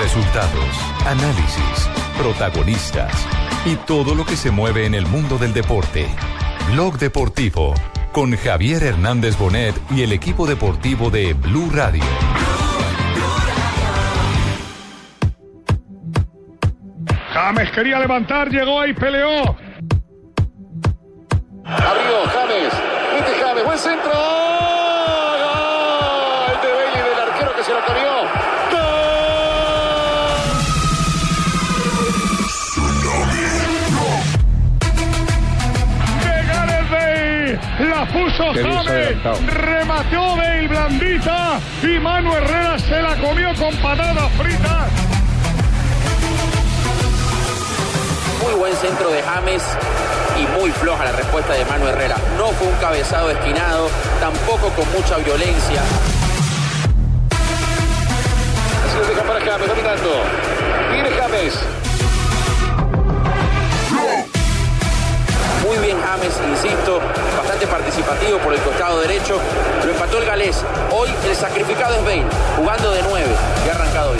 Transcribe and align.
Resultados, 0.00 0.78
análisis, 1.06 1.90
protagonistas 2.16 3.12
y 3.64 3.74
todo 3.74 4.14
lo 4.14 4.24
que 4.24 4.36
se 4.36 4.52
mueve 4.52 4.86
en 4.86 4.94
el 4.94 5.06
mundo 5.06 5.38
del 5.38 5.52
deporte. 5.52 6.06
Blog 6.72 6.98
Deportivo 6.98 7.74
con 8.12 8.36
Javier 8.36 8.84
Hernández 8.84 9.36
Bonet 9.36 9.74
y 9.90 10.02
el 10.02 10.12
equipo 10.12 10.46
deportivo 10.46 11.10
de 11.10 11.34
Blue 11.34 11.70
Radio. 11.72 12.04
James 17.32 17.70
quería 17.72 17.98
levantar, 17.98 18.50
llegó 18.50 18.80
ahí, 18.80 18.92
peleó. 18.94 19.56
Abrió 21.64 22.24
James. 22.32 22.72
Mete 23.14 23.42
James. 23.42 23.64
Buen 23.64 23.78
centro. 23.78 24.57
Puso 38.08 38.52
James. 38.54 39.46
Remató 39.46 40.36
Bale 40.36 40.68
blandita. 40.68 41.60
Y 41.82 41.98
Manu 41.98 42.32
Herrera 42.34 42.78
se 42.78 43.02
la 43.02 43.16
comió 43.16 43.54
con 43.54 43.74
patatas 43.76 44.30
fritas. 44.32 44.88
Muy 48.42 48.54
buen 48.54 48.74
centro 48.76 49.10
de 49.10 49.22
James 49.22 49.62
y 50.38 50.46
muy 50.58 50.70
floja 50.70 51.04
la 51.04 51.12
respuesta 51.12 51.52
de 51.52 51.64
Manu 51.64 51.86
Herrera. 51.86 52.16
No 52.36 52.48
fue 52.48 52.68
un 52.68 52.76
cabezado 52.76 53.30
esquinado, 53.30 53.90
tampoco 54.20 54.68
con 54.70 54.90
mucha 54.92 55.16
violencia. 55.18 55.82
Así 58.86 58.98
lo 58.98 59.06
deja 59.06 59.22
para 59.22 59.40
James 59.40 59.68
dominando. 59.68 60.10
Viene 60.92 61.10
James. 61.10 61.87
Muy 65.68 65.76
bien 65.84 65.98
James, 66.00 66.32
insisto, 66.48 66.98
bastante 67.36 67.66
participativo 67.66 68.38
por 68.38 68.54
el 68.54 68.60
costado 68.60 69.02
derecho. 69.02 69.38
Lo 69.84 69.92
empató 69.92 70.16
el 70.16 70.24
galés. 70.24 70.64
Hoy 70.90 71.10
el 71.28 71.36
sacrificado 71.36 71.94
es 71.96 72.04
Bale, 72.04 72.24
jugando 72.56 72.90
de 72.90 73.02
9 73.02 73.26
y 73.66 73.68
ha 73.68 73.72
arrancado 73.74 74.12
hoy. 74.12 74.18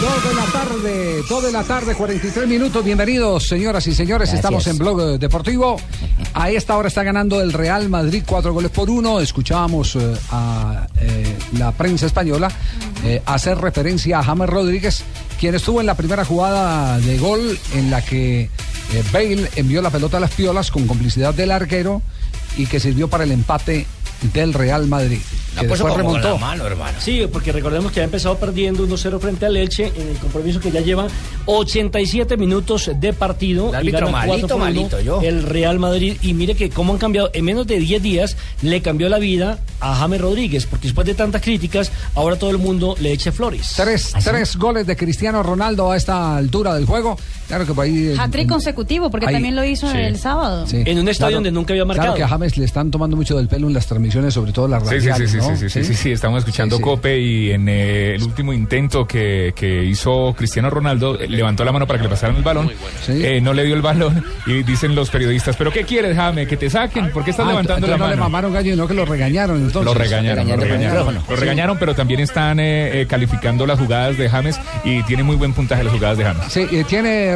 Dos 0.00 0.24
de 0.24 0.34
la 0.34 0.44
tarde, 0.52 1.22
dos 1.28 1.42
de 1.42 1.52
la 1.52 1.64
tarde, 1.64 1.94
43 1.96 2.46
minutos. 2.46 2.84
Bienvenidos, 2.84 3.48
señoras 3.48 3.84
y 3.88 3.94
señores. 3.94 4.28
Gracias. 4.28 4.38
Estamos 4.38 4.66
en 4.68 4.78
Blog 4.78 5.18
Deportivo. 5.18 5.80
A 6.34 6.48
esta 6.50 6.76
hora 6.76 6.86
está 6.86 7.02
ganando 7.02 7.40
el 7.40 7.52
Real 7.52 7.88
Madrid 7.88 8.22
cuatro 8.24 8.52
goles 8.52 8.70
por 8.70 8.88
uno. 8.88 9.18
Escuchábamos 9.18 9.96
eh, 9.96 10.14
a 10.30 10.86
eh, 11.00 11.36
la 11.58 11.72
prensa 11.72 12.06
española 12.06 12.48
eh, 13.04 13.22
hacer 13.26 13.58
referencia 13.58 14.18
a 14.18 14.24
James 14.24 14.48
Rodríguez, 14.48 15.02
quien 15.38 15.54
estuvo 15.54 15.80
en 15.80 15.86
la 15.86 15.94
primera 15.94 16.24
jugada 16.24 16.98
de 17.00 17.18
gol 17.18 17.58
en 17.74 17.90
la 17.90 18.02
que 18.02 18.42
eh, 18.42 19.04
Bale 19.12 19.50
envió 19.56 19.82
la 19.82 19.90
pelota 19.90 20.16
a 20.16 20.20
las 20.20 20.30
piolas 20.30 20.70
con 20.70 20.86
complicidad 20.86 21.34
del 21.34 21.50
arquero 21.50 22.00
y 22.56 22.66
que 22.66 22.80
sirvió 22.80 23.08
para 23.08 23.24
el 23.24 23.32
empate 23.32 23.86
del 24.32 24.54
Real 24.54 24.86
Madrid. 24.86 25.20
Que 25.58 25.66
después 25.66 25.94
remontó. 25.94 26.38
Sí, 26.98 27.26
porque 27.32 27.52
recordemos 27.52 27.92
que 27.92 28.00
ha 28.00 28.04
empezado 28.04 28.36
perdiendo 28.38 28.86
1-0 28.86 29.20
frente 29.20 29.46
al 29.46 29.56
Elche 29.56 29.92
en 29.94 30.08
el 30.08 30.16
compromiso 30.16 30.60
que 30.60 30.70
ya 30.70 30.80
lleva 30.80 31.06
87 31.46 32.36
minutos 32.36 32.90
de 32.94 33.12
partido. 33.12 33.68
El 33.68 33.74
y 33.74 33.76
árbitro 33.76 34.06
gana 34.06 34.26
4 34.26 34.28
malito, 34.28 34.48
por 34.48 34.56
uno 34.56 34.64
malito, 34.64 35.00
yo. 35.00 35.20
El 35.22 35.42
Real 35.42 35.78
Madrid. 35.78 36.16
Y 36.22 36.34
mire 36.34 36.54
que 36.54 36.70
cómo 36.70 36.92
han 36.92 36.98
cambiado. 36.98 37.30
En 37.32 37.44
menos 37.44 37.66
de 37.66 37.78
10 37.78 38.02
días 38.02 38.36
le 38.62 38.82
cambió 38.82 39.08
la 39.08 39.18
vida 39.18 39.58
a 39.80 39.94
James 39.94 40.20
Rodríguez, 40.20 40.66
porque 40.66 40.88
después 40.88 41.06
de 41.06 41.14
tantas 41.14 41.42
críticas, 41.42 41.92
ahora 42.14 42.36
todo 42.36 42.50
el 42.50 42.58
mundo 42.58 42.96
le 43.00 43.12
eche 43.12 43.32
flores. 43.32 43.74
Tres, 43.76 44.12
tres 44.22 44.56
goles 44.56 44.86
de 44.86 44.96
Cristiano 44.96 45.42
Ronaldo 45.42 45.90
a 45.90 45.96
esta 45.96 46.36
altura 46.36 46.74
del 46.74 46.86
juego. 46.86 47.16
Claro 47.48 47.66
que 47.66 47.74
por 47.74 47.84
ahí. 47.84 48.08
eh, 48.08 48.16
Hat-trick 48.18 48.48
consecutivo, 48.48 49.10
porque 49.10 49.26
Ahí. 49.26 49.34
también 49.34 49.54
lo 49.56 49.64
hizo 49.64 49.90
Sí. 49.90 49.98
el 49.98 50.18
sábado. 50.18 50.66
sí. 50.66 50.82
En 50.86 50.98
un 50.98 51.08
estadio 51.08 51.36
donde 51.36 51.52
nunca 51.52 51.72
había 51.72 51.84
marcado. 51.84 52.08
Claro 52.14 52.16
que 52.16 52.22
a 52.24 52.28
James 52.28 52.56
le 52.56 52.64
están 52.64 52.90
tomando 52.90 53.16
mucho 53.16 53.36
del 53.36 53.48
pelo 53.48 53.66
en 53.68 53.74
las 53.74 53.86
transmisiones, 53.86 54.32
sobre 54.34 54.52
todo 54.52 54.66
las 54.68 54.82
sí, 54.88 54.94
radiales, 54.96 55.30
sí, 55.30 55.40
sí, 55.40 55.46
¿no? 55.48 55.56
sí, 55.56 55.68
sí, 55.68 55.84
sí, 55.84 55.94
sí, 55.94 56.12
estamos 56.12 56.38
escuchando 56.38 56.76
Sí, 56.76 56.80
sí. 56.82 56.84
Cope 56.84 57.18
y 57.20 57.50
en 57.52 57.68
eh, 57.68 58.14
el 58.14 58.22
último 58.22 58.52
intento 58.52 59.06
que, 59.06 59.52
que 59.54 59.84
hizo 59.84 60.34
Cristiano 60.36 60.70
Ronaldo, 60.70 61.18
eh, 61.20 61.28
levantó 61.28 61.64
la 61.64 61.72
mano 61.72 61.86
para 61.86 61.98
que 61.98 62.04
le 62.04 62.08
pasaran 62.10 62.36
el 62.36 62.42
balón, 62.42 62.70
eh, 63.08 63.40
no 63.42 63.52
le 63.52 63.64
dio 63.64 63.74
el 63.74 63.82
balón 63.82 64.24
y 64.46 64.62
dicen 64.62 64.94
los 64.94 65.10
periodistas, 65.10 65.56
pero 65.56 65.70
¿qué 65.72 65.84
quieres, 65.84 66.16
James? 66.16 66.48
¿Que 66.48 66.56
te 66.56 66.70
saquen? 66.70 67.10
¿Por 67.10 67.24
qué 67.24 67.30
estás 67.30 67.44
Ah, 67.46 67.50
levantando 67.50 67.86
la 67.86 67.94
entonces 67.94 67.98
no 68.00 68.06
le 68.10 68.16
mano? 68.16 68.22
mamaron 68.30 68.52
gallo, 68.52 68.76
no 68.76 68.86
que 68.88 68.94
lo 68.94 69.04
regañaron 69.04 69.56
entonces. 69.58 69.84
Lo 69.84 69.94
regañaron, 69.94 70.48
lo 70.48 70.56
regañaron. 70.56 71.14
Lo 71.28 71.36
regañaron, 71.36 71.76
pero 71.78 71.94
también 71.94 72.20
están 72.20 72.58
eh, 72.60 73.02
eh, 73.02 73.06
calificando 73.06 73.66
las 73.66 73.78
jugadas 73.78 74.16
de 74.16 74.28
James 74.28 74.58
y 74.84 75.02
tiene 75.04 75.22
muy 75.22 75.36
buen 75.36 75.52
puntaje 75.52 75.84
las 75.84 75.92
jugadas 75.92 76.18
de 76.18 76.24
James. 76.24 76.44
Sí, 76.48 76.66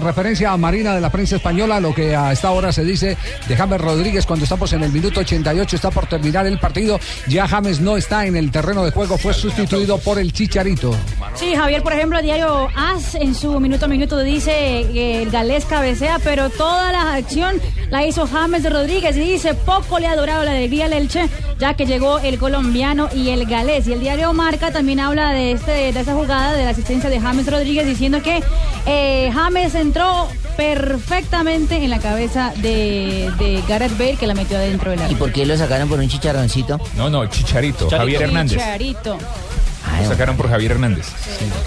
referencia 0.00 0.53
a 0.53 0.56
Marina 0.56 0.94
de 0.94 1.00
la 1.00 1.10
prensa 1.10 1.36
española, 1.36 1.81
lo 1.81 1.94
que 1.94 2.14
a 2.14 2.32
esta 2.32 2.50
hora 2.50 2.72
se 2.72 2.84
dice 2.84 3.16
de 3.47 3.56
James 3.56 3.81
Rodríguez 3.81 4.26
cuando 4.26 4.44
estamos 4.44 4.72
en 4.72 4.82
el 4.82 4.92
minuto 4.92 5.20
88, 5.20 5.76
está 5.76 5.91
por 5.91 6.06
terminar 6.06 6.47
el 6.47 6.59
partido. 6.59 6.98
Ya 7.26 7.47
James 7.48 7.81
no 7.81 7.97
está 7.97 8.26
en 8.26 8.36
el 8.36 8.50
terreno 8.50 8.84
de 8.84 8.91
juego, 8.91 9.19
fue 9.19 9.34
sustituido 9.34 9.98
por 9.98 10.19
el 10.19 10.32
Chicharito. 10.32 10.94
Sí, 11.34 11.54
Javier, 11.54 11.82
por 11.82 11.92
ejemplo, 11.92 12.19
a 12.19 12.22
diario 12.22 12.69
AS 12.75 13.14
en 13.14 13.34
su 13.34 13.59
minuto 13.60 13.86
a 13.86 13.88
minuto 13.88 14.19
dice 14.19 14.86
que 14.92 15.22
el 15.22 15.31
galés 15.31 15.64
cabecea, 15.64 16.19
pero 16.22 16.50
toda 16.50 16.92
la 16.92 17.15
acción 17.15 17.60
la 17.91 18.06
hizo 18.06 18.26
James 18.26 18.70
Rodríguez 18.70 19.16
y 19.16 19.20
dice 19.20 19.54
poco 19.54 19.98
le 19.98 20.06
ha 20.06 20.16
durado 20.16 20.44
la 20.44 20.53
alegría 20.53 20.86
al 20.86 20.92
Elche, 20.92 21.28
ya 21.59 21.75
que 21.75 21.86
llegó 21.86 22.19
el 22.19 22.38
colombiano 22.38 23.09
y 23.15 23.30
el 23.30 23.47
galés. 23.47 23.86
Y 23.86 23.92
el 23.92 24.00
diario 24.00 24.32
Marca 24.32 24.70
también 24.70 25.00
habla 25.00 25.32
de, 25.32 25.53
este, 25.53 25.92
de 25.92 26.00
esa 26.00 26.15
jugada, 26.15 26.53
de 26.54 26.65
la 26.65 26.70
asistencia 26.70 27.10
de 27.10 27.20
James 27.20 27.47
Rodríguez, 27.50 27.86
diciendo 27.86 28.22
que 28.22 28.42
eh, 28.86 29.30
James 29.32 29.75
entró 29.88 30.28
perfectamente 30.56 31.76
en 31.82 31.88
la 31.88 31.99
cabeza 31.99 32.53
de, 32.56 33.31
de 33.38 33.62
Gareth 33.66 33.97
Bale, 33.97 34.16
que 34.16 34.26
la 34.26 34.34
metió 34.34 34.59
adentro 34.59 34.91
del 34.91 35.00
¿Y 35.00 35.03
área. 35.04 35.19
por 35.19 35.32
qué 35.32 35.47
lo 35.47 35.56
sacaron 35.56 35.88
por 35.88 35.99
un 35.99 36.09
chicharroncito? 36.09 36.78
No, 36.97 37.09
no, 37.09 37.26
Chicharito, 37.26 37.88
Javier 37.88 38.22
Hernández. 38.22 38.59
Chicharito. 38.59 39.19
Lo 40.03 40.09
sacaron 40.09 40.37
por 40.37 40.48
Javier 40.50 40.72
Hernández. 40.72 41.06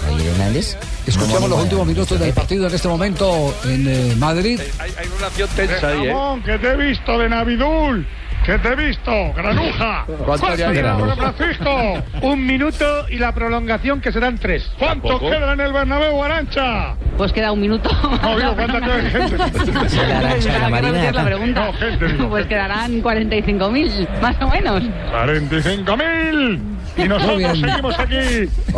Javier 0.04 0.28
Hernández. 0.28 0.76
Escuchamos 1.06 1.50
los 1.50 1.62
últimos 1.62 1.86
minutos 1.86 2.18
del 2.20 2.32
partido 2.32 2.68
en 2.68 2.74
este 2.74 2.86
momento 2.86 3.52
en 3.64 3.88
eh, 3.88 4.14
Madrid. 4.16 4.60
Hay 4.78 4.90
una 5.18 5.26
acción 5.26 5.48
tensa 5.56 5.88
ahí, 5.88 6.06
Ramón, 6.06 6.42
que 6.44 6.58
te 6.58 6.68
he 6.68 6.76
visto 6.76 7.18
de 7.18 7.28
Navidul. 7.28 8.06
Que 8.44 8.58
te 8.58 8.68
he 8.68 8.74
visto, 8.74 9.12
granuja. 9.36 10.04
¿Cuánto 10.06 10.24
¿Cuánto 10.24 10.54
ya 10.56 10.72
queda? 10.72 10.96
Francisco? 11.14 12.02
Un 12.22 12.44
minuto 12.44 13.08
y 13.08 13.18
la 13.18 13.32
prolongación 13.32 14.00
que 14.00 14.10
serán 14.10 14.36
tres. 14.36 14.68
¿Cuánto 14.78 15.08
¿Tampoco? 15.08 15.30
queda 15.30 15.52
en 15.52 15.60
el 15.60 15.72
Bernabéu, 15.72 16.22
Arancha? 16.24 16.94
Pues 17.16 17.32
queda 17.32 17.52
un 17.52 17.60
minuto. 17.60 17.88
No, 18.22 18.36
digo, 18.38 18.54
¿cuánta 18.56 18.80
queda 18.80 19.00
gente? 19.10 19.36
La 19.38 20.66
Arancha, 20.66 21.12
la 21.12 21.24
pregunta. 21.24 21.66
No, 21.66 21.72
gente, 21.74 22.06
digo. 22.08 22.28
Pues 22.30 22.46
quedarán 22.46 23.00
45.000, 23.00 24.20
más 24.20 24.36
o 24.42 24.48
menos. 24.48 24.82
45.000. 24.82 26.71
Y 26.96 27.04
nosotros 27.08 27.40
seguimos 27.58 27.98
aquí. 27.98 28.16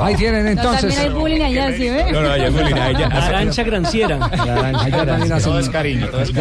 Ahí 0.00 0.14
tienen 0.16 0.46
entonces. 0.49 0.81
También 0.94 1.00
hay 1.00 1.08
bullying 1.20 1.40
allá, 1.43 1.72
¿sí 1.76 1.88
ve? 1.90 2.12
No, 2.12 2.20
no, 2.22 2.31
allá 2.31 2.46
es 2.46 2.52
bullying, 2.52 2.75
a 2.75 2.90
ella- 2.90 3.06
Arancha 3.08 3.62
granciera. 3.64 4.25
Allá 4.25 5.05
también 5.06 5.32
hacen- 5.32 5.50
Todo 5.50 5.58
es 5.58 5.69
cariño, 5.69 6.08
todo 6.08 6.20
es 6.22 6.32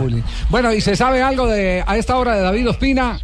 bullying. 0.00 0.22
Bueno, 0.50 0.72
¿y 0.72 0.80
se 0.80 0.96
sabe 0.96 1.22
algo 1.22 1.46
de 1.46 1.82
a 1.86 1.96
esta 1.96 2.16
hora 2.18 2.34
de 2.36 2.42
David 2.42 2.68
Ospina? 2.70 3.18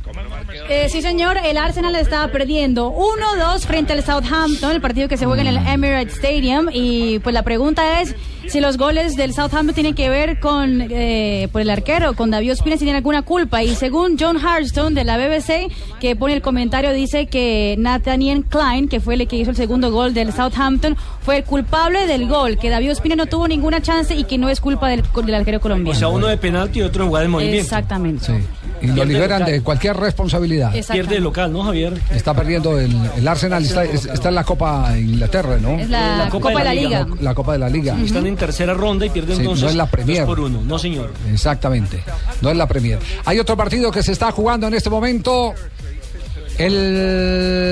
Eh, 0.68 0.88
sí, 0.90 1.02
señor, 1.02 1.36
el 1.44 1.56
Arsenal 1.56 1.94
estaba 1.96 2.28
perdiendo 2.28 2.90
1-2 2.92 3.66
frente 3.66 3.92
al 3.92 4.02
Southampton, 4.02 4.72
el 4.72 4.80
partido 4.80 5.08
que 5.08 5.16
se 5.16 5.26
juega 5.26 5.42
en 5.42 5.48
el 5.48 5.56
Emirates 5.58 6.14
Stadium. 6.14 6.68
Y 6.72 7.18
pues 7.20 7.34
la 7.34 7.42
pregunta 7.42 8.00
es 8.00 8.14
si 8.48 8.60
los 8.60 8.76
goles 8.78 9.14
del 9.16 9.32
Southampton 9.32 9.74
tienen 9.74 9.94
que 9.94 10.08
ver 10.10 10.40
con 10.40 10.86
eh, 10.90 11.48
por 11.52 11.60
el 11.60 11.70
arquero, 11.70 12.14
con 12.14 12.30
David 12.30 12.52
Ospina, 12.52 12.76
si 12.76 12.84
tiene 12.84 12.96
alguna 12.98 13.22
culpa. 13.22 13.62
Y 13.62 13.74
según 13.76 14.16
John 14.18 14.38
Harstone 14.44 14.94
de 14.94 15.04
la 15.04 15.16
BBC, 15.18 15.68
que 16.00 16.16
pone 16.16 16.34
el 16.34 16.42
comentario, 16.42 16.92
dice 16.92 17.26
que 17.26 17.76
Nathaniel 17.90 18.44
Klein, 18.48 18.88
que 18.88 19.00
fue 19.00 19.14
el 19.14 19.26
que 19.26 19.36
hizo 19.36 19.50
el 19.50 19.56
segundo 19.56 19.90
gol 19.90 20.14
del 20.14 20.32
Southampton, 20.32 20.96
fue 21.22 21.38
el 21.38 21.44
culpable 21.44 22.06
del 22.06 22.28
gol, 22.28 22.56
que 22.58 22.70
David 22.70 22.92
Ospina 22.92 23.16
no 23.16 23.26
tuvo 23.26 23.48
ninguna 23.48 23.82
chance 23.82 24.14
y 24.14 24.24
que 24.24 24.38
no 24.38 24.48
es 24.48 24.60
culpa 24.60 24.88
del, 24.88 25.02
del 25.24 25.34
arquero 25.34 25.60
colombiano. 25.60 25.96
O 25.96 25.98
sea, 25.98 26.08
uno 26.08 26.26
de 26.28 26.36
penalti 26.36 26.78
y 26.78 26.82
otro 26.82 27.02
en 27.04 27.08
jugada 27.08 27.22
de 27.24 27.28
movimiento. 27.28 27.60
Exactamente. 27.62 28.44
Y 28.82 28.86
lo 28.86 29.04
liberan 29.04 29.40
local. 29.40 29.52
de 29.52 29.60
cualquier 29.62 29.96
responsabilidad. 29.96 30.72
Pierde 30.90 31.16
el 31.16 31.22
local, 31.24 31.52
¿no, 31.52 31.62
Javier? 31.64 32.00
Está 32.14 32.32
perdiendo 32.32 32.78
el, 32.80 32.90
el 33.16 33.28
Arsenal, 33.28 33.62
está, 33.62 33.84
es- 33.84 34.06
está 34.06 34.30
en 34.30 34.34
la 34.36 34.44
Copa 34.44 34.96
Inglaterra, 34.96 35.58
¿no? 35.60 35.78
Es 35.78 35.90
la, 35.90 36.28
Copa, 36.30 36.48
de 36.50 36.64
la 36.64 36.74
Liga. 36.74 37.06
La 37.20 37.34
Copa 37.34 37.52
de 37.52 37.58
la 37.58 37.68
Liga. 37.68 37.98
Están 38.02 38.26
en 38.26 38.36
tercera 38.36 38.72
ronda 38.72 39.04
y 39.04 39.10
pierden 39.10 39.36
Sí, 39.36 39.42
entonces 39.42 39.64
no 39.64 39.68
es 39.70 39.76
la 39.76 39.86
Premier. 39.86 40.18
dos 40.20 40.26
por 40.26 40.40
uno. 40.40 40.62
No, 40.64 40.78
señor. 40.78 41.12
Exactamente. 41.30 42.02
No 42.40 42.50
es 42.50 42.56
la 42.56 42.66
Premier. 42.66 42.98
Hay 43.26 43.38
otro 43.38 43.54
partido 43.56 43.90
que 43.90 44.02
se 44.02 44.12
está 44.12 44.30
jugando 44.32 44.66
en 44.68 44.72
este 44.74 44.88
momento. 44.88 45.52
El 46.58 46.72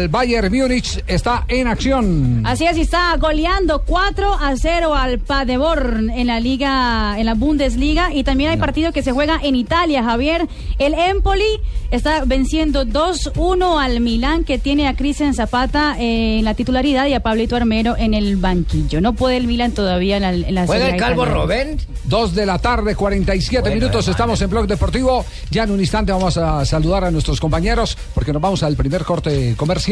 Bayern 0.07 0.53
Múnich 0.57 1.03
está 1.09 1.45
en 1.49 1.67
acción. 1.67 2.43
Así 2.47 2.65
es, 2.67 2.77
y 2.77 2.83
está 2.83 3.17
goleando 3.17 3.83
4 3.85 4.35
a 4.35 4.55
0 4.57 4.95
al 4.95 5.19
Paderborn 5.19 6.11
en 6.11 6.29
la 6.29 6.39
Liga, 6.39 7.19
en 7.19 7.27
la 7.27 7.35
Bundesliga. 7.35 8.13
Y 8.15 8.23
también 8.23 8.51
hay 8.51 8.57
partido 8.59 8.93
que 8.93 9.03
se 9.03 9.11
juega 9.13 9.41
en 9.43 9.57
Italia, 9.57 10.05
Javier. 10.05 10.47
El 10.79 10.95
Empoli 10.95 11.61
está 11.91 12.25
venciendo 12.25 12.85
2-1 12.85 13.83
al 13.83 14.01
Milán, 14.01 14.45
que 14.45 14.59
tiene 14.59 14.87
a 14.89 14.95
Cristian 14.95 15.35
Zapata 15.35 15.97
eh, 15.99 16.39
en 16.39 16.45
la 16.45 16.55
titularidad 16.55 17.07
y 17.07 17.15
a 17.15 17.21
Pablito 17.21 17.57
Armero 17.57 17.97
en 17.97 18.15
el 18.15 18.37
banquillo. 18.37 19.01
No 19.01 19.15
puede 19.15 19.37
el 19.39 19.47
Milan 19.47 19.73
todavía 19.73 20.17
en 20.17 20.23
la, 20.23 20.33
en 20.33 20.55
la 20.55 20.67
¿Juega 20.67 20.85
Serie 20.85 20.95
el 20.97 21.01
Calvo 21.03 21.23
italiana. 21.23 21.43
Robben? 21.43 21.79
Dos 22.05 22.35
de 22.35 22.47
la 22.47 22.59
tarde, 22.59 22.95
47 22.95 23.61
Bueno, 23.63 23.75
minutos. 23.75 24.05
hermano. 24.07 24.11
Estamos 24.13 24.43
en 24.43 24.51
Blog 24.51 24.67
Deportivo. 24.67 25.25
Ya 25.51 25.65
en 25.65 25.71
un 25.71 25.81
instante 25.81 26.13
vamos 26.13 26.37
a 26.37 26.65
saludar 26.65 27.05
a 27.05 27.11
nuestros 27.11 27.41
compañeros 27.41 27.97
porque 28.15 28.33
nos 28.33 28.43
vamos 28.43 28.63
al 28.63 28.77
primer 28.77 29.05
corte 29.05 29.55
comercial. 29.57 29.88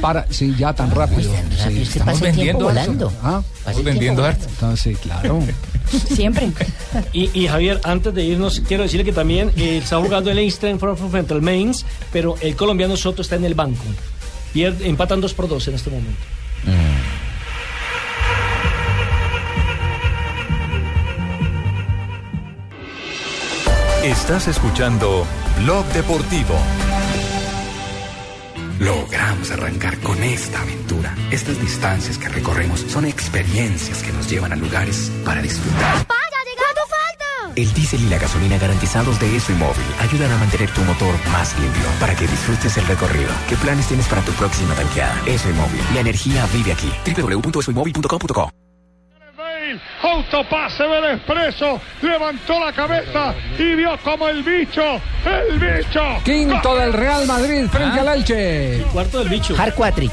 Para, 0.00 0.26
sí, 0.30 0.54
ya 0.58 0.72
tan 0.72 0.90
rápido. 0.90 1.32
Sí, 1.66 1.82
es 1.82 1.90
que 1.90 2.00
pasa 2.00 2.28
el 2.28 2.34
tiempo 2.34 2.64
volando. 2.64 3.12
¿Ah? 3.22 3.42
Vendiendo 3.82 4.24
harto. 4.24 4.76
Sí, 4.76 4.94
claro. 4.94 5.40
Siempre. 6.14 6.50
Y, 7.12 7.30
y, 7.38 7.46
Javier, 7.48 7.80
antes 7.84 8.14
de 8.14 8.24
irnos, 8.24 8.62
quiero 8.66 8.84
decirle 8.84 9.04
que 9.04 9.12
también 9.12 9.50
eh, 9.56 9.78
está 9.78 9.98
jugando 9.98 10.30
el 10.30 10.38
Einstein 10.38 10.78
frente 10.78 11.34
al 11.34 11.42
Mainz, 11.42 11.84
pero 12.12 12.36
el 12.40 12.56
colombiano 12.56 12.96
Soto 12.96 13.22
está 13.22 13.36
en 13.36 13.44
el 13.44 13.54
banco. 13.54 13.84
Pierde, 14.52 14.88
empatan 14.88 15.20
2 15.20 15.34
por 15.34 15.48
2 15.48 15.68
en 15.68 15.74
este 15.74 15.90
momento. 15.90 16.20
Estás 24.04 24.48
escuchando 24.48 25.24
Blog 25.60 25.86
Deportivo. 25.92 26.56
Logramos 28.80 29.50
arrancar 29.50 29.98
con 29.98 30.22
esta 30.22 30.60
aventura. 30.62 31.14
Estas 31.30 31.60
distancias 31.60 32.18
que 32.18 32.28
recorremos 32.28 32.80
son 32.80 33.04
experiencias 33.04 34.02
que 34.02 34.12
nos 34.12 34.28
llevan 34.30 34.52
a 34.52 34.56
lugares 34.56 35.10
para 35.24 35.42
disfrutar. 35.42 36.06
falta! 36.06 37.52
El 37.54 37.72
diésel 37.74 38.02
y 38.02 38.08
la 38.08 38.18
gasolina 38.18 38.58
garantizados 38.58 39.20
de 39.20 39.36
ESO 39.36 39.52
y 39.52 39.56
Móvil 39.56 39.84
ayudan 40.00 40.32
a 40.32 40.38
mantener 40.38 40.70
tu 40.70 40.80
motor 40.82 41.14
más 41.30 41.58
limpio 41.58 41.84
para 42.00 42.14
que 42.14 42.26
disfrutes 42.26 42.76
el 42.76 42.86
recorrido. 42.86 43.30
¿Qué 43.48 43.56
planes 43.56 43.86
tienes 43.86 44.06
para 44.08 44.22
tu 44.22 44.32
próxima 44.32 44.74
tanqueada? 44.74 45.14
ESO 45.26 45.50
y 45.50 45.52
Móvil. 45.54 45.80
La 45.94 46.00
energía 46.00 46.46
vive 46.52 46.72
aquí. 46.72 46.90
www.esoymóvil.com.co 47.06 48.52
Autopase 50.02 50.82
del 50.82 51.04
expreso, 51.16 51.80
levantó 52.02 52.58
la 52.58 52.72
cabeza 52.72 53.34
y 53.58 53.74
vio 53.76 53.96
como 54.02 54.28
el 54.28 54.42
bicho, 54.42 55.00
el 55.24 55.58
bicho. 55.58 56.00
Quinto 56.24 56.76
del 56.76 56.92
Real 56.92 57.26
Madrid 57.26 57.66
frente 57.70 58.00
al 58.00 58.08
Elche. 58.08 58.84
cuarto 58.92 59.20
del 59.20 59.28
bicho. 59.28 59.54
Harquatrick. 59.56 60.12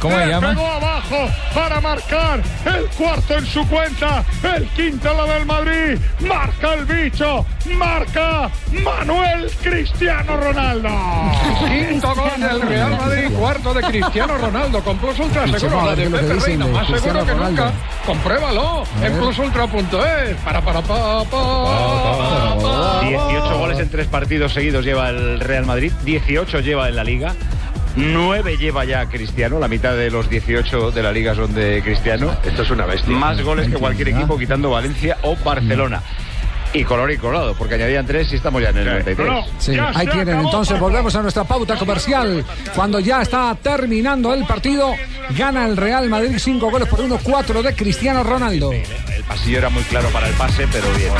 ¿Cómo 0.00 0.16
le 0.16 0.24
se 0.24 0.30
llama? 0.30 0.48
pegó 0.50 0.66
abajo 0.66 1.28
para 1.54 1.80
marcar 1.80 2.40
el 2.64 2.86
cuarto 2.86 3.38
en 3.38 3.46
su 3.46 3.66
cuenta, 3.68 4.24
el 4.42 4.66
quinto 4.68 5.12
lo 5.14 5.26
del 5.26 5.46
Madrid, 5.46 5.98
marca 6.20 6.74
el 6.74 6.84
bicho, 6.84 7.46
marca 7.76 8.50
Manuel 8.82 9.50
Cristiano 9.62 10.36
Ronaldo. 10.36 10.88
Quinto 11.58 12.14
gol 12.14 12.40
del 12.40 12.62
Real 12.62 12.96
Madrid, 12.96 13.30
cuarto 13.38 13.74
de 13.74 13.82
Cristiano 13.82 14.36
Ronaldo 14.38 14.82
con 14.82 14.98
Plus 14.98 15.18
Ultra, 15.18 15.46
seguro 15.58 15.86
la 15.86 15.94
de 15.94 16.10
Pepe 16.10 16.34
Reina, 16.34 16.66
más 16.66 16.86
seguro 16.86 17.26
que 17.26 17.34
nunca. 17.34 17.72
Compruébalo 18.04 18.84
en 19.04 19.12
plusultra.es. 19.18 20.36
Para, 20.44 20.60
para, 20.60 20.82
pa, 20.82 21.24
pa, 21.24 22.56
pa, 22.58 23.00
18 23.02 23.58
goles 23.58 23.78
en 23.78 23.88
tres 23.88 24.06
partidos 24.06 24.52
seguidos 24.52 24.84
lleva 24.84 25.10
el 25.10 25.40
Real 25.40 25.66
Madrid, 25.66 25.92
18 26.04 26.60
lleva 26.60 26.88
en 26.88 26.96
la 26.96 27.04
Liga. 27.04 27.34
9 27.94 28.56
lleva 28.56 28.84
ya 28.84 29.06
Cristiano, 29.06 29.58
la 29.58 29.68
mitad 29.68 29.94
de 29.94 30.10
los 30.10 30.30
18 30.30 30.92
de 30.92 31.02
la 31.02 31.12
liga 31.12 31.34
son 31.34 31.54
de 31.54 31.82
Cristiano. 31.82 32.34
Esto 32.42 32.62
es 32.62 32.70
una 32.70 32.86
bestia. 32.86 33.14
Más 33.14 33.42
goles 33.42 33.68
que 33.68 33.76
cualquier 33.76 34.08
equipo 34.08 34.38
quitando 34.38 34.70
Valencia 34.70 35.18
o 35.22 35.36
Barcelona. 35.36 36.02
Y 36.74 36.84
color 36.84 37.10
y 37.10 37.18
colorado, 37.18 37.54
porque 37.54 37.74
añadían 37.74 38.06
3 38.06 38.32
y 38.32 38.36
estamos 38.36 38.62
ya 38.62 38.70
en 38.70 38.78
el 38.78 38.84
93. 38.86 39.28
Sí, 39.58 39.76
ahí 39.94 40.06
tienen. 40.06 40.40
Entonces 40.40 40.80
volvemos 40.80 41.14
a 41.14 41.20
nuestra 41.22 41.44
pauta 41.44 41.76
comercial. 41.76 42.42
Cuando 42.74 42.98
ya 42.98 43.20
está 43.20 43.54
terminando 43.62 44.32
el 44.32 44.46
partido, 44.46 44.94
gana 45.36 45.66
el 45.66 45.76
Real 45.76 46.08
Madrid 46.08 46.36
5 46.38 46.70
goles 46.70 46.88
por 46.88 47.00
1, 47.02 47.18
4 47.22 47.62
de 47.62 47.74
Cristiano 47.74 48.22
Ronaldo. 48.22 48.72
El 48.72 49.24
pasillo 49.28 49.58
era 49.58 49.68
muy 49.68 49.82
claro 49.82 50.08
para 50.08 50.28
el 50.28 50.34
pase, 50.34 50.66
pero 50.72 50.86
bien. 50.96 51.12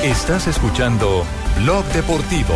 Que- 0.00 0.08
Estás 0.10 0.46
escuchando 0.46 1.24
Blog 1.62 1.84
Deportivo. 1.86 2.54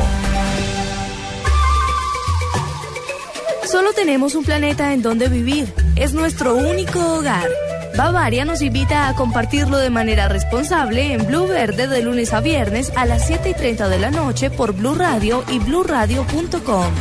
Solo 3.64 3.92
tenemos 3.92 4.34
un 4.34 4.44
planeta 4.44 4.92
en 4.92 5.02
donde 5.02 5.28
vivir. 5.28 5.72
Es 5.96 6.12
nuestro 6.14 6.54
único 6.54 7.00
hogar. 7.16 7.48
Bavaria 7.98 8.44
nos 8.44 8.62
invita 8.62 9.08
a 9.08 9.16
compartirlo 9.16 9.76
de 9.76 9.90
manera 9.90 10.28
responsable 10.28 11.14
en 11.14 11.26
Blue 11.26 11.48
Verde 11.48 11.88
de 11.88 12.00
lunes 12.00 12.32
a 12.32 12.40
viernes 12.40 12.92
a 12.94 13.04
las 13.06 13.26
7 13.26 13.50
y 13.50 13.54
30 13.54 13.88
de 13.88 13.98
la 13.98 14.12
noche 14.12 14.50
por 14.50 14.72
Blue 14.72 14.94
Radio 14.94 15.42
y 15.48 15.58
bluradio.com. 15.58 16.92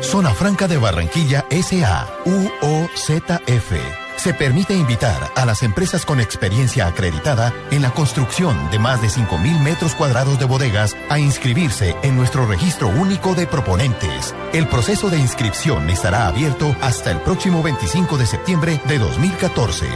Zona 0.00 0.30
Franca 0.30 0.68
de 0.68 0.76
Barranquilla 0.76 1.44
SA, 1.50 2.08
UOZF. 2.24 4.07
Se 4.18 4.34
permite 4.34 4.74
invitar 4.74 5.32
a 5.36 5.46
las 5.46 5.62
empresas 5.62 6.04
con 6.04 6.20
experiencia 6.20 6.88
acreditada 6.88 7.54
en 7.70 7.82
la 7.82 7.92
construcción 7.92 8.68
de 8.72 8.80
más 8.80 9.00
de 9.00 9.06
5.000 9.06 9.60
metros 9.60 9.94
cuadrados 9.94 10.40
de 10.40 10.44
bodegas 10.44 10.96
a 11.08 11.20
inscribirse 11.20 11.94
en 12.02 12.16
nuestro 12.16 12.44
registro 12.44 12.88
único 12.88 13.36
de 13.36 13.46
proponentes. 13.46 14.34
El 14.52 14.66
proceso 14.66 15.08
de 15.08 15.18
inscripción 15.18 15.88
estará 15.88 16.26
abierto 16.26 16.74
hasta 16.80 17.12
el 17.12 17.20
próximo 17.20 17.62
25 17.62 18.18
de 18.18 18.26
septiembre 18.26 18.80
de 18.88 18.98
2014. 18.98 19.86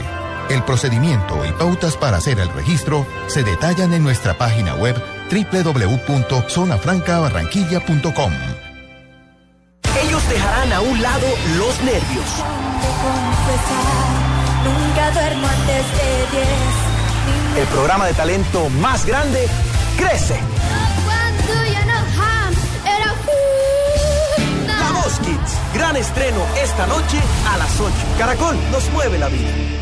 El 0.51 0.63
procedimiento 0.63 1.45
y 1.45 1.51
pautas 1.53 1.97
para 1.97 2.19
hacer 2.19 2.39
el 2.39 2.49
registro 2.51 3.05
se 3.27 3.43
detallan 3.43 3.93
en 3.93 4.05
nuestra 4.05 4.39
página 4.39 4.77
web 4.77 4.95
www.zonafrancabarranquilla.com. 5.33 8.33
Ellos 10.01 10.29
dejarán 10.29 10.73
a 10.73 10.81
un 10.81 11.03
lado 11.03 11.27
los 11.59 11.83
nervios. 11.83 12.72
Nunca 14.65 15.11
duermo 15.11 15.47
antes 15.47 15.87
de 15.97 16.39
10. 17.57 17.63
El 17.63 17.67
programa 17.69 18.07
de 18.07 18.15
talento 18.15 18.69
más 18.81 19.05
grande 19.05 19.49
crece. 19.97 20.41
La 24.67 24.93
Voz 24.93 25.19
Kids, 25.21 25.59
gran 25.75 25.97
estreno 25.97 26.41
esta 26.63 26.87
noche 26.87 27.19
a 27.53 27.59
las 27.59 27.81
8. 27.81 27.93
Caracol 28.19 28.57
nos 28.71 28.91
mueve 28.91 29.19
la 29.19 29.29
vida. 29.29 29.82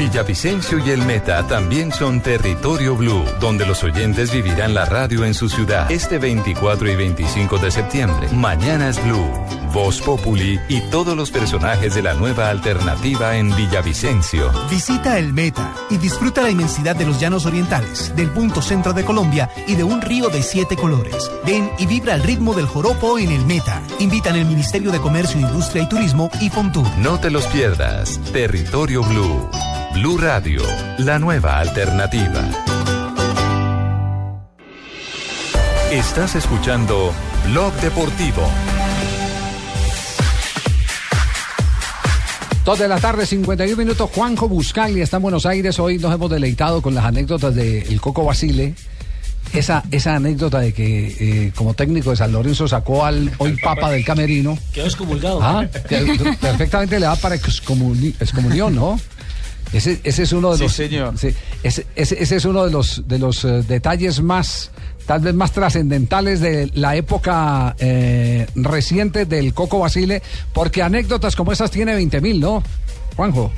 Villavicencio 0.00 0.78
y 0.78 0.90
el 0.90 1.04
Meta 1.04 1.46
también 1.46 1.92
son 1.92 2.22
territorio 2.22 2.96
blue, 2.96 3.22
donde 3.38 3.66
los 3.66 3.84
oyentes 3.84 4.32
vivirán 4.32 4.72
la 4.72 4.86
radio 4.86 5.26
en 5.26 5.34
su 5.34 5.50
ciudad 5.50 5.92
este 5.92 6.18
24 6.18 6.90
y 6.90 6.96
25 6.96 7.58
de 7.58 7.70
septiembre. 7.70 8.28
Mañana 8.32 8.88
es 8.88 9.04
Blue, 9.04 9.30
Voz 9.74 10.00
Populi 10.00 10.58
y 10.70 10.80
todos 10.90 11.14
los 11.14 11.30
personajes 11.30 11.94
de 11.94 12.02
la 12.02 12.14
nueva 12.14 12.48
alternativa 12.48 13.36
en 13.36 13.54
Villavicencio. 13.54 14.50
Visita 14.70 15.18
el 15.18 15.34
Meta 15.34 15.74
y 15.90 15.98
disfruta 15.98 16.40
la 16.40 16.50
inmensidad 16.50 16.96
de 16.96 17.04
los 17.04 17.20
llanos 17.20 17.44
orientales, 17.44 18.16
del 18.16 18.30
punto 18.30 18.62
centro 18.62 18.94
de 18.94 19.04
Colombia 19.04 19.50
y 19.66 19.74
de 19.74 19.84
un 19.84 20.00
río 20.00 20.30
de 20.30 20.42
siete 20.42 20.76
colores. 20.76 21.30
Ven 21.44 21.70
y 21.78 21.84
vibra 21.84 22.14
al 22.14 22.22
ritmo 22.22 22.54
del 22.54 22.66
joropo 22.66 23.18
en 23.18 23.32
el 23.32 23.44
Meta. 23.44 23.82
Invitan 23.98 24.36
el 24.36 24.46
Ministerio 24.46 24.92
de 24.92 25.00
Comercio, 25.00 25.38
Industria 25.38 25.82
y 25.82 25.88
Turismo 25.90 26.30
y 26.40 26.48
Fontur. 26.48 26.88
No 26.96 27.20
te 27.20 27.30
los 27.30 27.46
pierdas. 27.48 28.18
Territorio 28.32 29.02
Blue. 29.02 29.49
Blue 29.94 30.18
Radio, 30.18 30.62
la 30.98 31.18
nueva 31.18 31.58
alternativa. 31.58 32.42
Estás 35.90 36.36
escuchando 36.36 37.12
Blog 37.48 37.72
Deportivo. 37.80 38.42
Dos 42.64 42.78
de 42.78 42.88
la 42.88 42.98
tarde, 43.00 43.26
51 43.26 43.76
minutos. 43.76 44.10
Juanjo 44.14 44.48
Buscaglia 44.48 45.02
está 45.02 45.16
en 45.16 45.22
Buenos 45.24 45.46
Aires. 45.46 45.78
Hoy 45.78 45.98
nos 45.98 46.14
hemos 46.14 46.30
deleitado 46.30 46.82
con 46.82 46.94
las 46.94 47.04
anécdotas 47.04 47.54
de 47.54 47.80
El 47.82 48.00
Coco 48.00 48.24
Basile. 48.24 48.74
Esa, 49.52 49.82
esa 49.90 50.14
anécdota 50.14 50.60
de 50.60 50.72
que 50.72 51.16
eh, 51.48 51.52
como 51.56 51.74
técnico 51.74 52.10
de 52.10 52.16
San 52.16 52.30
Lorenzo 52.30 52.68
sacó 52.68 53.04
al 53.04 53.32
hoy 53.38 53.56
papa 53.60 53.90
del 53.90 54.04
camerino. 54.04 54.56
Quedó 54.72 54.84
excomulgado. 54.86 55.40
Ah, 55.42 55.66
perfectamente 56.40 57.00
le 57.00 57.06
da 57.06 57.16
para 57.16 57.34
excomuni- 57.34 58.14
excomunión, 58.20 58.76
¿no? 58.76 59.00
Ese, 59.72 60.00
ese 60.04 60.22
es 60.24 60.32
uno 60.32 60.50
de 60.52 60.56
Sí, 60.58 60.62
los 60.64 60.72
señor. 60.72 61.18
sí, 61.18 61.28
ese, 61.62 61.86
ese- 61.94 62.22
ese 62.22 62.36
es 62.36 62.44
uno 62.44 62.64
de 62.64 62.70
los 62.72 63.06
de 63.06 63.18
los 63.18 63.44
eh, 63.44 63.62
detalles 63.68 64.20
más 64.20 64.70
tal 65.06 65.20
vez 65.20 65.34
más 65.34 65.52
trascendentales 65.52 66.40
de 66.40 66.70
la 66.74 66.94
época 66.96 67.74
eh, 67.78 68.46
reciente 68.54 69.26
del 69.26 69.54
Coco 69.54 69.78
Basile, 69.80 70.22
porque 70.52 70.82
anécdotas 70.82 71.34
como 71.36 71.50
esas 71.52 71.70
tiene 71.70 71.96
20.000, 71.98 72.38
¿no? 72.38 72.62
Juanjo. 73.16 73.50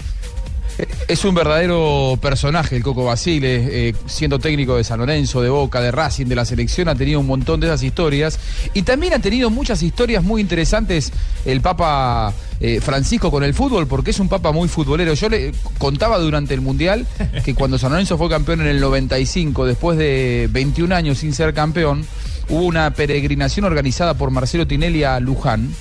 Es 1.08 1.24
un 1.24 1.34
verdadero 1.34 2.18
personaje 2.20 2.76
el 2.76 2.82
Coco 2.82 3.04
Basile, 3.04 3.88
eh, 3.88 3.94
siendo 4.06 4.38
técnico 4.38 4.76
de 4.76 4.84
San 4.84 4.98
Lorenzo, 4.98 5.42
de 5.42 5.50
Boca, 5.50 5.80
de 5.80 5.90
Racing, 5.90 6.26
de 6.26 6.34
la 6.34 6.44
selección, 6.44 6.88
ha 6.88 6.94
tenido 6.94 7.20
un 7.20 7.26
montón 7.26 7.60
de 7.60 7.66
esas 7.66 7.82
historias. 7.82 8.38
Y 8.72 8.82
también 8.82 9.12
ha 9.12 9.18
tenido 9.18 9.50
muchas 9.50 9.82
historias 9.82 10.24
muy 10.24 10.40
interesantes 10.40 11.12
el 11.44 11.60
Papa 11.60 12.32
eh, 12.60 12.80
Francisco 12.80 13.30
con 13.30 13.44
el 13.44 13.54
fútbol, 13.54 13.86
porque 13.86 14.12
es 14.12 14.20
un 14.20 14.28
Papa 14.28 14.52
muy 14.52 14.68
futbolero. 14.68 15.14
Yo 15.14 15.28
le 15.28 15.52
contaba 15.78 16.18
durante 16.18 16.54
el 16.54 16.60
Mundial 16.60 17.06
que 17.44 17.54
cuando 17.54 17.78
San 17.78 17.90
Lorenzo 17.92 18.16
fue 18.16 18.28
campeón 18.28 18.62
en 18.62 18.68
el 18.68 18.80
95, 18.80 19.66
después 19.66 19.98
de 19.98 20.48
21 20.50 20.94
años 20.94 21.18
sin 21.18 21.34
ser 21.34 21.52
campeón, 21.52 22.06
hubo 22.48 22.62
una 22.62 22.90
peregrinación 22.92 23.66
organizada 23.66 24.14
por 24.14 24.30
Marcelo 24.30 24.66
Tinelli 24.66 25.04
a 25.04 25.20
Luján 25.20 25.74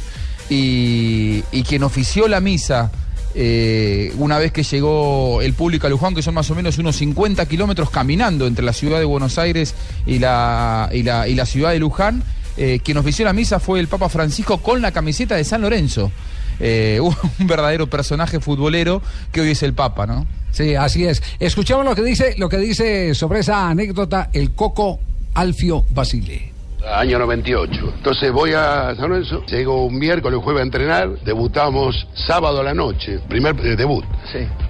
y, 0.50 1.44
y 1.52 1.64
quien 1.64 1.84
ofició 1.84 2.28
la 2.28 2.42
misa 2.42 2.92
eh, 3.34 4.14
una 4.18 4.38
vez 4.38 4.52
que 4.52 4.64
llegó 4.64 5.42
el 5.42 5.54
público 5.54 5.88
a 5.88 5.90
Luján, 5.90 6.14
que 6.14 6.22
son 6.22 6.34
más 6.34 6.50
o 6.52 6.56
menos 6.56 6.78
unos 6.78 6.98
50 6.98 7.46
kilómetros 7.46 7.90
caminando 7.90 8.48
entre 8.48 8.66
la 8.66 8.74
ciudad 8.74 9.00
de 9.00 9.06
Buenos 9.06 9.38
Aires 9.38 9.76
y 10.06 10.20
la, 10.20 10.90
y 10.92 11.04
la, 11.04 11.28
y 11.28 11.36
la 11.36 11.46
ciudad 11.46 11.72
de 11.72 11.80
Luján, 11.80 12.24
eh, 12.58 12.80
quien 12.84 12.98
ofició 12.98 13.26
la 13.26 13.34
misa 13.34 13.60
fue 13.60 13.80
el 13.80 13.88
Papa 13.88 14.10
Francisco 14.10 14.58
con 14.58 14.82
la 14.82 14.92
camiseta 14.92 15.36
de 15.36 15.44
San 15.44 15.62
Lorenzo. 15.62 16.12
Eh, 16.60 17.00
un 17.40 17.48
verdadero 17.48 17.88
personaje 17.88 18.40
futbolero 18.40 19.02
que 19.32 19.42
hoy 19.42 19.52
es 19.52 19.64
el 19.64 19.74
Papa, 19.74 20.06
¿no? 20.06 20.28
Sí, 20.52 20.76
así 20.76 21.06
es. 21.06 21.24
Escuchamos 21.40 21.86
lo 21.86 21.96
que 21.96 22.04
dice 22.04 22.36
lo 22.38 22.50
que 22.50 22.58
dice 22.58 23.16
sobre 23.16 23.40
esa 23.40 23.70
anécdota 23.70 24.30
el 24.34 24.52
Coco 24.52 25.00
Alfio 25.34 25.86
Basile. 25.90 26.51
Año 26.90 27.20
98. 27.20 27.94
Entonces 27.98 28.32
voy 28.32 28.54
a 28.54 28.94
San 28.96 29.10
Lorenzo, 29.10 29.46
llego 29.46 29.86
un 29.86 29.98
miércoles, 30.00 30.40
jueves 30.44 30.62
a 30.62 30.64
entrenar, 30.64 31.10
debutamos 31.24 32.08
sábado 32.14 32.60
a 32.62 32.64
la 32.64 32.74
noche, 32.74 33.20
primer 33.30 33.56
eh, 33.66 33.76
debut. 33.76 34.04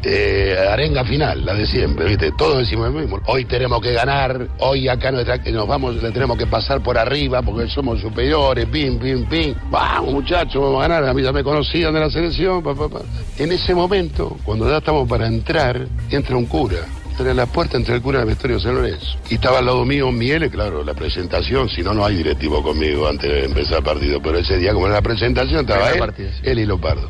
Eh, 0.04 0.56
arenga 0.72 1.06
final, 1.06 1.46
la 1.46 1.54
de 1.54 1.66
siempre, 1.66 2.06
¿viste? 2.06 2.32
Todos 2.38 2.60
decimos 2.60 2.92
lo 2.92 3.00
mismo. 3.00 3.20
Hoy 3.28 3.46
tenemos 3.46 3.82
que 3.82 3.94
ganar, 3.94 4.48
hoy 4.60 4.90
acá 4.90 5.12
nuestra- 5.12 5.38
nos 5.38 5.68
vamos, 5.68 6.02
le 6.04 6.12
tenemos 6.12 6.38
que 6.38 6.48
pasar 6.48 6.82
por 6.84 6.98
arriba 6.98 7.42
porque 7.42 7.70
somos 7.70 8.02
superiores, 8.02 8.66
pim, 8.66 9.00
pim, 9.00 9.26
pim. 9.26 9.56
Vamos 9.70 10.12
muchachos, 10.14 10.62
vamos 10.62 10.84
a 10.84 10.88
ganar, 10.88 11.06
a 11.10 11.14
mí 11.14 11.24
ya 11.24 11.32
me 11.32 11.44
conocían 11.44 11.94
de 11.94 12.00
la 12.02 12.10
selección, 12.10 12.62
pa, 12.62 12.76
pa, 12.76 12.90
pa. 12.90 13.00
En 13.38 13.52
ese 13.54 13.74
momento, 13.74 14.38
cuando 14.44 14.70
ya 14.70 14.78
estamos 14.78 15.08
para 15.08 15.28
entrar, 15.28 15.88
entra 16.10 16.36
un 16.36 16.46
cura. 16.46 16.80
Era 17.20 17.34
la 17.34 17.46
puerta 17.46 17.78
entre 17.78 17.96
el 17.96 18.02
cura 18.02 18.20
y 18.20 18.22
el 18.22 18.28
vestuario 18.28 18.58
de 18.58 18.64
San 18.64 18.76
Lorenzo. 18.76 19.18
Y 19.30 19.36
estaba 19.36 19.60
al 19.60 19.66
lado 19.66 19.86
mío 19.86 20.12
Miele, 20.12 20.50
claro, 20.50 20.84
la 20.84 20.94
presentación, 20.94 21.70
si 21.70 21.84
no, 21.84 21.94
no 21.94 22.06
hay 22.06 22.16
directivo 22.16 22.64
conmigo 22.64 23.08
antes 23.08 23.30
de 23.30 23.46
empezar 23.46 23.80
el 23.80 23.84
partido. 23.84 24.22
Pero 24.22 24.38
ese 24.40 24.58
día, 24.58 24.74
como 24.74 24.88
era 24.88 24.96
la 24.96 25.02
presentación, 25.02 25.62
estaba 25.62 25.92
él, 25.92 26.00
partido, 26.00 26.30
sí. 26.32 26.42
él 26.44 26.60
y 26.60 26.66
Lopardo. 26.66 27.10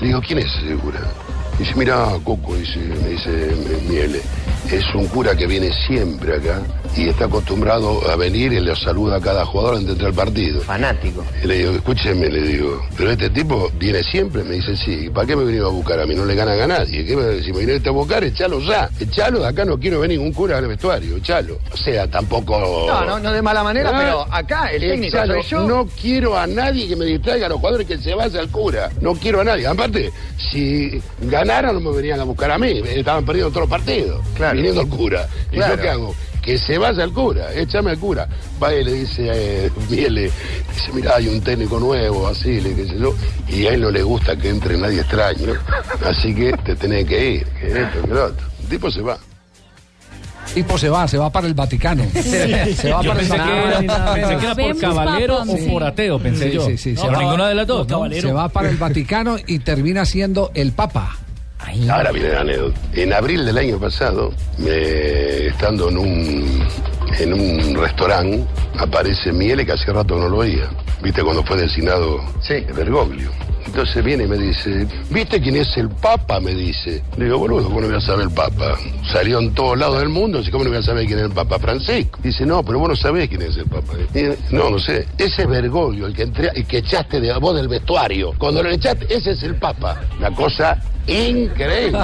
Le 0.00 0.08
digo, 0.08 0.20
¿quién 0.20 0.40
es 0.40 0.54
ese 0.56 0.74
cura? 0.76 1.00
Dice, 1.58 1.74
mira, 1.76 2.08
Coco, 2.24 2.54
dice, 2.56 2.78
me 2.78 3.08
dice 3.10 3.30
Miele, 3.88 4.20
es 4.70 4.82
un 4.94 5.06
cura 5.08 5.36
que 5.36 5.46
viene 5.46 5.70
siempre 5.86 6.36
acá 6.36 6.60
y 6.96 7.08
está 7.08 7.26
acostumbrado 7.26 8.00
a 8.10 8.16
venir 8.16 8.52
y 8.52 8.60
le 8.60 8.74
saluda 8.74 9.16
a 9.16 9.20
cada 9.20 9.44
jugador 9.46 9.74
antes 9.74 9.86
de 9.88 9.92
entrar 9.92 10.10
al 10.10 10.14
partido. 10.16 10.60
Fanático. 10.62 11.24
Y 11.42 11.46
le 11.46 11.58
digo, 11.58 11.72
escúcheme, 11.72 12.28
le 12.28 12.42
digo, 12.42 12.82
pero 12.96 13.10
este 13.12 13.30
tipo 13.30 13.70
viene 13.78 14.02
siempre, 14.02 14.42
me 14.44 14.56
dice, 14.56 14.76
sí, 14.76 15.08
¿para 15.10 15.26
qué 15.26 15.36
me 15.36 15.44
venía 15.44 15.62
a 15.62 15.68
buscar 15.68 16.00
a 16.00 16.06
mí? 16.06 16.14
No 16.14 16.24
le 16.24 16.34
gana 16.34 16.52
a 16.52 16.66
nadie. 16.66 17.04
¿Qué 17.04 17.14
me, 17.16 17.42
si 17.42 17.52
me 17.52 17.60
viniste 17.60 17.88
a 17.90 17.92
buscar, 17.92 18.24
echalo 18.24 18.58
ya. 18.60 18.88
Echalo, 18.98 19.40
de 19.40 19.48
acá 19.48 19.64
no 19.64 19.78
quiero 19.78 20.00
ver 20.00 20.10
ningún 20.10 20.32
cura 20.32 20.58
al 20.58 20.66
vestuario, 20.66 21.16
echalo. 21.18 21.58
O 21.72 21.76
sea, 21.76 22.08
tampoco... 22.10 22.58
No, 22.88 23.04
no, 23.04 23.18
no 23.20 23.32
de 23.32 23.42
mala 23.42 23.62
manera, 23.62 23.90
Ah, 23.92 23.98
pero 23.98 24.26
acá 24.34 24.72
el 24.72 24.80
técnico 24.80 25.16
echalo. 25.16 25.34
soy 25.34 25.42
yo. 25.50 25.66
No 25.68 25.86
quiero 26.00 26.36
a 26.36 26.46
nadie 26.46 26.88
que 26.88 26.96
me 26.96 27.04
distraiga 27.04 27.46
a 27.46 27.48
los 27.50 27.58
jugadores 27.58 27.86
que 27.86 27.98
se 27.98 28.14
vaya 28.14 28.40
al 28.40 28.48
cura. 28.48 28.90
No 29.00 29.14
quiero 29.14 29.40
a 29.40 29.44
nadie. 29.44 29.66
Aparte, 29.66 30.10
si 30.50 31.00
ganaran 31.44 31.74
no 31.74 31.80
me 31.80 31.96
venían 31.96 32.20
a 32.20 32.24
buscar 32.24 32.50
a 32.50 32.58
mí. 32.58 32.80
Estaban 32.86 33.24
perdiendo 33.24 33.50
todos 33.50 33.62
los 33.62 33.70
partidos. 33.70 34.20
Claro. 34.34 34.56
Viniendo 34.56 34.80
al 34.80 34.88
cura. 34.88 35.26
¿Y 35.50 35.56
Claro. 35.56 35.76
yo 35.76 35.82
qué 35.82 35.88
hago? 35.88 36.14
Que 36.42 36.58
se 36.58 36.76
vaya 36.76 37.04
al 37.04 37.12
cura, 37.12 37.52
échame 37.54 37.90
al 37.92 37.98
cura. 37.98 38.26
Va 38.60 38.74
y 38.74 38.82
le 38.82 38.92
dice 38.94 39.30
eh, 39.32 39.70
Miele, 39.88 40.22
dice, 40.22 40.92
mira, 40.92 41.14
hay 41.16 41.28
un 41.28 41.40
técnico 41.40 41.78
nuevo, 41.78 42.26
así, 42.26 42.60
le 42.60 42.74
qué 42.74 42.84
sé 42.88 42.98
yo, 42.98 43.14
y 43.48 43.66
a 43.66 43.74
él 43.74 43.80
no 43.82 43.90
le 43.92 44.02
gusta 44.02 44.34
que 44.36 44.48
entre 44.48 44.76
nadie 44.76 45.00
extraño, 45.02 45.52
así 46.04 46.34
que 46.34 46.52
te 46.64 46.74
tenés 46.74 47.04
que 47.06 47.30
ir, 47.34 47.46
que 47.46 47.66
esto, 47.82 48.02
que 48.02 48.08
lo 48.08 48.24
otro. 48.24 48.46
El 48.60 48.68
tipo 48.68 48.90
se 48.90 49.02
va. 49.02 49.18
Tipo 50.52 50.76
se 50.76 50.88
va, 50.90 51.06
se 51.06 51.16
va 51.16 51.30
para 51.30 51.46
el 51.46 51.54
Vaticano. 51.54 52.04
Se 52.12 52.90
va 52.90 53.02
Yo 53.02 53.10
para 53.10 53.20
el 53.22 53.28
que 53.28 53.36
Vaticano. 53.38 54.12
pensé 54.12 54.36
que 54.36 54.44
era 54.44 54.54
por 54.56 54.80
caballero 54.80 55.42
o 55.42 55.46
sí. 55.46 55.66
por 55.70 55.84
ateo, 55.84 56.18
pensé 56.18 56.48
Sí, 56.50 56.54
yo. 56.56 56.66
sí, 56.66 56.76
sí, 56.76 56.92
No, 56.94 57.00
se 57.02 57.06
pero 57.06 57.18
va- 57.18 57.22
ninguna 57.24 57.48
de 57.48 57.54
las 57.54 57.66
dos, 57.68 57.86
no, 57.88 57.94
caballero. 57.98 58.28
Se 58.28 58.34
va 58.34 58.48
para 58.48 58.68
el 58.68 58.76
Vaticano 58.76 59.36
y 59.46 59.60
termina 59.60 60.04
siendo 60.04 60.50
el 60.54 60.72
Papa. 60.72 61.16
Ahora 61.90 62.12
viene 62.12 62.28
la 62.30 62.40
anécdota. 62.40 62.80
En 62.94 63.12
abril 63.12 63.44
del 63.44 63.58
año 63.58 63.78
pasado, 63.78 64.32
estando 64.58 65.88
en 65.88 65.98
un, 65.98 66.68
en 67.18 67.32
un 67.32 67.74
restaurante, 67.74 68.44
aparece 68.78 69.32
Miele 69.32 69.64
que 69.64 69.72
hace 69.72 69.92
rato 69.92 70.16
no 70.16 70.28
lo 70.28 70.38
oía. 70.38 70.68
¿Viste 71.02 71.22
cuando 71.22 71.42
fue 71.42 71.56
designado 71.56 72.20
Bergoglio? 72.74 73.30
Entonces 73.66 74.04
viene 74.04 74.24
y 74.24 74.26
me 74.26 74.36
dice, 74.36 74.86
¿viste 75.10 75.40
quién 75.40 75.56
es 75.56 75.76
el 75.76 75.88
Papa? 75.88 76.40
Me 76.40 76.54
dice. 76.54 77.02
Le 77.16 77.26
digo, 77.26 77.38
boludo, 77.38 77.64
¿cómo 77.64 77.80
no 77.80 77.86
voy 77.86 77.96
a 77.96 78.00
saber 78.00 78.26
el 78.26 78.30
Papa? 78.30 78.76
Salió 79.10 79.38
en 79.38 79.54
todos 79.54 79.78
lados 79.78 79.98
del 80.00 80.08
mundo, 80.08 80.38
así 80.40 80.50
¿cómo 80.50 80.64
no 80.64 80.70
voy 80.70 80.78
a 80.78 80.82
saber 80.82 81.06
quién 81.06 81.18
es 81.18 81.26
el 81.26 81.32
Papa? 81.32 81.58
Francisco. 81.58 82.18
Dice, 82.22 82.44
no, 82.46 82.62
pero 82.62 82.78
vos 82.78 82.88
no 82.90 82.96
sabés 82.96 83.28
quién 83.28 83.42
es 83.42 83.56
el 83.56 83.66
Papa. 83.66 83.92
Dice, 84.12 84.38
no, 84.50 84.70
no 84.70 84.78
sé. 84.78 85.06
Ese 85.18 85.42
es 85.42 85.48
Bergoglio, 85.48 86.06
el 86.06 86.14
que, 86.14 86.22
entré, 86.22 86.50
el 86.54 86.66
que 86.66 86.78
echaste 86.78 87.20
de 87.20 87.32
vos 87.38 87.54
del 87.54 87.68
vestuario. 87.68 88.32
Cuando 88.38 88.62
lo 88.62 88.70
echaste, 88.70 89.06
ese 89.14 89.32
es 89.32 89.42
el 89.42 89.56
Papa. 89.56 90.00
Una 90.18 90.30
cosa 90.32 90.78
increíble. 91.06 91.98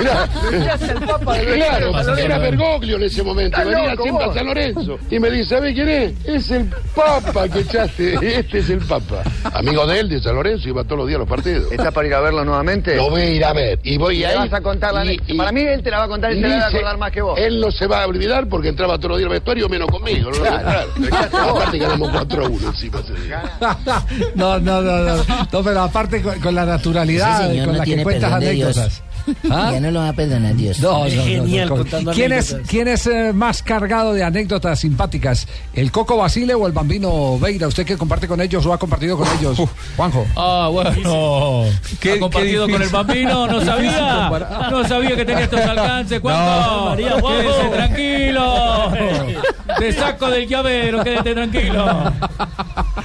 Mirá, 0.00 0.72
al 0.72 1.06
Papa 1.06 1.38
Claro, 1.38 2.16
era 2.16 2.38
Bergoglio 2.38 2.96
en 2.96 3.02
ese 3.04 3.22
momento. 3.22 3.58
Venía 3.58 3.90
loco, 3.90 4.02
siempre 4.02 4.24
a. 4.24 4.34
San 4.34 4.46
Lorenzo. 4.46 4.98
Y 5.10 5.18
me 5.18 5.30
dice, 5.30 5.56
¿sabés 5.56 5.74
quién 5.74 5.88
es? 5.88 6.24
Es 6.24 6.50
el 6.50 6.70
Papa 6.94 7.48
que 7.48 7.60
echaste. 7.60 8.16
Este 8.36 8.58
es 8.58 8.70
el 8.70 8.78
Papa. 8.78 9.22
Amigo 9.54 9.86
de 9.86 10.00
él, 10.00 10.08
de 10.08 10.20
San 10.20 10.34
Lorenzo, 10.34 10.68
iba 10.76 10.84
todos 10.84 10.98
los 10.98 11.08
días 11.08 11.16
a 11.16 11.20
los 11.20 11.28
partidos. 11.28 11.72
¿Estás 11.72 11.92
para 11.92 12.06
ir 12.06 12.14
a 12.14 12.20
verlo 12.20 12.44
nuevamente? 12.44 12.96
Lo 12.96 13.10
voy 13.10 13.22
a 13.22 13.30
ir 13.30 13.44
a 13.44 13.52
ver. 13.52 13.80
Y 13.82 13.96
voy 13.96 14.18
Y 14.18 14.24
a 14.24 14.32
ir. 14.32 14.38
vas 14.38 14.52
a 14.52 14.60
contar 14.60 14.92
la 14.94 15.04
y- 15.04 15.18
y- 15.26 15.36
Para 15.36 15.52
mí 15.52 15.60
él 15.62 15.82
te 15.82 15.90
la 15.90 15.98
va 15.98 16.04
a 16.04 16.08
contar 16.08 16.32
y 16.32 16.36
se 16.36 16.40
la 16.42 16.56
va 16.56 16.64
a 16.64 16.68
acordar 16.68 16.98
más 16.98 17.10
que 17.12 17.22
vos. 17.22 17.38
Él 17.38 17.60
no 17.60 17.70
se 17.70 17.86
va 17.86 18.02
a 18.02 18.06
olvidar 18.06 18.48
porque 18.48 18.68
entraba 18.68 18.96
todos 18.98 19.10
los 19.10 19.18
días 19.18 19.28
al 19.28 19.32
vestuario 19.34 19.68
menos 19.68 19.88
conmigo. 19.90 20.30
No 20.30 20.36
lo 20.36 20.38
voy 20.38 20.48
a 20.48 20.60
Claro. 20.60 20.90
entrar. 20.96 21.28
Aparte 21.50 21.78
ganamos 21.78 22.10
4 22.10 22.44
a 22.44 22.48
1 22.48 22.68
encima. 22.68 22.98
No, 24.34 24.58
no, 24.58 24.82
no, 24.82 24.98
no. 24.98 25.16
No, 25.52 25.62
pero 25.62 25.82
aparte 25.82 26.20
con, 26.22 26.38
con 26.40 26.54
la 26.54 26.64
naturalidad 26.64 27.48
señor 27.48 27.66
con 27.66 27.72
no 27.74 27.78
la 27.78 27.84
que 27.84 28.02
cuentas 28.02 28.32
anécdotas. 28.32 29.02
¿Ah? 29.50 29.70
Ya 29.72 29.80
no 29.80 29.90
lo 29.90 30.00
va 30.00 30.08
a 30.10 30.12
perdonar 30.12 30.54
Dios. 30.54 30.78
No, 30.80 31.06
no, 31.08 31.14
no, 31.14 31.44
no, 31.46 31.68
con- 31.68 31.78
contando 31.78 32.12
¿Quién 32.12 32.32
es, 32.32 32.56
quién 32.68 32.88
es 32.88 33.06
eh, 33.06 33.32
más 33.32 33.62
cargado 33.62 34.12
de 34.14 34.22
anécdotas 34.24 34.80
simpáticas? 34.80 35.46
¿El 35.74 35.90
Coco 35.92 36.16
Basile 36.16 36.54
o 36.54 36.66
el 36.66 36.72
Bambino 36.72 37.38
Veira? 37.38 37.66
¿Usted 37.68 37.84
que 37.84 37.96
comparte 37.96 38.28
con 38.28 38.40
ellos 38.40 38.64
o 38.66 38.72
ha 38.72 38.78
compartido 38.78 39.16
con 39.16 39.26
ellos? 39.38 39.58
Juanjo. 39.96 40.26
Ah, 40.36 40.68
bueno. 40.72 41.64
Qué- 42.00 42.12
ha 42.12 42.18
compartido 42.20 42.66
qué 42.66 42.72
con 42.72 42.82
el 42.82 42.88
bambino, 42.88 43.46
no 43.46 43.60
sabía. 43.64 44.30
No 44.70 44.86
sabía 44.86 45.16
que 45.16 45.24
tenía 45.24 45.44
estos 45.44 45.60
alcances. 45.60 46.20
¿Cuánto? 46.20 46.76
No. 46.76 46.84
María, 46.86 47.16
Quédese 47.20 47.68
tranquilo. 47.72 48.92
Te 49.78 49.92
saco 49.92 50.30
del 50.30 50.48
llavero, 50.48 51.02
quédate 51.04 51.34
tranquilo. 51.34 52.12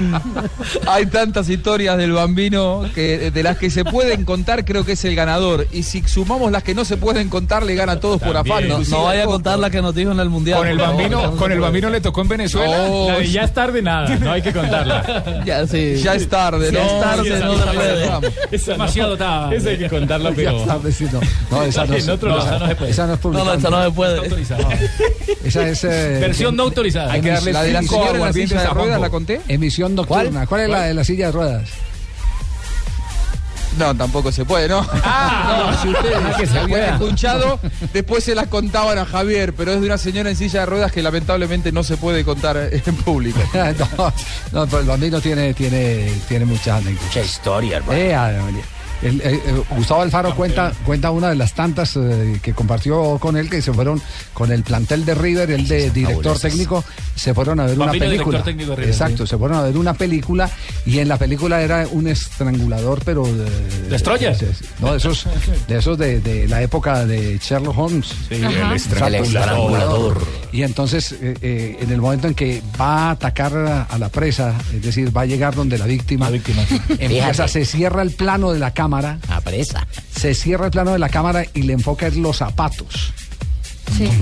Hay 0.88 1.06
tantas 1.08 1.50
historias 1.50 1.98
del 1.98 2.12
bambino 2.14 2.84
que 2.96 3.32
de 3.32 3.44
las 3.44 3.58
que 3.58 3.70
se 3.70 3.84
pueden 3.84 4.26
contar 4.26 4.64
creo 4.66 4.86
que 4.86 4.94
es 4.94 5.06
el 5.06 5.16
ganador. 5.16 5.68
Y 5.72 5.84
si 5.84 5.98
sumamos 6.12 6.52
las 6.52 6.64
que 6.64 6.76
no 6.76 6.84
se 6.86 6.98
pueden 6.98 7.30
contar, 7.30 7.64
le 7.64 7.74
gana 7.76 7.94
a 7.94 8.00
todos 8.00 8.22
por 8.22 8.36
afán. 8.36 8.68
No, 8.68 9.04
vaya 9.04 9.24
a 9.24 9.26
contar 9.26 9.58
la 9.60 9.70
que 9.70 9.82
nos 9.82 9.96
dijo 9.96 10.12
en 10.12 10.20
el 10.20 10.30
mundial. 10.30 10.60
Con 10.60 10.68
el 10.68 10.78
bambino, 10.78 11.22
no 11.22 11.36
con 11.38 11.52
el 11.52 11.60
bambino 11.60 11.90
le 11.90 12.02
tocó 12.02 12.22
en 12.22 12.28
Venezuela. 12.28 12.78
No, 12.88 13.08
La 13.08 13.20
de 13.20 13.28
ya 13.30 13.44
es 13.44 13.54
tarde 13.54 13.82
nada, 13.82 14.16
no 14.18 14.32
hay 14.32 14.42
que 14.42 14.52
contarla. 14.54 15.42
Ya, 15.46 15.64
Ya 15.64 16.14
es 16.16 16.28
tarde, 16.30 16.72
Ya 16.72 16.80
no, 16.80 16.86
es 16.86 17.00
tarde, 17.02 17.40
no 17.40 17.58
se 17.58 17.74
puede. 17.74 18.32
Esa 18.52 18.72
demasiado 18.74 19.18
tarde. 19.18 19.56
Esa 19.56 19.70
hay 19.70 19.78
que 19.78 19.90
contarla, 19.90 20.32
pero. 20.36 20.60
Ya 20.60 20.66
sabes, 20.66 20.96
sí, 20.96 21.08
no. 21.12 21.20
No, 21.50 21.64
esa 21.64 21.86
no, 21.88 21.96
En 21.96 22.02
se- 22.02 22.12
otro 22.12 22.30
no, 22.30 22.38
lado, 22.38 22.50
esa 22.50 22.60
no 22.60 22.68
se 22.68 22.76
puede. 22.76 22.92
esa 22.92 23.08
no 23.08 23.14
es 23.14 23.24
No, 23.24 23.54
esa 23.54 23.70
no 23.70 23.84
se 23.84 23.92
puede. 23.92 24.22
Esa 25.44 25.68
es. 25.68 25.84
eh, 25.84 26.18
Versión 26.22 26.56
no 26.56 26.64
autorizada. 26.64 27.12
Hay 27.14 27.22
que 27.22 27.30
darle 27.30 27.54
La 27.54 27.64
de 27.64 27.74
la 27.74 27.82
silla 27.82 28.62
de 28.62 28.68
ruedas. 28.70 29.02
¿la 29.02 29.10
conté? 29.10 29.42
Emisión 29.48 29.96
nocturna. 29.96 30.46
¿Cuál, 30.46 30.62
es 30.62 30.70
la 30.70 30.82
de 30.84 30.94
la 30.94 31.04
silla 31.04 31.28
de 31.28 31.32
ruedas? 31.32 31.70
No, 33.78 33.96
tampoco 33.96 34.32
se 34.32 34.46
puede, 34.46 34.68
¿no? 34.68 34.86
Ah, 35.04 35.72
no, 35.72 35.82
si 35.82 35.90
ustedes 35.90 36.18
Ah, 36.18 36.38
que 36.38 36.48
se 36.48 36.60
habían 36.60 36.94
escuchado, 36.94 37.60
después 37.94 38.24
se 38.24 38.36
las 38.36 38.48
contaban 38.48 38.98
a 38.98 39.06
Javier, 39.06 39.54
pero 39.54 39.72
es 39.72 39.80
de 39.82 39.88
una 39.88 39.98
señora 39.98 40.30
en 40.30 40.36
silla 40.36 40.62
de 40.62 40.66
ruedas 40.66 40.92
que 40.92 41.02
lamentablemente 41.02 41.72
no 41.72 41.84
se 41.84 41.98
puede 41.98 42.24
contar 42.24 42.58
en 42.58 42.96
público. 42.98 43.40
no, 43.54 44.14
no, 44.52 44.66
pero 44.68 44.80
el 44.80 44.88
bambino 44.88 45.22
tiene, 45.22 45.54
tiene, 45.54 46.12
tiene 46.28 46.46
muchas 46.46 46.82
anécdotas. 46.82 47.08
Mucha 47.08 47.22
historia, 47.22 47.78
hermano. 47.78 48.00
Eh, 48.00 48.16
María. 48.16 48.64
El, 49.02 49.22
eh, 49.22 49.42
eh, 49.46 49.64
Gustavo 49.76 50.02
Alfaro 50.02 50.36
cuenta, 50.36 50.72
cuenta 50.86 51.12
una 51.12 51.30
de 51.30 51.36
las 51.36 51.54
tantas 51.54 51.96
eh, 51.98 52.40
que 52.42 52.54
compartió 52.54 53.18
con 53.20 53.36
él 53.38 53.50
que 53.50 53.62
se 53.62 53.74
fueron 53.74 54.02
con 54.34 54.52
el 54.52 54.64
plantel 54.64 55.06
de 55.06 55.16
River, 55.16 55.52
el 55.52 55.68
de 55.68 55.90
director 55.92 56.38
técnico, 56.40 56.84
se 57.16 57.34
fueron 57.34 57.60
a 57.60 57.66
ver 57.66 57.78
una 57.80 57.92
película. 57.92 58.12
director 58.14 58.44
técnico 58.44 58.70
de 58.72 58.76
River, 58.78 58.90
Exacto, 58.90 59.26
sí. 59.26 59.32
se 59.32 59.38
fueron 59.38 59.58
a 59.58 59.62
ver 59.64 59.78
una 59.78 59.94
película 59.94 60.50
y 60.86 61.00
en 61.00 61.08
la 61.08 61.18
película 61.18 61.62
era 61.62 61.88
un 61.92 62.08
estrangulador, 62.08 63.02
pero 63.06 63.24
de, 63.26 63.50
¿Destroyer? 63.90 64.38
de- 64.38 64.52
no, 64.80 64.92
de 64.92 64.98
esos, 64.98 65.26
de 65.68 65.78
esos 65.78 65.98
de, 65.98 66.20
de 66.22 66.48
la 66.48 66.62
época 66.62 67.06
de 67.06 67.38
Sherlock 67.40 67.78
Holmes. 67.78 68.08
Sí, 68.30 68.36
el 68.36 68.72
estrangulador. 68.74 69.16
El 69.16 69.26
estrangulador. 69.26 70.22
Y 70.52 70.64
entonces, 70.64 71.14
eh, 71.14 71.36
eh, 71.42 71.78
en 71.82 71.92
el 71.92 72.02
momento 72.02 72.28
en 72.28 72.34
que 72.36 72.62
va 72.80 73.08
a 73.08 73.12
atacar 73.12 73.56
a, 73.56 73.84
a 73.84 73.98
la 73.98 74.10
presa, 74.10 74.54
es 74.74 74.82
decir, 74.82 75.16
va 75.16 75.22
a 75.22 75.26
llegar 75.26 75.56
donde 75.56 75.78
la 75.78 75.86
víctima, 75.86 76.30
empieza, 76.30 76.66
Fíjate. 77.08 77.48
se 77.48 77.66
cierra 77.66 78.02
el 78.02 78.12
plano 78.12 78.52
de 78.52 78.60
la 78.60 78.72
cámara. 78.72 78.91
A 79.30 79.42
presa. 79.42 79.88
Se 80.16 80.34
cierra 80.34 80.66
el 80.66 80.72
plano 80.72 80.92
de 80.92 81.00
la 81.00 81.10
cámara 81.10 81.46
y 81.54 81.64
le 81.64 81.74
enfoca 81.74 82.08
en 82.08 82.22
los 82.22 82.38
zapatos. 82.38 83.14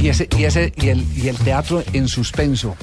Y 0.02 0.10
ese, 0.10 0.28
y 0.38 0.44
ese, 0.44 0.74
y 0.76 0.90
el, 0.90 1.06
y 1.18 1.28
el 1.28 1.38
teatro 1.38 1.84
en 1.94 2.08
suspenso. 2.08 2.76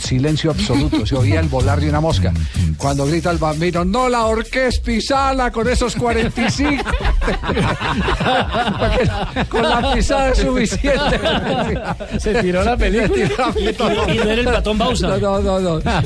Silencio 0.00 0.50
absoluto, 0.50 1.04
se 1.06 1.14
oía 1.14 1.40
el 1.40 1.48
volar 1.48 1.80
de 1.80 1.88
una 1.88 2.00
mosca. 2.00 2.32
Cuando 2.76 3.06
grita 3.06 3.30
el 3.30 3.38
bambino, 3.38 3.84
no 3.84 4.08
la 4.08 4.24
orqués 4.24 4.80
pisala 4.80 5.50
con 5.50 5.68
esos 5.68 5.94
45. 5.94 6.82
Porque 8.78 9.44
con 9.48 9.62
la 9.62 9.92
pisada 9.92 10.30
es 10.30 10.38
suficiente. 10.38 11.20
Se 12.18 12.42
tiró 12.42 12.64
la 12.64 12.76
película. 12.76 13.52
Y 13.58 14.16
no 14.16 14.22
era 14.22 14.34
el 14.34 14.44
Platón 14.44 14.78
Bausa. 14.78 15.18
No, 15.18 15.40
no, 15.40 15.60
no. 15.60 15.78
no. 15.78 16.00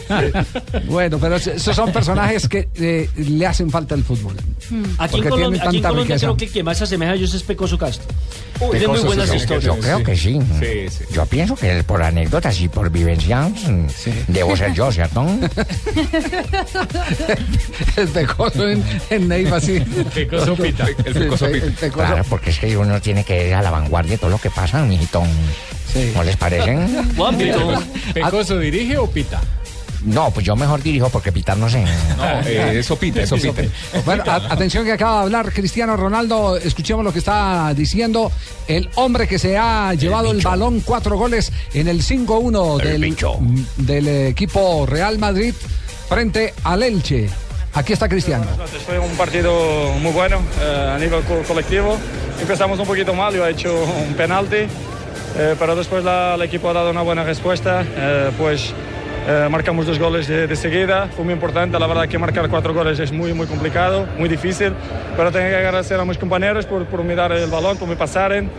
Bueno, 0.87 1.19
pero 1.19 1.37
esos 1.37 1.77
son 1.77 1.93
personajes 1.93 2.49
que 2.49 2.69
eh, 2.75 3.09
le 3.17 3.47
hacen 3.47 3.71
falta 3.71 3.95
al 3.95 4.03
fútbol. 4.03 4.35
Aquí 4.99 5.19
en 5.19 5.23
tienen 5.23 5.45
aquí 5.61 5.77
en 5.77 5.83
tanta 5.83 5.89
Colombia 5.91 6.17
creo 6.17 6.37
que 6.37 6.45
el 6.47 6.53
que 6.53 6.63
más 6.63 6.79
se 6.79 6.85
asemeja 6.85 7.13
a 7.13 7.15
ellos 7.15 7.35
es 7.35 7.43
Pecoso 7.43 7.79
Castro. 7.79 8.07
Tiene 8.71 8.89
muy 8.89 9.01
buenas 9.01 9.29
sí, 9.29 9.37
historias. 9.37 9.65
Yo 9.65 9.79
creo 9.79 10.03
que 10.03 10.17
sí. 10.17 10.39
Yo 11.13 11.27
pienso 11.27 11.57
que 11.57 11.83
por 11.85 12.03
anécdotas 12.03 12.61
y 12.61 12.69
por 12.69 12.91
vivencias 12.91 13.53
debo 14.29 14.57
ser 14.57 14.73
yo, 14.73 14.91
¿cierto? 14.93 15.25
el 17.97 18.09
pecoso 18.09 18.69
en, 18.69 18.85
en 19.11 19.29
Neiva, 19.29 19.61
sí. 19.61 19.81
Pecoso 20.14 20.57
pita. 20.57 20.87
El 21.05 21.14
pecoso 21.14 21.47
Sí, 21.47 21.53
pita. 21.55 21.67
el 21.67 21.73
pecoso. 21.75 22.07
Claro, 22.07 22.25
porque 22.29 22.50
es 22.50 22.59
que 22.59 22.76
uno 22.76 23.00
tiene 23.00 23.25
que 23.25 23.49
ir 23.49 23.55
a 23.55 23.62
la 23.62 23.71
vanguardia 23.71 24.12
de 24.12 24.19
todo 24.19 24.31
lo 24.31 24.38
que 24.38 24.50
pasa, 24.50 24.83
mijito. 24.85 25.23
¿No 26.14 26.25
les 26.25 26.37
parece? 26.37 26.76
¿Pecoso 28.14 28.59
dirige 28.59 28.99
o 28.99 29.09
pita? 29.09 29.41
No, 30.04 30.30
pues 30.30 30.44
yo 30.46 30.54
mejor 30.56 30.82
dirijo 30.82 31.08
porque 31.08 31.32
pitar 31.32 31.56
no 31.56 31.68
sé. 31.68 31.82
No, 32.16 32.40
eh, 32.46 32.78
eso 32.78 32.96
pita, 32.96 33.23
eso 33.23 33.37
pita. 33.37 33.62
Bueno, 34.04 34.23
a- 34.26 34.52
atención 34.52 34.84
que 34.84 34.92
acaba 34.92 35.18
de 35.18 35.23
hablar 35.25 35.52
Cristiano 35.52 35.96
Ronaldo. 35.96 36.56
Escuchemos 36.56 37.04
lo 37.04 37.12
que 37.12 37.18
está 37.20 37.73
diciendo 37.75 38.30
el 38.68 38.88
hombre 38.96 39.26
que 39.26 39.38
se 39.38 39.56
ha 39.56 39.94
llevado 39.94 40.30
el 40.30 40.40
balón 40.42 40.80
cuatro 40.80 41.16
goles 41.16 41.52
en 41.73 41.88
el 41.88 42.02
5-1 42.02 42.76
del, 42.82 43.16
del 43.76 44.08
equipo 44.28 44.87
Real 44.87 45.18
Madrid 45.18 45.54
frente 46.08 46.52
al 46.64 46.82
Elche. 46.82 47.28
Aquí 47.73 47.92
está 47.92 48.08
Cristiano. 48.08 48.44
Fue 48.87 48.99
un 48.99 49.16
partido 49.16 49.92
muy 50.00 50.12
bueno 50.12 50.40
eh, 50.61 50.92
a 50.94 50.99
nivel 50.99 51.23
co- 51.25 51.42
colectivo. 51.49 51.96
Empezamos 52.40 52.78
un 52.78 52.87
poquito 52.87 53.14
mal, 53.14 53.34
yo 53.34 53.46
he 53.46 53.50
hecho 53.50 53.73
un 54.06 54.14
penalti, 54.14 54.56
eh, 55.37 55.56
pero 55.58 55.75
después 55.75 56.04
la- 56.04 56.34
el 56.37 56.42
equipo 56.42 56.68
ha 56.70 56.73
dado 56.73 56.90
una 56.90 57.02
buena 57.02 57.25
respuesta. 57.25 57.84
eh, 57.96 58.30
pues 58.38 58.73
eh, 59.26 59.49
marcamos 59.50 59.87
dos 59.87 59.99
goles 59.99 60.28
de, 60.28 60.47
de 60.47 60.57
seguida, 60.57 61.09
fue 61.14 61.25
muy 61.25 61.35
importante. 61.35 61.78
La 61.78 61.87
verdad 61.87 62.09
que 62.09 62.19
marcar 62.19 62.49
cuatro 62.49 62.75
goles 62.75 62.99
es 62.99 63.12
muy, 63.12 63.33
muy 63.33 63.47
complicado, 63.47 64.07
muy 64.19 64.28
difícil, 64.28 64.73
pero 65.16 65.31
tengo 65.33 65.49
que 65.49 65.57
agradecer 65.57 65.99
a 65.99 66.04
mis 66.04 66.19
compañeros 66.19 66.66
por, 66.66 66.85
por 66.87 67.02
me 67.04 67.14
dar 67.14 67.33
el 67.33 67.50
balón, 67.50 67.76
por 67.76 67.88
me 67.88 67.97
pasaren 67.97 68.50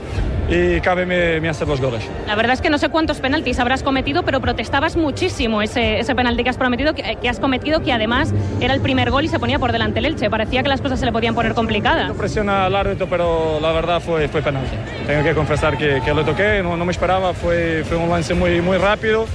y 0.47 0.79
cabe 0.81 1.07
me, 1.07 1.41
me 1.41 1.49
hacer 1.49 1.67
los 1.67 1.81
goles. 1.81 2.07
La 2.27 2.35
verdad 2.35 2.53
es 2.53 2.61
que 2.61 2.69
no 2.69 2.77
sé 2.77 2.89
cuántos 2.89 3.19
penaltis 3.19 3.59
habrás 3.59 3.81
cometido, 3.81 4.23
pero 4.23 4.41
protestabas 4.41 4.95
muchísimo 4.95 5.63
ese, 5.63 5.99
ese 5.99 6.13
penalti 6.13 6.43
que 6.43 6.49
has 6.51 6.57
prometido, 6.57 6.93
que, 6.93 7.17
que 7.19 7.29
has 7.29 7.39
cometido, 7.39 7.81
que 7.81 7.91
además 7.91 8.31
era 8.61 8.73
el 8.75 8.79
primer 8.79 9.09
gol 9.09 9.25
y 9.25 9.27
se 9.27 9.39
ponía 9.39 9.57
por 9.57 9.71
delante 9.71 9.99
el 9.99 10.05
Elche. 10.05 10.29
Parecía 10.29 10.61
que 10.61 10.69
las 10.69 10.81
cosas 10.81 10.99
se 10.99 11.05
le 11.07 11.11
podían 11.11 11.33
poner 11.33 11.55
complicadas. 11.55 12.11
Presiona 12.11 12.65
al 12.65 12.75
árbitro, 12.75 13.07
pero 13.09 13.59
la 13.59 13.71
verdad 13.71 13.99
fue, 13.99 14.27
fue 14.27 14.43
penalti. 14.43 14.75
Tengo 15.07 15.23
que 15.23 15.33
confesar 15.33 15.77
que, 15.77 15.99
que 16.05 16.13
lo 16.13 16.23
toqué, 16.23 16.61
no, 16.61 16.77
no 16.77 16.85
me 16.85 16.91
esperaba, 16.91 17.33
fue, 17.33 17.83
fue 17.87 17.97
un 17.97 18.09
lance 18.09 18.35
muy, 18.35 18.61
muy 18.61 18.77
rápido, 18.77 19.25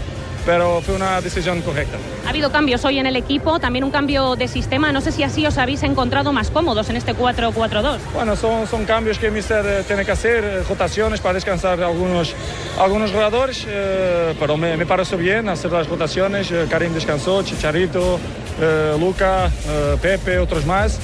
pero 0.47 0.81
fue 0.81 0.95
una 0.95 1.21
decisión 1.21 1.61
correcta. 1.63 1.97
Ha 2.27 2.31
habido 2.31 2.51
cambios 2.51 2.85
hoy 2.85 2.99
en 2.99 3.07
el 3.07 3.17
equipo, 3.17 3.59
también 3.59 3.85
un 3.85 3.91
cambio 3.91 4.37
de 4.37 4.49
sistema. 4.49 4.93
No 4.93 5.01
sé 5.01 5.13
si 5.13 5.23
así 5.23 5.47
os 5.47 5.59
habéis 5.59 5.83
encontrado 5.83 6.33
más 6.33 6.51
cómodos 6.51 6.89
en 6.91 6.97
este 6.97 7.15
4-4-2. 7.15 7.99
Bueno, 8.15 8.37
son, 8.37 8.67
son 8.67 8.85
cambios 8.85 9.19
que 9.19 9.27
el 9.27 9.33
míster 9.33 9.65
eh, 9.67 9.83
tiene 9.87 10.05
que 10.05 10.13
hacer, 10.13 10.45
eh, 10.45 10.63
rotaciones 10.69 11.21
para 11.21 11.35
descansar 11.35 11.83
algunos, 11.83 12.35
algunos 12.79 13.11
jugadores, 13.11 13.65
eh, 13.69 14.35
pero 14.39 14.57
me, 14.57 14.77
me 14.77 14.87
pareció 14.87 15.19
bien 15.19 15.49
hacer 15.49 15.73
las 15.73 15.89
rotaciones. 15.89 16.51
eh, 16.51 16.67
Karim 16.69 16.93
descansó, 16.95 17.43
Chicharito, 17.43 18.19
eh, 18.61 18.97
Luca, 18.99 19.47
eh, 19.69 19.97
Pepe, 20.01 20.39
otros 20.39 20.67
más. 20.67 20.99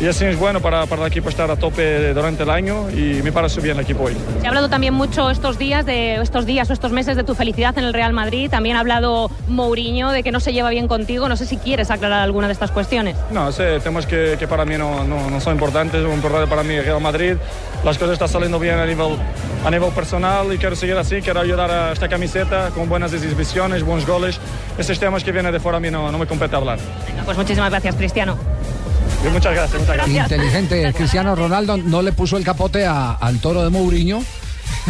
Y 0.00 0.06
así 0.08 0.24
es 0.24 0.36
bueno 0.36 0.60
para, 0.60 0.84
para 0.86 1.02
el 1.02 1.08
equipo 1.08 1.28
estar 1.28 1.48
a 1.48 1.54
tope 1.54 2.12
durante 2.12 2.42
el 2.42 2.50
año 2.50 2.90
y 2.90 3.22
me 3.22 3.30
pareció 3.30 3.62
bien 3.62 3.76
el 3.76 3.84
equipo 3.84 4.04
hoy. 4.04 4.16
Se 4.40 4.46
ha 4.46 4.48
hablado 4.48 4.68
también 4.68 4.94
mucho 4.94 5.30
estos 5.30 5.58
días, 5.58 5.86
de 5.86 6.16
estos 6.16 6.44
días 6.44 6.68
o 6.70 6.72
estos 6.72 6.90
meses 6.90 7.14
de 7.16 7.22
tu 7.22 7.36
felicidad 7.36 7.76
en 7.78 7.84
el 7.84 7.92
Real 7.92 8.12
Madrid. 8.12 8.50
También 8.50 8.71
ha 8.76 8.80
hablado 8.80 9.30
Mourinho 9.48 10.10
de 10.10 10.22
que 10.22 10.32
no 10.32 10.40
se 10.40 10.52
lleva 10.52 10.70
bien 10.70 10.88
contigo. 10.88 11.28
No 11.28 11.36
sé 11.36 11.46
si 11.46 11.56
quieres 11.56 11.90
aclarar 11.90 12.20
alguna 12.20 12.46
de 12.46 12.52
estas 12.52 12.70
cuestiones. 12.70 13.16
No, 13.30 13.50
sé, 13.52 13.80
temas 13.80 14.06
que, 14.06 14.36
que 14.38 14.46
para 14.48 14.64
mí 14.64 14.76
no, 14.78 15.04
no, 15.04 15.30
no 15.30 15.40
son 15.40 15.54
importantes. 15.54 16.02
Lo 16.02 16.12
importante 16.12 16.46
para 16.48 16.62
mí 16.62 16.74
es 16.74 16.84
Real 16.84 17.00
Madrid. 17.00 17.34
Las 17.84 17.98
cosas 17.98 18.14
están 18.14 18.28
saliendo 18.28 18.58
bien 18.58 18.78
a 18.78 18.86
nivel, 18.86 19.16
a 19.64 19.70
nivel 19.70 19.90
personal 19.92 20.52
y 20.52 20.58
quiero 20.58 20.76
seguir 20.76 20.96
así. 20.96 21.20
Quiero 21.22 21.40
ayudar 21.40 21.70
a 21.70 21.92
esta 21.92 22.08
camiseta 22.08 22.70
con 22.70 22.88
buenas 22.88 23.12
exhibiciones, 23.12 23.82
buenos 23.82 24.06
goles. 24.06 24.38
Esos 24.78 24.98
temas 24.98 25.24
que 25.24 25.32
vienen 25.32 25.52
de 25.52 25.60
fuera 25.60 25.78
a 25.78 25.80
mí 25.80 25.90
no, 25.90 26.10
no 26.12 26.18
me 26.18 26.26
compete 26.26 26.54
hablar. 26.56 26.78
Venga, 27.08 27.24
Pues 27.24 27.36
muchísimas 27.36 27.70
gracias, 27.70 27.94
Cristiano. 27.96 28.36
Y 29.24 29.28
muchas 29.28 29.54
gracias, 29.54 29.80
muchas 29.80 29.96
gracias. 29.96 30.30
Inteligente 30.32 30.92
Cristiano 30.94 31.36
Ronaldo 31.36 31.76
no 31.76 32.02
le 32.02 32.12
puso 32.12 32.36
el 32.36 32.44
capote 32.44 32.84
a- 32.86 33.12
al 33.12 33.38
toro 33.40 33.62
de 33.62 33.70
Mourinho 33.70 34.22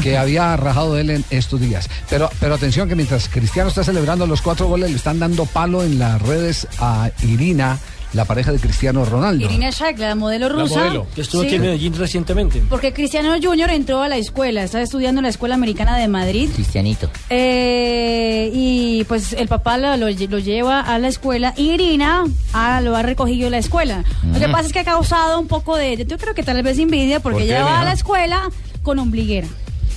que 0.02 0.16
había 0.16 0.56
rajado 0.56 0.94
de 0.94 1.00
él 1.02 1.10
en 1.10 1.24
estos 1.30 1.60
días. 1.60 1.88
Pero, 2.08 2.30
pero 2.40 2.54
atención 2.54 2.88
que 2.88 2.94
mientras 2.94 3.28
Cristiano 3.28 3.68
está 3.68 3.84
celebrando 3.84 4.26
los 4.26 4.40
cuatro 4.42 4.66
goles, 4.68 4.90
le 4.90 4.96
están 4.96 5.18
dando 5.18 5.44
palo 5.46 5.82
en 5.82 5.98
las 5.98 6.20
redes 6.22 6.66
a 6.78 7.10
Irina, 7.22 7.78
la 8.12 8.26
pareja 8.26 8.52
de 8.52 8.58
Cristiano 8.58 9.04
Ronaldo. 9.06 9.42
Irina 9.44 9.70
Shayk, 9.70 9.98
la 9.98 10.14
modelo 10.14 10.48
rusa. 10.50 10.90
Que 11.14 11.22
estuvo 11.22 11.40
Sí. 11.42 11.46
aquí 11.46 11.56
en 11.56 11.62
Medellín 11.62 11.94
recientemente. 11.96 12.62
Porque 12.68 12.92
Cristiano 12.92 13.32
Junior 13.42 13.70
entró 13.70 14.02
a 14.02 14.08
la 14.08 14.18
escuela, 14.18 14.62
está 14.62 14.82
estudiando 14.82 15.20
en 15.20 15.22
la 15.22 15.28
Escuela 15.30 15.54
Americana 15.54 15.96
de 15.96 16.08
Madrid. 16.08 16.50
Cristianito. 16.54 17.08
Eh, 17.30 18.50
y 18.52 19.04
pues 19.04 19.32
el 19.32 19.48
papá 19.48 19.78
lo, 19.78 19.96
lo 19.96 20.08
lle- 20.10 20.28
lo 20.28 20.38
lleva 20.38 20.80
a 20.80 20.98
la 20.98 21.08
escuela 21.08 21.54
y 21.56 21.70
Irina 21.70 22.24
ah, 22.52 22.80
lo 22.82 22.94
ha 22.96 23.02
recogido 23.02 23.44
de 23.46 23.50
la 23.52 23.58
escuela. 23.58 24.04
Lo 24.30 24.38
que 24.38 24.46
Mm. 24.48 24.52
pasa 24.52 24.66
es 24.66 24.72
que 24.74 24.80
ha 24.80 24.84
causado 24.84 25.40
un 25.40 25.48
poco 25.48 25.76
de, 25.76 26.04
yo 26.06 26.18
creo 26.18 26.34
que 26.34 26.42
tal 26.42 26.62
vez 26.62 26.78
envidia 26.78 27.20
porque 27.20 27.38
¿Por 27.38 27.46
qué, 27.46 27.54
ella 27.54 27.64
va 27.64 27.80
a 27.80 27.84
la 27.84 27.92
escuela 27.92 28.50
con 28.82 28.98
ombliguera. 28.98 29.48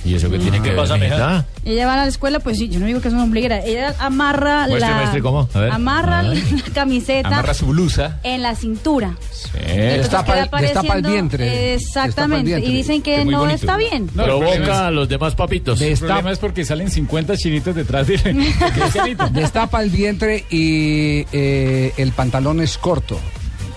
¿Y 0.06 0.14
eso 0.14 0.30
qué 0.30 0.38
tiene 0.38 0.62
que 0.62 0.70
ver, 0.70 0.88
mijita? 0.98 1.44
Ella 1.64 1.86
va 1.86 1.94
a 1.94 1.96
la 1.96 2.06
escuela, 2.06 2.38
pues 2.40 2.58
sí, 2.58 2.68
yo 2.68 2.78
no 2.78 2.86
digo 2.86 3.00
que 3.00 3.08
es 3.08 3.14
una 3.14 3.24
ombliguera. 3.24 3.58
Ella 3.64 3.94
amarra 3.98 4.66
Muestre, 4.68 4.80
la 4.90 4.96
muestre 4.96 5.22
cómo, 5.22 5.48
a 5.52 5.58
ver. 5.58 5.70
amarra 5.72 6.20
Ay. 6.20 6.62
la 6.66 6.72
camiseta 6.74 7.28
Amarra 7.28 7.54
su 7.54 7.66
blusa. 7.66 8.20
en 8.22 8.42
la 8.42 8.54
cintura. 8.54 9.16
Destapa, 9.52 10.24
queda 10.34 10.44
el- 10.44 10.50
destapa 10.50 10.80
el 10.80 10.88
apareciendo- 11.00 11.10
vientre. 11.10 11.74
Exactamente. 11.74 12.06
Destapa 12.06 12.36
el 12.36 12.44
vientre. 12.44 12.70
Y 12.70 12.74
dicen 12.76 13.02
que 13.02 13.24
no 13.24 13.48
está 13.48 13.76
bien. 13.76 14.08
No, 14.14 14.22
el 14.24 14.28
problema 14.30 14.86
es- 14.88 14.92
los 14.94 15.08
demás 15.08 15.34
papitos. 15.34 15.80
El 15.80 15.98
problema 15.98 16.30
es 16.30 16.38
porque 16.38 16.64
salen 16.64 16.90
50 16.90 17.36
chinitos 17.36 17.74
detrás 17.74 18.06
de 18.06 18.16
de 18.18 18.32
Cristianito. 18.74 19.28
Destapa 19.30 19.82
el 19.82 19.90
vientre 19.90 20.44
y 20.50 21.26
eh, 21.32 21.92
el 21.96 22.12
pantalón 22.12 22.60
es 22.60 22.78
corto, 22.78 23.18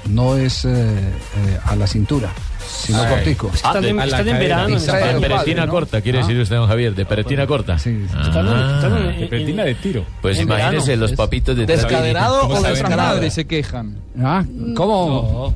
no 0.09 0.37
es 0.37 0.65
eh, 0.65 0.69
eh, 0.69 1.59
a 1.65 1.75
la 1.75 1.87
cintura, 1.87 2.29
sino 2.69 3.01
Ay. 3.01 3.09
cortico. 3.09 3.51
Ah, 3.63 3.79
de- 3.79 3.89
están 3.89 4.27
en 4.27 4.39
verano, 4.39 4.77
el 4.77 5.19
peretina 5.21 5.65
¿no? 5.65 5.71
corta, 5.71 6.01
quiere 6.01 6.19
Ah. 6.19 6.21
decir 6.21 6.39
usted, 6.39 6.55
don 6.55 6.67
Javier, 6.67 6.95
de 6.95 7.05
peretina 7.05 7.45
corta. 7.47 7.77
Ah. 7.77 9.11
De 9.19 9.27
peretina 9.27 9.63
de 9.63 9.75
tiro. 9.75 10.05
Pues 10.21 10.37
En 10.37 10.43
imagínese 10.43 10.91
verano. 10.91 11.01
los 11.07 11.13
papitos 11.13 11.55
de 11.55 11.65
¿Descaderado 11.65 12.41
¿Cómo 12.41 12.55
o 12.55 12.63
descarado? 12.63 13.15
Madre 13.15 13.29
se 13.31 13.45
quejan. 13.45 13.97
Ah, 14.21 14.43
¿Cómo? 14.75 15.55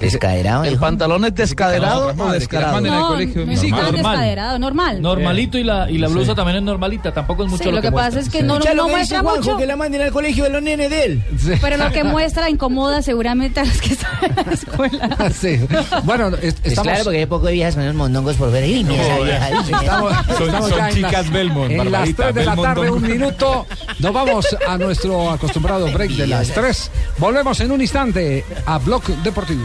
¿Descaderado? 0.00 0.64
¿El 0.64 0.78
pantalón 0.78 1.24
es 1.24 1.34
descaderado 1.34 2.12
No, 2.14 2.24
o 2.24 2.32
descarado? 2.32 2.74
manden 2.74 2.92
No, 2.92 3.08
colegio. 3.08 3.46
no, 3.46 3.52
es 3.52 3.62
Normal. 3.64 3.92
descaderado, 3.92 4.58
normal. 4.58 5.02
Normalito 5.02 5.58
y 5.58 5.64
la, 5.64 5.90
y 5.90 5.98
la 5.98 6.08
blusa 6.08 6.32
Sí. 6.32 6.36
también 6.36 6.58
es 6.58 6.62
normalita, 6.62 7.12
tampoco 7.12 7.44
es 7.44 7.50
mucho 7.50 7.62
Sí, 7.64 7.70
lo, 7.70 7.76
lo 7.76 7.82
que 7.82 7.92
pasa 7.92 8.20
es 8.20 8.28
que 8.28 8.42
no, 8.42 8.58
no 8.58 8.74
lo 8.74 8.84
que 8.86 8.90
muestra 8.92 9.20
Juanjo, 9.20 9.40
mucho. 9.42 9.56
que 9.56 9.66
la 9.66 9.76
manden 9.76 10.02
al 10.02 10.10
colegio 10.10 10.44
de 10.44 10.50
los 10.50 10.62
nenes 10.62 10.90
de 10.90 11.04
él. 11.04 11.22
Pero 11.60 11.76
lo 11.76 11.90
que 11.92 12.04
muestra 12.04 12.50
incomoda 12.50 13.00
seguramente 13.02 13.60
a 13.60 13.64
los 13.64 13.80
que 13.80 13.92
están 13.94 14.10
en 14.22 14.46
la 14.46 14.52
escuela. 14.52 15.16
Sí. 15.36 15.60
Bueno, 16.04 16.28
es- 16.28 16.54
Es 16.54 16.60
estamos... 16.64 16.82
claro, 16.92 17.04
porque 17.04 17.18
hay 17.18 17.26
poco 17.26 17.46
de 17.46 17.52
viejas 17.52 17.76
unos 17.76 17.94
mondongos 17.94 18.36
por 18.36 18.50
ver. 18.52 18.64
Estamos, 18.66 20.12
Son- 20.36 20.46
estamos 20.46 20.68
son 20.70 20.78
ya 20.78 20.90
chicas 20.90 21.12
las- 21.12 21.30
Belmont, 21.30 21.70
En 21.70 21.76
las 21.78 21.86
Barbarita, 21.90 22.22
3 22.24 22.34
de 22.34 22.44
la 22.44 22.56
tarde, 22.56 22.90
un 22.90 23.02
minuto. 23.02 23.66
Nos 23.98 24.12
vamos 24.12 24.56
a 24.66 24.78
nuestro 24.78 25.30
acostumbrado 25.30 25.90
break 25.92 26.10
de 26.12 26.26
las 26.26 26.48
3. 26.48 26.90
Volvemos 27.18 27.60
en 27.60 27.70
un 27.72 27.80
instante 27.80 28.44
a 28.66 28.78
Blog 28.78 29.02
Deportivo. 29.22 29.64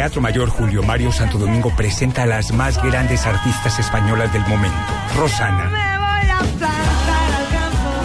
Teatro 0.00 0.22
Mayor 0.22 0.48
Julio 0.48 0.82
Mario 0.82 1.12
Santo 1.12 1.36
Domingo 1.36 1.70
presenta 1.76 2.22
a 2.22 2.26
las 2.26 2.54
más 2.54 2.82
grandes 2.82 3.26
artistas 3.26 3.78
españolas 3.78 4.32
del 4.32 4.40
momento, 4.46 4.74
Rosana. 5.14 5.70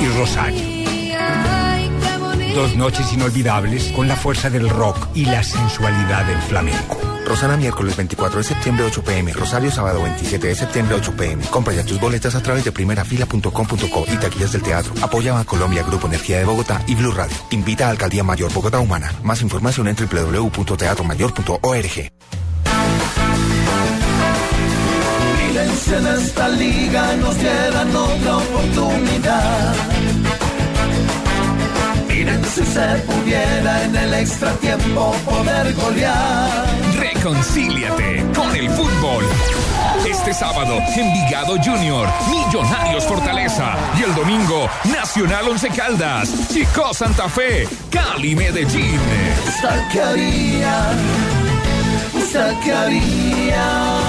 Y 0.01 0.07
Rosario. 0.09 1.64
Dos 2.55 2.75
noches 2.77 3.11
inolvidables 3.11 3.91
con 3.91 4.07
la 4.07 4.15
fuerza 4.15 4.49
del 4.49 4.69
rock 4.69 5.09
y 5.13 5.25
la 5.25 5.43
sensualidad 5.43 6.25
del 6.25 6.37
flamenco. 6.37 6.97
Rosana 7.25 7.57
miércoles 7.57 7.97
24 7.97 8.37
de 8.37 8.45
septiembre 8.45 8.85
8 8.85 9.03
pm, 9.03 9.33
Rosario 9.33 9.69
sábado 9.69 10.01
27 10.01 10.47
de 10.47 10.55
septiembre 10.55 10.95
8 10.95 11.17
pm. 11.17 11.43
Compra 11.47 11.73
ya 11.73 11.83
tus 11.83 11.99
boletas 11.99 12.33
a 12.33 12.41
través 12.41 12.63
de 12.63 12.71
primerafila.com.co 12.71 14.05
y 14.07 14.15
taquillas 14.15 14.53
del 14.53 14.61
teatro. 14.61 14.93
Apoya 15.01 15.37
a 15.37 15.43
Colombia 15.43 15.83
Grupo 15.83 16.07
Energía 16.07 16.39
de 16.39 16.45
Bogotá 16.45 16.81
y 16.87 16.95
Blue 16.95 17.11
Radio. 17.11 17.35
Invita 17.49 17.87
a 17.87 17.89
Alcaldía 17.89 18.23
Mayor 18.23 18.53
Bogotá 18.53 18.79
Humana. 18.79 19.11
Más 19.21 19.41
información 19.41 19.89
en 19.89 19.97
www.teatromayor.org. 19.97 22.09
En 25.87 26.07
esta 26.07 26.49
liga 26.49 27.15
nos 27.17 27.37
dieran 27.37 27.95
otra 27.95 28.37
oportunidad. 28.37 29.94
Miren 32.25 32.43
si 32.43 32.65
se 32.65 32.87
pudiera 33.05 33.83
en 33.83 33.95
el 33.95 34.13
extratiempo 34.15 35.11
poder 35.25 35.73
golear. 35.75 36.65
Reconcíliate 36.97 38.25
con 38.35 38.55
el 38.55 38.67
fútbol. 38.71 39.23
Este 40.09 40.33
sábado, 40.33 40.79
Envigado 40.95 41.55
Junior, 41.63 42.07
Millonarios 42.31 43.03
Fortaleza. 43.05 43.75
Y 43.99 44.03
el 44.03 44.15
domingo, 44.15 44.67
Nacional 44.85 45.47
Once 45.49 45.69
Caldas, 45.69 46.31
Chico 46.51 46.95
Santa 46.95 47.29
Fe, 47.29 47.67
Cali 47.91 48.35
Medellín. 48.35 48.99
¿Usted 49.47 49.81
qué 49.91 50.01
haría? 50.01 50.91
¿Usted 52.15 52.53
qué 52.63 52.73
haría? 52.73 54.04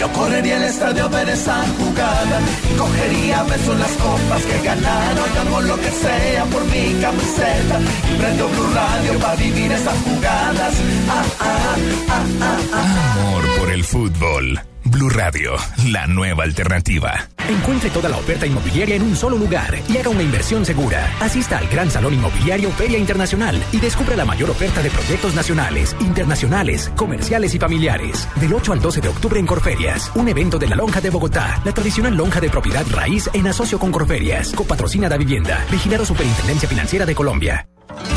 Yo 0.00 0.10
correría 0.12 0.56
al 0.56 0.64
estadio 0.64 1.04
a 1.04 1.08
ver 1.08 1.28
esa 1.28 1.62
jugada. 1.76 2.40
Cogería 2.78 3.42
besos 3.42 3.78
las 3.78 3.90
copas 3.92 4.42
que 4.46 4.58
ganaron. 4.64 5.38
Hago 5.38 5.60
lo 5.60 5.76
que 5.76 5.90
sea 5.90 6.44
por 6.46 6.64
mi 6.64 6.94
camiseta. 7.02 7.80
Y 8.10 8.18
prendo 8.18 8.48
Blue 8.48 8.72
Radio 8.72 9.18
para 9.18 9.36
vivir 9.36 9.70
esas 9.70 9.98
jugadas. 10.02 10.74
Ah, 11.06 11.24
ah, 11.40 11.76
ah, 12.08 12.24
ah, 12.40 12.56
ah. 12.72 13.14
Amor 13.18 13.58
por 13.58 13.70
el 13.70 13.84
fútbol. 13.84 14.69
Blue 14.90 15.08
Radio, 15.08 15.52
la 15.86 16.08
nueva 16.08 16.42
alternativa. 16.42 17.28
Encuentre 17.48 17.90
toda 17.90 18.08
la 18.08 18.16
oferta 18.16 18.44
inmobiliaria 18.44 18.96
en 18.96 19.02
un 19.02 19.14
solo 19.14 19.38
lugar 19.38 19.78
y 19.88 19.96
haga 19.96 20.10
una 20.10 20.22
inversión 20.22 20.64
segura. 20.64 21.08
Asista 21.20 21.58
al 21.58 21.68
Gran 21.68 21.90
Salón 21.90 22.14
Inmobiliario 22.14 22.70
Feria 22.72 22.98
Internacional 22.98 23.62
y 23.70 23.78
descubra 23.78 24.16
la 24.16 24.24
mayor 24.24 24.50
oferta 24.50 24.82
de 24.82 24.90
proyectos 24.90 25.34
nacionales, 25.34 25.94
internacionales, 26.00 26.90
comerciales 26.96 27.54
y 27.54 27.58
familiares. 27.60 28.28
Del 28.34 28.52
8 28.52 28.72
al 28.72 28.80
12 28.80 29.00
de 29.00 29.08
octubre 29.08 29.38
en 29.38 29.46
Corferias, 29.46 30.10
un 30.16 30.28
evento 30.28 30.58
de 30.58 30.66
la 30.66 30.76
Lonja 30.76 31.00
de 31.00 31.10
Bogotá, 31.10 31.60
la 31.64 31.72
tradicional 31.72 32.16
lonja 32.16 32.40
de 32.40 32.50
propiedad 32.50 32.84
raíz 32.90 33.30
en 33.32 33.46
asocio 33.46 33.78
con 33.78 33.92
Corferias, 33.92 34.52
copatrocina 34.52 35.08
da 35.08 35.16
vivienda, 35.16 35.64
vigilado 35.70 36.04
Superintendencia 36.04 36.68
Financiera 36.68 37.06
de 37.06 37.14
Colombia. 37.14 37.68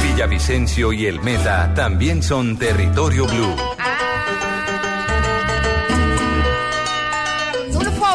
Villavicencio 0.02 0.92
y 0.92 1.06
El 1.06 1.22
Meta 1.22 1.72
también 1.76 2.24
son 2.24 2.58
territorio 2.58 3.28
blue. 3.28 3.56
Turfo 3.56 4.13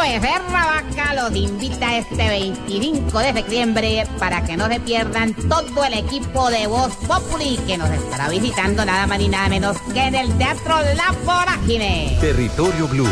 Becerra 0.09 0.65
Vaca 0.65 1.13
los 1.13 1.37
invita 1.37 1.99
este 1.99 2.17
25 2.29 3.19
de 3.19 3.33
septiembre 3.35 4.07
para 4.19 4.43
que 4.43 4.57
no 4.57 4.67
se 4.67 4.81
pierdan 4.81 5.35
todo 5.35 5.85
el 5.85 5.93
equipo 5.93 6.49
de 6.49 6.67
Voz 6.67 6.97
Populi 7.07 7.59
que 7.67 7.77
nos 7.77 7.91
estará 7.91 8.31
visitando 8.31 8.87
nada 8.87 9.07
más 9.07 9.19
ni 9.19 9.29
nada 9.29 9.51
menos 9.51 9.77
que 9.93 10.01
en 10.01 10.15
el 10.15 10.37
Teatro 10.39 10.77
La 10.97 11.15
Vorágine. 11.27 12.17
Territorio 12.23 12.89
Blue, 12.89 13.07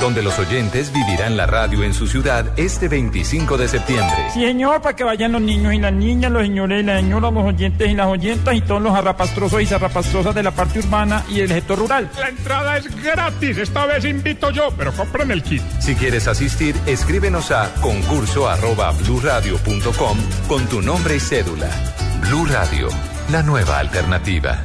donde 0.00 0.22
los 0.22 0.38
oyentes 0.38 0.92
vivirán 0.92 1.36
la 1.36 1.46
radio 1.46 1.82
en 1.82 1.94
su 1.94 2.06
ciudad 2.06 2.46
este 2.56 2.88
25 2.88 3.56
de 3.56 3.68
septiembre. 3.68 4.16
Sí, 4.32 4.40
señor, 4.40 4.82
para 4.82 4.96
que 4.96 5.04
vayan 5.04 5.32
los 5.32 5.42
niños 5.42 5.74
y 5.74 5.78
las 5.78 5.92
niñas, 5.92 6.30
los 6.30 6.42
señores 6.42 6.82
y 6.82 6.86
las 6.86 7.00
señoras, 7.00 7.32
los 7.32 7.44
oyentes 7.44 7.88
y 7.88 7.94
las 7.94 8.06
oyentas 8.06 8.54
y 8.54 8.60
todos 8.60 8.82
los 8.82 8.94
arrapastrosos 8.94 9.62
y 9.62 9.66
zarrapastrosas 9.66 10.34
de 10.34 10.42
la 10.42 10.50
parte 10.50 10.78
urbana 10.80 11.24
y 11.28 11.38
del 11.38 11.48
sector 11.48 11.78
rural. 11.78 12.10
La 12.18 12.28
entrada 12.28 12.76
es 12.78 13.02
gratis. 13.02 13.58
Esta 13.58 13.86
vez 13.86 14.04
invito 14.04 14.50
yo, 14.50 14.72
pero 14.76 14.92
compren 14.92 15.30
el 15.30 15.42
kit. 15.42 15.62
Si 15.80 15.94
quieres 15.94 16.28
asistir, 16.28 16.74
escríbenos 16.86 17.50
a 17.50 17.72
concurso 17.80 18.48
arroba 18.48 18.92
con 20.48 20.66
tu 20.66 20.82
nombre 20.82 21.16
y 21.16 21.20
cédula. 21.20 21.68
Blue 22.20 22.46
Radio, 22.46 22.88
la 23.30 23.42
nueva 23.42 23.78
alternativa. 23.78 24.64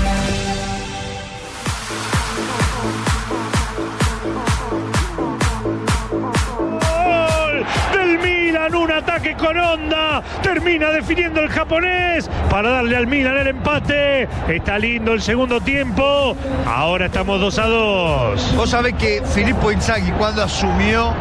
Ataque 9.01 9.35
con 9.35 9.57
onda. 9.57 10.21
Termina 10.43 10.91
definiendo 10.91 11.41
el 11.41 11.49
japonés 11.49 12.29
para 12.51 12.69
darle 12.69 12.97
al 12.97 13.07
Milan 13.07 13.35
el 13.35 13.47
empate. 13.47 14.29
Está 14.47 14.77
lindo 14.77 15.13
el 15.13 15.23
segundo 15.23 15.59
tiempo. 15.59 16.35
Ahora 16.67 17.07
estamos 17.07 17.39
2 17.39 17.59
a 17.59 17.65
2. 17.65 18.55
Vos 18.55 18.69
sabés 18.69 18.93
que 18.93 19.23
Filippo 19.33 19.71
Inzaghi 19.71 20.11
cuando 20.11 20.43
asumió 20.43 21.15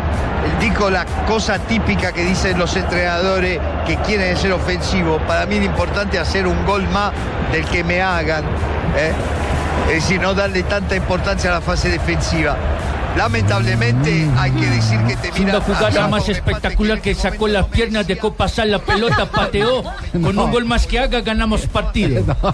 dijo 0.60 0.90
la 0.90 1.06
cosa 1.26 1.58
típica 1.58 2.12
que 2.12 2.22
dicen 2.22 2.58
los 2.58 2.76
entrenadores 2.76 3.58
que 3.86 3.96
quieren 3.96 4.36
ser 4.36 4.52
ofensivos. 4.52 5.22
Para 5.22 5.46
mí 5.46 5.56
es 5.56 5.64
importante 5.64 6.18
hacer 6.18 6.46
un 6.46 6.66
gol 6.66 6.86
más 6.88 7.12
del 7.50 7.64
que 7.64 7.82
me 7.82 8.02
hagan. 8.02 8.44
¿eh? 8.94 9.12
Es 9.88 9.94
decir, 9.94 10.20
no 10.20 10.34
darle 10.34 10.64
tanta 10.64 10.96
importancia 10.96 11.48
a 11.50 11.54
la 11.54 11.60
fase 11.62 11.88
defensiva. 11.88 12.56
Lamentablemente 13.16 14.28
hay 14.36 14.50
que 14.52 14.66
decir 14.66 14.98
que 15.00 15.16
te 15.16 15.42
Una 15.42 15.60
jugada 15.60 16.08
más 16.08 16.28
espectacular 16.28 17.00
que 17.00 17.14
sacó 17.14 17.48
las 17.48 17.66
piernas 17.66 18.06
de 18.06 18.16
Copa 18.16 18.48
Sal, 18.48 18.70
la 18.70 18.78
pelota 18.78 19.30
pateó. 19.30 19.82
Con 20.12 20.38
un 20.38 20.50
gol 20.50 20.64
más 20.64 20.86
que 20.86 20.98
haga 20.98 21.20
ganamos 21.20 21.66
partido. 21.66 22.24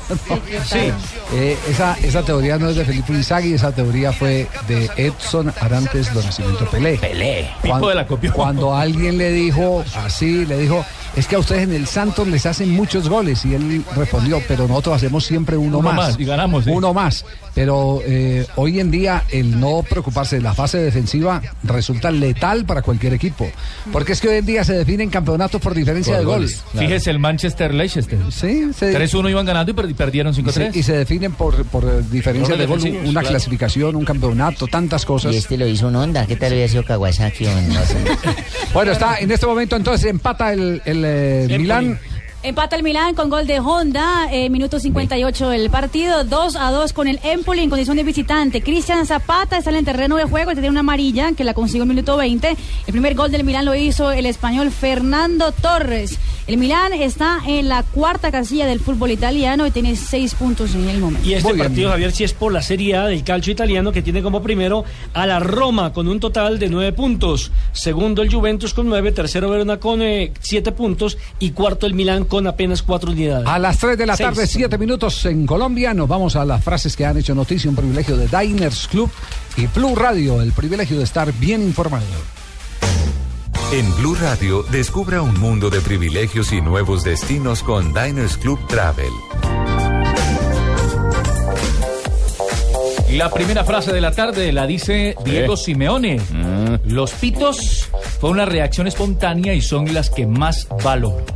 Sí. 0.65 0.91
Eh, 1.33 1.57
esa, 1.69 1.97
esa 2.03 2.23
teoría 2.23 2.59
no 2.59 2.69
es 2.69 2.77
de 2.77 2.85
Felipe 2.85 3.13
Inzaghi, 3.13 3.55
esa 3.55 3.73
teoría 3.73 4.13
fue 4.13 4.49
de 4.69 4.91
Edson 4.97 5.53
Arantes 5.61 6.13
do 6.13 6.23
Nascimento 6.23 6.65
Pelé. 6.67 6.99
Pelé. 6.99 7.51
Cuando, 7.61 7.77
Tipo 7.77 7.89
de 7.91 7.95
la 7.95 8.07
copió. 8.07 8.33
cuando 8.33 8.75
alguien 8.75 9.19
le 9.19 9.31
dijo 9.31 9.85
así, 10.05 10.45
le 10.47 10.59
dijo, 10.59 10.85
es 11.15 11.27
que 11.27 11.37
a 11.37 11.39
ustedes 11.39 11.63
en 11.63 11.73
el 11.73 11.87
Santos 11.87 12.27
les 12.29 12.45
hacen 12.47 12.71
muchos 12.71 13.09
goles. 13.09 13.45
Y 13.45 13.55
él 13.55 13.85
respondió, 13.95 14.43
pero 14.49 14.67
nosotros 14.67 14.97
hacemos 14.97 15.25
siempre 15.25 15.57
uno, 15.57 15.79
Uno 15.79 15.93
más. 15.93 16.11
más, 16.13 16.21
y 16.21 16.25
ganamos, 16.25 16.65
sí. 16.65 16.71
Uno 16.71 16.93
más. 16.93 17.25
Pero 17.55 18.01
eh, 18.05 18.47
hoy 18.57 18.81
en 18.81 18.91
día 18.91 19.25
el 19.31 19.59
no 19.59 19.83
preocuparse 19.89 20.37
de 20.37 20.43
la 20.43 20.53
fase 20.53 20.77
defensiva 20.79 21.41
resulta 21.63 22.11
letal 22.11 22.67
para 22.67 22.83
cualquier 22.83 23.15
equipo. 23.15 23.49
Porque 23.93 24.13
es 24.13 24.21
que 24.21 24.29
hoy 24.29 24.37
en 24.37 24.47
día 24.47 24.63
se 24.65 24.75
definen 24.75 25.09
campeonatos 25.09 25.61
por 25.61 25.75
diferencia 25.75 26.15
Por 26.15 26.21
de 26.21 26.25
gol. 26.27 26.35
goles. 26.41 26.63
Fíjese 26.77 27.11
el 27.11 27.19
Manchester 27.19 27.73
Leicester. 27.73 28.19
Sí, 28.31 28.71
se- 28.77 28.93
3-1 28.93 29.31
iban 29.31 29.47
ganando 29.47 29.71
y 29.73 29.75
per- 29.75 29.95
perdieron 29.95 30.35
Y 30.35 30.43
5-3. 30.43 30.73
se, 30.73 30.79
y 30.79 30.83
se 30.83 30.93
definen 30.99 31.33
por, 31.33 31.65
por 31.65 31.85
eh, 31.85 32.03
diferencia 32.11 32.57
de 32.57 32.67
gol, 32.67 32.77
defensivos, 32.79 33.09
una 33.09 33.21
claro. 33.21 33.29
clasificación, 33.29 33.97
un 33.97 34.05
campeonato, 34.05 34.67
tantas 34.67 35.07
cosas. 35.07 35.33
Y 35.33 35.39
este 35.39 35.57
lo 35.57 35.67
hizo 35.67 35.89
un 35.89 35.97
Honda. 35.97 36.27
¿Qué 36.27 36.37
tal 36.37 36.53
hubiera 36.53 36.69
sido 36.69 36.85
Kawasaki 36.85 37.47
o 37.47 37.61
no 37.63 37.81
sé? 37.87 37.97
Bueno, 38.75 38.93
está 38.93 39.17
en 39.21 39.31
este 39.31 39.47
momento 39.47 39.75
entonces 39.77 40.11
empata 40.11 40.53
el, 40.53 40.83
el, 40.85 40.96
eh, 41.05 41.47
Milán 41.59 41.99
Empata 42.47 42.77
el 42.77 42.85
Milán 42.85 43.17
con 43.17 43.29
gol 43.29 43.49
de 43.49 43.59
Honda, 43.59 44.29
eh, 44.31 44.51
minuto 44.51 44.79
58 44.79 45.49
del 45.49 45.69
partido, 45.69 46.23
2 46.23 46.55
a 46.55 46.71
2 46.71 46.93
con 46.93 47.09
el 47.09 47.19
Empoli 47.25 47.63
en 47.63 47.71
condición 47.71 47.97
de 47.97 48.05
visitante. 48.05 48.63
Cristian 48.63 49.05
Zapata 49.05 49.59
está 49.59 49.71
en 49.71 49.77
el 49.77 49.85
terreno 49.85 50.15
de 50.17 50.27
juego, 50.27 50.53
tiene 50.53 50.71
una 50.71 50.79
amarilla 50.79 51.33
que 51.33 51.43
la 51.43 51.55
consiguió 51.55 51.83
en 51.83 51.89
minuto 51.89 52.17
20. 52.17 52.49
El 52.51 52.93
primer 52.93 53.17
gol 53.17 53.33
del 53.33 53.43
Milán 53.43 53.65
lo 53.65 53.75
hizo 53.75 54.13
el 54.13 54.27
español 54.27 54.71
Fernando 54.71 55.51
Torres. 55.51 56.21
El 56.47 56.59
Milán 56.59 56.93
está 56.93 57.41
en 57.45 57.69
la 57.69 57.83
cuarta 57.83 58.31
casilla 58.31 58.67
del 58.67 58.79
fútbol 58.79 59.11
italiano 59.11 59.67
y 59.67 59.73
tiene 59.73 59.97
seis 59.97 60.37
puntos 60.37 60.77
en 60.77 60.89
el 60.89 61.01
momento. 61.01 61.29
Y 61.29 61.35
este 61.35 61.53
partido, 61.55 61.91
Javier, 61.91 62.13
sí 62.13 62.23
es 62.23 62.35
por 62.35 62.53
la 62.53 62.63
Serie 62.63 62.95
A 62.97 63.07
del 63.07 63.25
calcio 63.25 63.53
italiano 63.53 63.91
que 63.91 64.01
tiene 64.01 64.23
como 64.23 64.41
primero 64.41 64.85
a 65.13 65.27
la 65.27 65.41
Roma 65.41 65.93
con 65.93 66.07
un 66.07 66.21
total 66.21 66.61
de 66.61 66.69
nueve 66.69 66.93
puntos. 66.93 67.51
Segundo 67.73 68.23
el 68.23 68.33
Juventus 68.33 68.75
con 68.75 68.87
nueve, 68.89 69.11
tercero 69.11 69.51
Verona 69.51 69.79
con 69.79 70.03
eh, 70.03 70.33
siete 70.39 70.71
puntos 70.71 71.19
y 71.41 71.51
cuarto 71.51 71.85
el 71.85 71.95
Milán 71.95 72.25
con 72.25 72.47
apenas 72.47 72.81
cuatro 72.81 73.11
unidades. 73.11 73.49
A 73.49 73.59
las 73.59 73.79
3 73.79 73.99
de 73.99 74.07
la 74.07 74.17
Seis. 74.17 74.29
tarde, 74.29 74.47
7 74.47 74.79
minutos 74.79 75.27
en 75.27 75.47
Colombia. 75.47 75.95
Nos 75.95 76.07
vamos 76.07 76.37
a 76.37 76.45
las 76.45 76.63
frases 76.63 76.95
que 76.95 77.05
han 77.05 77.19
hecho 77.19 77.35
noticia. 77.35 77.69
Un 77.69 77.75
privilegio 77.77 78.17
de 78.17 78.29
Diners 78.29 78.87
Club 78.87 79.11
y 79.57 79.67
Blue 79.67 79.97
Radio. 79.97 80.41
El 80.41 80.53
privilegio 80.53 80.97
de 80.97 81.03
estar 81.03 81.33
bien 81.33 81.61
informado. 81.63 82.36
En 83.73 83.97
Blue 83.97 84.15
Radio, 84.15 84.63
descubra 84.71 85.23
un 85.23 85.41
mundo 85.41 85.71
de 85.71 85.81
privilegios 85.81 86.53
y 86.53 86.61
nuevos 86.61 87.03
destinos 87.03 87.65
con 87.65 87.93
Diners 87.93 88.37
Club 88.37 88.65
Travel. 88.69 89.11
La 93.11 93.29
primera 93.31 93.65
frase 93.65 93.93
de 93.93 94.01
la 94.01 94.13
tarde 94.13 94.53
la 94.53 94.69
dice 94.69 95.17
Diego 95.25 95.57
Simeone. 95.57 96.21
Los 96.85 97.11
pitos 97.13 97.89
fue 98.21 98.31
una 98.31 98.45
reacción 98.45 98.87
espontánea 98.87 99.53
y 99.53 99.61
son 99.61 99.93
las 99.93 100.11
que 100.11 100.29
más 100.29 100.69
valoro. 100.85 101.27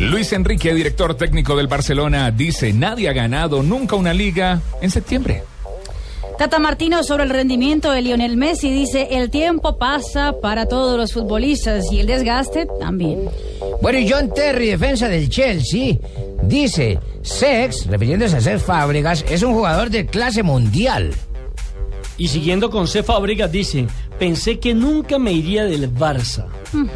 Luis 0.00 0.34
Enrique, 0.34 0.74
director 0.74 1.14
técnico 1.14 1.56
del 1.56 1.66
Barcelona, 1.66 2.30
dice, 2.30 2.74
nadie 2.74 3.08
ha 3.08 3.14
ganado 3.14 3.62
nunca 3.62 3.96
una 3.96 4.12
liga 4.12 4.60
en 4.82 4.90
septiembre. 4.90 5.44
Tata 6.40 6.58
Martino 6.58 7.04
sobre 7.04 7.24
el 7.24 7.28
rendimiento 7.28 7.92
de 7.92 8.00
Lionel 8.00 8.38
Messi 8.38 8.70
dice, 8.70 9.08
el 9.10 9.28
tiempo 9.28 9.76
pasa 9.76 10.32
para 10.40 10.64
todos 10.64 10.96
los 10.96 11.12
futbolistas 11.12 11.92
y 11.92 12.00
el 12.00 12.06
desgaste 12.06 12.66
también. 12.80 13.28
Bueno, 13.82 13.98
y 13.98 14.08
John 14.08 14.32
Terry, 14.32 14.68
defensa 14.68 15.06
del 15.06 15.28
Chelsea, 15.28 15.98
dice, 16.42 16.98
Sex, 17.20 17.86
refiriéndose 17.88 18.38
a 18.38 18.40
Sex 18.40 18.62
Fábregas, 18.62 19.22
es 19.28 19.42
un 19.42 19.52
jugador 19.52 19.90
de 19.90 20.06
clase 20.06 20.42
mundial. 20.42 21.12
Y 22.16 22.28
siguiendo 22.28 22.70
con 22.70 22.88
C. 22.88 23.02
Fábregas 23.02 23.52
dice, 23.52 23.86
pensé 24.20 24.60
que 24.60 24.74
nunca 24.74 25.18
me 25.18 25.32
iría 25.32 25.64
del 25.64 25.92
Barça. 25.92 26.46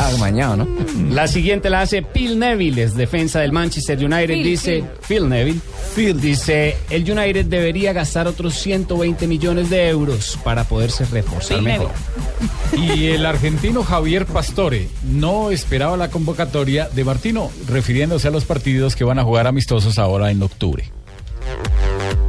Ah, 0.00 0.12
mañana, 0.20 0.64
¿no? 0.64 0.68
La 1.10 1.26
siguiente 1.26 1.68
la 1.70 1.80
hace 1.80 2.02
Phil 2.02 2.38
Neville, 2.38 2.84
es 2.84 2.94
defensa 2.94 3.40
del 3.40 3.50
Manchester 3.50 3.98
United. 3.98 4.28
Phil, 4.28 4.44
dice 4.44 4.84
Phil, 5.08 5.28
Neville. 5.28 5.60
Phil 5.96 6.20
dice, 6.20 6.76
el 6.88 7.10
United 7.10 7.46
debería 7.46 7.92
gastar 7.92 8.28
otros 8.28 8.54
120 8.54 9.26
millones 9.26 9.70
de 9.70 9.88
euros 9.88 10.38
para 10.44 10.62
poderse 10.62 11.04
reforzar 11.06 11.56
Phil 11.58 11.64
mejor. 11.64 11.90
Y 12.76 13.06
el 13.06 13.26
argentino 13.26 13.82
Javier 13.82 14.24
Pastore 14.24 14.88
no 15.02 15.50
esperaba 15.50 15.96
la 15.96 16.10
convocatoria 16.10 16.88
de 16.88 17.02
Martino, 17.02 17.50
refiriéndose 17.66 18.28
a 18.28 18.30
los 18.30 18.44
partidos 18.44 18.94
que 18.94 19.02
van 19.02 19.18
a 19.18 19.24
jugar 19.24 19.48
amistosos 19.48 19.98
ahora 19.98 20.30
en 20.30 20.40
octubre. 20.42 20.92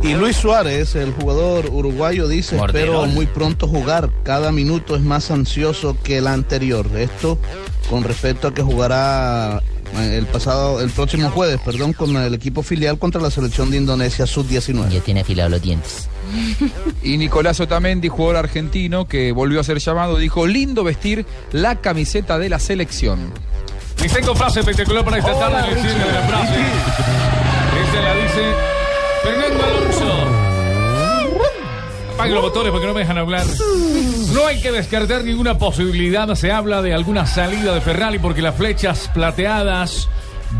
Y 0.02 0.14
Luis 0.14 0.38
Suárez, 0.38 0.96
el 0.96 1.12
jugador 1.12 1.70
uruguayo, 1.72 2.28
dice, 2.28 2.58
espero 2.58 3.06
muy 3.06 3.26
pronto 3.26 3.68
jugar. 3.68 4.10
Cada 4.24 4.52
minuto 4.52 4.96
es 4.96 5.02
más 5.02 5.30
ansioso 5.30 5.98
que 6.04 6.18
el 6.18 6.28
anterior. 6.28 6.88
Esto 6.98 7.38
con 7.90 8.04
respecto 8.04 8.48
a 8.48 8.54
que 8.54 8.62
jugará 8.62 9.62
eh, 9.98 10.18
el 10.18 10.26
pasado, 10.26 10.80
el 10.80 10.90
próximo 10.90 11.30
jueves, 11.32 11.60
perdón, 11.64 11.94
con 11.94 12.16
el 12.16 12.34
equipo 12.34 12.64
filial 12.64 12.98
contra 12.98 13.22
la 13.22 13.30
selección 13.30 13.72
de 13.72 13.78
Indonesia 13.78 14.26
sub-19. 14.26 14.90
Ya 14.90 15.02
tiene 15.02 15.22
afilados 15.22 15.52
los 15.52 15.62
dientes. 15.62 16.08
Y 17.04 17.18
Nicolás 17.18 17.60
Otamendi, 17.60 18.08
jugador 18.08 18.38
argentino 18.38 19.08
que 19.08 19.32
volvió 19.32 19.60
a 19.60 19.64
ser 19.64 19.80
llamado, 19.80 20.18
dijo, 20.18 20.48
lindo 20.48 20.84
vestir 20.84 21.26
la 21.52 21.76
camiseta 21.82 22.40
de 22.40 22.50
la 22.50 22.60
selección. 22.60 23.34
Y 24.02 24.08
tengo 24.08 24.34
frase 24.34 24.62
espectacular 24.62 25.04
para 25.04 25.18
esta 25.18 25.38
tarde. 25.38 25.56
la 25.56 26.28
frase. 26.28 26.60
Esta 27.84 28.02
la 28.02 28.16
dice 28.16 28.69
Fernando 29.24 29.64
Alonso. 29.64 30.14
Apaguen 32.14 32.36
los 32.36 32.44
botones 32.44 32.72
porque 32.72 32.88
no 32.88 32.94
me 32.94 33.00
dejan 33.02 33.18
hablar. 33.18 33.46
No 34.34 34.46
hay 34.46 34.62
que 34.62 34.72
descartar 34.72 35.24
ninguna 35.24 35.58
posibilidad. 35.58 36.34
Se 36.36 36.52
habla 36.52 36.82
de 36.82 36.94
alguna 36.94 37.26
salida 37.26 37.74
de 37.74 37.82
Ferrari 37.82 38.20
porque 38.20 38.42
las 38.42 38.56
flechas 38.56 39.10
plateadas 39.14 40.10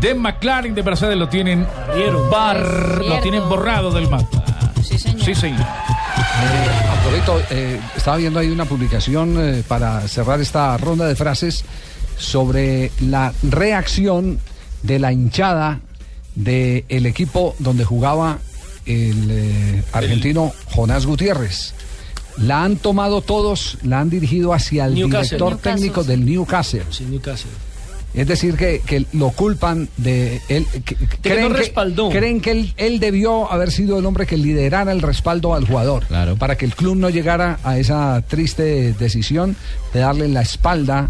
de 0.00 0.14
McLaren 0.14 0.74
de 0.74 0.82
Mercedes 0.82 1.16
lo 1.16 1.28
tienen 1.28 1.66
bar, 2.30 3.02
lo 3.04 3.20
tienen 3.20 3.48
borrado 3.48 3.90
del 3.90 4.08
mapa. 4.08 4.42
Sí, 4.82 4.98
señor. 4.98 5.22
Sí, 5.22 5.34
señor. 5.34 5.66
Arturito, 6.90 7.42
eh, 7.50 7.80
estaba 7.96 8.16
viendo 8.16 8.38
ahí 8.38 8.50
una 8.50 8.64
publicación 8.64 9.36
eh, 9.38 9.62
para 9.66 10.00
cerrar 10.08 10.40
esta 10.40 10.76
ronda 10.78 11.06
de 11.06 11.16
frases 11.16 11.64
sobre 12.16 12.90
la 13.00 13.32
reacción 13.42 14.38
de 14.82 14.98
la 14.98 15.12
hinchada 15.12 15.80
del 16.34 17.06
equipo 17.06 17.54
donde 17.58 17.84
jugaba 17.84 18.38
el 18.86 19.30
eh, 19.30 19.82
argentino 19.92 20.52
Jonás 20.70 21.06
Gutiérrez. 21.06 21.74
La 22.38 22.64
han 22.64 22.76
tomado 22.76 23.20
todos, 23.20 23.76
la 23.82 24.00
han 24.00 24.08
dirigido 24.10 24.54
hacia 24.54 24.86
el 24.86 24.94
Newcastle. 24.94 25.36
director 25.36 25.52
Newcastle. 25.52 25.72
técnico 25.72 26.04
del 26.04 26.24
Newcastle. 26.24 26.82
Sí, 26.90 27.04
Newcastle. 27.04 27.50
Es 28.12 28.26
decir, 28.26 28.56
que, 28.56 28.80
que 28.84 29.04
lo 29.12 29.30
culpan 29.30 29.88
de 29.96 30.40
él. 30.48 30.66
que- 30.84 30.96
creen, 31.20 31.42
no 31.44 31.48
que, 31.50 31.56
respaldó. 31.60 32.08
creen 32.10 32.40
que 32.40 32.50
él, 32.50 32.74
él 32.76 32.98
debió 32.98 33.52
haber 33.52 33.70
sido 33.70 33.98
el 33.98 34.06
hombre 34.06 34.26
que 34.26 34.36
liderara 34.36 34.90
el 34.90 35.00
respaldo 35.02 35.54
al 35.54 35.64
jugador. 35.66 36.06
Para 36.38 36.56
que 36.56 36.64
el 36.64 36.74
club 36.74 36.96
no 36.96 37.08
llegara 37.10 37.60
a 37.62 37.78
esa 37.78 38.20
triste 38.26 38.94
decisión 38.94 39.54
de 39.92 40.00
darle 40.00 40.26
la 40.28 40.42
espalda 40.42 41.08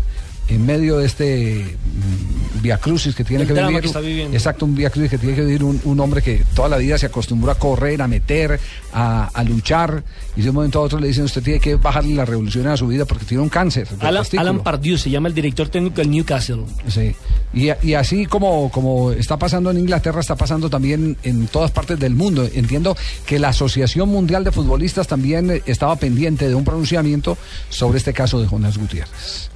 en 0.51 0.67
medio 0.67 0.99
de 0.99 1.07
este 1.07 1.65
mm, 1.65 2.63
via 2.63 2.77
crucis 2.79 3.15
que 3.15 3.25
tiene 3.25 3.45
El 3.45 3.49
que 3.49 3.55
vivir. 3.55 3.81
que 3.81 3.87
está 3.87 4.01
viviendo. 4.01 4.37
Exacto, 4.37 4.65
un 4.67 4.75
via 4.75 4.91
crucis 4.91 5.11
que 5.11 5.19
tiene 5.19 5.35
que 5.35 5.43
vivir 5.43 5.65
un, 5.65 5.81
un 5.85 6.01
hombre 6.01 6.21
que 6.21 6.45
toda 6.55 6.69
la 6.69 6.77
vida 6.77 6.99
se 6.99 7.07
acostumbró 7.07 7.51
a 7.53 7.55
correr, 7.55 8.03
a 8.03 8.09
meter, 8.09 8.59
a, 8.93 9.27
a 9.33 9.45
luchar. 9.45 10.03
Y 10.37 10.43
de 10.43 10.51
un 10.51 10.57
momento 10.57 10.79
a 10.79 10.83
otro 10.83 10.99
le 10.99 11.07
dicen, 11.09 11.25
usted 11.25 11.43
tiene 11.43 11.61
que 11.61 11.77
bajarle 11.77 12.15
la 12.15 12.25
revolución 12.25 12.67
a 12.67 12.77
su 12.77 12.87
vida 12.89 13.05
porque 13.05 13.25
tiene 13.25 13.43
un 13.43 13.49
cáncer. 13.49 13.89
Alan, 14.01 14.23
testículo". 14.23 14.51
Alan 14.51 14.63
Pardew 14.63 14.99
se 14.99 15.09
llama 15.11 15.29
el 15.29 15.35
director 15.35 15.69
técnico 15.69 15.97
del 15.97 16.11
Newcastle. 16.11 16.65
Sí. 16.89 17.15
Y, 17.55 17.69
y 17.83 17.95
así 17.95 18.27
como, 18.27 18.71
como 18.71 19.13
está 19.13 19.39
pasando 19.39 19.71
en 19.71 19.79
Inglaterra, 19.79 20.21
está 20.21 20.37
pasando 20.37 20.69
también 20.69 21.17
en 21.23 21.47
todas 21.49 21.71
partes 21.71 21.99
del 21.99 22.15
mundo. 22.15 22.49
Entiendo 22.53 22.97
que 23.27 23.39
la 23.39 23.49
Asociación 23.49 24.09
Mundial 24.09 24.45
de 24.45 24.53
Futbolistas 24.53 25.07
también 25.09 25.63
estaba 25.67 25.97
pendiente 25.97 26.49
de 26.49 26.55
un 26.55 26.65
pronunciamiento 26.65 27.39
sobre 27.69 27.99
este 27.99 28.13
caso 28.13 28.41
de 28.41 28.47
Jonas 28.47 28.77
Gutiérrez. 28.79 29.51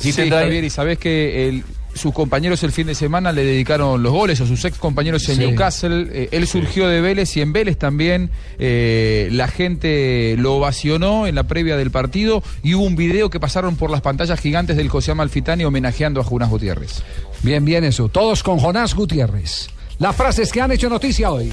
Sí, 0.00 0.12
Javier, 0.12 0.64
y 0.64 0.70
sabés 0.70 0.98
que 0.98 1.48
el- 1.48 1.64
sus 1.92 2.14
compañeros 2.14 2.62
el 2.62 2.70
fin 2.70 2.86
de 2.86 2.94
semana 2.94 3.32
le 3.32 3.44
dedicaron 3.44 4.00
los 4.00 4.12
goles, 4.12 4.40
o 4.40 4.46
sus 4.46 4.64
ex 4.64 4.78
compañeros 4.78 5.28
en 5.28 5.34
Sí. 5.36 5.40
Newcastle. 5.44 6.06
Eh, 6.12 6.28
él 6.30 6.46
surgió 6.46 6.86
de 6.86 7.00
Vélez 7.00 7.36
y 7.36 7.40
en 7.40 7.52
Vélez 7.52 7.76
también 7.78 8.30
eh, 8.60 9.28
la 9.32 9.48
gente 9.48 10.36
lo 10.38 10.54
ovacionó 10.54 11.26
en 11.26 11.34
la 11.34 11.44
previa 11.44 11.76
del 11.76 11.90
partido 11.90 12.44
y 12.62 12.74
hubo 12.74 12.84
un 12.84 12.94
video 12.94 13.28
que 13.28 13.40
pasaron 13.40 13.74
por 13.74 13.90
las 13.90 14.02
pantallas 14.02 14.38
gigantes 14.40 14.76
del 14.76 14.88
José 14.88 15.10
Amalfitani 15.10 15.64
homenajeando 15.64 16.20
a 16.20 16.24
Jonas 16.24 16.48
Gutiérrez. 16.48 17.02
Bien, 17.42 17.64
bien 17.64 17.82
eso. 17.82 18.08
Todos 18.08 18.44
con 18.44 18.58
Jonás 18.58 18.94
Gutiérrez. 18.94 19.68
Las 19.98 20.14
frases 20.14 20.52
que 20.52 20.60
han 20.60 20.70
hecho 20.72 20.88
noticia 20.88 21.30
hoy. 21.32 21.52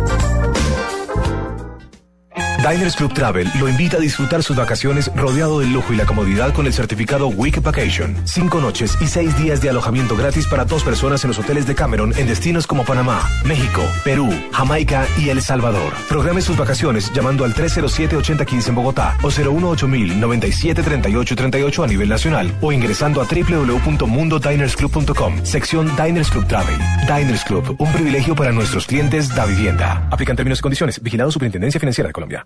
Diners 2.61 2.95
Club 2.95 3.13
Travel 3.13 3.51
lo 3.59 3.67
invita 3.67 3.97
a 3.97 3.99
disfrutar 3.99 4.43
sus 4.43 4.55
vacaciones 4.55 5.11
rodeado 5.15 5.61
del 5.61 5.73
lujo 5.73 5.93
y 5.93 5.95
la 5.95 6.05
comodidad 6.05 6.53
con 6.53 6.67
el 6.67 6.73
certificado 6.73 7.27
Week 7.27 7.59
Vacation. 7.59 8.15
Cinco 8.25 8.61
noches 8.61 8.95
y 9.01 9.07
seis 9.07 9.35
días 9.35 9.61
de 9.61 9.71
alojamiento 9.71 10.15
gratis 10.15 10.45
para 10.45 10.63
dos 10.63 10.83
personas 10.83 11.23
en 11.23 11.29
los 11.29 11.39
hoteles 11.39 11.65
de 11.65 11.73
Cameron 11.73 12.13
en 12.17 12.27
destinos 12.27 12.67
como 12.67 12.85
Panamá, 12.85 13.27
México, 13.45 13.81
Perú, 14.03 14.29
Jamaica 14.51 15.07
y 15.17 15.29
El 15.29 15.41
Salvador. 15.41 15.91
Programe 16.07 16.43
sus 16.43 16.55
vacaciones 16.55 17.11
llamando 17.13 17.45
al 17.45 17.55
307-8015 17.55 18.69
en 18.69 18.75
Bogotá 18.75 19.17
o 19.23 19.29
018-973838 19.29 21.83
a 21.83 21.87
nivel 21.87 22.09
nacional 22.09 22.55
o 22.61 22.71
ingresando 22.71 23.21
a 23.21 23.25
www.mundodinersclub.com, 23.25 25.45
sección 25.45 25.91
Diners 25.95 26.29
Club 26.29 26.47
Travel. 26.47 26.77
Diners 27.07 27.43
Club, 27.43 27.75
un 27.79 27.91
privilegio 27.91 28.35
para 28.35 28.51
nuestros 28.51 28.85
clientes 28.85 29.33
da 29.33 29.47
vivienda. 29.47 30.07
Aplican 30.11 30.35
términos 30.35 30.59
y 30.59 30.61
condiciones. 30.61 31.01
Vigilado 31.01 31.31
Superintendencia 31.31 31.79
Financiera 31.79 32.09
de 32.09 32.13
Colombia. 32.13 32.45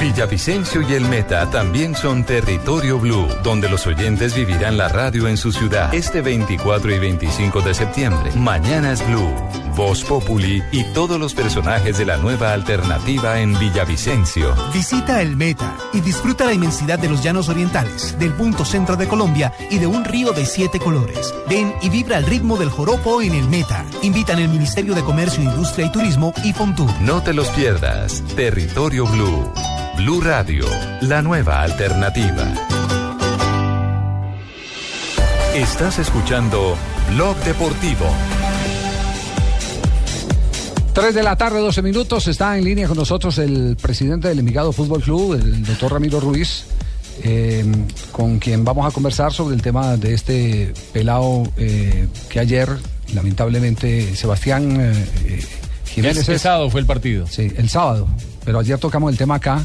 Villavicencio 0.00 0.80
y 0.80 0.94
el 0.94 1.04
Meta 1.04 1.50
también 1.50 1.94
son 1.94 2.24
territorio 2.24 2.98
blue, 2.98 3.28
donde 3.42 3.68
los 3.68 3.86
oyentes 3.86 4.34
vivirán 4.34 4.78
la 4.78 4.88
radio 4.88 5.28
en 5.28 5.36
su 5.36 5.52
ciudad 5.52 5.94
este 5.94 6.22
24 6.22 6.94
y 6.94 6.98
25 6.98 7.60
de 7.60 7.74
septiembre. 7.74 8.32
Mañanas 8.34 9.06
Blue, 9.06 9.30
Voz 9.76 10.02
Populi 10.02 10.62
y 10.72 10.84
todos 10.94 11.20
los 11.20 11.34
personajes 11.34 11.98
de 11.98 12.06
la 12.06 12.16
nueva 12.16 12.54
alternativa 12.54 13.40
en 13.40 13.58
Villavicencio. 13.58 14.54
Visita 14.72 15.20
el 15.20 15.36
Meta 15.36 15.76
y 15.92 16.00
disfruta 16.00 16.46
la 16.46 16.54
inmensidad 16.54 16.98
de 16.98 17.10
los 17.10 17.22
llanos 17.22 17.50
orientales, 17.50 18.18
del 18.18 18.32
punto 18.32 18.64
centro 18.64 18.96
de 18.96 19.06
Colombia 19.06 19.52
y 19.70 19.76
de 19.76 19.86
un 19.86 20.06
río 20.06 20.32
de 20.32 20.46
siete 20.46 20.78
colores. 20.78 21.34
Ven 21.46 21.74
y 21.82 21.90
vibra 21.90 22.16
al 22.16 22.24
ritmo 22.24 22.56
del 22.56 22.70
joropo 22.70 23.20
en 23.20 23.34
el 23.34 23.46
Meta. 23.48 23.84
Invitan 24.00 24.38
el 24.38 24.48
Ministerio 24.48 24.94
de 24.94 25.02
Comercio, 25.02 25.42
Industria 25.42 25.86
y 25.86 25.92
Turismo 25.92 26.32
y 26.42 26.54
Fontur. 26.54 26.90
No 27.02 27.22
te 27.22 27.34
los 27.34 27.48
pierdas. 27.50 28.22
Territorio 28.34 29.04
Blue. 29.04 29.52
Blue 29.96 30.20
Radio, 30.20 30.64
la 31.02 31.20
nueva 31.20 31.62
alternativa. 31.62 32.52
Estás 35.54 35.98
escuchando 35.98 36.76
Blog 37.10 37.36
Deportivo. 37.44 38.06
3 40.94 41.14
de 41.14 41.22
la 41.22 41.36
tarde, 41.36 41.60
12 41.60 41.82
minutos. 41.82 42.26
Está 42.28 42.56
en 42.56 42.64
línea 42.64 42.88
con 42.88 42.96
nosotros 42.96 43.38
el 43.38 43.76
presidente 43.80 44.28
del 44.28 44.38
Envigado 44.38 44.72
Fútbol 44.72 45.02
Club, 45.02 45.34
el 45.34 45.64
doctor 45.64 45.92
Ramiro 45.92 46.20
Ruiz, 46.20 46.64
eh, 47.22 47.64
con 48.12 48.38
quien 48.38 48.64
vamos 48.64 48.86
a 48.86 48.90
conversar 48.90 49.32
sobre 49.32 49.54
el 49.54 49.62
tema 49.62 49.96
de 49.96 50.14
este 50.14 50.72
pelado 50.92 51.42
eh, 51.56 52.08
que 52.28 52.40
ayer, 52.40 52.70
lamentablemente, 53.14 54.16
Sebastián 54.16 54.76
eh, 54.80 55.44
Jiménez. 55.86 56.28
El, 56.28 56.34
el 56.34 56.40
sábado 56.40 56.70
fue 56.70 56.80
el 56.80 56.86
partido. 56.86 57.26
Sí, 57.26 57.52
el 57.56 57.68
sábado. 57.68 58.08
Pero 58.50 58.58
ayer 58.58 58.80
tocamos 58.80 59.12
el 59.12 59.16
tema 59.16 59.36
acá 59.36 59.64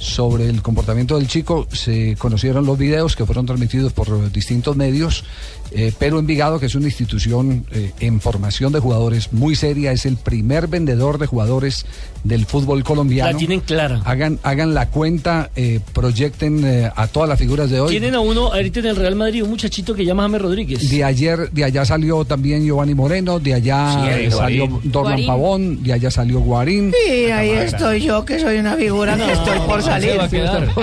sobre 0.00 0.48
el 0.48 0.62
comportamiento 0.62 1.16
del 1.16 1.28
chico. 1.28 1.68
Se 1.72 2.16
conocieron 2.16 2.66
los 2.66 2.76
videos 2.76 3.14
que 3.14 3.26
fueron 3.26 3.46
transmitidos 3.46 3.92
por 3.92 4.32
distintos 4.32 4.76
medios, 4.76 5.24
eh, 5.70 5.92
pero 5.98 6.18
Envigado, 6.18 6.58
que 6.58 6.66
es 6.66 6.74
una 6.74 6.86
institución 6.86 7.66
eh, 7.70 7.92
en 8.00 8.20
formación 8.20 8.72
de 8.72 8.80
jugadores 8.80 9.32
muy 9.32 9.54
seria, 9.54 9.92
es 9.92 10.06
el 10.06 10.16
primer 10.16 10.66
vendedor 10.66 11.18
de 11.18 11.26
jugadores 11.26 11.86
del 12.24 12.44
fútbol 12.44 12.84
colombiano. 12.84 13.32
La 13.32 13.36
tienen 13.38 13.60
clara. 13.60 14.02
Hagan, 14.04 14.38
hagan 14.42 14.74
la 14.74 14.88
cuenta, 14.88 15.50
eh, 15.56 15.80
proyecten 15.92 16.64
eh, 16.64 16.90
a 16.94 17.06
todas 17.06 17.28
las 17.28 17.38
figuras 17.38 17.70
de 17.70 17.80
hoy. 17.80 17.90
Tienen 17.90 18.14
a 18.14 18.20
uno 18.20 18.52
ahorita 18.52 18.80
en 18.80 18.86
el 18.86 18.96
Real 18.96 19.16
Madrid, 19.16 19.42
un 19.42 19.50
muchachito 19.50 19.94
que 19.94 20.04
llama 20.04 20.24
James 20.24 20.42
Rodríguez. 20.42 20.90
De 20.90 21.04
ayer, 21.04 21.50
de 21.50 21.64
allá 21.64 21.84
salió 21.84 22.24
también 22.24 22.64
Giovanni 22.64 22.94
Moreno, 22.94 23.38
de 23.38 23.54
allá 23.54 23.92
Sí, 23.92 24.26
eh, 24.26 24.30
salió 24.30 24.68
Guarín. 24.68 25.26
Pavón, 25.26 25.82
de 25.82 25.92
allá 25.92 26.10
salió 26.10 26.40
Guarín. 26.40 26.92
Y 27.08 27.30
ahí 27.30 27.50
estoy 27.50 28.02
yo, 28.02 28.24
que 28.24 28.38
soy 28.38 28.58
una 28.58 28.76
figura 28.76 29.16
que 29.16 29.32
estoy 29.32 29.58
por 29.60 29.82
salir. 29.90 30.20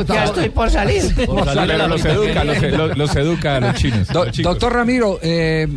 Ya 0.07 0.23
estoy 0.25 0.49
por 0.49 0.69
salir. 0.69 1.03
Pero 1.15 1.87
los 1.87 2.05
educa, 2.05 2.43
los, 2.43 2.61
los- 2.61 2.97
los 2.97 3.15
educa 3.15 3.55
a 3.57 3.59
los 3.59 3.75
chinos. 3.81 4.07
Do- 4.07 4.25
doctor 4.43 4.73
Ramiro, 4.73 5.19
eh, 5.21 5.67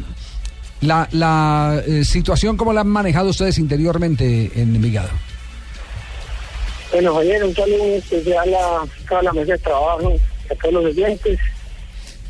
la, 0.82 1.08
la 1.12 1.82
eh, 1.86 2.04
situación, 2.04 2.56
¿cómo 2.56 2.72
la 2.72 2.80
han 2.82 2.88
manejado 2.88 3.28
ustedes 3.30 3.58
interiormente 3.58 4.50
en 4.54 4.74
Envigado? 4.76 5.10
Bueno, 6.92 7.14
Javier, 7.14 7.44
un 7.44 7.54
saludo 7.54 7.84
especial 7.96 8.52
a 8.54 8.84
toda 9.08 9.22
la 9.22 9.32
mesa 9.32 9.52
de 9.52 9.58
trabajo, 9.58 10.12
a 10.50 10.54
todos 10.56 10.74
los 10.74 10.84
oyentes, 10.86 11.38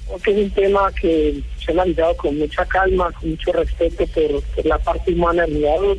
porque 0.08 0.32
es 0.32 0.36
un 0.36 0.50
tema 0.50 0.92
que 1.00 1.40
se 1.64 1.70
ha 1.70 1.74
analizado 1.74 2.14
con 2.16 2.38
mucha 2.38 2.64
calma, 2.66 3.10
con 3.12 3.30
mucho 3.30 3.52
respeto 3.52 4.06
por, 4.08 4.42
por 4.42 4.66
la 4.66 4.76
parte 4.78 5.12
humana 5.14 5.44
del 5.46 5.54
jugador. 5.56 5.98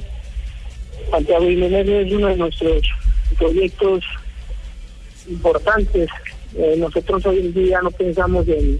Santiago 1.09 1.45
Jiménez 1.47 1.87
es 1.87 2.13
uno 2.13 2.27
de 2.27 2.37
nuestros 2.37 2.81
proyectos 3.39 4.03
importantes. 5.27 6.09
Eh, 6.55 6.75
nosotros 6.77 7.25
hoy 7.25 7.39
en 7.39 7.53
día 7.53 7.81
no 7.81 7.91
pensamos 7.91 8.47
en, 8.47 8.79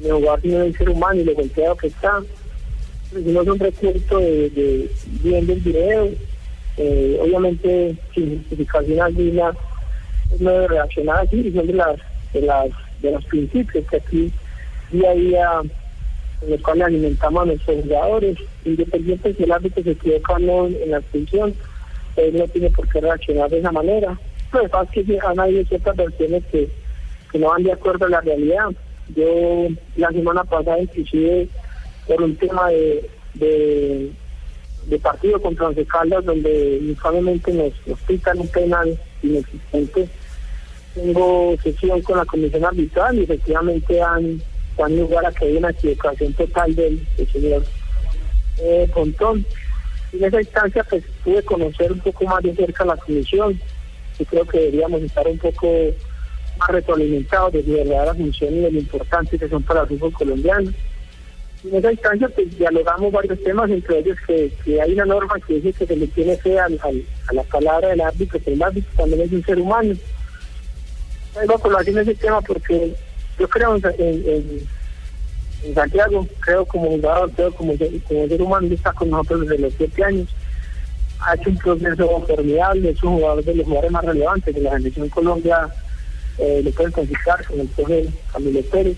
en 0.00 0.06
el 0.06 0.12
jugador 0.12 0.40
sino 0.40 0.72
ser 0.72 0.90
humano 0.90 1.20
y 1.20 1.24
lo 1.24 1.34
golpeado 1.34 1.76
que 1.76 1.88
está. 1.88 2.22
Hicimos 3.10 3.46
un 3.46 3.58
recurso 3.58 4.18
de, 4.18 4.50
de 4.50 4.90
viendo 5.22 5.52
el 5.52 5.60
video, 5.60 6.10
eh, 6.76 7.18
obviamente 7.20 7.96
sin 8.14 8.38
justificación 8.38 9.00
alguna 9.00 9.52
no 10.40 10.50
debe 10.50 10.68
reaccionar 10.68 11.18
así 11.18 11.40
y 11.40 11.52
son 11.52 11.66
de 11.66 11.74
las 11.74 12.00
de 12.32 12.42
las 12.42 12.70
de 13.02 13.10
los 13.10 13.24
principios 13.26 13.84
que 13.90 13.96
aquí 13.96 14.32
día 14.90 15.10
a 15.10 15.14
día 15.14 15.50
en 16.42 16.50
los 16.50 16.60
cuales 16.62 16.86
alimentamos 16.86 17.42
a 17.42 17.46
nuestros 17.46 17.82
jugadores 17.82 18.38
independiente 18.64 19.34
si 19.34 19.42
el 19.42 19.52
árbitro 19.52 19.82
se 19.82 19.90
equivoca 19.90 20.32
o 20.34 20.38
no 20.38 20.66
en 20.66 20.90
la 20.90 20.98
expulsión 20.98 21.54
él 22.16 22.38
no 22.38 22.48
tiene 22.48 22.70
por 22.70 22.88
qué 22.88 23.00
reaccionar 23.00 23.50
de 23.50 23.58
esa 23.58 23.72
manera 23.72 24.18
lo 24.52 24.86
que 24.90 25.00
es 25.00 25.06
que 25.06 25.18
han 25.24 25.40
habido 25.40 25.64
ciertas 25.64 25.96
versiones 25.96 26.44
que, 26.50 26.68
no 27.34 27.48
van 27.48 27.62
de 27.62 27.72
acuerdo 27.72 28.04
a 28.04 28.10
la 28.10 28.20
realidad 28.20 28.70
yo 29.14 29.68
la 29.96 30.10
semana 30.10 30.44
pasada 30.44 30.80
inclusive 30.80 31.48
por 32.06 32.22
un 32.22 32.36
tema 32.36 32.68
de, 32.68 34.12
partido 35.02 35.40
contra 35.40 35.68
Once 35.68 35.84
Caldas 35.86 36.24
donde 36.24 36.78
infamemente 36.82 37.52
nos, 37.52 38.00
pitan 38.00 38.38
un 38.38 38.48
penal 38.48 38.98
inexistente. 39.22 40.08
Tengo 40.94 41.56
sesión 41.62 42.02
con 42.02 42.18
la 42.18 42.24
comisión 42.26 42.64
arbitral 42.64 43.18
y 43.18 43.22
efectivamente 43.22 44.02
han, 44.02 44.42
dan 44.76 44.96
lugar 44.96 45.24
a 45.26 45.32
que 45.32 45.46
haya 45.46 45.58
una 45.58 45.70
equivocación 45.70 46.32
total 46.34 46.74
del, 46.74 47.06
del 47.16 47.32
señor 47.32 47.64
eh, 48.58 48.90
Pontón. 48.92 49.44
En 50.12 50.24
esa 50.24 50.40
instancia 50.40 50.84
pues 50.84 51.02
pude 51.24 51.42
conocer 51.42 51.92
un 51.92 52.00
poco 52.00 52.24
más 52.26 52.42
de 52.42 52.54
cerca 52.54 52.84
la 52.84 52.96
comisión 52.96 53.58
y 54.18 54.24
creo 54.24 54.44
que 54.46 54.58
deberíamos 54.58 55.02
estar 55.02 55.26
un 55.26 55.38
poco 55.38 55.66
más 56.58 56.68
retroalimentados 56.68 57.52
de 57.54 57.64
su 57.64 57.72
verdadera 57.72 58.14
función 58.14 58.54
y 58.54 58.60
de 58.60 58.70
lo 58.72 58.78
importante 58.78 59.38
que 59.38 59.48
son 59.48 59.62
para 59.62 59.82
el 59.82 59.88
fútbol 59.88 60.12
colombiano. 60.12 60.70
En 61.64 61.76
esa 61.76 61.92
instancia 61.92 62.28
pues 62.28 62.58
dialogamos 62.58 63.12
varios 63.12 63.40
temas, 63.42 63.70
entre 63.70 64.00
ellos 64.00 64.18
que, 64.26 64.52
que 64.64 64.80
hay 64.82 64.92
una 64.94 65.04
norma 65.04 65.34
que 65.46 65.54
dice 65.54 65.72
que 65.72 65.86
se 65.86 65.96
le 65.96 66.06
tiene 66.08 66.36
fe 66.36 66.58
al- 66.58 66.78
al- 66.82 67.04
a 67.28 67.34
la 67.34 67.42
palabra 67.44 67.88
del 67.88 68.00
árbitro, 68.00 68.40
que 68.42 68.52
el 68.52 68.62
árbitro 68.62 68.90
también 68.96 69.20
es 69.22 69.32
un 69.32 69.44
ser 69.44 69.58
humano. 69.60 69.94
Vengo 71.38 71.54
a 71.54 71.58
colación 71.60 71.98
ese 71.98 72.14
tema 72.14 72.40
porque 72.42 72.92
yo 73.38 73.48
creo 73.48 73.76
en, 73.76 73.82
en- 73.98 74.28
en- 74.28 74.68
en 75.64 75.74
Santiago, 75.74 76.26
creo 76.40 76.66
como 76.66 76.90
jugador, 76.90 77.30
creo 77.30 77.54
como, 77.54 77.74
como 78.08 78.26
ser 78.28 78.42
humano, 78.42 78.66
está 78.74 78.92
con 78.92 79.10
nosotros 79.10 79.42
desde 79.42 79.58
los 79.58 79.72
siete 79.78 80.04
años. 80.04 80.28
Ha 81.24 81.34
hecho 81.34 81.50
un 81.50 81.58
proceso 81.58 82.24
formidable, 82.26 82.90
es 82.90 83.02
un 83.02 83.16
jugador 83.16 83.44
de 83.44 83.54
los 83.54 83.64
jugadores 83.66 83.90
más 83.92 84.04
relevantes 84.04 84.54
de 84.54 84.60
la 84.60 84.72
selección 84.72 85.08
Colombia, 85.08 85.68
eh, 86.38 86.62
lo 86.64 86.70
pueden 86.72 86.92
conquistar 86.92 87.44
con 87.46 87.60
el 87.60 87.68
profe 87.68 88.08
Camilo 88.32 88.60
Pérez 88.62 88.96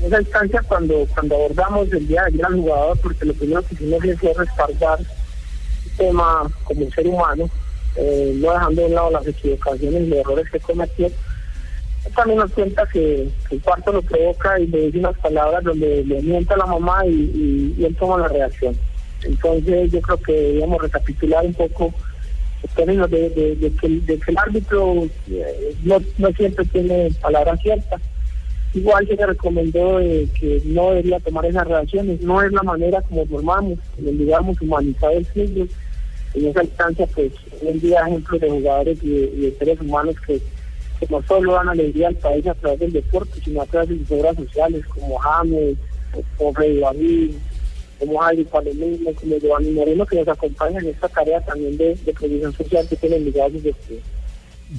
en 0.00 0.06
esa 0.06 0.20
instancia 0.20 0.62
cuando 0.66 1.06
cuando 1.14 1.34
abordamos 1.36 1.90
el 1.92 2.06
día 2.08 2.22
de 2.22 2.28
ayer 2.28 2.44
al 2.46 2.54
jugador, 2.60 2.98
porque 3.00 3.24
lo 3.26 3.34
primero 3.34 3.62
que 3.62 3.74
hicimos 3.74 4.00
fue 4.20 4.34
respaldar 4.34 4.98
el 5.00 5.90
tema 5.96 6.50
como 6.64 6.90
ser 6.90 7.06
humano, 7.06 7.48
eh, 7.96 8.32
no 8.36 8.52
dejando 8.52 8.82
de 8.82 8.86
un 8.88 8.94
lado 8.94 9.10
las 9.10 9.26
equivocaciones 9.26 10.02
y 10.02 10.06
los 10.08 10.18
errores 10.18 10.50
que 10.50 10.60
cometió. 10.60 11.10
También 12.14 12.38
nos 12.38 12.52
cuenta 12.52 12.86
que, 12.92 13.28
que 13.48 13.56
el 13.56 13.62
cuarto 13.62 13.92
lo 13.92 14.02
provoca 14.02 14.58
y 14.60 14.66
le 14.66 14.86
dice 14.86 14.98
unas 14.98 15.18
palabras 15.18 15.64
donde 15.64 16.04
le 16.04 16.22
mienta 16.22 16.54
a 16.54 16.58
la 16.58 16.66
mamá 16.66 17.04
y, 17.06 17.10
y- 17.10 17.74
y 17.78 17.84
él 17.84 17.96
toma 17.96 18.18
la 18.18 18.28
reacción. 18.28 18.76
Entonces 19.26 19.92
yo 19.92 20.00
creo 20.00 20.16
que 20.18 20.32
debíamos 20.32 20.80
recapitular 20.80 21.44
un 21.44 21.54
poco 21.54 21.92
los 22.62 22.74
términos 22.74 23.10
de, 23.10 23.72
que, 23.80 23.86
el 23.86 24.38
árbitro 24.38 25.04
eh, 25.30 25.74
no, 25.84 25.98
no 26.18 26.28
siempre 26.32 26.64
tiene 26.66 27.10
palabras 27.20 27.60
ciertas. 27.60 28.00
Igual 28.74 29.06
se 29.06 29.16
le 29.16 29.26
recomendó 29.26 30.00
eh, 30.00 30.28
que 30.38 30.62
no 30.64 30.90
debería 30.90 31.20
tomar 31.20 31.46
esas 31.46 31.66
reacciones, 31.66 32.20
no 32.20 32.42
es 32.42 32.52
la 32.52 32.62
manera 32.62 33.00
como 33.02 33.26
formamos, 33.26 33.78
digamos, 33.98 34.60
humanizar 34.60 35.12
el 35.12 35.26
fútbol. 35.26 35.70
En 36.34 36.46
esa 36.48 36.64
instancia, 36.64 37.06
pues, 37.14 37.32
hoy 37.62 37.68
en 37.68 37.80
día 37.80 38.06
ejemplos 38.06 38.40
de 38.40 38.50
jugadores 38.50 38.98
y 39.02 39.08
de, 39.08 39.26
y 39.26 39.40
de 39.40 39.56
seres 39.58 39.80
humanos 39.80 40.16
que, 40.26 40.38
que 41.00 41.06
no 41.08 41.22
solo 41.22 41.54
dan 41.54 41.70
alegría 41.70 42.08
al 42.08 42.16
país 42.16 42.46
a 42.46 42.54
través 42.54 42.80
del 42.80 42.92
deporte, 42.92 43.40
sino 43.42 43.62
a 43.62 43.66
través 43.66 43.88
de 43.88 43.98
sus 43.98 44.10
obras 44.10 44.36
sociales, 44.36 44.84
como 44.86 45.16
James, 45.16 45.78
como 46.36 46.52
Freddy 46.52 46.80
David, 46.80 47.30
como 47.98 48.18
Javi 48.18 48.44
Palomino, 48.44 49.12
como 49.14 49.38
Giovanni 49.38 49.70
Moreno, 49.70 50.06
que 50.06 50.16
nos 50.16 50.28
acompañan 50.28 50.84
en 50.84 50.90
esta 50.90 51.08
tarea 51.08 51.40
también 51.40 51.76
de, 51.76 51.94
de 51.94 52.52
social 52.52 52.86
que 52.88 52.96
tienen 52.96 53.24
ligados 53.24 53.62
desde 53.62 54.00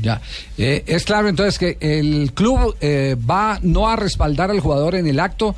Ya. 0.01 0.22
Eh, 0.57 0.84
es 0.86 1.05
claro 1.05 1.28
entonces 1.28 1.57
que 1.57 1.78
el 1.80 2.34
club 2.34 2.76
eh, 2.82 3.15
va 3.30 3.59
no 3.61 3.88
a 3.89 3.95
respaldar 3.95 4.51
al 4.51 4.59
jugador 4.59 4.95
en 4.95 5.07
el 5.07 5.20
acto 5.20 5.55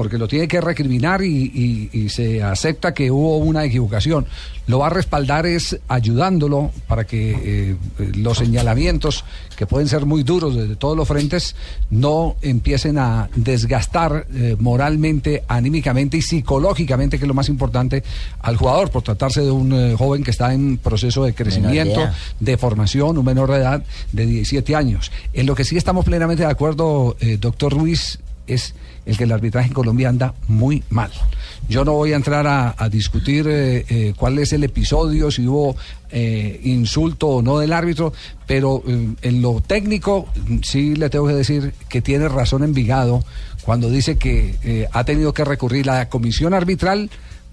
porque 0.00 0.16
lo 0.16 0.26
tiene 0.28 0.48
que 0.48 0.62
recriminar 0.62 1.20
y, 1.22 1.28
y- 1.54 1.90
y 1.92 2.08
se 2.08 2.42
acepta 2.42 2.94
que 2.94 3.10
hubo 3.10 3.36
una 3.36 3.66
equivocación. 3.66 4.24
Lo 4.66 4.78
va 4.78 4.86
a 4.86 4.88
respaldar 4.90 5.44
es 5.44 5.78
ayudándolo 5.88 6.70
para 6.88 7.04
que 7.06 7.32
eh, 7.32 7.76
eh, 7.98 8.12
los 8.14 8.38
señalamientos, 8.38 9.26
que 9.58 9.66
pueden 9.66 9.88
ser 9.88 10.06
muy 10.06 10.22
duros 10.22 10.54
desde 10.56 10.76
todos 10.76 10.96
los 10.96 11.06
frentes, 11.06 11.54
no 11.90 12.36
empiecen 12.40 12.96
a 12.96 13.28
desgastar 13.36 14.26
eh, 14.32 14.56
moralmente, 14.58 15.42
anímicamente 15.48 16.16
y 16.16 16.22
psicológicamente, 16.22 17.18
que 17.18 17.24
es 17.26 17.28
lo 17.28 17.34
más 17.34 17.50
importante, 17.50 18.02
al 18.40 18.56
jugador, 18.56 18.90
por 18.90 19.02
tratarse 19.02 19.42
de 19.42 19.50
un 19.50 19.70
eh, 19.74 19.96
joven 19.98 20.22
que 20.24 20.30
está 20.30 20.54
en 20.54 20.78
proceso 20.78 21.24
de 21.24 21.34
crecimiento, 21.34 22.00
de 22.40 22.56
formación, 22.56 23.18
un 23.18 23.24
menor 23.26 23.50
de 23.50 23.58
edad 23.58 23.84
de 24.12 24.24
17 24.24 24.74
años. 24.74 25.12
En 25.34 25.44
lo 25.44 25.54
que 25.54 25.64
sí 25.64 25.76
estamos 25.76 26.06
plenamente 26.06 26.42
de 26.44 26.48
acuerdo, 26.50 27.18
doctor 27.38 27.74
Ruiz, 27.74 28.18
es 28.46 28.72
el 29.06 29.16
que 29.16 29.24
el 29.24 29.32
arbitraje 29.32 29.68
en 29.68 29.74
Colombia 29.74 30.08
anda 30.08 30.34
muy 30.48 30.82
mal. 30.90 31.10
Yo 31.68 31.84
no 31.84 31.92
voy 31.92 32.12
a 32.12 32.16
entrar 32.16 32.46
a, 32.46 32.88
discutir 32.88 33.46
eh, 33.48 33.84
eh, 33.88 34.12
cuál 34.16 34.38
es 34.38 34.52
el 34.52 34.64
episodio, 34.64 35.30
si 35.30 35.46
hubo 35.46 35.76
eh, 36.10 36.60
insulto 36.64 37.28
o 37.28 37.42
no 37.42 37.58
del 37.58 37.72
árbitro, 37.72 38.12
pero 38.46 38.82
eh, 38.86 39.14
en 39.22 39.42
lo 39.42 39.60
técnico 39.60 40.28
sí 40.62 40.96
le 40.96 41.10
tengo 41.10 41.28
que 41.28 41.34
decir 41.34 41.74
que 41.88 42.02
tiene 42.02 42.28
razón 42.28 42.64
Envigado 42.64 43.24
cuando 43.62 43.90
dice 43.90 44.16
que 44.16 44.88
ha 44.90 45.04
tenido 45.04 45.32
que 45.34 45.44
recurrir 45.44 45.88
a 45.90 45.98
la 45.98 46.08
comisión 46.08 46.54
arbitral 46.54 47.10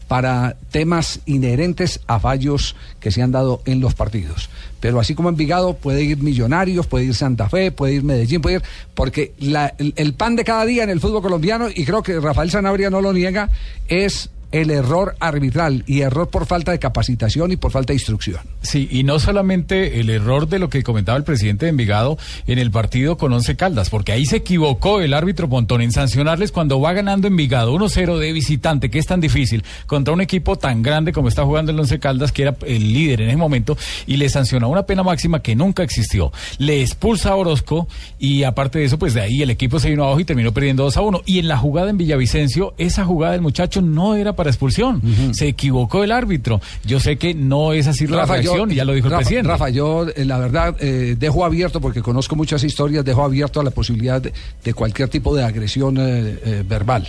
para 0.08 0.56
temas 0.72 1.20
inherentes 1.26 2.00
a 2.08 2.20
fallos 2.20 2.76
que 3.00 3.12
se 3.12 3.22
han 3.22 3.32
dado 3.32 3.62
en 3.66 3.80
los 3.82 3.94
partidos. 3.94 4.50
Pero 4.80 5.00
así 5.00 5.16
como 5.16 5.30
Envigado 5.30 5.74
puede 5.74 6.04
ir 6.04 6.18
Millonarios, 6.22 6.88
puede 6.88 7.06
ir 7.06 7.16
Santa 7.16 7.50
Fe, 7.50 7.72
puede 7.72 7.96
ir 7.96 8.04
Medellín, 8.04 8.42
puede 8.42 8.58
ir... 8.58 8.64
Porque 8.94 9.34
la- 9.40 9.74
el, 9.80 9.94
el 9.98 10.14
pan 10.14 10.36
de 10.36 10.44
cada 10.44 10.66
día 10.66 10.84
en 10.84 10.90
el 10.90 11.00
fútbol 11.02 11.22
colombiano, 11.24 11.68
y 11.74 11.84
creo 11.84 12.04
que 12.04 12.20
Rafael 12.20 12.52
Sanabria 12.52 12.90
no 12.90 13.02
lo 13.02 13.12
niega, 13.12 13.50
es 13.88 14.30
el 14.52 14.72
error 14.72 15.16
arbitral 15.20 15.84
y 15.88 16.02
error 16.02 16.30
por 16.30 16.46
falta 16.46 16.72
de 16.72 16.80
capacitación 16.80 17.52
y 17.52 17.58
por 17.58 17.72
falta 17.72 17.92
de 17.92 17.96
instrucción. 17.96 18.40
Sí, 18.62 18.88
y 18.92 19.04
no 19.04 19.20
solamente 19.20 20.00
el 20.00 20.10
error 20.10 20.48
de 20.48 20.60
lo 20.60 20.70
que 20.70 20.84
comentaba 20.84 21.18
el 21.18 21.24
presidente 21.24 21.66
de 21.66 21.70
Envigado 21.70 22.18
en 22.48 22.60
el 22.60 22.72
partido 22.72 23.18
con 23.18 23.34
Once 23.34 23.56
Caldas, 23.56 23.90
porque 23.90 24.12
ahí 24.12 24.26
se 24.26 24.38
equivocó 24.38 25.02
el 25.02 25.14
árbitro 25.14 25.50
Pontón 25.50 25.82
en 25.82 25.92
sancionarles 25.92 26.52
cuando 26.52 26.80
va 26.80 26.94
ganando 26.94 27.28
Envigado 27.28 27.74
1-0 27.74 28.18
de 28.18 28.34
visitante, 28.34 28.90
que 28.90 29.00
es 29.00 29.06
tan 29.06 29.22
difícil, 29.22 29.64
contra 29.86 30.14
un 30.14 30.22
equipo 30.22 30.58
tan 30.58 30.82
grande 30.82 31.14
como 31.14 31.28
está 31.28 31.44
jugando 31.44 31.72
el 31.72 31.80
Once 31.80 32.00
Caldas, 32.00 32.32
que 32.32 32.44
era 32.44 32.56
el 32.66 32.94
líder 32.94 33.22
en 33.22 33.30
ese 33.30 33.38
momento, 33.38 33.78
y 34.06 34.18
le 34.18 34.30
sancionó 34.30 34.70
una 34.70 34.86
pena 34.86 35.04
máxima 35.04 35.42
que 35.42 35.56
nunca 35.56 35.84
existió. 35.84 36.32
Le 36.58 36.82
expulsa 36.82 37.30
a 37.30 37.36
Orozco 37.36 37.88
y 38.20 38.44
aparte 38.44 38.80
de 38.80 38.86
eso, 38.86 38.98
pues 38.98 39.14
de 39.14 39.22
ahí 39.22 39.42
el 39.42 39.50
equipo 39.50 39.80
se 39.80 39.90
vino 39.90 40.04
abajo 40.04 40.20
y 40.20 40.26
terminó 40.26 40.54
perdiendo 40.54 40.84
2 40.84 40.98
a 40.98 41.02
1. 41.02 41.22
Y 41.26 41.40
en 41.40 41.48
la 41.48 41.58
jugada 41.58 41.90
en 41.90 41.98
Villavicencio, 41.98 42.74
esa 42.78 43.06
jugada 43.06 43.34
del 43.34 43.42
muchacho 43.42 43.82
no 43.82 44.16
era 44.16 44.36
para 44.38 44.50
expulsión. 44.50 45.02
Se 45.34 45.50
equivocó 45.50 46.06
el 46.06 46.14
árbitro. 46.14 46.62
Yo 46.86 47.02
sé 47.02 47.18
que 47.18 47.34
no 47.34 47.74
es 47.74 47.88
así 47.88 48.08
la 48.08 48.26
reacción, 48.26 48.72
y 48.72 48.76
ya 48.76 48.86
lo 48.86 48.94
dijo 48.94 49.10
Rafa, 49.10 49.18
el 49.20 49.26
presidente. 49.26 49.50
Rafa, 49.50 49.70
yo 49.70 50.08
eh, 50.08 50.24
la 50.24 50.38
verdad 50.38 50.78
eh, 50.80 51.18
dejo 51.20 51.44
abierto, 51.44 51.82
porque 51.82 52.02
conozco 52.02 52.38
muchas 52.38 52.64
historias, 52.64 53.04
dejo 53.04 53.24
abierto 53.26 53.60
a 53.60 53.64
la 53.66 53.72
posibilidad 53.72 54.22
de, 54.22 54.32
de 54.64 54.74
cualquier 54.74 55.10
tipo 55.10 55.36
de 55.36 55.44
agresión 55.44 55.98
eh, 55.98 56.40
eh, 56.46 56.64
verbal. 56.66 57.06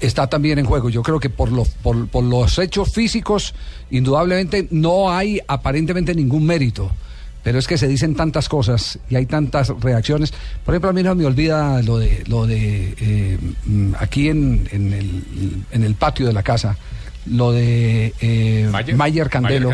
Está 0.00 0.26
también 0.26 0.58
en 0.58 0.64
juego. 0.64 0.88
Yo 0.88 1.02
creo 1.02 1.20
que 1.20 1.30
por 1.30 1.52
los, 1.52 1.68
por, 1.68 2.08
por 2.08 2.24
los 2.24 2.58
hechos 2.58 2.92
físicos, 2.92 3.54
indudablemente 3.90 4.66
no 4.70 5.12
hay 5.12 5.40
aparentemente 5.46 6.14
ningún 6.14 6.46
mérito. 6.46 6.90
Pero 7.42 7.58
es 7.58 7.66
que 7.66 7.78
se 7.78 7.88
dicen 7.88 8.14
tantas 8.14 8.48
cosas 8.50 8.98
y 9.08 9.16
hay 9.16 9.24
tantas 9.26 9.68
reacciones. 9.80 10.32
Por 10.64 10.74
ejemplo, 10.74 10.90
a 10.90 10.92
mí 10.92 11.02
no 11.02 11.14
me 11.14 11.24
olvida 11.24 11.80
lo 11.82 11.98
de, 11.98 12.22
lo 12.26 12.46
de 12.46 12.94
eh, 13.00 13.38
mm, 13.64 13.92
aquí 13.98 14.28
en, 14.28 14.68
en 14.72 14.92
el, 14.92 15.22
en 15.72 15.82
el 15.84 15.94
patio 15.94 16.26
de 16.26 16.34
la 16.34 16.42
casa, 16.42 16.76
lo 17.26 17.52
de 17.52 18.12
eh, 18.20 18.68
Mayer, 18.96 19.30
Candelo. 19.30 19.70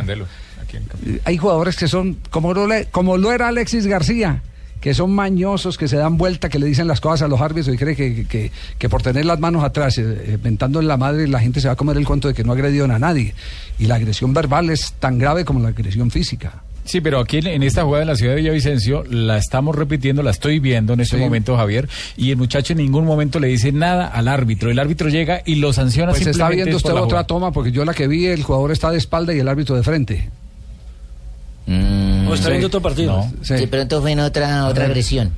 Aquí 0.62 0.77
en 0.77 0.85
Eh, 1.17 1.21
Hay 1.25 1.37
jugadores 1.39 1.77
que 1.77 1.89
son, 1.89 2.19
como 2.31 2.55
lo, 2.55 2.67
le- 2.69 2.87
como 2.87 3.17
lo 3.17 3.33
era 3.33 3.49
Alexis 3.49 3.87
García, 3.89 4.43
que 4.81 4.95
son 4.95 5.12
mañosos, 5.12 5.77
que 5.77 5.89
se 5.89 5.97
dan 5.97 6.17
vuelta, 6.19 6.49
que 6.49 6.61
le 6.61 6.67
dicen 6.67 6.87
las 6.87 7.01
cosas 7.01 7.23
a 7.23 7.29
los 7.29 7.41
árbitros 7.41 7.75
y 7.75 7.79
cree 7.79 7.97
que, 7.97 8.27
que- 8.29 8.53
que 8.79 8.89
por 8.89 9.03
tener 9.03 9.25
las 9.25 9.41
manos 9.41 9.64
atrás, 9.64 9.99
eh, 9.99 10.39
mentando 10.41 10.79
en 10.81 10.87
la 10.87 10.97
madre, 10.97 11.27
la 11.27 11.41
gente 11.41 11.61
se 11.61 11.67
va 11.67 11.73
a 11.73 11.77
comer 11.77 11.97
el 11.97 12.07
cuento 12.07 12.29
de 12.29 12.35
que 12.35 12.45
no 12.45 12.53
agredieron 12.53 12.93
a 12.93 12.99
nadie. 13.01 13.35
Y 13.79 13.87
la 13.87 13.97
agresión 13.97 14.33
verbal 14.33 14.71
es 14.71 14.93
tan 15.01 15.19
grave 15.19 15.45
como 15.45 15.59
la 15.61 15.69
agresión 15.71 16.12
física. 16.12 16.62
Sí, 16.87 17.01
pero 17.01 17.20
aquí 17.20 17.39
en, 17.39 17.49
en 17.49 17.62
esta 17.62 17.82
jugada 17.84 18.03
en 18.03 18.09
la 18.09 18.16
ciudad 18.16 18.34
de 18.34 18.41
Villavicencio 18.41 19.05
la 19.11 19.37
estamos 19.39 19.74
repitiendo, 19.74 20.22
la 20.22 20.30
estoy 20.30 20.61
viendo 20.61 20.93
en 20.95 21.01
este 21.01 21.16
Sí. 21.16 21.22
momento, 21.22 21.57
Javier, 21.57 21.89
y 22.16 22.30
el 22.30 22.37
muchacho 22.37 22.72
en 22.72 22.78
ningún 22.78 23.05
momento 23.05 23.39
le 23.41 23.49
dice 23.49 23.72
nada 23.72 24.07
al 24.07 24.28
árbitro. 24.28 24.70
El 24.70 24.78
árbitro 24.78 25.09
llega 25.09 25.43
y 25.45 25.57
lo 25.57 25.72
sanciona 25.72 26.12
Pues 26.12 26.20
está 26.20 26.32
simplemente 26.32 26.57
viendo 26.64 26.76
es 26.78 26.82
por 26.82 26.91
usted 26.93 26.95
la 27.01 27.05
otra 27.05 27.16
jugada. 27.18 27.26
toma, 27.26 27.53
porque 27.53 27.72
yo 27.72 27.84
la 27.84 27.93
que 27.93 28.07
vi, 28.09 28.26
el 28.26 28.43
jugador 28.43 28.70
está 28.72 28.91
de 28.91 28.99
espalda 28.99 29.34
y 29.34 29.41
el 29.41 29.49
árbitro 29.49 29.76
de 29.76 29.82
frente. 29.82 30.30
O 32.28 32.34
está 32.34 32.49
viendo 32.51 32.68
otro 32.68 32.80
partido. 32.80 33.24
De 33.49 33.66
pronto 33.66 34.01
fue 34.01 34.12
en 34.12 34.20
otra, 34.20 34.66
otra 34.68 34.84
agresión. 34.87 35.32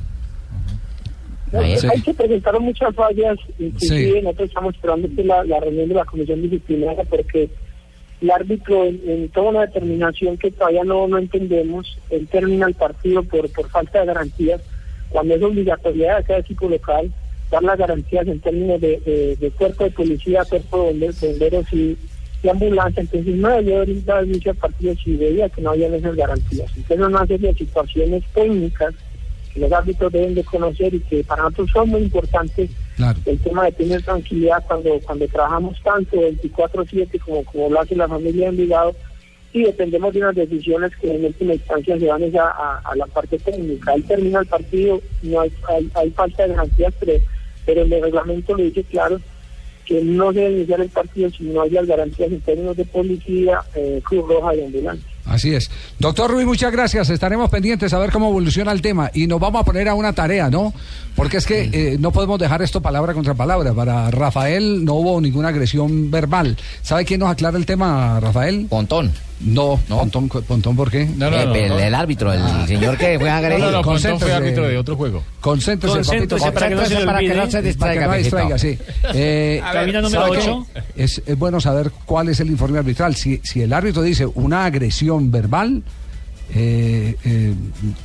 No, 1.53 1.61
Ahí 1.61 1.73
hay 1.91 2.03
que 2.03 2.13
presentar 2.13 2.61
muchas 2.61 2.95
fallas, 2.95 3.39
inclusive 3.59 4.21
nosotros 4.21 4.49
estamos 4.51 4.75
esperando 4.75 5.09
que 5.17 5.25
la, 5.25 5.43
la 5.45 5.59
reunión 5.61 5.89
de 5.89 5.95
la 5.95 6.05
comisión 6.05 6.43
disciplinaria 6.43 7.05
porque 7.09 7.49
el 8.21 8.31
árbitro 8.31 8.85
en, 8.85 9.01
en 9.07 9.29
toda 9.29 9.51
una 9.51 9.67
determinación 9.67 10.37
que 10.37 10.51
todavía 10.51 10.85
no, 10.85 11.07
no 11.09 11.19
entendemos, 11.19 11.99
él 12.11 12.27
termina 12.29 12.67
el 12.67 12.75
partido 12.75 13.23
por, 13.23 13.51
por 13.53 13.69
falta 13.71 14.01
de 14.01 14.07
garantías, 14.07 14.61
cuando 15.11 15.35
es 15.35 15.43
obligatoriedad 15.43 16.19
de 16.19 16.25
cada 16.25 16.39
equipo 16.41 16.69
local 16.69 17.11
dar 17.51 17.63
las 17.63 17.79
garantías 17.79 18.27
en 18.27 18.41
términos 18.41 18.81
de, 18.81 19.37
de- 19.41 19.51
cuerpo 19.53 19.85
de 19.85 19.91
policía, 19.91 20.45
cuerpo 20.45 20.91
de 20.93 21.11
bomberos, 21.21 21.73
y, 21.73 21.97
y 22.43 22.49
ambulancia, 22.49 23.01
entonces 23.01 23.35
no 23.37 23.49
debió 23.49 23.77
haber 23.77 24.05
dado 24.05 24.25
inicio 24.27 24.51
al 24.51 24.57
partido 24.59 24.95
si 25.03 25.17
veía 25.17 25.49
que 25.49 25.63
no 25.63 25.71
había 25.71 25.89
esas 25.89 26.15
garantías. 26.15 26.71
Entonces 26.77 27.07
una 27.07 27.27
serie 27.27 27.49
de 27.53 27.59
situaciones 27.59 28.23
técnicas 28.35 28.95
que 29.55 29.61
los 29.61 29.73
árbitros 29.73 30.13
deben 30.13 30.35
de 30.35 30.45
conocer 30.45 30.93
y 30.95 31.01
que 31.01 31.25
para 31.25 31.45
nosotros 31.45 31.71
son 31.73 31.89
muy 31.89 32.03
importantes 32.03 32.71
el 33.27 33.39
tema 33.39 33.65
de 33.65 33.73
tener 33.73 34.03
tranquilidad 34.03 34.65
cuando 34.67 34.99
cuando 35.05 35.27
trabajamos 35.29 35.77
tanto 35.83 36.17
24/7 36.17 37.19
como 37.21 37.45
como 37.45 37.71
lo 37.71 37.81
hace 37.81 37.95
la 37.97 38.09
familia 38.09 38.47
de 38.47 38.51
Envigado 38.51 38.95
y 39.53 39.63
dependemos 39.65 40.13
de 40.13 40.21
unas 40.21 40.35
decisiones 40.35 40.93
que 41.01 41.15
en 41.15 41.25
última 41.25 41.55
instancia 41.55 41.99
se 41.99 42.07
van 42.07 42.23
a- 42.37 42.81
a 42.85 42.97
la 42.97 43.07
parte 43.07 43.39
técnica. 43.39 43.93
Ahí 43.93 44.03
termina 44.03 44.41
el 44.41 44.47
partido, 44.47 45.01
no 45.23 45.41
hay, 45.41 45.51
hay, 45.69 45.91
hay 45.95 46.11
falta 46.11 46.43
de 46.47 46.55
garantías, 46.55 46.93
pero, 47.01 47.13
pero 47.65 47.83
el 47.83 47.91
reglamento 47.91 48.55
lo 48.57 48.63
dice 48.65 48.83
claro 48.85 49.19
que 49.87 50.03
no 50.03 50.33
se 50.35 50.41
debe 50.41 50.57
iniciar 50.59 50.81
el 50.83 50.91
partido 50.91 51.31
si 51.31 51.45
no 51.45 51.63
hay 51.63 51.71
las 51.71 51.87
garantías 51.87 52.31
en 52.31 52.41
términos 52.43 52.77
de 52.77 52.85
policía, 52.85 53.61
eh, 53.75 54.03
Cruz 54.05 54.29
Roja 54.29 54.55
y 54.55 54.65
ambulancia. 54.65 55.09
Así 55.29 55.55
es. 55.55 55.71
Doctor 55.99 56.31
Ruiz, 56.31 56.47
muchas 56.47 56.73
gracias. 56.73 57.11
Estaremos 57.11 57.51
pendientes 57.51 57.93
a 57.93 57.99
ver 57.99 58.11
cómo 58.11 58.29
evoluciona 58.29 58.73
el 58.73 58.81
tema 58.83 59.11
y 59.13 59.27
nos 59.27 59.39
vamos 59.41 59.61
a 59.61 59.65
poner 59.65 59.89
a 59.89 59.95
una 59.95 60.13
tarea, 60.13 60.49
¿no? 60.51 60.73
Porque 61.15 61.37
es 61.37 61.47
que 61.47 61.69
eh, 61.73 61.97
no 62.01 62.13
podemos 62.13 62.39
dejar 62.39 62.63
esto 62.63 62.81
palabra 62.81 63.13
contra 63.13 63.35
palabra. 63.35 63.73
Para 63.75 64.11
Rafael 64.11 64.85
no 64.85 64.95
hubo 64.95 65.21
ninguna 65.21 65.49
agresión 65.49 66.11
verbal. 66.11 66.57
¿Sabe 66.83 67.05
quién 67.05 67.21
nos 67.21 67.31
aclara 67.31 67.59
el 67.59 67.67
tema, 67.67 68.19
Rafael? 68.21 68.67
Pontón. 68.71 69.13
No, 69.41 69.79
Pontón, 69.89 70.29
Pontón, 70.29 70.75
¿por 70.75 70.91
qué? 70.91 71.07
no, 71.17 71.31
no, 71.31 71.37
El- 71.39 71.55
el- 71.55 71.73
el 71.79 71.95
árbitro, 71.95 72.33
el 72.33 72.43
señor 72.67 72.97
que 72.99 73.21
fue 73.21 73.31
agredido. 73.31 73.67
No, 73.67 73.71
no, 73.71 73.77
no, 73.79 73.83
Pontón 73.85 74.01
fue 74.03 74.11
Concéntrese. 74.11 74.35
árbitro 74.35 74.67
de 74.69 74.79
otro 74.79 74.97
juego. 74.97 75.23
Concéntrese, 75.41 75.97
Concéntrese 75.99 76.45
papito. 76.51 76.55
para 76.55 76.69
que 76.69 76.75
no 76.75 76.85
se 76.87 77.07
para 77.07 77.19
que 77.21 77.35
no 77.35 77.51
se 77.51 77.63
distraiga. 77.63 78.01
Para 78.07 78.17
que 78.17 78.19
no 78.19 78.23
distraiga, 78.25 78.59
sí. 78.59 78.79
Eh, 79.15 79.61
Cabina 79.73 80.01
número 80.01 80.23
¿sabe 80.25 80.33
qué? 80.39 80.43
ocho. 80.43 80.67
Es, 80.97 81.23
es 81.25 81.39
bueno 81.39 81.61
saber 81.61 81.93
cuál 82.05 82.29
es 82.31 82.41
el 82.41 82.49
informe 82.51 82.79
arbitral. 82.79 83.15
Si, 83.15 83.41
si 83.45 83.63
el 83.63 83.73
árbitro 83.73 84.03
dice 84.03 84.27
una 84.27 84.65
agresión 84.65 85.18
verbal, 85.21 85.83
eh, 86.55 87.17
eh, 87.25 87.55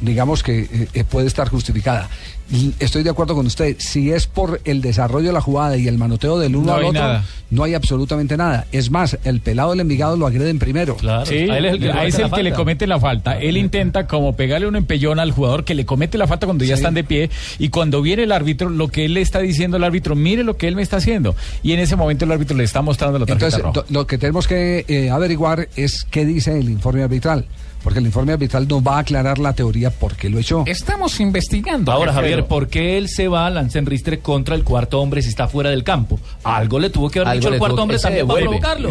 digamos 0.01 0.43
que 0.43 0.87
eh, 0.93 1.03
puede 1.05 1.27
estar 1.27 1.47
justificada. 1.49 2.09
Y 2.53 2.71
Estoy 2.79 3.01
de 3.03 3.09
acuerdo 3.09 3.33
con 3.35 3.47
usted. 3.47 3.75
Si 3.79 4.11
es 4.11 4.27
por 4.27 4.61
el 4.63 4.81
desarrollo 4.81 5.27
de 5.27 5.33
la 5.33 5.41
jugada 5.41 5.75
y 5.75 5.87
el 5.87 5.97
manoteo 5.97 6.37
del 6.37 6.55
uno 6.55 6.67
No 6.67 6.73
al 6.75 6.83
otro, 6.85 7.01
nada. 7.01 7.25
no 7.49 7.63
hay 7.63 7.73
absolutamente 7.73 8.37
nada. 8.37 8.67
Es 8.71 8.91
más, 8.91 9.17
el 9.23 9.39
pelado 9.41 9.71
del 9.71 9.79
Envigado 9.79 10.15
lo 10.17 10.27
agreden 10.27 10.59
primero. 10.59 10.95
Sí, 11.25 11.49
a 11.49 11.57
él 11.57 11.65
es 11.65 11.73
el, 11.73 11.79
que- 11.79 11.91
a 11.91 12.05
es 12.05 12.19
el 12.19 12.29
que 12.31 12.43
le 12.43 12.53
comete 12.53 12.85
la 12.85 12.99
falta. 12.99 13.39
Él 13.39 13.57
intenta 13.57 14.05
como 14.05 14.35
pegarle 14.35 14.67
un 14.67 14.75
empellón 14.75 15.19
al 15.19 15.31
jugador 15.31 15.65
que 15.65 15.73
le 15.73 15.85
comete 15.85 16.17
la 16.19 16.27
falta 16.27 16.45
cuando 16.45 16.63
ya 16.63 16.75
están 16.75 16.93
de 16.93 17.03
pie 17.03 17.29
y 17.57 17.69
cuando 17.69 18.01
viene 18.03 18.23
el 18.23 18.31
árbitro, 18.31 18.69
lo 18.69 18.87
que 18.87 19.05
él 19.05 19.15
le 19.15 19.21
está 19.21 19.39
diciendo 19.39 19.77
al 19.77 19.83
árbitro, 19.83 20.15
mire 20.15 20.43
lo 20.43 20.55
que 20.55 20.67
él 20.67 20.75
me 20.75 20.83
está 20.83 20.97
haciendo. 20.97 21.35
Y 21.63 21.71
en 21.73 21.79
ese 21.79 21.95
momento 21.95 22.25
el 22.25 22.31
árbitro 22.31 22.55
le 22.55 22.63
está 22.65 22.83
mostrando 22.83 23.17
la 23.17 23.25
tarjeta 23.25 23.47
Entonces, 23.57 23.63
roja. 23.75 23.85
lo 23.89 24.05
que 24.05 24.17
tenemos 24.19 24.47
que 24.47 24.85
eh, 24.87 25.09
averiguar 25.09 25.69
es 25.75 26.05
qué 26.09 26.23
dice 26.23 26.57
el 26.59 26.69
informe 26.69 27.01
arbitral. 27.01 27.45
Porque 27.83 27.99
el 27.99 28.05
informe 28.05 28.33
arbitral 28.33 28.67
nos 28.67 28.81
va 28.81 28.95
a 28.95 28.99
aclarar 28.99 29.37
la 29.39 29.53
teoría 29.53 29.89
por 29.91 30.15
qué 30.15 30.29
lo 30.29 30.39
echó. 30.39 30.63
Estamos 30.65 31.19
investigando. 31.19 31.91
Ahora. 31.91 32.13
Javier, 32.13 32.45
¿por 32.45 32.67
qué 32.67 32.97
él 32.97 33.09
se 33.09 33.27
va 33.27 33.47
a 33.47 33.49
Lancen 33.49 33.85
Ristre 33.85 34.19
contra 34.19 34.55
el 34.55 34.63
cuarto 34.63 34.99
hombre 35.01 35.21
si 35.21 35.29
está 35.29 35.47
fuera 35.47 35.69
del 35.69 35.83
campo? 35.83 36.19
Algo 36.43 36.79
le 36.79 36.89
tuvo 36.89 37.09
que 37.09 37.19
haber 37.19 37.29
Algo 37.29 37.41
dicho 37.41 37.53
el 37.53 37.59
cuarto 37.59 37.81
hombre 37.81 37.97
también 37.99 38.27
para 38.27 38.39
provocarlo. 38.41 38.89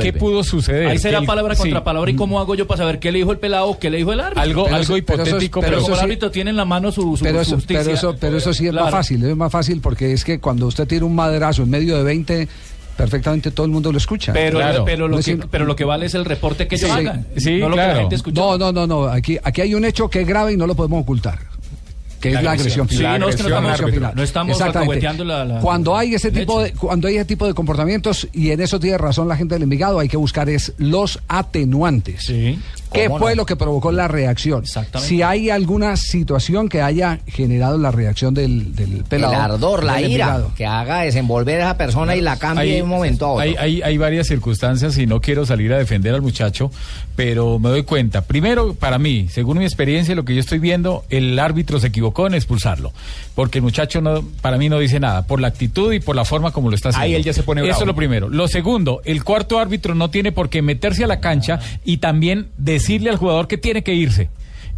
¿Qué- 0.00 0.12
pudo 0.12 0.44
suceder? 0.44 0.88
Ahí 0.88 0.98
será 0.98 1.22
palabra 1.22 1.54
sí. 1.54 1.62
contra 1.62 1.82
palabra. 1.82 2.10
¿Y 2.10 2.14
cómo 2.16 2.38
hago 2.40 2.54
yo 2.54 2.66
para 2.66 2.78
saber 2.78 2.98
qué 2.98 3.10
le 3.12 3.18
dijo 3.18 3.32
el 3.32 3.38
pelado, 3.38 3.78
qué 3.78 3.90
le 3.90 3.98
dijo 3.98 4.12
el 4.12 4.20
árbitro? 4.20 4.42
Algo- 4.42 4.64
Pero 4.64 4.76
algo 4.76 4.96
hipotético, 4.96 5.60
pero, 5.60 5.76
como 5.80 5.88
el 5.94 5.98
sí- 5.98 6.04
árbitro 6.04 6.30
tiene 6.30 6.50
en 6.50 6.56
la 6.56 6.64
mano 6.64 6.92
su, 6.92 7.16
su 7.16 7.24
Pero 7.24 7.40
eso, 7.40 7.54
justicia. 7.56 7.82
pero 7.82 7.94
eso, 7.94 8.16
pero 8.20 8.36
eso 8.36 8.52
sí 8.52 8.66
es 8.66 8.72
Claro. 8.72 8.86
más 8.86 8.94
fácil, 8.94 9.24
es 9.24 9.36
más 9.36 9.50
fácil 9.50 9.80
porque 9.80 10.12
es 10.12 10.24
que 10.24 10.38
cuando 10.40 10.66
usted 10.66 10.86
tira 10.86 11.04
un 11.04 11.14
maderazo 11.14 11.62
en 11.62 11.70
medio 11.70 11.96
de 11.96 12.02
20, 12.02 12.48
perfectamente 12.96 13.50
todo 13.50 13.66
el 13.66 13.72
mundo 13.72 13.90
lo 13.92 13.98
escucha. 13.98 14.32
Pero, 14.32 14.58
pero, 14.84 15.08
lo 15.08 15.14
No 15.16 15.18
es 15.20 15.26
que, 15.26 15.36
pero 15.36 15.64
lo 15.64 15.74
que 15.76 15.84
vale 15.84 16.06
es 16.06 16.14
el 16.14 16.24
reporte 16.24 16.66
que 16.68 16.76
ellos 16.76 16.90
Sí, 16.90 16.96
hagan. 16.96 17.26
sí, 17.36 17.56
no 17.58 17.68
lo 17.68 17.76
que 17.76 17.82
la 17.82 17.96
gente 17.96 18.14
escuchó. 18.16 18.40
No, 18.40 18.58
no, 18.58 18.72
no, 18.72 18.86
no. 18.86 19.04
Aquí, 19.04 19.38
aquí 19.42 19.60
hay 19.60 19.74
un 19.74 19.84
hecho 19.84 20.08
que 20.08 20.20
es 20.22 20.26
grave 20.28 20.52
y 20.52 20.56
no 20.56 20.66
lo 20.66 20.74
podemos 20.74 21.02
ocultar. 21.02 21.38
Que 22.20 22.30
La 22.30 22.38
es 22.38 22.44
la 22.44 22.50
agresión. 22.52 22.84
agresión 22.86 22.88
Sí, 22.88 22.96
final. 22.96 23.20
no, 23.20 23.28
es 23.28 23.36
que 23.36 23.42
no 23.42 23.48
estamos- 23.50 23.62
no 24.16 24.52
Exactamente. 24.54 25.24
la- 25.24 25.44
la- 25.44 25.60
cuando 25.60 25.94
hay 25.94 26.14
ese 26.14 26.30
tipo 26.30 26.64
hecho. 26.64 26.72
de 26.74 26.78
cuando 26.80 27.06
hay 27.08 27.16
ese 27.16 27.26
tipo 27.26 27.46
de 27.46 27.52
comportamientos 27.52 28.26
y 28.32 28.50
en 28.50 28.62
eso 28.62 28.80
tiene 28.80 28.96
razón 28.96 29.28
la 29.28 29.36
gente 29.36 29.56
del 29.56 29.64
Envigado, 29.64 29.98
hay 29.98 30.08
que 30.08 30.16
buscar 30.16 30.48
es 30.48 30.72
los 30.78 31.18
atenuantes. 31.28 32.32
¿Qué 32.94 33.06
¿Cómo 33.08 33.18
fue 33.18 33.32
no? 33.32 33.36
lo 33.42 33.46
que 33.46 33.56
provocó 33.56 33.92
la 33.92 34.08
reacción? 34.08 34.64
Si 35.00 35.20
hay 35.22 35.50
alguna 35.50 35.96
situación 35.96 36.68
que 36.68 36.80
haya 36.80 37.18
generado 37.26 37.76
la 37.76 37.90
reacción 37.90 38.32
del, 38.34 38.74
del 38.74 39.04
pelado. 39.04 39.32
el 39.34 39.40
ardor, 39.40 39.84
la 39.84 39.96
del 39.96 40.12
ira, 40.12 40.44
que 40.56 40.64
haga 40.66 41.00
desenvolver 41.00 41.60
a 41.60 41.64
esa 41.64 41.76
persona 41.76 42.14
y 42.16 42.20
la 42.20 42.38
cambie 42.38 42.62
Hay- 42.64 42.72
de 42.76 42.82
un 42.82 42.88
momento 42.88 43.26
a 43.26 43.30
otro. 43.32 43.42
Hay, 43.42 43.56
hay, 43.58 43.82
hay 43.82 43.98
varias 43.98 44.26
circunstancias 44.28 44.96
y 44.98 45.06
no 45.06 45.20
quiero 45.20 45.44
salir 45.44 45.72
a 45.72 45.78
defender 45.78 46.14
al 46.14 46.22
muchacho, 46.22 46.70
pero 47.16 47.58
me 47.58 47.68
doy 47.68 47.82
cuenta. 47.82 48.22
Primero, 48.22 48.74
para 48.74 48.98
mí, 48.98 49.26
según 49.28 49.58
mi 49.58 49.64
experiencia 49.64 50.12
y 50.12 50.14
lo 50.14 50.24
que 50.24 50.34
yo 50.34 50.40
estoy 50.40 50.58
viendo, 50.58 51.04
el 51.10 51.38
árbitro 51.38 51.78
se 51.80 51.88
equivocó 51.88 52.26
en 52.26 52.34
expulsarlo. 52.34 52.92
Porque 53.34 53.58
el 53.58 53.62
muchacho 53.62 54.00
no, 54.00 54.22
para 54.40 54.58
mí 54.58 54.68
no 54.68 54.78
dice 54.78 55.00
nada, 55.00 55.26
por 55.26 55.40
la 55.40 55.48
actitud 55.48 55.92
y 55.92 56.00
por 56.00 56.14
la 56.14 56.24
forma 56.24 56.52
como 56.52 56.70
lo 56.70 56.76
está 56.76 56.90
haciendo. 56.90 57.04
Ahí 57.06 57.14
él 57.14 57.24
ya 57.24 57.32
se 57.32 57.42
pone 57.42 57.60
Eso 57.62 57.66
bravo. 57.68 57.80
es 57.82 57.86
lo 57.88 57.94
primero. 57.96 58.28
Lo 58.28 58.46
segundo, 58.48 59.00
el 59.04 59.24
cuarto 59.24 59.58
árbitro 59.58 59.94
no 59.94 60.10
tiene 60.10 60.30
por 60.32 60.48
qué 60.48 60.62
meterse 60.62 61.04
a 61.04 61.06
la 61.08 61.20
cancha 61.20 61.58
y 61.84 61.96
también 61.96 62.48
decirle 62.84 63.08
al 63.08 63.16
jugador 63.16 63.48
que 63.48 63.56
tiene 63.56 63.82
que 63.82 63.94
irse. 63.94 64.28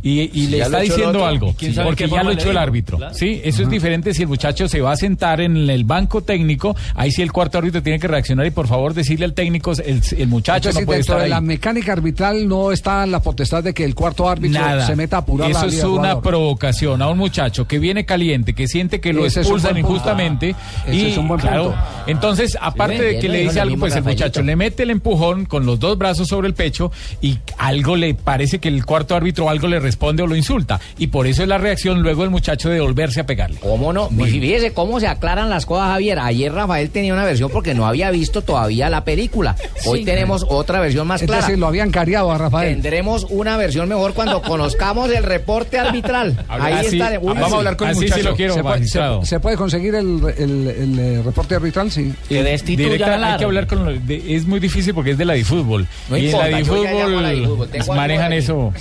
Y, 0.02 0.20
y 0.20 0.28
Si 0.30 0.46
le 0.48 0.58
está 0.60 0.80
diciendo 0.80 1.08
otro, 1.08 1.26
algo, 1.26 1.54
¿quién 1.58 1.74
sabe 1.74 1.88
porque 1.88 2.08
ya 2.08 2.22
lo 2.22 2.30
echó 2.30 2.50
el 2.50 2.58
árbitro. 2.58 2.96
Claro. 2.98 3.14
Sí, 3.14 3.40
eso 3.42 3.62
es 3.62 3.68
diferente 3.70 4.14
si 4.14 4.22
el 4.22 4.28
muchacho 4.28 4.68
se 4.68 4.80
va 4.80 4.92
a 4.92 4.96
sentar 4.96 5.40
en 5.40 5.68
el 5.68 5.82
banco 5.84 6.22
técnico, 6.22 6.76
ahí 6.94 7.10
sí 7.10 7.22
el 7.22 7.32
cuarto 7.32 7.58
árbitro 7.58 7.82
tiene 7.82 7.98
que 7.98 8.06
reaccionar 8.06 8.46
y 8.46 8.50
por 8.50 8.68
favor 8.68 8.94
decirle 8.94 9.24
al 9.24 9.34
técnico, 9.34 9.72
el, 9.72 10.00
el 10.16 10.28
muchacho 10.28 10.68
Entonces, 10.68 10.82
no 10.82 10.86
puede 10.86 10.98
dentro 10.98 11.14
estar 11.14 11.22
de 11.24 11.28
la 11.30 11.36
ahí. 11.38 11.42
mecánica 11.42 11.92
arbitral 11.92 12.46
no 12.46 12.70
está 12.70 13.02
en 13.02 13.10
la 13.10 13.20
potestad 13.20 13.64
de 13.64 13.74
que 13.74 13.84
el 13.84 13.96
cuarto 13.96 14.28
árbitro 14.28 14.60
Nada. 14.60 14.86
se 14.86 14.94
meta 14.94 15.16
a 15.16 15.20
apurar 15.20 15.50
la 15.50 15.58
Eso 15.58 15.66
es 15.66 15.82
una 15.82 15.92
jugador. 16.14 16.22
provocación 16.22 17.02
a 17.02 17.08
un 17.08 17.18
muchacho 17.18 17.66
que 17.66 17.80
viene 17.80 18.04
caliente, 18.06 18.54
que 18.54 18.68
siente 18.68 19.00
que 19.00 19.12
lo 19.12 19.26
Ese 19.26 19.40
expulsan 19.40 19.76
injustamente. 19.76 20.54
Ese 20.86 20.94
y 20.96 21.06
es 21.10 21.16
un 21.18 21.26
buen 21.26 21.40
claro, 21.40 21.64
punto. 21.72 21.78
entonces, 22.06 22.56
aparte 22.60 23.02
de 23.02 23.18
que 23.18 23.28
le 23.28 23.40
dice 23.40 23.60
algo, 23.60 23.76
pues 23.78 23.96
el 23.96 24.04
muchacho 24.04 24.40
le 24.42 24.54
mete 24.54 24.84
el 24.84 24.90
empujón 24.90 25.46
con 25.46 25.66
los 25.66 25.80
dos 25.80 25.98
brazos 25.98 26.28
sobre 26.28 26.46
el 26.46 26.54
pecho 26.54 26.92
y 27.20 27.38
algo 27.58 27.96
le 27.96 28.14
parece 28.14 28.60
que 28.60 28.68
el 28.68 28.84
cuarto 28.86 29.16
árbitro 29.16 29.50
algo 29.50 29.66
le 29.66 29.80
responde 29.80 29.95
o 30.22 30.26
lo 30.26 30.36
insulta. 30.36 30.80
Y 30.98 31.08
por 31.08 31.26
eso 31.26 31.42
es 31.42 31.48
la 31.48 31.58
reacción 31.58 32.02
luego 32.02 32.24
el 32.24 32.30
muchacho 32.30 32.68
de 32.68 32.80
volverse 32.80 33.20
a 33.20 33.26
pegarle. 33.26 33.58
¿Cómo 33.60 33.92
no? 33.92 34.08
Fíjese 34.08 34.72
cómo 34.72 35.00
se 35.00 35.06
aclaran 35.06 35.50
las 35.50 35.66
cosas, 35.66 35.88
Javier. 35.88 36.18
Ayer 36.18 36.52
Rafael 36.52 36.90
tenía 36.90 37.12
una 37.12 37.24
versión 37.24 37.50
porque 37.50 37.74
no 37.74 37.86
había 37.86 38.10
visto 38.10 38.42
todavía 38.42 38.88
la 38.90 39.04
película. 39.04 39.56
Hoy 39.86 40.00
Sí. 40.00 40.04
tenemos 40.04 40.44
otra 40.48 40.80
versión 40.80 41.06
más 41.06 41.22
Es 41.22 41.26
clara. 41.26 41.42
decir, 41.42 41.58
lo 41.58 41.66
habían 41.66 41.90
cariado 41.90 42.30
a 42.32 42.38
Rafael. 42.38 42.74
Tendremos 42.74 43.26
una 43.30 43.56
versión 43.56 43.88
mejor 43.88 44.14
cuando 44.14 44.42
conozcamos 44.42 45.10
el 45.10 45.22
reporte 45.24 45.78
arbitral. 45.78 46.44
Ahí 46.48 46.72
Así- 46.74 47.00
está. 47.00 47.18
Uy, 47.20 47.32
así- 47.36 47.50
sí. 47.78 47.84
así 47.84 48.08
sí 48.08 48.22
lo 48.22 48.34
quiero, 48.36 48.54
¿Se 48.54 48.62
puede, 48.62 48.86
se- 48.86 49.00
se 49.24 49.40
puede 49.40 49.56
conseguir 49.56 49.94
el, 49.94 50.20
el- 50.36 50.66
el, 50.68 50.98
eh, 50.98 51.22
reporte 51.24 51.54
arbitral? 51.54 51.90
Sí. 51.90 52.12
Eh, 52.30 52.58
directa- 52.64 53.32
hay 53.32 53.38
que 53.38 53.44
hablar 53.44 53.66
con 53.66 54.06
de- 54.06 54.34
es 54.34 54.46
muy 54.46 54.60
difícil 54.60 54.94
porque 54.94 55.12
es 55.12 55.18
de 55.18 55.24
la 55.24 55.34
difútbol 55.34 55.86
No 56.10 56.16
y 56.16 56.26
importa, 56.26 56.46
en 56.46 56.52
la 56.52 56.56
a 56.56 56.60
difútbol 56.60 57.96
manejan 57.96 58.32
eso 58.32 58.72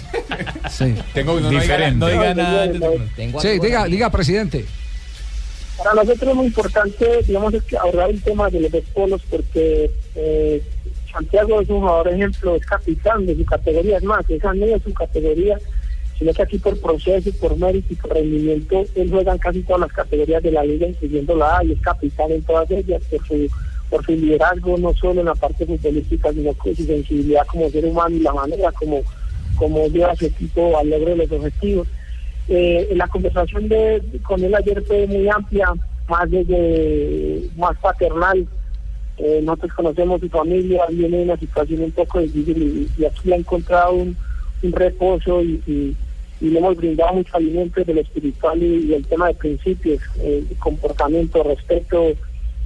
sí. 0.69 0.94
Tengo 1.13 1.39
no 1.39 1.49
diga- 1.49 1.61
diferente 1.61 1.97
no 1.99 2.07
diga 2.07 2.33
nada. 2.33 2.65
Sí, 3.41 3.59
diga, 3.59 3.85
diga, 3.85 4.09
presidente. 4.09 4.65
Para 5.77 5.93
nosotros 5.93 6.29
es 6.29 6.35
muy 6.35 6.45
importante, 6.47 7.05
digamos, 7.27 7.53
es 7.53 7.63
que 7.63 7.77
abordar 7.77 8.09
el 8.09 8.21
tema 8.21 8.49
de 8.49 8.61
los 8.61 8.71
dos 8.71 8.83
polos 8.93 9.21
porque 9.29 9.91
eh, 10.15 10.61
Santiago 11.11 11.59
es 11.61 11.69
un 11.69 11.81
jugador 11.81 12.07
ejemplo, 12.09 12.55
es 12.55 12.65
capitán 12.65 13.25
de 13.25 13.35
su 13.35 13.43
categoría, 13.45 13.97
es 13.97 14.03
más, 14.03 14.29
esa 14.29 14.53
no 14.53 14.65
es 14.65 14.81
su 14.83 14.93
categoría, 14.93 15.57
sino 16.17 16.33
que 16.33 16.41
aquí 16.43 16.57
por 16.59 16.79
proceso, 16.79 17.29
por 17.41 17.57
mérito 17.57 17.91
y 17.91 17.95
por 17.97 18.13
rendimiento, 18.13 18.85
él 18.95 19.09
juega 19.11 19.33
en 19.33 19.37
casi 19.37 19.61
todas 19.63 19.81
las 19.81 19.91
categorías 19.91 20.41
de 20.43 20.51
la 20.51 20.63
liga, 20.63 20.87
incluyendo 20.87 21.35
la 21.35 21.57
A, 21.57 21.63
y 21.65 21.73
es 21.73 21.81
capitán 21.81 22.31
en 22.31 22.41
todas 22.43 22.71
ellas 22.71 23.01
por 23.11 23.27
su, 23.27 23.49
por 23.89 24.05
su 24.05 24.13
liderazgo, 24.13 24.77
no 24.77 24.93
solo 24.93 25.19
en 25.19 25.25
la 25.27 25.35
parte 25.35 25.65
futbolística, 25.65 26.31
sino 26.31 26.53
con 26.53 26.73
su 26.75 26.85
sensibilidad 26.85 27.45
como 27.47 27.69
ser 27.69 27.83
humano 27.85 28.15
y 28.15 28.19
la 28.21 28.33
manera 28.33 28.71
como, 28.71 29.01
como 29.55 29.87
lleva 29.87 30.11
a 30.11 30.15
su 30.15 30.25
equipo 30.25 30.77
al 30.77 30.89
logro 30.89 31.09
de 31.09 31.15
los 31.17 31.31
objetivos. 31.31 31.87
Eh, 32.47 32.89
la 32.95 33.07
conversación 33.07 33.67
de, 33.67 34.01
con 34.23 34.43
él 34.43 34.53
ayer 34.53 34.83
fue 34.83 35.07
muy 35.07 35.27
amplia, 35.29 35.73
más 36.07 36.29
desde 36.29 37.41
más 37.57 37.75
paternal. 37.77 38.47
Eh, 39.17 39.39
nosotros 39.43 39.73
conocemos 39.73 40.21
su 40.21 40.29
familia, 40.29 40.83
viene 40.89 41.23
una 41.23 41.37
situación 41.37 41.83
un 41.83 41.91
poco 41.91 42.19
difícil 42.19 42.89
y, 42.97 43.01
y 43.01 43.05
aquí 43.05 43.31
ha 43.31 43.37
encontrado 43.37 43.93
un, 43.93 44.15
un 44.61 44.71
reposo 44.71 45.41
y, 45.43 45.95
le 46.41 46.59
hemos 46.59 46.75
brindado 46.75 47.13
mucho 47.13 47.37
alimento 47.37 47.83
de 47.83 47.93
lo 47.93 48.01
espiritual 48.01 48.61
y, 48.61 48.93
el 48.93 49.05
tema 49.05 49.27
de 49.27 49.35
principios, 49.35 50.01
eh, 50.19 50.43
comportamiento, 50.59 51.41
respeto, 51.43 52.11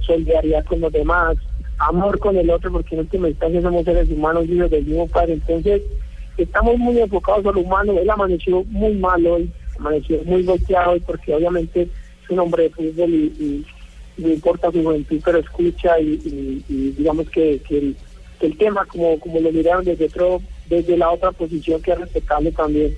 solidaridad 0.00 0.64
con 0.64 0.80
los 0.80 0.92
demás, 0.92 1.36
amor 1.78 2.18
con 2.18 2.36
el 2.36 2.50
otro, 2.50 2.72
porque 2.72 2.94
en 2.94 3.02
última 3.02 3.28
instancia 3.28 3.62
somos 3.62 3.84
seres 3.84 4.10
humanos 4.10 4.46
hijos 4.48 4.70
del 4.70 4.84
mismo 4.84 5.06
Padre. 5.06 5.34
Entonces, 5.34 5.82
estamos 6.36 6.78
muy 6.78 6.98
enfocados 6.98 7.46
a 7.46 7.52
lo 7.52 7.60
humano. 7.60 7.98
Él 7.98 8.10
amaneció 8.10 8.64
muy 8.64 8.94
mal 8.94 9.26
hoy, 9.26 9.50
amaneció 9.78 10.22
muy 10.24 10.42
golpeado 10.42 10.92
hoy 10.92 11.00
porque 11.00 11.34
obviamente 11.34 11.82
es 11.82 12.30
un 12.30 12.38
hombre 12.38 12.64
de 12.64 12.70
fútbol 12.70 13.10
y, 13.10 13.24
y 13.38 13.66
no 14.20 14.28
importa 14.28 14.70
su 14.70 14.82
juventud, 14.82 15.20
pero 15.24 15.38
escucha 15.38 15.98
y, 15.98 16.64
digamos 16.96 17.28
que, 17.30 17.60
que 17.66 17.94
el, 18.40 18.58
tema, 18.58 18.84
como, 18.86 19.18
como 19.18 19.40
lo 19.40 19.52
miraron 19.52 19.84
desde, 19.84 20.06
otro, 20.06 20.40
desde 20.68 20.96
la 20.96 21.10
otra 21.10 21.32
posición 21.32 21.80
que 21.82 21.92
es 21.92 21.98
respetable 21.98 22.52
también, 22.52 22.94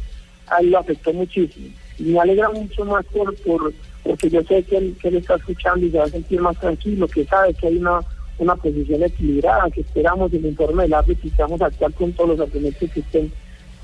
a 0.48 0.58
él 0.58 0.70
lo 0.70 0.78
afectó 0.78 1.12
muchísimo. 1.12 1.68
Y 1.98 2.04
me 2.04 2.20
alegra 2.20 2.50
mucho 2.50 2.84
más 2.84 3.04
por, 3.06 3.34
por 3.42 3.72
porque 4.02 4.28
yo 4.28 4.42
sé 4.42 4.64
que 4.64 4.92
que 5.00 5.08
él 5.08 5.16
está 5.16 5.36
escuchando 5.36 5.86
y 5.86 5.90
se 5.90 5.98
va 5.98 6.04
a 6.04 6.08
sentir 6.08 6.40
más 6.40 6.58
tranquilo, 6.58 7.06
que 7.06 7.24
sabe 7.24 7.54
que 7.54 7.68
hay 7.68 7.76
una 7.76 8.00
una 8.38 8.56
posición 8.56 9.02
equilibrada, 9.02 9.70
que 9.70 9.82
esperamos 9.82 10.32
el 10.32 10.44
informe 10.46 10.84
del 10.84 10.94
árbitro 10.94 11.28
y 11.28 11.30
que 11.30 11.42
vamos 11.42 11.60
a 11.60 11.66
actuar 11.66 11.92
con 11.92 12.12
todos 12.12 12.30
los 12.30 12.40
argumentos 12.40 12.90
que 12.90 13.00
estén 13.00 13.32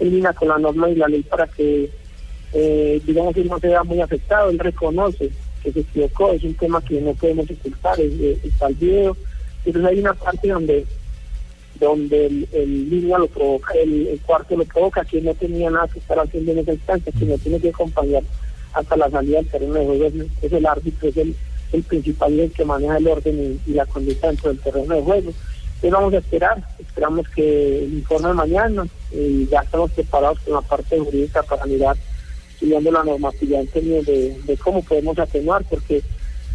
en 0.01 0.11
línea 0.11 0.33
con 0.33 0.49
la 0.49 0.59
norma 0.59 0.89
y 0.91 0.95
la 0.97 1.09
ley 1.09 1.23
para 1.23 1.47
que, 1.47 1.91
eh, 2.53 3.01
digamos, 3.07 3.37
él 3.37 3.49
no 3.49 3.59
se 3.59 3.69
vea 3.69 3.83
muy 3.85 4.01
afectado. 4.01 4.51
Él 4.51 4.59
reconoce 4.59 5.31
que 5.63 5.73
se 5.73 5.81
equivocó, 5.81 6.33
es 6.33 6.43
un 6.45 6.55
tema 6.55 6.81
que 6.85 7.01
no 7.01 7.13
podemos 7.15 7.47
ocultar, 7.51 8.01
es, 8.01 8.13
es- 8.21 8.45
está 8.45 8.69
el 8.69 8.75
video. 8.75 9.17
Entonces 9.65 9.91
hay 9.91 9.99
una 10.01 10.15
parte 10.15 10.49
donde 10.49 10.87
donde 11.81 12.27
el, 12.27 12.49
el 12.53 13.09
lo 13.09 13.27
provoca, 13.29 13.73
el, 13.75 14.19
cuarto 14.27 14.57
lo 14.57 14.65
provoca, 14.65 15.05
que 15.05 15.21
no 15.21 15.33
tenía 15.35 15.71
nada 15.71 15.87
que 15.87 16.01
estar 16.01 16.19
haciendo 16.19 16.51
en 16.53 16.59
esa 16.59 16.73
instancia, 16.73 17.13
que 17.17 17.25
no 17.25 17.39
tiene 17.39 17.61
que 17.61 17.69
acompañar 17.69 18.23
hasta 18.73 18.97
la 18.97 19.09
salida 19.11 19.39
del 19.39 19.47
terreno 19.47 19.75
de 19.75 19.87
juego, 19.87 20.11
es 20.43 20.53
el 20.53 20.67
árbitro, 20.67 21.09
es 21.09 21.17
el, 21.17 21.37
el 21.73 21.83
principal 21.83 22.33
y 22.35 22.41
el 22.41 22.53
que 22.53 22.65
maneja 22.65 22.97
el 22.97 23.09
orden 23.09 23.61
y, 23.67 23.73
la 23.73 23.87
conducta 23.87 24.29
dentro 24.29 24.49
del 24.51 24.61
terreno 24.61 24.95
de 24.95 25.03
juego. 25.03 25.33
Entonces 25.75 25.91
vamos 25.93 26.15
a 26.15 26.19
esperar, 26.19 26.65
esperamos 26.79 27.29
que 27.29 27.85
el 27.85 27.95
informe 27.95 28.33
mañana 28.33 28.87
y 29.13 29.47
ya 29.47 29.61
estamos 29.61 29.91
preparados 29.93 30.41
con 30.41 30.55
la 30.55 30.61
parte 30.61 30.99
jurídica 30.99 31.43
para 31.43 31.67
mirar, 31.67 31.97
siguiendo 32.59 32.91
la 32.91 33.05
normatividad 33.05 33.61
en 33.61 33.69
términos 33.69 34.07
de 34.07 34.59
cómo 34.63 34.83
podemos 34.83 35.19
atenuar, 35.19 35.65
porque 35.71 36.03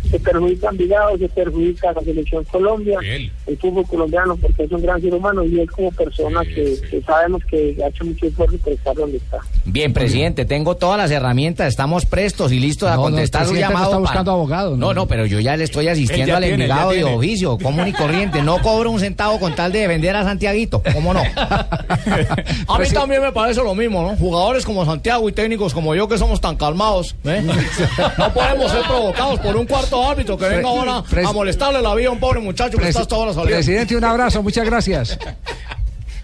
se 0.10 0.20
perjudica 0.20 0.68
a 0.68 0.72
Envigado, 0.72 1.18
se 1.18 1.30
perjudica 1.30 1.90
a 1.90 1.94
la 1.94 2.02
selección 2.02 2.44
Colombia, 2.46 3.00
el 3.48 3.58
fútbol 3.58 3.86
colombiano, 3.88 4.36
porque 4.38 4.64
es 4.64 4.72
un 4.72 4.82
gran 4.82 5.02
ser 5.02 5.14
humano 5.14 5.44
y 5.44 5.60
él 5.60 5.70
como 5.72 5.92
persona 5.92 6.42
que, 6.44 6.78
que 6.90 7.02
sabemos 7.06 7.42
que 7.50 7.78
ha 7.84 7.88
hecho 7.88 8.06
mucho 8.06 8.28
esfuerzo 8.28 8.58
por 8.58 8.74
estar 8.74 8.96
donde 8.96 9.18
está. 9.18 9.38
Bien, 9.66 9.94
presidente, 9.94 10.46
tengo 10.46 10.76
todas 10.76 10.98
las 10.98 11.12
herramientas, 11.12 11.68
estamos 11.68 12.06
prestos 12.06 12.52
y 12.52 12.60
listos 12.60 12.90
a 12.90 12.96
No, 12.96 13.02
no, 13.04 13.08
el 13.08 13.14
contestar 13.14 13.46
su 13.46 13.54
no 13.54 13.60
llamado. 13.60 14.04
para- 14.04 14.24
¿no? 14.24 14.76
No, 14.78 14.94
no, 14.94 15.08
pero 15.08 15.26
yo 15.26 15.40
ya 15.40 15.56
le 15.58 15.64
estoy 15.64 15.88
asistiendo 15.88 16.36
al 16.36 16.44
ya 16.44 16.88
de 16.88 17.04
oficio, 17.04 17.58
común 17.58 17.88
y 17.88 17.94
corriente. 17.94 18.42
No 18.42 18.62
cobro 18.62 18.92
un 18.92 19.00
centavo 19.00 19.40
con 19.40 19.56
tal 19.56 19.72
de 19.72 19.80
defender 19.80 20.16
a 20.16 20.24
Santiaguito, 20.24 20.82
¿cómo 20.94 21.14
no? 21.14 21.22
A 22.68 22.80
mí 22.80 22.88
también 22.94 23.22
me 23.22 23.32
parece 23.32 23.64
lo 23.64 23.76
mismo, 23.76 24.02
¿no? 24.04 24.16
Jugadores 24.18 24.66
como 24.66 24.86
Santiago 24.86 25.28
y 25.30 25.32
técnicos 25.34 25.74
como 25.74 25.96
yo 25.96 26.08
que 26.08 26.18
somos 26.18 26.42
tan 26.42 26.56
calmados, 26.56 27.16
¿eh? 27.24 27.44
No 28.18 28.34
podemos 28.34 28.72
ser 28.72 28.82
provocados 28.84 29.40
por 29.40 29.56
un 29.56 29.66
cuarto 29.66 29.93
árbitro 30.02 30.38
que 30.38 30.48
venga 30.48 30.70
ahora 30.70 31.04
a 31.26 31.34
molestarle 31.34 31.82
la 31.82 31.94
vida 31.96 32.08
a 32.08 32.12
un 32.12 32.20
pobre 32.20 32.40
muchacho 32.40 32.78
que 32.78 32.88
está 32.88 33.04
ahora 33.16 33.34
saliendo. 33.34 33.58
Presidente, 33.58 33.96
un 33.96 34.04
abrazo, 34.04 34.42
muchas 34.42 34.66
gracias. 34.66 35.20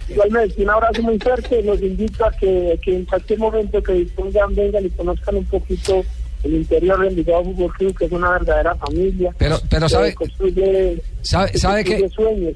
Igual 0.07 0.31
me 0.31 0.39
decía 0.41 0.63
un 0.63 0.69
abrazo 0.71 1.01
muy 1.03 1.19
fuerte, 1.19 1.61
los 1.61 1.81
invito 1.81 2.25
a 2.25 2.31
que, 2.31 2.79
que 2.81 2.95
en 2.95 3.05
cualquier 3.05 3.39
momento 3.39 3.83
que 3.83 3.93
dispongan, 3.93 4.55
vengan 4.55 4.85
y 4.85 4.89
conozcan 4.89 5.35
un 5.35 5.45
poquito 5.45 6.03
el 6.43 6.53
interior 6.53 6.99
del 6.99 7.09
Envigado 7.09 7.43
Fútbol 7.43 7.73
Club, 7.73 7.97
que 7.97 8.05
es 8.05 8.11
una 8.11 8.31
verdadera 8.31 8.75
familia. 8.75 9.33
Pero- 9.37 9.59
pero 9.69 9.87
que 9.87 9.89
sabe- 9.93 10.13
construye, 10.15 11.01
sabe- 11.21 11.57
sabe 11.57 11.83
que- 11.83 12.09
sueños, 12.09 12.53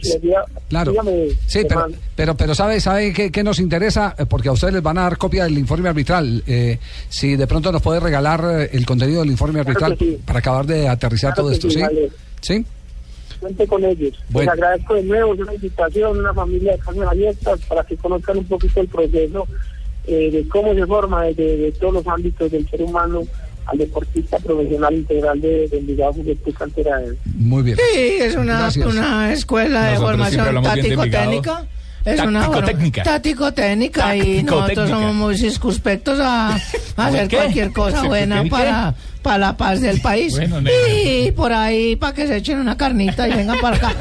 Claro. 0.69 0.91
dígame, 0.91 1.27
Sí, 1.47 1.61
pero, 1.67 1.87
pero, 2.15 2.35
pero 2.37 2.55
¿sabe, 2.55 2.79
sabe 2.79 3.11
qué, 3.11 3.31
qué 3.31 3.43
nos 3.43 3.59
interesa? 3.59 4.15
Eh, 4.17 4.25
Porque 4.25 4.47
a 4.49 4.53
ustedes 4.53 4.73
les 4.75 4.83
van 4.83 4.97
a 4.97 5.01
dar 5.03 5.17
copia 5.17 5.43
del 5.43 5.57
informe 5.57 5.89
arbitral. 5.89 6.43
Eh, 6.47 6.79
si 7.09 7.35
de 7.35 7.45
pronto 7.47 7.71
nos 7.71 7.81
puede 7.81 7.99
regalar 7.99 8.43
eh, 8.61 8.69
el 8.73 8.85
contenido 8.85 9.19
del 9.21 9.31
informe 9.31 9.59
arbitral 9.59 9.97
que 9.97 10.05
sí. 10.05 10.17
para 10.25 10.39
acabar 10.39 10.65
de 10.65 10.87
aterrizar 10.87 11.33
Claro 11.33 11.41
todo 11.43 11.49
que 11.49 11.55
esto, 11.55 11.69
sí, 11.69 11.75
¿sí? 11.75 11.81
vale. 11.81 12.09
¿Sí? 12.41 12.65
Cuente 13.41 13.67
con 13.67 13.83
ellos. 13.83 14.13
Bueno. 14.29 14.53
Les 14.53 14.61
agradezco 14.63 14.93
de 14.95 15.03
nuevo, 15.03 15.33
es 15.33 15.39
una 15.41 15.53
invitación, 15.53 16.17
una 16.19 16.33
familia 16.33 16.71
de 16.71 16.79
carnes 16.79 17.07
abiertas 17.09 17.59
para 17.67 17.83
que 17.83 17.97
conozcan 17.97 18.37
un 18.37 18.45
poquito 18.45 18.79
el 18.79 18.87
proceso 18.87 19.45
eh, 20.07 20.31
de 20.31 20.47
cómo 20.47 20.73
se 20.73 20.85
forma 20.85 21.23
desde 21.25 21.57
de 21.57 21.71
todos 21.73 21.93
los 21.93 22.07
ámbitos 22.07 22.49
del 22.51 22.67
ser 22.69 22.81
humano 22.81 23.23
al 23.65 23.77
deportista 23.77 24.39
profesional 24.39 24.93
integral 24.93 25.39
de, 25.41 25.67
de 25.67 25.77
Envigado 25.77 26.13
Club 26.13 26.53
Cantera 26.57 27.01
Muy 27.35 27.63
bien. 27.63 27.77
Sí, 27.77 27.99
es 28.19 28.35
una, 28.35 28.69
una 28.85 29.33
escuela 29.33 29.85
de 29.85 29.93
Nosotros 29.93 30.11
formación 30.11 30.63
tático-técnica. 30.63 31.65
Es 32.05 32.19
una 32.19 32.41
Táctico-técnica. 32.41 33.03
tático-técnica 33.03 34.15
y 34.17 34.43
nosotros 34.43 34.89
somos 34.89 35.15
muy 35.15 35.37
circunspectos 35.37 36.19
a, 36.19 36.55
a 36.97 37.05
hacer 37.07 37.27
qué? 37.29 37.37
cualquier 37.37 37.71
cosa 37.71 38.03
buena 38.03 38.43
para, 38.49 38.93
para 39.21 39.37
la 39.37 39.55
paz 39.57 39.79
del 39.79 40.01
país. 40.01 40.33
Bueno, 40.37 40.69
y 40.69 41.31
por 41.31 41.53
ahí 41.53 41.95
para 41.95 42.13
que 42.13 42.27
se 42.27 42.35
echen 42.37 42.59
una 42.59 42.75
carnita 42.75 43.27
y 43.29 43.33
vengan 43.33 43.57
para 43.61 43.77
acá. 43.77 43.93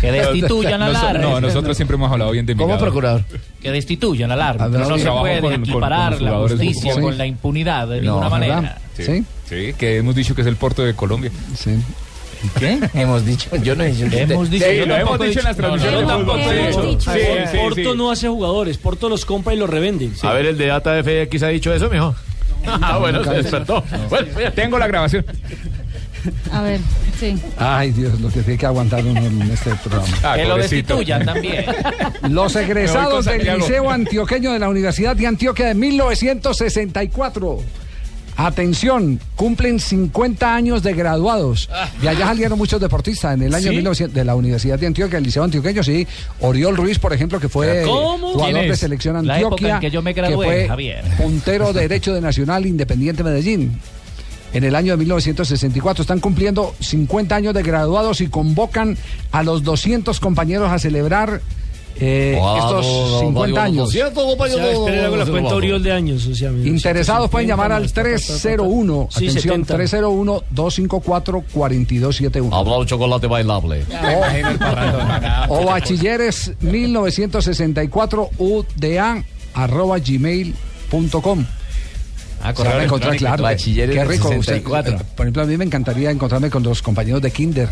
Que 0.00 0.12
destituyan 0.12 0.80
al 0.80 0.94
árbitro. 0.94 1.30
No, 1.30 1.40
nosotros 1.40 1.76
siempre 1.76 1.96
hemos 1.96 2.10
hablado 2.12 2.30
bien 2.30 2.46
de 2.46 2.54
¿Cómo, 2.54 2.64
Envigado. 2.64 2.84
procurador? 2.84 3.24
Que 3.60 3.70
destituyan 3.72 4.30
al 4.30 4.40
árbitro. 4.40 4.64
Hablamos 4.66 4.88
No 4.90 4.98
se 4.98 5.10
puede 5.10 5.40
con- 5.40 5.52
con- 5.52 5.62
equiparar 5.62 6.14
con 6.18 6.24
los 6.26 6.32
la 6.32 6.48
justicia 6.56 7.00
con 7.00 7.18
la 7.18 7.26
impunidad 7.26 7.88
de 7.88 7.96
No, 8.00 8.12
ninguna 8.12 8.28
manera. 8.28 8.78
Sí. 8.96 9.24
Sí, 9.48 9.74
que 9.76 9.96
hemos 9.96 10.14
dicho 10.14 10.34
que 10.36 10.42
es 10.42 10.46
el 10.46 10.54
puerto 10.56 10.84
de 10.84 10.94
Colombia. 10.94 11.32
Sí. 11.56 11.72
¿Qué? 12.58 12.78
Hemos 12.94 13.24
dicho, 13.24 13.54
yo 13.56 13.74
no 13.76 13.84
he 13.84 13.92
dicho. 13.92 14.06
Hemos 14.16 14.50
dicho, 14.50 14.66
Sí, 14.68 14.76
yo 14.76 14.86
lo 14.86 14.94
tampoco 14.94 15.14
hemos 15.24 15.26
he 15.26 15.28
dicho 15.28 15.40
en 15.40 15.44
las 15.44 15.58
No, 15.58 15.68
no, 15.68 15.76
transmisiones 15.76 16.82
dicho. 16.82 17.12
Sí, 17.12 17.18
sí, 17.50 17.56
Porto 17.58 17.92
sí. 17.92 17.98
no 17.98 18.10
hace 18.10 18.28
jugadores, 18.28 18.78
Porto 18.78 19.08
los 19.08 19.24
compra 19.24 19.54
y 19.54 19.56
los 19.58 19.68
revende. 19.68 20.10
A 20.22 20.32
ver, 20.32 20.46
el 20.46 20.58
de 20.58 20.66
Data 20.66 21.02
FX 21.02 21.42
ha 21.42 21.48
dicho 21.48 21.72
eso, 21.72 21.88
mijo. 21.90 22.14
Ah, 22.66 22.98
bueno, 22.98 23.24
se 23.24 23.30
despertó. 23.30 23.82
Bueno, 24.08 24.52
tengo 24.54 24.78
la 24.78 24.86
grabación. 24.86 25.24
A 26.52 26.60
ver, 26.62 26.80
sí. 27.18 27.34
Ay, 27.56 27.92
Dios, 27.92 28.20
lo 28.20 28.28
que 28.28 28.42
tiene 28.42 28.58
que 28.58 28.66
aguantar 28.66 29.02
uno 29.04 29.18
en 29.20 29.40
este 29.50 29.74
programa. 29.76 30.06
Ah, 30.22 30.36
que 30.36 30.44
lo 30.44 30.56
destituyan 30.56 31.24
también. 31.24 31.64
Los 32.28 32.54
egresados 32.56 33.24
del. 33.24 33.58
Liceo 33.58 33.90
Antioqueño 33.90 34.52
de 34.52 34.58
la 34.58 34.68
Universidad 34.68 35.16
de 35.16 35.26
Antioquia 35.26 35.66
de 35.66 35.74
1964. 35.74 37.58
Atención, 38.46 39.20
cumplen 39.36 39.78
50 39.78 40.54
años 40.54 40.82
de 40.82 40.94
graduados. 40.94 41.68
De 42.00 42.08
allá 42.08 42.26
salieron 42.26 42.56
muchos 42.56 42.80
deportistas. 42.80 43.34
En 43.34 43.42
el 43.42 43.54
año 43.54 43.68
¿Sí? 43.68 43.76
1900 43.76 44.14
de 44.14 44.24
la 44.24 44.34
Universidad 44.34 44.78
de 44.78 44.86
Antioquia, 44.86 45.18
el 45.18 45.24
Liceo 45.24 45.44
Antioqueño, 45.44 45.82
sí. 45.82 46.06
Oriol 46.40 46.74
Ruiz, 46.74 46.98
por 46.98 47.12
ejemplo, 47.12 47.38
que 47.38 47.50
fue 47.50 47.82
¿Cómo? 47.84 48.32
jugador 48.32 48.54
¿Quién 48.54 48.70
de 48.70 48.76
selección 48.76 49.26
La 49.26 49.38
época 49.38 49.54
Antioquia. 49.56 49.74
en 49.74 49.80
que 49.80 49.90
yo 49.90 50.00
me 50.00 50.14
gradué, 50.14 50.46
fue 50.46 50.68
Javier. 50.68 51.04
puntero 51.18 51.74
derecho 51.74 52.14
de 52.14 52.22
Nacional 52.22 52.64
Independiente 52.64 53.22
Medellín. 53.22 53.78
En 54.54 54.64
el 54.64 54.74
año 54.74 54.94
de 54.94 54.96
1964 54.96 56.02
están 56.02 56.20
cumpliendo 56.20 56.74
50 56.80 57.36
años 57.36 57.52
de 57.52 57.62
graduados 57.62 58.22
y 58.22 58.28
convocan 58.28 58.96
a 59.32 59.42
los 59.42 59.62
200 59.64 60.18
compañeros 60.18 60.72
a 60.72 60.78
celebrar 60.78 61.42
eh, 61.96 62.38
estos 62.58 63.20
50 63.20 63.62
años. 63.62 63.88
O 63.88 63.90
sea, 63.90 64.06
la 64.10 65.26
cuenta 65.26 65.54
Oriol 65.54 65.82
de 65.82 65.92
años. 65.92 66.26
O 66.26 66.34
sea, 66.34 66.50
Interesados 66.50 67.30
pueden 67.30 67.48
llamar 67.48 67.72
al 67.72 67.90
301, 67.92 69.08
Sí, 69.10 69.28
atención, 69.28 69.64
70. 69.66 69.76
301-254-4271. 69.76 72.48
Habla 72.52 72.78
un 72.78 72.86
chocolate 72.86 73.26
bailable. 73.26 73.84
O 75.48 75.64
bachilleres 75.64 76.52
1964 76.60 78.30
uda 78.38 79.24
arroba 79.54 79.98
gmail.com. 79.98 81.44
Ah, 82.42 82.54
Se 82.56 82.62
van 82.62 82.80
a 82.80 82.84
encontrar, 82.84 83.14
claro. 83.16 83.42
bachilleres 83.42 83.94
Qué 83.94 84.02
rico. 84.04 84.30
del 84.30 84.38
usted- 84.38 84.54
64. 84.54 84.96
eh, 84.96 85.00
por 85.14 85.26
ejemplo, 85.26 85.42
a 85.42 85.46
mí 85.46 85.58
me 85.58 85.64
encantaría 85.66 86.10
encontrarme 86.10 86.48
con 86.48 86.62
los 86.62 86.80
compañeros 86.80 87.20
de 87.20 87.30
Kinder. 87.30 87.68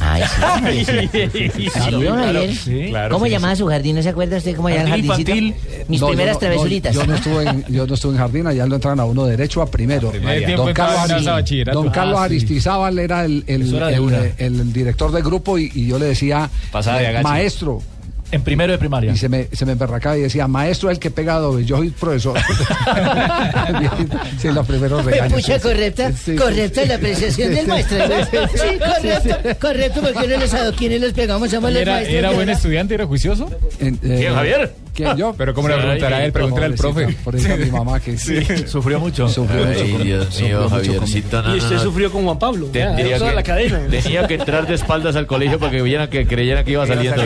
Ay, 0.00 0.22
Ay, 0.62 0.84
sí. 0.84 1.08
sí, 1.32 1.50
¿Sí, 1.70 1.90
don 1.90 2.00
claro, 2.02 2.16
Javier? 2.16 2.54
sí, 2.54 2.86
claro, 2.90 3.14
¿Cómo 3.14 3.24
sí, 3.26 3.30
llamaba 3.30 3.56
su 3.56 3.66
jardín? 3.66 3.96
¿No 3.96 4.02
se 4.02 4.08
acuerda 4.10 4.36
usted 4.38 4.54
cómo 4.56 4.68
llamaba 4.68 4.84
el 4.84 4.90
Jardín 4.90 5.08
jardincito? 5.10 5.36
infantil. 5.36 5.84
Mis 5.88 6.00
No, 6.00 6.06
yo 6.06 6.10
primeras 6.12 6.34
no- 6.34 6.40
travesuritas. 6.40 6.94
Yo 6.94 7.06
no, 7.06 7.14
estuve 7.14 7.42
en, 7.48 7.64
yo 7.68 7.86
no 7.86 7.94
estuve 7.94 8.12
en 8.12 8.18
jardín, 8.18 8.46
allá 8.46 8.66
lo 8.66 8.74
entran 8.74 9.00
a 9.00 9.04
uno 9.04 9.24
derecho 9.26 9.62
a 9.62 9.66
primero. 9.66 10.10
primaria. 10.10 10.46
tiempo 10.46 10.64
Don 10.64 10.74
Carlos, 10.74 11.24
don 11.72 11.90
Carlos 11.90 12.16
Ah, 12.18 12.28
sí. 12.28 12.34
Aristizábal 12.34 12.98
era 12.98 13.24
el, 13.24 13.44
el, 13.46 13.62
Eso 13.62 13.76
era 13.76 13.86
de 13.88 13.94
el- 13.94 14.00
una. 14.00 14.18
el 14.38 14.72
director 14.72 15.12
del 15.12 15.22
grupo 15.22 15.58
y, 15.58 15.70
y 15.74 15.86
yo 15.86 15.98
le 15.98 16.06
decía, 16.06 16.50
maestro. 17.22 17.82
En 18.32 18.42
primero 18.42 18.72
de 18.72 18.78
primaria. 18.78 19.12
Y 19.12 19.16
se 19.16 19.28
me, 19.28 19.48
se 19.52 19.64
me 19.64 19.72
emberracaba 19.72 20.18
y 20.18 20.22
decía, 20.22 20.48
maestro 20.48 20.90
es 20.90 20.96
el 20.96 21.00
que 21.00 21.10
pega 21.10 21.38
doble, 21.38 21.64
yo 21.64 21.76
soy 21.76 21.90
profesor. 21.90 22.38
sí, 24.38 24.48
los 24.48 24.66
primeros 24.66 25.04
regaños. 25.04 25.40
Pucha, 25.40 25.60
correcta, 25.60 26.10
correcta 26.36 26.84
la 26.86 26.94
apreciación 26.96 27.54
del 27.54 27.66
maestro. 27.66 27.98
¿no? 27.98 28.48
Sí, 28.48 28.78
correcto, 28.78 29.58
correcto, 29.60 30.00
porque 30.02 30.28
no 30.28 30.36
los 30.38 30.54
adoquines 30.54 31.00
los 31.00 31.12
pegamos, 31.12 31.50
somos 31.50 31.72
los 31.72 31.82
¿Era, 31.82 31.92
maestros. 31.92 32.18
era 32.18 32.30
buen 32.32 32.48
estudiante? 32.48 32.94
¿Era 32.94 33.06
juicioso? 33.06 33.48
¿Quién, 33.78 33.98
Javier? 34.34 34.74
¿Quién, 34.96 35.16
yo? 35.16 35.34
Pero 35.36 35.52
¿cómo 35.54 35.68
le 35.68 35.76
preguntará 35.76 36.16
a 36.16 36.24
él? 36.24 36.32
Pregúntale 36.32 36.66
al 36.66 36.74
profe. 36.74 37.08
Por 37.22 37.36
eso 37.36 37.52
a 37.52 37.56
mi 37.56 37.70
mamá 37.70 38.00
que 38.00 38.16
sí. 38.18 38.40
Sufrió 38.66 38.98
mucho. 38.98 39.28
Sufrió 39.28 39.64
mucho. 39.66 39.80
Ay, 39.82 39.90
con- 39.92 40.02
Dios 40.02 40.26
sufrió 40.30 40.48
mío, 40.48 40.60
mucho 40.70 40.74
Javiercito, 40.76 41.42
no, 41.42 41.54
Y 41.54 41.58
usted 41.58 41.76
no. 41.76 41.82
sufrió 41.82 42.10
con 42.10 42.24
Juan 42.24 42.38
Pablo. 42.38 42.66
Tendría 42.72 43.18
que, 43.18 43.32
la 43.34 43.42
cadena. 43.42 43.80
tenía 43.90 44.26
que 44.26 44.34
entrar 44.34 44.66
de 44.66 44.74
espaldas 44.74 45.14
al 45.16 45.26
colegio 45.26 45.58
para 45.58 45.70
que 45.72 45.82
vieran 45.82 46.08
que 46.08 46.26
creyeran 46.26 46.64
que 46.64 46.72
iba 46.72 46.86
saliendo. 46.86 47.22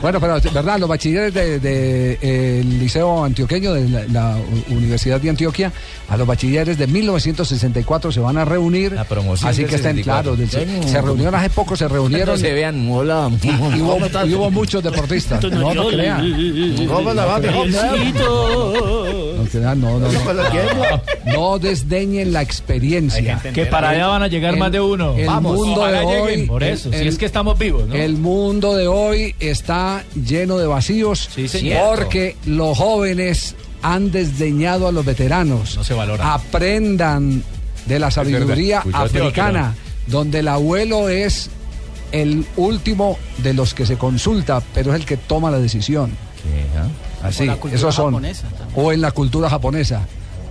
Bueno, 0.00 0.20
pero 0.20 0.38
verdad, 0.52 0.78
los 0.78 0.88
bachilleres 0.88 1.34
del 1.34 1.60
de, 1.60 2.18
eh, 2.22 2.60
el 2.60 2.78
Liceo 2.78 3.24
Antioqueño 3.24 3.72
de 3.74 3.88
la, 3.88 4.04
la 4.12 4.36
Universidad 4.70 5.20
de 5.20 5.30
Antioquia, 5.30 5.72
a 6.08 6.16
los 6.16 6.26
bachilleres 6.26 6.78
de 6.78 6.86
1964 6.86 8.12
se 8.12 8.20
van 8.20 8.38
a 8.38 8.44
reunir. 8.44 8.94
promoción 9.08 9.50
así 9.50 9.64
que 9.64 9.74
estén 9.76 9.96
64. 9.96 10.34
claros. 10.36 10.50
se, 10.50 10.64
Sí. 10.82 10.88
se 10.88 11.00
reunieron 11.02 11.34
hace 11.34 11.50
poco, 11.50 11.76
se 11.76 11.88
reunieron. 11.88 12.34
No 12.34 12.36
se 12.36 12.52
vean, 12.52 12.88
hola. 12.90 13.30
y, 13.42 13.48
y 13.48 13.80
hubo, 13.82 13.98
y 14.26 14.34
hubo 14.34 14.50
muchos 14.50 14.82
deportistas. 14.82 15.42
No, 15.44 15.74
no 15.74 15.88
crean. 15.88 16.24
¿Cómo 16.88 17.14
la 17.14 17.24
va, 17.24 17.38
mijo? 17.38 17.64
No 17.66 19.34
no, 19.74 19.98
no. 19.98 20.08
No, 20.08 21.00
no 21.26 21.58
desdeñen 21.58 22.32
la 22.32 22.42
experiencia. 22.42 23.40
Que 23.54 23.66
para 23.66 23.90
allá 23.90 24.06
van 24.08 24.22
a 24.22 24.28
llegar 24.28 24.54
El- 24.54 24.60
más 24.60 24.72
de 24.72 24.80
uno. 24.80 25.14
el 25.16 25.26
Vamos, 25.26 25.56
mundo 25.56 25.86
de 25.86 25.98
hoy- 26.00 26.30
lleguen. 26.32 26.46
Por 26.46 26.62
eso, 26.62 26.90
el- 26.90 27.00
si 27.02 27.08
es 27.08 27.18
que 27.18 27.26
estamos 27.26 27.58
vivos, 27.58 27.86
¿no? 27.88 27.94
El 27.94 28.16
mundo 28.16 28.76
de 28.76 28.86
hoy 28.88 29.34
está 29.40 30.04
lleno 30.14 30.58
de 30.58 30.66
vacíos 30.66 31.28
señor. 31.48 31.96
porque 31.98 32.36
los 32.46 32.76
jóvenes 32.76 33.54
han 33.82 34.10
desdeñado 34.10 34.88
a 34.88 34.92
los 34.92 35.04
veteranos. 35.04 35.76
No 35.76 35.84
se 35.84 35.94
valora. 35.94 36.34
Aprendan 36.34 37.42
de 37.86 37.98
la 37.98 38.10
sabiduría. 38.10 38.78
Escuchate 38.78 39.18
africana, 39.20 39.74
donde 40.06 40.40
el 40.40 40.48
abuelo 40.48 41.08
es 41.08 41.50
el 42.12 42.46
último 42.56 43.18
de 43.38 43.54
los 43.54 43.74
que 43.74 43.86
se 43.86 43.96
consulta, 43.96 44.62
pero 44.72 44.94
es 44.94 45.00
el 45.00 45.06
que 45.06 45.16
toma 45.16 45.50
la 45.50 45.58
decisión. 45.58 46.10
Así, 47.22 47.46
la 47.46 47.54
cultura 47.56 47.76
esos 47.76 47.94
son. 47.94 48.06
japonesa 48.12 48.46
O 48.74 48.92
en 48.92 49.00
la 49.00 49.10
cultura 49.12 49.48
japonesa, 49.50 50.02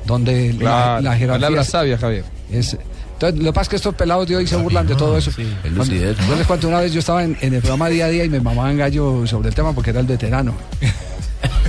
donde 0.05 0.53
la- 0.53 0.59
Claro, 0.59 1.01
la, 1.01 1.15
jerarquía. 1.17 1.49
es- 1.61 1.67
sabias, 1.69 1.99
Javier. 1.99 2.25
es- 2.51 2.77
entonces, 3.13 3.39
lo 3.39 3.45
que 3.51 3.53
pasa 3.53 3.61
es 3.63 3.69
que 3.69 3.75
estos 3.77 3.95
pelados 3.95 4.27
de 4.27 4.35
hoy 4.35 4.47
se 4.47 4.55
burlan 4.57 4.85
de 4.87 4.95
todo 4.95 5.17
eso. 5.17 5.31
Cuando- 5.75 5.93
yo 6.27 6.35
les 6.35 6.47
cuento 6.47 6.67
una 6.67 6.79
vez, 6.81 6.91
yo 6.91 6.99
estaba 6.99 7.23
en, 7.23 7.37
en 7.41 7.53
el 7.53 7.59
programa 7.61 7.87
día 7.89 8.05
a 8.05 8.09
día 8.09 8.25
y 8.25 8.29
me 8.29 8.39
mamaban 8.41 8.75
gallo 8.77 9.25
sobre 9.27 9.49
el 9.49 9.55
tema 9.55 9.71
porque 9.73 9.91
era 9.91 9.99
el 10.01 10.07
veterano. 10.07 10.53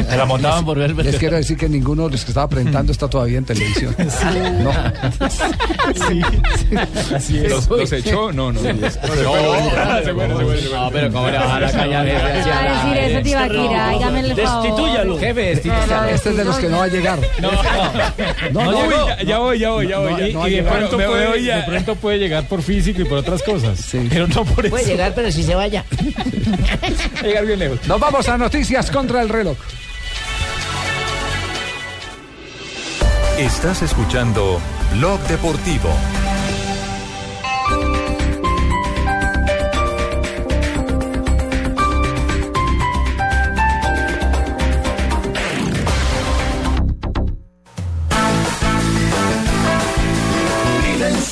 Se 0.08 0.16
la 0.16 0.24
montaban 0.24 0.64
por 0.64 0.78
ver 0.78 0.94
Les 0.94 1.16
quiero 1.16 1.36
decir 1.36 1.56
que 1.56 1.68
ninguno 1.68 2.04
de 2.06 2.12
los 2.12 2.24
que 2.24 2.30
estaba 2.30 2.48
presentando 2.48 2.92
está 2.92 3.08
todavía 3.08 3.38
en 3.38 3.44
televisión. 3.44 3.94
No. 4.62 4.70
Así 7.14 7.38
es. 7.38 7.50
¿Los, 7.50 7.68
los 7.68 7.92
echó? 7.92 8.32
No, 8.32 8.52
no. 8.52 8.60
No, 8.60 8.70
pero 10.92 11.12
¿cómo 11.12 11.28
le 11.30 11.38
baja 11.38 11.60
la 11.60 11.72
caña 11.72 12.02
de 12.02 12.12
Va 12.14 12.26
a 12.26 12.88
decir 12.88 12.96
eso, 13.04 13.22
Tibaquira, 13.22 13.90
hágame 13.90 14.20
el 14.20 14.36
favor. 14.36 14.62
Destitúyalo. 14.62 15.18
Jefe, 15.18 15.40
destituyalo. 15.40 16.04
Este 16.08 16.30
es 16.30 16.36
de 16.36 16.44
los 16.44 16.56
que 16.56 16.68
no 16.68 16.78
va 16.78 16.84
a 16.84 16.88
llegar. 16.88 17.18
No, 17.40 17.50
No, 18.52 18.72
no, 18.72 19.06
ya, 19.08 19.22
ya 19.22 19.38
voy, 19.38 19.58
ya 19.58 19.70
voy, 19.70 19.88
ya 19.88 19.98
voy. 19.98 20.12
No, 20.12 20.18
ya. 20.18 20.32
no, 20.34 20.48
y 20.48 20.50
de 20.56 20.62
pronto, 20.62 20.96
puede, 20.96 21.42
de 21.42 21.62
pronto 21.62 21.94
puede 21.96 22.18
llegar 22.18 22.48
por 22.48 22.62
físico 22.62 23.02
y 23.02 23.04
por 23.04 23.18
otras 23.18 23.42
cosas. 23.42 23.88
Pero 24.10 24.26
no 24.28 24.44
por 24.44 24.66
eso. 24.66 24.74
Puede 24.74 24.86
llegar, 24.86 25.12
pero 25.14 25.30
si 25.30 25.42
se 25.42 25.54
vaya. 25.54 25.84
Llegar 27.22 27.46
bien 27.46 27.58
lejos. 27.58 27.78
Nos 27.86 28.00
vamos 28.00 28.28
a 28.28 28.38
noticias 28.38 28.90
contra 28.90 29.22
el 29.22 29.28
reloj. 29.28 29.56
Estás 33.38 33.82
escuchando 33.82 34.60
Blog 34.92 35.20
Deportivo. 35.22 35.90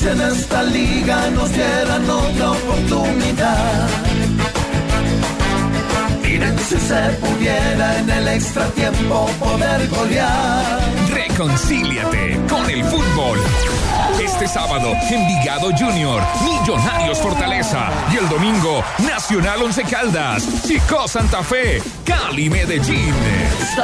en 0.05 0.21
esta 0.21 0.63
liga 0.63 1.29
nos 1.29 1.53
dieran 1.53 2.09
otra 2.09 2.51
oportunidad. 2.51 3.89
Miren 6.21 6.59
si 6.59 6.77
se 6.77 7.01
pudiera 7.21 7.99
en 7.99 8.09
el 8.09 8.27
extratiempo 8.27 9.29
poder 9.39 9.87
golear 9.87 11.12
Reconcíliate 11.43 12.39
con 12.49 12.69
el 12.69 12.81
fútbol. 12.85 13.37
Este 14.17 14.47
sábado, 14.47 14.93
Envigado 15.09 15.71
Junior, 15.77 16.23
Millonarios 16.41 17.17
Fortaleza. 17.17 17.89
Y 18.13 18.15
el 18.15 18.29
domingo, 18.29 18.81
Nacional 18.99 19.61
Once 19.61 19.83
Caldas, 19.83 20.47
Chico 20.65 21.05
Santa 21.05 21.43
Fe, 21.43 21.83
Cali 22.05 22.49
Medellín. 22.49 23.13
¿Usted 23.61 23.83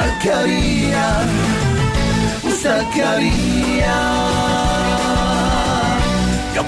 qué 2.94 3.04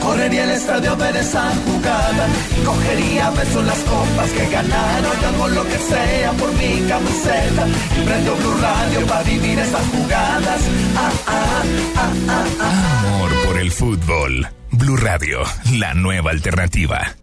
correría 0.01 0.43
el 0.43 0.51
estadio 0.51 0.91
a 0.91 0.95
ver 0.95 1.15
esa 1.15 1.53
jugada. 1.65 2.27
Cogería 2.65 3.29
besos 3.31 3.65
las 3.65 3.79
copas 3.79 4.29
que 4.31 4.49
ganaron. 4.49 5.25
Hago 5.25 5.47
lo 5.49 5.63
que 5.63 5.77
sea 5.77 6.31
por 6.33 6.51
mi 6.53 6.87
camiseta. 6.87 7.67
Y 7.97 8.05
prendo 8.05 8.35
Blue 8.35 8.57
Radio 8.61 9.07
para 9.07 9.23
vivir 9.23 9.59
esas 9.59 9.85
jugadas. 9.87 10.61
Ah, 10.95 11.11
ah, 11.27 11.63
ah, 11.95 12.13
ah, 12.27 12.45
ah. 12.59 13.03
Amor 13.05 13.31
por 13.45 13.57
el 13.57 13.71
fútbol. 13.71 14.47
Blue 14.71 14.97
Radio, 14.97 15.39
la 15.73 15.93
nueva 15.93 16.31
alternativa. 16.31 17.15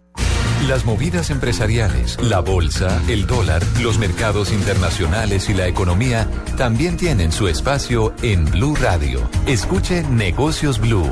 Las 0.67 0.85
movidas 0.85 1.29
empresariales, 1.29 2.21
la 2.21 2.41
bolsa, 2.41 3.01
el 3.07 3.25
dólar, 3.25 3.63
los 3.81 3.97
mercados 3.97 4.51
internacionales 4.51 5.49
y 5.49 5.53
la 5.53 5.67
economía 5.67 6.27
también 6.57 6.97
tienen 6.97 7.31
su 7.31 7.47
espacio 7.47 8.13
en 8.21 8.45
Blue 8.45 8.75
Radio. 8.75 9.27
Escuche 9.47 10.03
Negocios 10.03 10.79
Blue. 10.79 11.09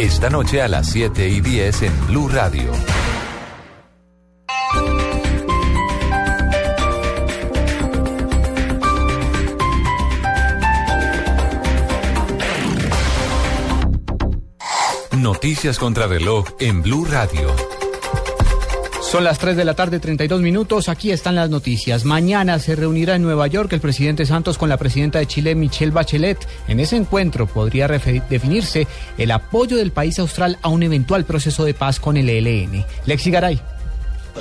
Esta 0.00 0.30
noche 0.30 0.62
a 0.62 0.68
las 0.68 0.88
7 0.92 1.28
y 1.28 1.42
10 1.42 1.82
en 1.82 2.06
Blue 2.06 2.26
Radio. 2.30 2.72
Noticias 15.18 15.78
contra 15.78 16.06
reloj 16.06 16.46
en 16.60 16.80
Blue 16.80 17.04
Radio. 17.04 17.79
Son 19.10 19.24
las 19.24 19.40
3 19.40 19.56
de 19.56 19.64
la 19.64 19.74
tarde, 19.74 19.98
32 19.98 20.40
minutos. 20.40 20.88
Aquí 20.88 21.10
están 21.10 21.34
las 21.34 21.50
noticias. 21.50 22.04
Mañana 22.04 22.60
se 22.60 22.76
reunirá 22.76 23.16
en 23.16 23.22
Nueva 23.22 23.48
York 23.48 23.72
el 23.72 23.80
presidente 23.80 24.24
Santos 24.24 24.56
con 24.56 24.68
la 24.68 24.76
presidenta 24.76 25.18
de 25.18 25.26
Chile, 25.26 25.56
Michelle 25.56 25.90
Bachelet. 25.90 26.38
En 26.68 26.78
ese 26.78 26.94
encuentro 26.94 27.48
podría 27.48 27.88
definirse 27.88 28.86
el 29.18 29.32
apoyo 29.32 29.76
del 29.78 29.90
país 29.90 30.20
austral 30.20 30.58
a 30.62 30.68
un 30.68 30.84
eventual 30.84 31.24
proceso 31.24 31.64
de 31.64 31.74
paz 31.74 31.98
con 31.98 32.16
el 32.16 32.28
ELN. 32.28 32.84
Lexi 33.04 33.32
Garay. 33.32 33.60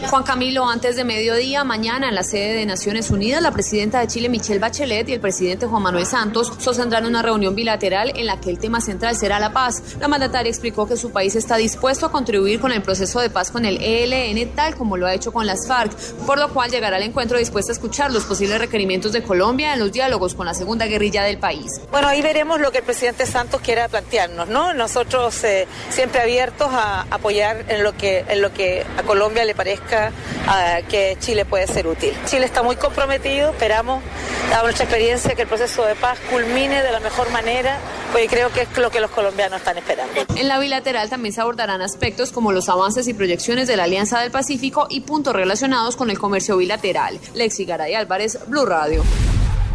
Juan 0.08 0.24
Camilo, 0.24 0.68
antes 0.68 0.96
de 0.96 1.04
mediodía, 1.04 1.64
mañana 1.64 2.10
en 2.10 2.16
la 2.16 2.24
sede 2.24 2.56
de 2.56 2.66
Naciones 2.66 3.12
Unidas, 3.12 3.42
la 3.42 3.52
presidenta 3.52 4.00
de 4.00 4.08
Chile, 4.08 4.30
Michelle 4.30 4.60
Bachelet, 4.60 5.08
y 5.10 5.14
el 5.14 5.20
presidente 5.20 5.68
Juan 5.68 5.84
Manuel 5.84 6.06
Santos 6.06 6.52
sostendrán 6.58 7.06
una 7.06 7.22
reunión 7.22 7.54
bilateral 7.54 8.14
en 8.16 8.26
la 8.26 8.40
que 8.40 8.50
el 8.50 8.58
tema 8.58 8.82
central 8.82 9.16
será 9.16 9.40
la 9.40 9.52
paz. 9.52 9.98
La 10.00 10.08
mandataria 10.08 10.50
explicó 10.50 10.88
que 10.88 10.98
su 10.98 11.12
país 11.12 11.36
está 11.36 11.58
dispuesto 11.58 12.06
a 12.06 12.12
contribuir 12.12 12.60
con 12.60 12.72
el 12.72 12.82
proceso 12.82 13.20
de 13.20 13.30
paz 13.30 13.52
con 13.52 13.66
el 13.66 13.78
ELN, 13.82 14.56
tal 14.56 14.76
como 14.76 14.98
lo 14.98 15.06
ha 15.06 15.14
hecho 15.14 15.32
con 15.32 15.46
las 15.46 15.68
FARC, 15.68 15.92
por 16.26 16.40
lo 16.40 16.50
cual 16.54 16.72
llegará 16.72 16.98
al 16.98 17.04
encuentro 17.04 17.38
dispuesta 17.38 17.72
a 17.72 17.76
escuchar 17.76 18.12
los 18.12 18.24
posibles 18.24 18.58
requerimientos 18.60 19.12
de 19.12 19.22
Colombia 19.22 19.74
en 19.74 19.80
los 19.80 19.92
diálogos 19.92 20.34
con 20.34 20.46
la 20.46 20.54
segunda 20.54 20.86
guerrilla 20.86 21.24
del 21.24 21.38
país. 21.38 21.82
Bueno, 21.92 22.08
ahí 22.08 22.22
veremos 22.22 22.60
lo 22.60 22.72
que 22.72 22.80
el 22.80 22.84
presidente 22.84 23.26
Santos 23.26 23.62
quiera 23.62 23.88
plantearnos, 23.88 24.48
¿no? 24.48 24.74
Nosotros 24.74 25.44
eh, 25.44 25.68
siempre 25.90 26.22
abiertos 26.22 26.70
a 26.72 27.06
apoyar 27.12 27.66
en 27.68 27.84
lo 27.84 27.96
que 27.96 28.26
en 28.28 28.42
lo 28.42 28.54
que 28.54 28.86
a 28.98 29.04
Colombia 29.04 29.46
le 29.46 29.56
parezca 29.56 29.89
ah, 29.96 30.80
que 30.88 31.18
Chile 31.20 31.46
puede 31.46 31.68
ser 31.68 31.88
útil. 31.88 32.14
Chile 32.26 32.46
está 32.46 32.64
muy 32.64 32.76
comprometido, 32.76 33.52
esperamos, 33.52 34.04
dado 34.50 34.64
nuestra 34.64 34.86
experiencia, 34.86 35.36
que 35.36 35.44
el 35.44 35.48
proceso 35.48 35.86
de 35.86 35.96
paz 35.96 36.20
culmine 36.30 36.82
de 36.82 36.92
la 36.92 37.00
mejor 37.00 37.32
manera, 37.32 37.78
porque 38.12 38.28
creo 38.28 38.52
que 38.52 38.62
es 38.62 38.78
lo 38.78 38.90
que 38.90 39.00
los 39.00 39.12
colombianos 39.12 39.60
están 39.60 39.78
esperando. 39.78 40.14
En 40.36 40.48
la 40.48 40.60
bilateral 40.60 41.10
también 41.10 41.34
se 41.34 41.42
abordarán 41.42 41.82
aspectos 41.82 42.32
como 42.32 42.52
los 42.52 42.70
avances 42.70 43.08
y 43.08 43.14
proyecciones 43.14 43.68
de 43.68 43.78
la 43.78 43.84
Alianza 43.84 44.20
del 44.22 44.32
Pacífico 44.32 44.88
y 44.90 45.02
puntos 45.02 45.34
relacionados 45.34 45.96
con 45.96 46.10
el 46.10 46.18
comercio 46.18 46.58
bilateral. 46.58 47.20
Lexi 47.34 47.66
Garay 47.66 47.94
Álvarez, 47.94 48.40
Blue 48.48 48.66
Radio. 48.66 49.04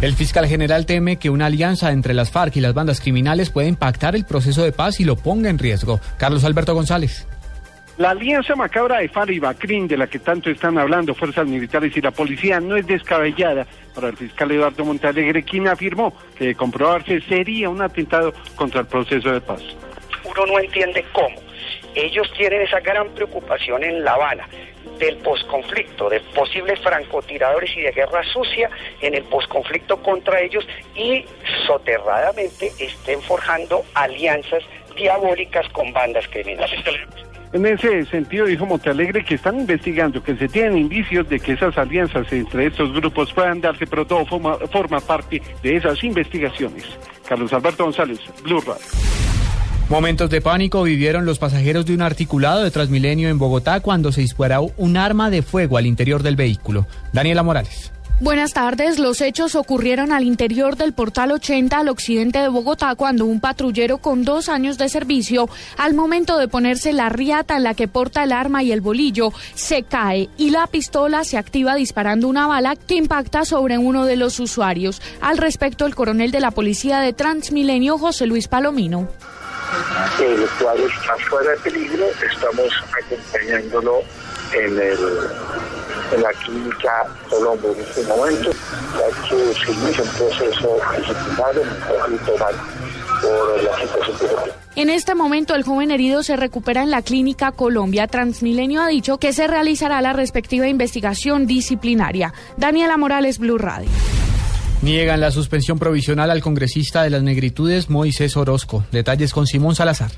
El 0.01 0.15
fiscal 0.15 0.47
general 0.47 0.85
teme 0.85 1.17
que 1.17 1.31
una 1.31 1.47
alianza 1.47 1.91
entre 1.93 2.13
las 2.13 2.31
FARC 2.31 2.57
y 2.57 2.61
las 2.61 2.75
bandas 2.75 3.01
criminales 3.01 3.49
puede 3.49 3.69
impactar 3.69 4.15
el 4.15 4.27
proceso 4.27 4.63
de 4.63 4.73
paz 4.73 5.01
y 5.01 5.05
lo 5.05 5.17
ponga 5.17 5.49
en 5.49 5.59
riesgo. 5.59 6.01
Carlos 6.19 6.45
Alberto 6.45 6.75
González. 6.75 7.27
La 7.97 8.11
alianza 8.11 8.57
macabra 8.57 8.99
de 8.99 9.09
FARC 9.09 9.31
y 9.31 9.39
Bacrín, 9.39 9.87
de 9.87 9.97
la 9.97 10.09
que 10.09 10.19
tanto 10.19 10.51
están 10.51 10.77
hablando 10.79 11.15
fuerzas 11.15 11.47
militares 11.47 11.97
y 11.97 12.01
la 12.01 12.11
policía, 12.11 12.59
no 12.59 12.75
es 12.77 12.85
descabellada 12.89 13.69
para 13.95 14.09
el 14.09 14.17
fiscal 14.17 14.51
Eduardo 14.51 14.85
Montalegre, 14.85 15.45
quien 15.45 15.69
afirmó 15.69 16.13
que 16.37 16.47
de 16.47 16.55
comprobarse 16.57 17.21
sería 17.21 17.69
un 17.69 17.81
atentado 17.81 18.33
contra 18.57 18.81
el 18.81 18.89
proceso 18.89 19.31
de 19.31 19.41
paz. 19.41 19.63
uno 20.25 20.47
no 20.47 20.59
entiende 20.59 21.05
cómo. 21.13 21.37
Ellos 21.95 22.29
tienen 22.37 22.63
esa 22.63 22.81
gran 22.81 23.09
preocupación 23.11 23.85
en 23.85 24.03
La 24.03 24.15
Habana 24.15 24.49
del 24.99 25.17
posconflicto, 25.19 26.09
de 26.09 26.19
posibles 26.35 26.81
francotiradores 26.81 27.71
y 27.77 27.83
de 27.83 27.93
guerra 27.93 28.25
sucia 28.25 28.71
en 29.01 29.15
el 29.15 29.23
posconflicto 29.25 30.03
contra 30.03 30.41
ellos 30.41 30.67
y 30.97 31.25
soterradamente 31.67 32.73
estén 32.81 33.23
forjando 33.23 33.85
alianzas 33.95 34.65
diabólicas 34.97 35.69
con 35.69 35.93
bandas 35.93 36.27
criminales. 36.29 36.81
En 37.55 37.65
ese 37.67 38.05
sentido, 38.07 38.47
dijo 38.47 38.67
Montalegre 38.67 39.25
que 39.25 39.37
están 39.37 39.61
investigando, 39.61 40.21
que 40.21 40.37
se 40.37 40.49
tienen 40.49 40.77
indicios 40.77 41.29
de 41.29 41.39
que 41.39 41.53
esas 41.53 41.79
alianzas 41.79 42.27
entre 42.33 42.67
estos 42.67 42.93
grupos 42.93 43.33
puedan 43.33 43.61
darse, 43.61 43.87
pero 43.87 44.05
todo 44.05 44.27
forma, 44.27 44.57
forma 44.73 44.99
parte 44.99 45.41
de 45.63 45.77
esas 45.77 46.03
investigaciones. 46.03 46.85
Carlos 47.29 47.53
Alberto 47.53 47.85
González, 47.85 48.19
Blue 48.43 48.61
Radio. 48.61 48.83
Momentos 49.89 50.31
de 50.31 50.41
pánico 50.41 50.83
vivieron 50.83 51.27
los 51.27 51.39
pasajeros 51.39 51.87
de 51.87 51.95
un 51.95 52.03
articulado 52.03 52.65
de 52.65 52.73
Transmilenio 52.73 53.29
en 53.29 53.39
Bogotá 53.39 53.79
cuando 53.79 54.11
se 54.11 54.23
disparó 54.23 54.73
un 54.77 54.97
arma 54.97 55.31
de 55.31 55.43
fuego 55.43 55.79
al 55.79 55.87
interior 55.87 56.25
del 56.25 56.35
vehículo. 56.35 56.89
Daniela 57.13 57.45
Morales. 57.45 57.93
Buenas 58.25 58.55
tardes. 58.55 58.99
Los 58.99 59.21
hechos 59.21 59.55
ocurrieron 59.55 60.11
al 60.11 60.25
interior 60.25 60.79
del 60.79 60.95
Portal 60.95 61.31
80 61.31 61.77
al 61.77 61.91
occidente 61.91 62.39
de 62.39 62.49
Bogotá 62.49 62.95
cuando 62.95 63.27
un 63.27 63.39
patrullero 63.39 63.99
con 63.99 64.25
dos 64.25 64.49
años 64.49 64.79
de 64.79 64.89
servicio, 64.89 65.51
al 65.77 65.93
momento 65.93 66.39
de 66.39 66.49
ponerse 66.49 66.95
la 66.95 67.11
riata 67.11 67.55
en 67.59 67.65
la 67.65 67.75
que 67.75 67.87
porta 67.87 68.25
el 68.25 68.33
arma 68.33 68.63
y 68.63 68.73
el 68.73 68.81
bolillo, 68.81 69.35
se 69.55 69.83
cae 69.83 70.31
y 70.39 70.49
la 70.49 70.67
pistola 70.69 71.23
se 71.25 71.37
activa 71.37 71.75
disparando 71.75 72.27
una 72.27 72.47
bala 72.47 72.77
que 72.77 72.95
impacta 72.95 73.45
sobre 73.45 73.77
uno 73.77 74.07
de 74.07 74.17
los 74.17 74.41
usuarios. 74.41 75.03
Al 75.21 75.37
respecto, 75.37 75.85
el 75.85 75.95
coronel 75.95 76.31
de 76.31 76.41
la 76.41 76.51
policía 76.51 77.01
de 77.01 77.13
Transmilenio, 77.13 77.99
José 77.99 78.25
Luis 78.25 78.49
Palomino. 78.49 79.07
El 80.19 80.41
usuario 80.41 80.87
está 80.87 81.15
fuera 81.29 81.51
de 81.51 81.59
peligro, 81.59 82.07
estamos 82.27 82.73
acompañándolo 82.91 84.01
en, 84.55 84.79
el, 84.81 84.99
en 86.15 86.23
la 86.23 86.33
clínica 86.33 87.07
Colombo 87.29 87.73
en 87.73 87.81
este 87.81 88.03
momento, 88.05 88.51
ya 88.51 89.29
que 89.29 89.55
se 89.55 89.73
inicia 89.73 90.05
un 90.05 90.11
proceso 90.11 90.77
disciplinario 90.97 91.63
en 91.63 91.69
el 91.69 91.83
conflicto 91.83 92.39
mal 92.39 92.55
por 93.21 93.63
la 93.63 93.81
situación 93.81 94.17
que 94.75 94.81
En 94.81 94.91
este 94.91 95.15
momento, 95.15 95.55
el 95.55 95.63
joven 95.63 95.91
herido 95.91 96.23
se 96.23 96.37
recupera 96.37 96.83
en 96.83 96.91
la 96.91 97.03
clínica 97.03 97.53
Colombia. 97.53 98.07
Transmilenio 98.07 98.83
ha 98.83 98.89
dicho 98.89 99.19
que 99.19 99.33
se 99.33 99.47
realizará 99.47 100.01
la 100.01 100.13
respectiva 100.13 100.69
investigación 100.69 101.47
disciplinaria. 101.47 102.33
Daniela 102.57 102.97
Morales, 102.97 103.39
Blue 103.39 103.59
Radio. 103.59 103.89
Niegan 104.83 105.21
la 105.21 105.31
suspensión 105.31 105.79
provisional 105.79 106.31
al 106.31 106.43
congresista 106.43 107.03
de 107.03 107.11
las 107.11 107.23
negritudes 107.23 107.89
Moisés 107.89 108.37
Orozco. 108.37 108.85
Detalles 108.93 109.33
con 109.33 109.47
Simón 109.47 109.75
Salazar. 109.75 110.11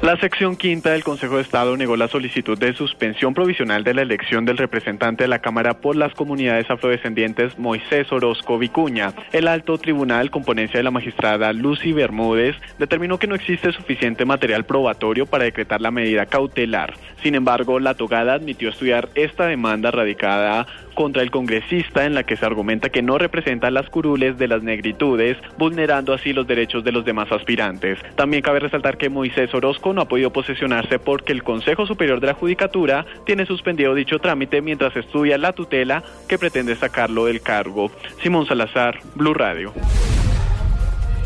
La 0.00 0.16
sección 0.16 0.54
quinta 0.54 0.90
del 0.90 1.02
Consejo 1.02 1.36
de 1.36 1.42
Estado 1.42 1.76
negó 1.76 1.96
la 1.96 2.06
solicitud 2.06 2.56
de 2.56 2.72
suspensión 2.72 3.34
provisional 3.34 3.82
de 3.82 3.94
la 3.94 4.02
elección 4.02 4.44
del 4.44 4.56
representante 4.56 5.24
de 5.24 5.28
la 5.28 5.40
Cámara 5.40 5.80
por 5.80 5.96
las 5.96 6.14
comunidades 6.14 6.70
afrodescendientes 6.70 7.58
Moisés 7.58 8.12
Orozco 8.12 8.58
Vicuña. 8.58 9.12
El 9.32 9.48
alto 9.48 9.76
tribunal, 9.76 10.30
con 10.30 10.44
ponencia 10.44 10.78
de 10.78 10.84
la 10.84 10.92
magistrada 10.92 11.52
Lucy 11.52 11.90
Bermúdez, 11.90 12.54
determinó 12.78 13.18
que 13.18 13.26
no 13.26 13.34
existe 13.34 13.72
suficiente 13.72 14.24
material 14.24 14.64
probatorio 14.64 15.26
para 15.26 15.42
decretar 15.42 15.80
la 15.80 15.90
medida 15.90 16.26
cautelar. 16.26 16.94
Sin 17.20 17.34
embargo, 17.34 17.80
la 17.80 17.94
togada 17.94 18.34
admitió 18.34 18.68
estudiar 18.68 19.08
esta 19.16 19.46
demanda 19.46 19.90
radicada 19.90 20.68
contra 20.98 21.22
el 21.22 21.30
congresista 21.30 22.06
en 22.06 22.14
la 22.14 22.24
que 22.24 22.36
se 22.36 22.44
argumenta 22.44 22.88
que 22.88 23.02
no 23.02 23.18
representa 23.18 23.70
las 23.70 23.88
curules 23.88 24.36
de 24.36 24.48
las 24.48 24.64
negritudes, 24.64 25.36
vulnerando 25.56 26.12
así 26.12 26.32
los 26.32 26.44
derechos 26.44 26.82
de 26.82 26.90
los 26.90 27.04
demás 27.04 27.30
aspirantes. 27.30 28.00
También 28.16 28.42
cabe 28.42 28.58
resaltar 28.58 28.98
que 28.98 29.08
Moisés 29.08 29.54
Orozco 29.54 29.92
no 29.92 30.00
ha 30.00 30.08
podido 30.08 30.32
posesionarse 30.32 30.98
porque 30.98 31.30
el 31.32 31.44
Consejo 31.44 31.86
Superior 31.86 32.18
de 32.18 32.26
la 32.26 32.34
Judicatura 32.34 33.06
tiene 33.24 33.46
suspendido 33.46 33.94
dicho 33.94 34.18
trámite 34.18 34.60
mientras 34.60 34.96
estudia 34.96 35.38
la 35.38 35.52
tutela 35.52 36.02
que 36.28 36.36
pretende 36.36 36.74
sacarlo 36.74 37.26
del 37.26 37.42
cargo. 37.42 37.92
Simón 38.20 38.46
Salazar, 38.46 38.98
Blue 39.14 39.34
Radio. 39.34 39.72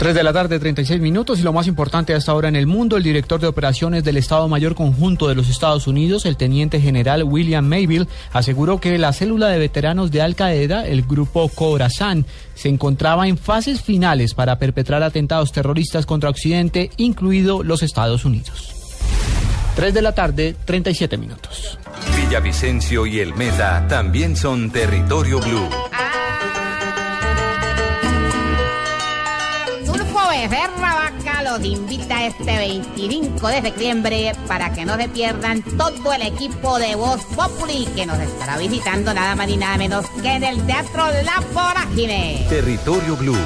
3 0.03 0.17
de 0.17 0.25
la 0.25 0.33
tarde, 0.33 0.59
36 0.59 1.01
minutos 1.01 1.39
y 1.39 1.45
lo 1.45 1.53
más 1.53 1.69
importante 1.69 2.13
hasta 2.13 2.33
ahora 2.33 2.49
en 2.49 2.57
el 2.57 2.67
mundo, 2.67 2.97
el 2.97 3.05
director 3.05 3.41
de 3.41 3.47
operaciones 3.47 4.03
del 4.03 4.17
Estado 4.17 4.49
Mayor 4.49 4.75
Conjunto 4.75 5.29
de 5.29 5.37
los 5.37 5.49
Estados 5.49 5.87
Unidos, 5.87 6.27
el 6.27 6.37
teniente 6.37 6.81
general 6.81 7.23
William 7.23 7.65
Mayville, 7.65 8.09
aseguró 8.33 8.81
que 8.81 8.99
la 8.99 9.13
célula 9.13 9.47
de 9.47 9.61
veteranos 9.61 10.11
de 10.11 10.21
Al 10.21 10.35
Qaeda, 10.35 10.89
el 10.89 11.03
grupo 11.03 11.49
Khorasan, 11.49 12.27
se 12.57 12.69
encontraba 12.69 13.29
en 13.29 13.39
fases 13.39 13.81
finales 13.81 14.35
para 14.35 14.59
perpetrar 14.59 15.05
atentados 15.05 15.53
terroristas 15.53 16.05
contra 16.05 16.31
Occidente, 16.31 16.91
incluido 16.97 17.63
los 17.63 17.85
Estados 17.85 18.25
Unidos. 18.25 18.75
3 19.77 19.95
de 19.95 20.03
la 20.03 20.17
tarde, 20.17 20.57
37 20.65 21.17
minutos. 21.17 21.79
Villavicencio 22.17 23.07
y 23.07 23.21
el 23.21 23.37
Meta 23.37 23.87
también 23.87 24.37
son 24.37 24.73
territorio 24.73 25.39
blue. 25.39 25.69
Turco 25.69 26.22
Becerra 30.33 30.95
Vaca 30.95 31.43
los 31.43 31.63
invita 31.63 32.25
este 32.25 32.57
25 32.57 33.49
de 33.49 33.61
septiembre 33.61 34.33
para 34.49 34.73
que 34.73 34.87
no 34.87 34.97
se 34.97 35.07
pierdan 35.11 35.63
todo 35.63 36.11
el 36.15 36.23
equipo 36.23 36.79
de 36.79 36.95
Voz 36.95 37.21
Populi 37.37 37.85
que 37.95 38.07
nos 38.07 38.19
estará 38.19 38.57
visitando 38.57 39.13
nada 39.13 39.37
más 39.37 39.47
ni 39.47 39.59
nada 39.59 39.77
menos 39.77 40.07
que 40.23 40.33
en 40.33 40.43
el 40.43 40.65
Teatro 40.65 41.05
La 41.25 41.45
Vorágine. 41.53 42.47
Territorio 42.49 43.15
Blue, 43.17 43.37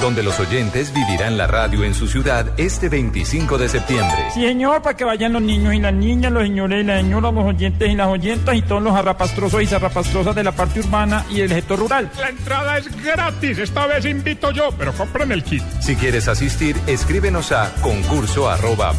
donde 0.00 0.22
los 0.22 0.40
oyentes 0.40 0.92
vivirán 0.92 1.36
la 1.36 1.46
radio 1.46 1.84
en 1.84 1.94
su 1.94 2.08
ciudad 2.08 2.52
este 2.56 2.88
25 2.88 3.58
de 3.58 3.68
septiembre. 3.68 4.16
Sí, 4.34 4.42
señor, 4.42 4.82
para 4.82 4.96
que 4.96 5.04
vayan 5.04 5.32
los 5.32 5.42
niños 5.42 5.74
y 5.74 5.78
las 5.80 5.92
niñas, 5.92 6.32
los 6.32 6.42
señores 6.42 6.82
y 6.82 6.86
las 6.86 7.00
señoras, 7.02 7.34
los 7.34 7.44
oyentes 7.44 7.90
y 7.90 7.94
las 7.94 8.08
oyentas 8.08 8.54
y 8.56 8.62
todos 8.62 8.82
los 8.82 8.92
zarrapastrosos 8.94 9.62
y 9.62 9.66
zarrapastrosas 9.66 10.34
de 10.34 10.44
la 10.44 10.52
parte 10.52 10.80
urbana 10.80 11.24
y 11.30 11.38
del 11.38 11.50
sector 11.50 11.78
rural. 11.78 12.10
La 12.18 12.28
entrada 12.28 12.78
es 12.78 13.02
gratis, 13.02 13.58
esta 13.58 13.86
vez 13.86 14.04
invito 14.06 14.50
yo, 14.50 14.70
pero 14.76 14.92
compren 14.92 15.32
el 15.32 15.44
kit. 15.44 15.62
Si 15.80 15.96
quieres 15.96 16.28
asistir, 16.28 16.76
escríbenos 16.86 17.52
a 17.52 17.72
concurso 17.82 18.48
arroba 18.48 18.92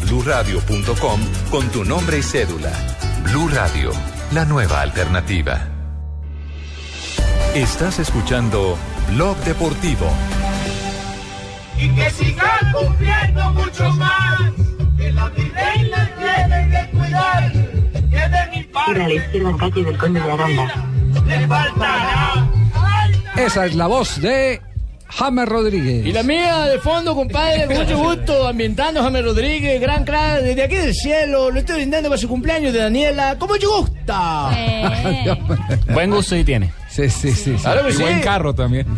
con 1.50 1.68
tu 1.70 1.84
nombre 1.84 2.18
y 2.18 2.22
cédula. 2.22 2.70
Blue 3.24 3.48
Radio, 3.48 3.90
la 4.32 4.44
nueva 4.44 4.80
alternativa. 4.82 5.68
Estás 7.54 7.98
escuchando 7.98 8.78
Blog 9.10 9.36
Deportivo. 9.44 10.06
Y 11.82 11.88
que 11.90 12.10
sigan 12.10 12.72
cumpliendo 12.72 13.50
mucho 13.50 13.90
más. 13.92 14.40
Que 14.96 15.12
la 15.12 15.32
y 15.76 15.82
la 15.88 16.06
tienen 16.16 16.70
que 16.70 16.96
cuidar. 16.96 17.52
Que 18.10 18.28
de 18.28 18.56
mi 18.56 18.64
parte. 18.64 19.02
a 19.02 19.08
la 19.08 19.14
izquierda 19.14 19.56
calle 19.58 19.84
del 19.84 19.98
Conde 19.98 20.20
de 20.20 20.32
Aranda. 20.32 20.86
Le 21.26 21.46
faltará. 21.46 22.48
Esa 23.36 23.66
es 23.66 23.74
la 23.74 23.86
voz 23.86 24.20
de 24.20 24.60
James 25.08 25.48
Rodríguez. 25.48 26.06
Y 26.06 26.12
la 26.12 26.22
mía 26.22 26.66
de 26.66 26.78
fondo, 26.78 27.14
compadre, 27.14 27.66
con 27.66 27.76
mucho 27.76 27.98
gusto, 27.98 28.46
ambientando 28.46 29.02
James 29.02 29.24
Rodríguez, 29.24 29.80
gran 29.80 30.04
crack, 30.04 30.42
desde 30.42 30.62
aquí 30.62 30.76
del 30.76 30.94
cielo, 30.94 31.50
lo 31.50 31.58
estoy 31.58 31.76
brindando 31.76 32.08
para 32.08 32.20
su 32.20 32.28
cumpleaños 32.28 32.72
de 32.72 32.80
Daniela, 32.80 33.38
con 33.38 33.48
mucho 33.48 33.78
gusta. 33.78 34.50
Buen 35.92 36.10
gusto 36.10 36.36
y 36.36 36.44
tiene. 36.44 36.81
Sí, 36.92 37.08
sí, 37.08 37.32
sí. 37.32 37.56
sí. 37.56 37.68
y 37.90 38.02
buen 38.02 38.20
carro 38.20 38.54
también. 38.54 38.86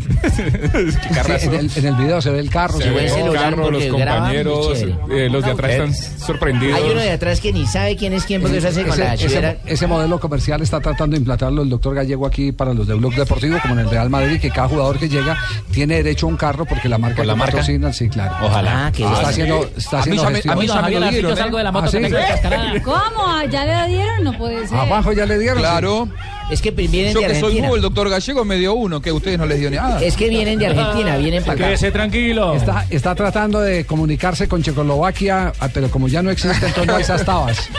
Sí, 1.25 1.47
en, 1.47 1.55
el, 1.55 1.71
en 1.77 1.87
el 1.87 1.95
video 1.95 2.21
se 2.21 2.31
ve 2.31 2.41
el 2.41 2.51
carro. 2.51 2.79
Se 2.79 2.85
se 2.85 2.91
ve 2.91 3.07
el 3.07 3.33
carro, 3.33 3.71
los 3.71 3.85
compañeros, 3.85 4.83
eh, 5.11 5.29
los 5.31 5.45
de 5.45 5.51
atrás 5.51 5.71
están 5.71 5.95
sorprendidos. 5.95 6.77
Hay 6.77 6.91
uno 6.91 7.01
de 7.01 7.11
atrás 7.11 7.41
que 7.41 7.53
ni 7.53 7.67
sabe 7.67 7.97
quién 7.97 8.13
es 8.13 8.25
quién 8.25 8.43
porque 8.43 8.61
se 8.61 8.69
hace 8.69 8.85
con 8.85 8.99
la 8.99 9.15
ese, 9.15 9.87
modelo 9.87 10.19
comercial 10.19 10.61
está 10.63 10.81
tratando 10.81 11.15
de 11.15 11.19
implantarlo 11.19 11.63
el 11.63 11.71
doctor 11.71 11.95
Gallego 11.95 12.27
aquí 12.27 12.53
para 12.53 12.75
los 12.75 12.87
de 12.87 12.95
Blog 12.95 13.15
Deportivo, 13.15 13.59
como 13.63 13.75
en 13.75 13.81
el 13.81 13.91
Real 13.91 14.11
Madrid, 14.11 14.41
que 14.41 14.51
cada 14.51 14.69
jugador 14.69 14.99
que 14.99 15.09
llega 15.09 15.37
tiene 15.73 15.97
derecho 15.97 16.27
a 16.27 16.31
un 16.31 16.37
carro 16.37 16.65
porque 16.65 16.89
la 16.89 16.99
marca 16.99 17.19
¿Con 17.19 17.27
la 17.27 17.35
que 17.35 17.39
marca? 17.39 17.53
patrocina, 17.53 17.93
sí, 17.93 18.09
claro. 18.09 18.35
Ojalá. 18.43 18.87
Ah, 18.87 18.93
que 18.93 19.05
está 19.05 19.29
haciendo, 19.29 19.71
está 19.77 20.03
A 20.03 20.07
mí 20.07 20.17
haciendo 20.19 20.53
a 20.53 20.57
mí 20.57 20.67
ya 20.67 20.83
me 20.83 20.91
lo 20.91 21.11
dieron, 21.11 21.39
¿eh? 21.39 21.71
¿Ah, 21.75 21.89
sí? 21.89 21.99
¿Cómo? 22.85 23.43
¿Ya 23.51 23.65
le 23.65 23.95
dieron? 23.95 24.25
No 24.25 24.37
puede 24.37 24.67
ser. 24.67 24.79
Abajo 24.79 25.13
ya 25.13 25.27
le 25.27 25.39
dieron. 25.39 25.59
Claro. 25.59 26.09
Es 26.51 26.61
que 26.61 26.71
vienen 26.71 27.15
Yo 27.15 27.21
de 27.21 27.27
que 27.27 27.35
soy 27.35 27.37
Argentina. 27.37 27.69
nuevo, 27.69 27.77
el 27.77 27.83
doctor 27.85 28.09
Gallego 28.11 28.45
me 28.45 28.57
dio 28.57 28.75
uno, 28.75 29.01
que 29.01 29.11
a 29.11 29.15
ustedes 29.15 29.39
no 29.39 29.47
les 29.47 29.61
dio 29.61 29.71
nada. 29.71 30.03
Es 30.03 30.17
que 30.17 30.29
vienen 30.29 30.59
de 30.59 30.67
Argentina, 30.67 31.17
vienen 31.17 31.43
para 31.43 31.53
acá. 31.55 31.65
Quédese 31.67 31.91
tranquilo. 31.91 32.55
Está, 32.55 32.87
está 32.91 33.15
tratando 33.15 33.61
de 33.61 33.85
comunicarse 33.85 34.49
con 34.49 34.63
Checoslovaquia, 34.63 35.53
ah, 35.61 35.69
pero 35.73 35.91
como 35.91 36.09
ya 36.09 36.23
no 36.23 36.31
existe, 36.31 36.67
entonces 36.67 36.87
no 36.87 36.97
hay 36.97 37.03
esas 37.03 37.25
tabas. 37.25 37.69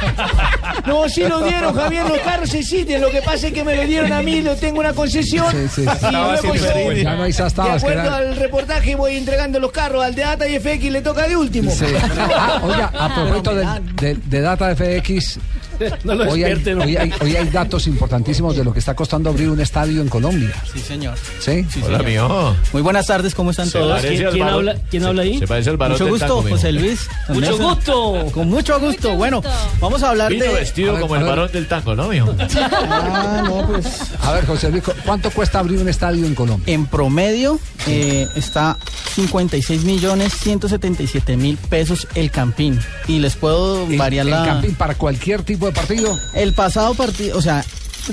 No, 0.85 1.09
sí 1.09 1.23
lo 1.23 1.41
dieron, 1.41 1.73
Javier, 1.73 2.07
los 2.07 2.19
carros 2.19 2.53
existen, 2.53 3.01
lo 3.01 3.09
que 3.09 3.21
pasa 3.21 3.47
es 3.47 3.53
que 3.53 3.63
me 3.63 3.75
lo 3.75 3.87
dieron 3.87 4.11
a 4.13 4.21
mí, 4.21 4.41
lo 4.41 4.55
tengo 4.55 4.79
una 4.79 4.93
concesión. 4.93 5.47
Sí, 5.51 5.57
sí, 5.67 5.85
sí. 5.99 6.05
Y 6.07 6.11
luego 6.11 6.53
yo, 6.55 6.91
Ya 6.91 7.15
no 7.15 7.23
hay 7.23 7.31
esas 7.31 7.55
de 7.55 7.61
acuerdo 7.63 8.13
al 8.13 8.35
reportaje, 8.35 8.93
voy 8.95 9.15
entregando 9.15 9.59
los 9.59 9.71
carros 9.71 10.03
al 10.03 10.13
de 10.13 10.21
Data 10.21 10.47
y 10.47 10.59
FX, 10.59 10.83
le 10.91 11.01
toca 11.01 11.27
de 11.27 11.35
último. 11.37 11.71
Sí. 11.71 11.85
Ah, 12.35 12.59
oiga, 12.63 12.91
a 12.97 13.15
propósito 13.15 13.55
de, 13.55 13.65
de- 13.95 14.17
de 14.25 14.41
data 14.41 14.75
FX, 14.75 15.39
No 16.03 16.15
lo 16.15 16.23
hoy, 16.31 16.43
hay, 16.43 16.53
despierten. 16.53 16.81
hoy 16.81 16.97
hay- 16.97 17.13
hoy 17.21 17.35
hay 17.35 17.49
datos 17.49 17.87
importantísimos 17.87 18.55
de 18.55 18.63
lo 18.63 18.73
que 18.73 18.79
está 18.79 18.95
costando 18.95 19.29
abrir 19.29 19.49
un 19.49 19.59
estadio 19.59 20.01
en 20.01 20.07
Colombia. 20.09 20.53
Sí, 20.71 20.79
señor. 20.79 21.15
¿Sí? 21.39 21.65
Hola, 21.85 21.99
mijo. 21.99 22.55
Muy 22.73 22.81
buenas 22.81 23.07
tardes, 23.07 23.33
¿cómo 23.35 23.51
están 23.51 23.67
Se 23.67 23.79
todos? 23.79 24.01
¿Quién- 24.01 24.43
habla- 24.43 24.75
quién 24.89 25.03
se- 25.03 25.09
habla 25.09 25.21
ahí? 25.23 25.39
Se 25.39 25.47
parece 25.47 25.69
al 25.69 25.77
varón 25.77 25.93
Mucho 25.97 26.07
gusto. 26.09 26.43
José 26.49 26.71
Luis. 26.71 27.07
Mucho 27.29 27.57
gusto. 27.57 28.25
Con 28.33 28.49
mucho 28.49 28.79
gusto. 28.79 29.15
Bueno, 29.15 29.41
vamos 29.79 30.01
a 30.03 30.09
hablar 30.09 30.31
Vino 30.31 30.45
de... 30.45 30.53
vestido 30.53 30.93
ver, 30.93 31.01
como 31.01 31.15
el 31.15 31.23
varón 31.23 31.51
del 31.51 31.67
tango, 31.67 31.95
¿no, 31.95 32.07
mijo? 32.07 32.33
Ah, 32.55 33.43
no, 33.45 33.67
pues... 33.67 33.85
A 34.21 34.31
ver, 34.33 34.45
José 34.45 34.69
Luis, 34.71 34.83
¿cuánto 35.05 35.29
cuesta 35.31 35.59
abrir 35.59 35.79
un 35.79 35.89
estadio 35.89 36.25
en 36.25 36.35
Colombia? 36.35 36.73
En 36.73 36.85
promedio 36.85 37.59
eh, 37.87 38.27
está 38.35 38.77
56 39.15 39.83
millones 39.83 40.33
177 40.33 41.37
mil 41.37 41.57
pesos 41.57 42.07
el 42.15 42.31
campín. 42.31 42.79
Y 43.07 43.19
les 43.19 43.35
puedo 43.35 43.85
variar 43.97 44.25
en 44.25 44.31
la... 44.31 44.45
camping 44.45 44.73
para 44.73 44.95
cualquier 44.95 45.43
tipo 45.43 45.64
de 45.67 45.71
partido. 45.73 46.19
El 46.33 46.53
pasado 46.53 46.93
partido, 46.93 47.37
o 47.37 47.41
sea, 47.41 47.63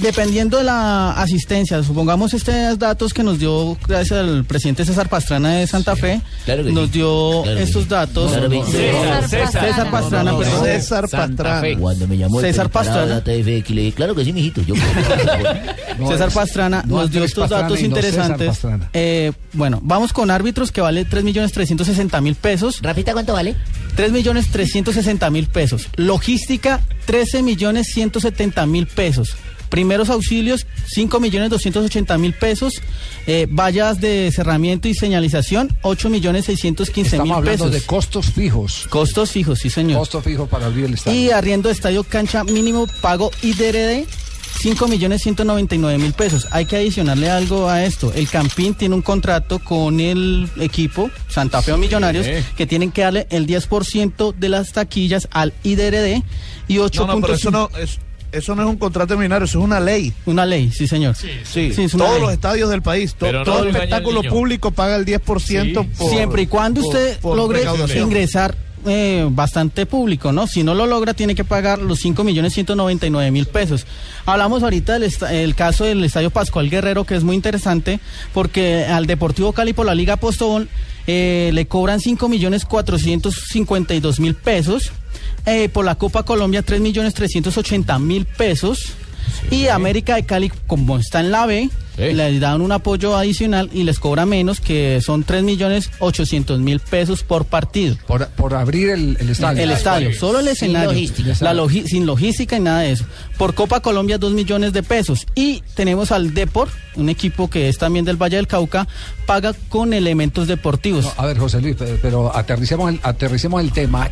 dependiendo 0.00 0.56
de 0.58 0.64
la 0.64 1.12
asistencia, 1.12 1.82
supongamos 1.82 2.32
estos 2.32 2.78
datos 2.78 3.12
que 3.12 3.22
nos 3.22 3.38
dio, 3.38 3.76
gracias 3.86 4.20
al 4.20 4.44
presidente 4.44 4.84
César 4.86 5.08
Pastrana 5.08 5.52
de 5.56 5.66
Santa 5.66 5.94
Fe, 5.96 6.22
Claro 6.46 6.62
que 6.62 6.70
sí. 6.70 6.74
nos 6.74 6.90
dio 6.90 7.42
Claro 7.42 7.58
estos 7.60 7.88
datos. 7.88 8.32
Claro. 8.32 8.50
César, 8.66 9.28
César. 9.28 9.64
César 9.66 9.90
Pastrana, 9.90 10.38
perdón. 10.38 10.64
César 10.64 11.08
Pastrana. 11.08 11.78
Cuando 11.78 12.08
me 12.08 12.16
llamó 12.16 12.40
César 12.40 12.70
Pastrana. 12.70 13.22
Le 13.26 13.42
dije, 13.42 13.92
claro 13.92 14.14
que 14.14 14.24
sí, 14.24 14.32
mijito. 14.32 14.62
Yo 14.62 14.74
No 15.98 16.08
César 16.08 16.30
Pastrana 16.32 16.82
no 16.86 16.96
nos 17.02 17.10
dio 17.10 17.22
estos 17.22 17.42
Pastrana 17.42 17.62
datos 17.64 17.80
no 17.80 17.86
interesantes. 17.86 18.58
Eh, 18.94 19.32
bueno, 19.52 19.78
vamos 19.82 20.12
con 20.14 20.30
árbitros 20.30 20.72
que 20.72 20.80
vale 20.80 21.04
3 21.04 21.22
millones 21.22 21.52
360 21.52 22.20
mil 22.22 22.34
pesos. 22.34 22.80
Rafita, 22.80 23.12
¿cuánto 23.12 23.34
vale? 23.34 23.56
3 23.96 24.12
millones 24.12 24.48
360 24.50 25.30
mil 25.30 25.46
pesos. 25.48 25.88
Logística, 25.96 26.80
13 27.06 27.42
millones 27.42 27.88
170 27.92 28.66
mil 28.66 28.86
pesos. 28.86 29.36
Primeros 29.68 30.10
auxilios, 30.10 30.66
5 30.88 31.18
millones 31.18 31.48
280 31.48 32.18
mil 32.18 32.34
pesos. 32.34 32.74
Eh, 33.26 33.46
vallas 33.50 34.00
de 34.02 34.30
cerramiento 34.30 34.86
y 34.88 34.94
señalización, 34.94 35.74
8 35.80 36.10
millones 36.10 36.44
615 36.44 37.16
mil 37.16 37.22
Estamos 37.22 37.36
hablando 37.38 37.64
pesos. 37.64 37.72
de 37.80 37.86
costos 37.86 38.26
fijos. 38.32 38.86
Costos 38.90 39.30
fijos, 39.30 39.60
sí 39.60 39.70
señor. 39.70 39.98
Costo 40.00 40.20
fijo 40.20 40.46
para 40.46 40.66
abrir 40.66 40.84
el 40.86 40.94
estadio. 40.94 41.18
Y 41.18 41.30
arriendo 41.30 41.68
de 41.70 41.74
estadio 41.74 42.04
cancha 42.04 42.44
mínimo 42.44 42.86
pago 43.00 43.30
IDRD. 43.40 44.06
5 44.62 44.86
millones 44.88 45.22
199 45.22 45.98
mil 45.98 46.12
pesos. 46.12 46.46
Hay 46.52 46.66
que 46.66 46.76
adicionarle 46.76 47.28
algo 47.28 47.68
a 47.68 47.84
esto. 47.84 48.12
El 48.14 48.28
Campín 48.28 48.74
tiene 48.74 48.94
un 48.94 49.02
contrato 49.02 49.58
con 49.58 49.98
el 50.00 50.48
equipo 50.60 51.10
Santa 51.28 51.60
Fe 51.62 51.72
o 51.72 51.78
Millonarios 51.78 52.26
Sí. 52.26 52.32
que 52.56 52.66
tienen 52.66 52.92
que 52.92 53.02
darle 53.02 53.26
el 53.30 53.46
10% 53.46 54.32
de 54.32 54.48
las 54.48 54.72
taquillas 54.72 55.28
al 55.32 55.52
IDRD 55.64 56.22
y 56.68 56.78
8 56.78 57.06
No, 57.06 57.14
no, 57.14 57.20
pero 57.20 57.34
eso 57.34 57.50
no, 57.50 57.68
es, 57.78 57.98
eso 58.30 58.54
no 58.54 58.62
es 58.62 58.68
un 58.68 58.76
contrato 58.76 59.16
millonario, 59.16 59.44
eso 59.46 59.58
es 59.58 59.64
una 59.64 59.80
ley. 59.80 60.12
Una 60.26 60.46
ley, 60.46 60.70
sí 60.70 60.86
señor. 60.86 61.16
Sí, 61.16 61.28
Sí, 61.44 61.72
todos 61.88 62.12
ley. 62.12 62.20
los 62.20 62.32
estadios 62.32 62.70
del 62.70 62.82
país, 62.82 63.14
to- 63.14 63.26
Pero 63.26 63.40
no 63.40 63.44
todo 63.44 63.68
espectáculo 63.68 64.22
público 64.22 64.70
paga 64.70 64.96
el 64.96 65.04
10% 65.04 65.84
por... 65.98 66.08
Siempre 66.10 66.42
y 66.42 66.46
cuando 66.46 66.80
por- 66.80 66.88
usted 66.88 67.18
por 67.18 67.36
logre 67.36 67.64
ingresar 67.96 68.54
eh, 68.86 69.28
bastante 69.30 69.86
público, 69.86 70.32
¿no? 70.32 70.46
Si 70.46 70.62
no 70.62 70.74
lo 70.74 70.86
logra, 70.86 71.14
tiene 71.14 71.34
que 71.34 71.44
pagar 71.44 71.78
los 71.78 72.00
5 72.00 72.24
millones 72.24 72.52
199 72.54 73.30
mil 73.30 73.46
pesos. 73.46 73.86
Hablamos 74.26 74.62
ahorita 74.62 74.98
del 74.98 75.12
el 75.30 75.54
caso 75.54 75.84
del 75.84 76.04
Estadio 76.04 76.30
Pascual 76.30 76.70
Guerrero, 76.70 77.04
que 77.04 77.14
es 77.14 77.24
muy 77.24 77.36
interesante, 77.36 78.00
porque 78.32 78.84
al 78.84 79.06
Deportivo 79.06 79.52
Cali 79.52 79.72
por 79.72 79.86
la 79.86 79.94
Liga 79.94 80.16
Postobón 80.16 80.68
eh, 81.06 81.50
le 81.52 81.66
cobran 81.66 82.00
5 82.00 82.28
millones 82.28 82.64
452 82.64 84.20
mil 84.20 84.34
pesos. 84.34 84.92
Eh, 85.44 85.68
por 85.68 85.84
la 85.84 85.96
Copa 85.96 86.22
Colombia, 86.22 86.62
3 86.62 86.80
millones 86.80 87.14
380 87.14 87.98
mil 87.98 88.24
pesos. 88.26 88.94
Y 89.50 89.68
América 89.68 90.14
de 90.14 90.24
Cali, 90.24 90.52
como 90.66 90.98
está 90.98 91.20
en 91.20 91.30
la 91.30 91.46
B, 91.46 91.70
les 91.96 92.40
dan 92.40 92.60
un 92.60 92.72
apoyo 92.72 93.16
adicional 93.16 93.68
y 93.72 93.82
les 93.82 93.98
cobra 93.98 94.26
menos, 94.26 94.60
que 94.60 95.00
son 95.00 95.24
3 95.24 95.42
millones 95.42 95.90
800 95.98 96.58
mil 96.60 96.80
pesos 96.80 97.22
por 97.22 97.44
partido. 97.44 97.96
Por, 98.06 98.26
por 98.28 98.54
abrir 98.54 98.90
el, 98.90 99.16
el 99.20 99.30
estadio. 99.30 99.62
El 99.62 99.70
estadio, 99.70 100.14
solo 100.14 100.38
el 100.40 100.44
Sin 100.46 100.52
escenario. 100.70 100.90
logística. 100.92 101.34
La 101.40 101.52
logi- 101.54 101.84
sin 101.86 102.06
logística 102.06 102.56
y 102.56 102.60
nada 102.60 102.80
de 102.80 102.92
eso. 102.92 103.04
Por 103.38 103.54
Copa 103.54 103.80
Colombia, 103.80 104.18
2 104.18 104.32
millones 104.32 104.72
de 104.72 104.82
pesos. 104.82 105.26
Y 105.34 105.62
tenemos 105.74 106.12
al 106.12 106.34
Depor, 106.34 106.68
un 106.96 107.08
equipo 107.08 107.48
que 107.50 107.68
es 107.68 107.78
también 107.78 108.04
del 108.04 108.16
Valle 108.16 108.36
del 108.36 108.46
Cauca, 108.46 108.86
paga 109.26 109.52
con 109.68 109.92
elementos 109.92 110.46
deportivos. 110.48 111.12
A 111.16 111.26
ver, 111.26 111.38
José 111.38 111.60
Luis, 111.60 111.76
pero, 112.00 112.34
aterricemos, 112.34 112.90
el, 112.92 113.00
aterricemos 113.02 113.60
el 113.62 113.72
tema. 113.72 114.06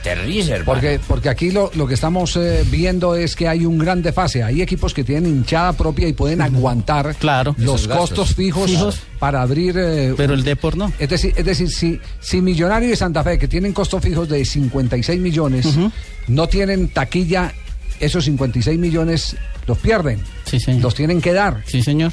Porque, 0.64 1.00
porque 1.06 1.28
aquí 1.28 1.50
lo, 1.50 1.70
lo 1.74 1.86
que 1.86 1.94
estamos 1.94 2.36
eh, 2.36 2.64
viendo 2.70 3.14
es 3.14 3.36
que 3.36 3.48
hay 3.48 3.64
un 3.66 3.78
gran 3.78 4.02
desfase. 4.02 4.42
Hay 4.42 4.62
equipos 4.62 4.94
que 4.94 5.04
tienen 5.04 5.26
hinchada 5.30 5.72
propia 5.72 6.08
y 6.08 6.12
pueden 6.12 6.40
aguantar 6.40 7.14
los 7.58 7.80
Esos 7.82 7.86
gastos. 7.88 8.08
costos 8.10 8.34
fijos, 8.34 8.70
Fijos. 8.70 9.00
para 9.18 9.42
abrir. 9.42 9.76
eh, 9.78 10.14
Pero 10.16 10.34
el 10.34 10.44
Depor 10.44 10.76
no. 10.76 10.92
Es 10.98 11.08
decir, 11.08 11.32
es 11.36 11.44
decir 11.44 11.70
si, 11.70 12.00
si 12.20 12.40
Millonario 12.40 12.92
y 12.92 12.96
Santa 12.96 13.22
Fe, 13.24 13.38
que 13.38 13.48
tienen 13.48 13.72
costos 13.72 14.02
fijos 14.02 14.28
de 14.28 14.44
56 14.44 15.20
millones, 15.20 15.66
no 16.28 16.46
tienen 16.48 16.88
taquilla, 16.88 17.52
esos 17.98 18.24
56 18.24 18.78
millones 18.78 19.36
los 19.66 19.78
pierden. 19.78 20.20
Los 20.80 20.94
tienen 20.94 21.20
que 21.20 21.32
dar. 21.32 21.62
Sí, 21.66 21.82
señor. 21.82 22.12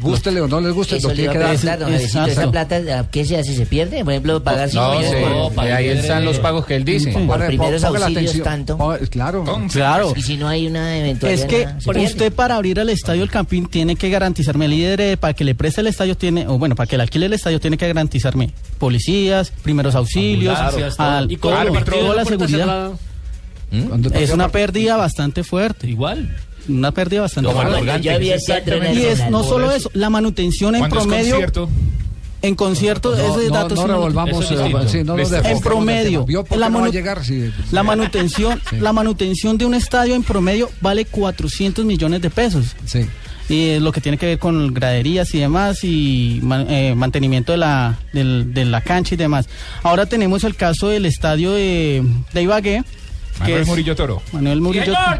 Gústele 0.00 0.40
o 0.40 0.48
no 0.48 0.60
les 0.60 0.72
guste, 0.72 0.96
Eso 0.96 1.08
a 1.10 1.12
que 1.12 1.26
dar. 1.26 1.54
¿esa 1.54 2.50
plata 2.50 3.08
qué 3.10 3.24
se 3.24 3.36
hace? 3.36 3.54
¿Se 3.54 3.66
pierde? 3.66 4.04
Por 4.04 4.12
ejemplo, 4.12 4.42
pagar 4.42 4.70
cinco 4.70 4.84
No, 4.84 4.90
millones 5.00 5.10
sí, 5.10 5.52
por, 5.54 5.64
ahí 5.64 5.88
están 5.88 6.24
los 6.24 6.38
pagos 6.38 6.66
que 6.66 6.76
él 6.76 6.84
dice. 6.84 7.10
Por 7.12 7.22
Ponga- 7.22 7.46
primeros 7.46 7.82
auxilios 7.84 8.40
tanto. 8.42 8.76
Ponga- 8.78 8.98
Claro. 9.08 9.44
Claro. 9.72 10.12
Y 10.16 10.22
si 10.22 10.36
no 10.36 10.46
hay 10.48 10.66
una 10.66 10.98
eventualidad. 10.98 11.44
Es 11.44 11.46
que 11.84 12.00
usted 12.00 12.32
para 12.32 12.56
abrir 12.56 12.78
el 12.78 12.88
estadio 12.90 13.22
El 13.22 13.30
Campín 13.30 13.66
tiene 13.66 13.96
que 13.96 14.08
garantizarme 14.10 14.66
el 14.66 14.70
líder 14.72 15.00
eh, 15.00 15.16
para 15.16 15.34
que 15.34 15.44
le 15.44 15.54
preste 15.54 15.80
el 15.80 15.88
estadio 15.88 16.16
tiene 16.16 16.46
o 16.46 16.58
bueno 16.58 16.74
para 16.76 16.86
que 16.86 16.96
le 16.96 17.02
alquile 17.02 17.26
el 17.26 17.32
estadio 17.32 17.58
tiene 17.60 17.76
que 17.76 17.86
garantizarme 17.88 18.52
policías, 18.78 19.50
primeros 19.62 19.94
auxilios, 19.94 20.58
al- 20.98 21.30
Y 21.30 21.36
con 21.36 21.52
todo, 21.52 21.84
toda 21.84 22.14
la 22.14 22.24
seguridad. 22.24 22.90
Es 24.14 24.30
una 24.30 24.48
pérdida 24.48 24.96
bastante 24.96 25.42
fuerte. 25.44 25.88
Igual. 25.88 26.36
Una 26.68 26.92
pérdida 26.92 27.22
bastante. 27.22 27.52
Morgan, 27.52 28.02
Yo 28.02 28.12
había 28.14 28.36
Y 28.36 29.02
es 29.04 29.30
no 29.30 29.42
solo 29.42 29.72
eso. 29.72 29.90
la 29.94 30.10
manutención 30.10 30.74
en 30.74 30.80
¿Cuándo 30.80 30.98
es 30.98 31.02
promedio. 31.04 31.30
concierto? 31.32 31.68
En 32.40 32.54
concierto, 32.54 33.16
No, 33.16 33.16
ese 33.36 33.48
no, 33.48 33.54
dato 33.54 33.74
no 33.74 33.86
revolvamos, 33.88 34.44
es 34.44 34.52
eh, 34.52 34.56
sí, 34.86 35.02
no 35.02 35.16
nos 35.16 35.32
en 35.32 35.58
promedio, 35.60 36.10
tema. 36.20 36.24
¿Vio 36.26 36.44
por 36.44 36.56
qué 36.56 36.60
la, 36.60 36.68
manu- 36.70 36.92
llegar? 36.92 37.24
Sí. 37.24 37.50
la 37.72 37.82
manutención, 37.82 38.60
la 38.80 38.92
manutención 38.92 39.58
de 39.58 39.64
un 39.66 39.74
estadio 39.74 40.14
en 40.14 40.22
promedio 40.22 40.70
vale 40.80 41.04
400 41.04 41.84
millones 41.84 42.22
de 42.22 42.30
pesos. 42.30 42.76
Sí. 42.86 43.06
Y 43.48 43.70
es 43.70 43.82
lo 43.82 43.90
que 43.90 44.00
tiene 44.00 44.18
que 44.18 44.26
ver 44.26 44.38
con 44.38 44.72
graderías 44.72 45.34
y 45.34 45.38
demás 45.38 45.82
y 45.82 46.40
eh, 46.68 46.94
mantenimiento 46.94 47.50
de 47.50 47.58
la, 47.58 47.98
del- 48.12 48.54
de 48.54 48.66
la 48.66 48.82
cancha 48.82 49.14
y 49.14 49.16
demás. 49.16 49.48
Ahora 49.82 50.06
tenemos 50.06 50.44
el 50.44 50.54
caso 50.54 50.86
del 50.88 51.06
estadio 51.06 51.50
de, 51.52 52.04
de 52.34 52.42
Ibagué. 52.42 52.84
Manuel 53.40 53.62
es- 53.62 53.68
Murillo 53.68 53.96
Toro. 53.96 54.22
Manuel 54.32 54.60
Murillo 54.60 54.84
Señor 54.84 55.18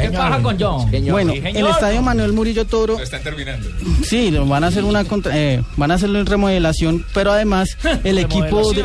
¿qué 0.00 0.10
pasa 0.10 0.42
con 0.42 0.56
John? 0.60 0.90
Bueno, 1.10 1.32
Sí, 1.32 1.38
el 1.38 1.52
señor. 1.52 1.70
estadio 1.70 2.02
Manuel 2.02 2.32
Murillo 2.32 2.64
Toro 2.66 2.96
Lo 2.96 3.02
están 3.02 3.22
terminando. 3.22 3.68
Sí, 4.04 4.30
lo 4.30 4.46
van 4.46 4.64
a 4.64 4.68
hacer 4.68 4.84
una 4.84 5.04
contra- 5.04 5.36
eh, 5.36 5.62
van 5.76 5.90
a 5.90 5.94
hacer 5.94 6.10
una 6.10 6.24
remodelación, 6.24 7.04
pero 7.14 7.32
además 7.32 7.76
el 8.04 8.18
equipo 8.18 8.72
de, 8.72 8.84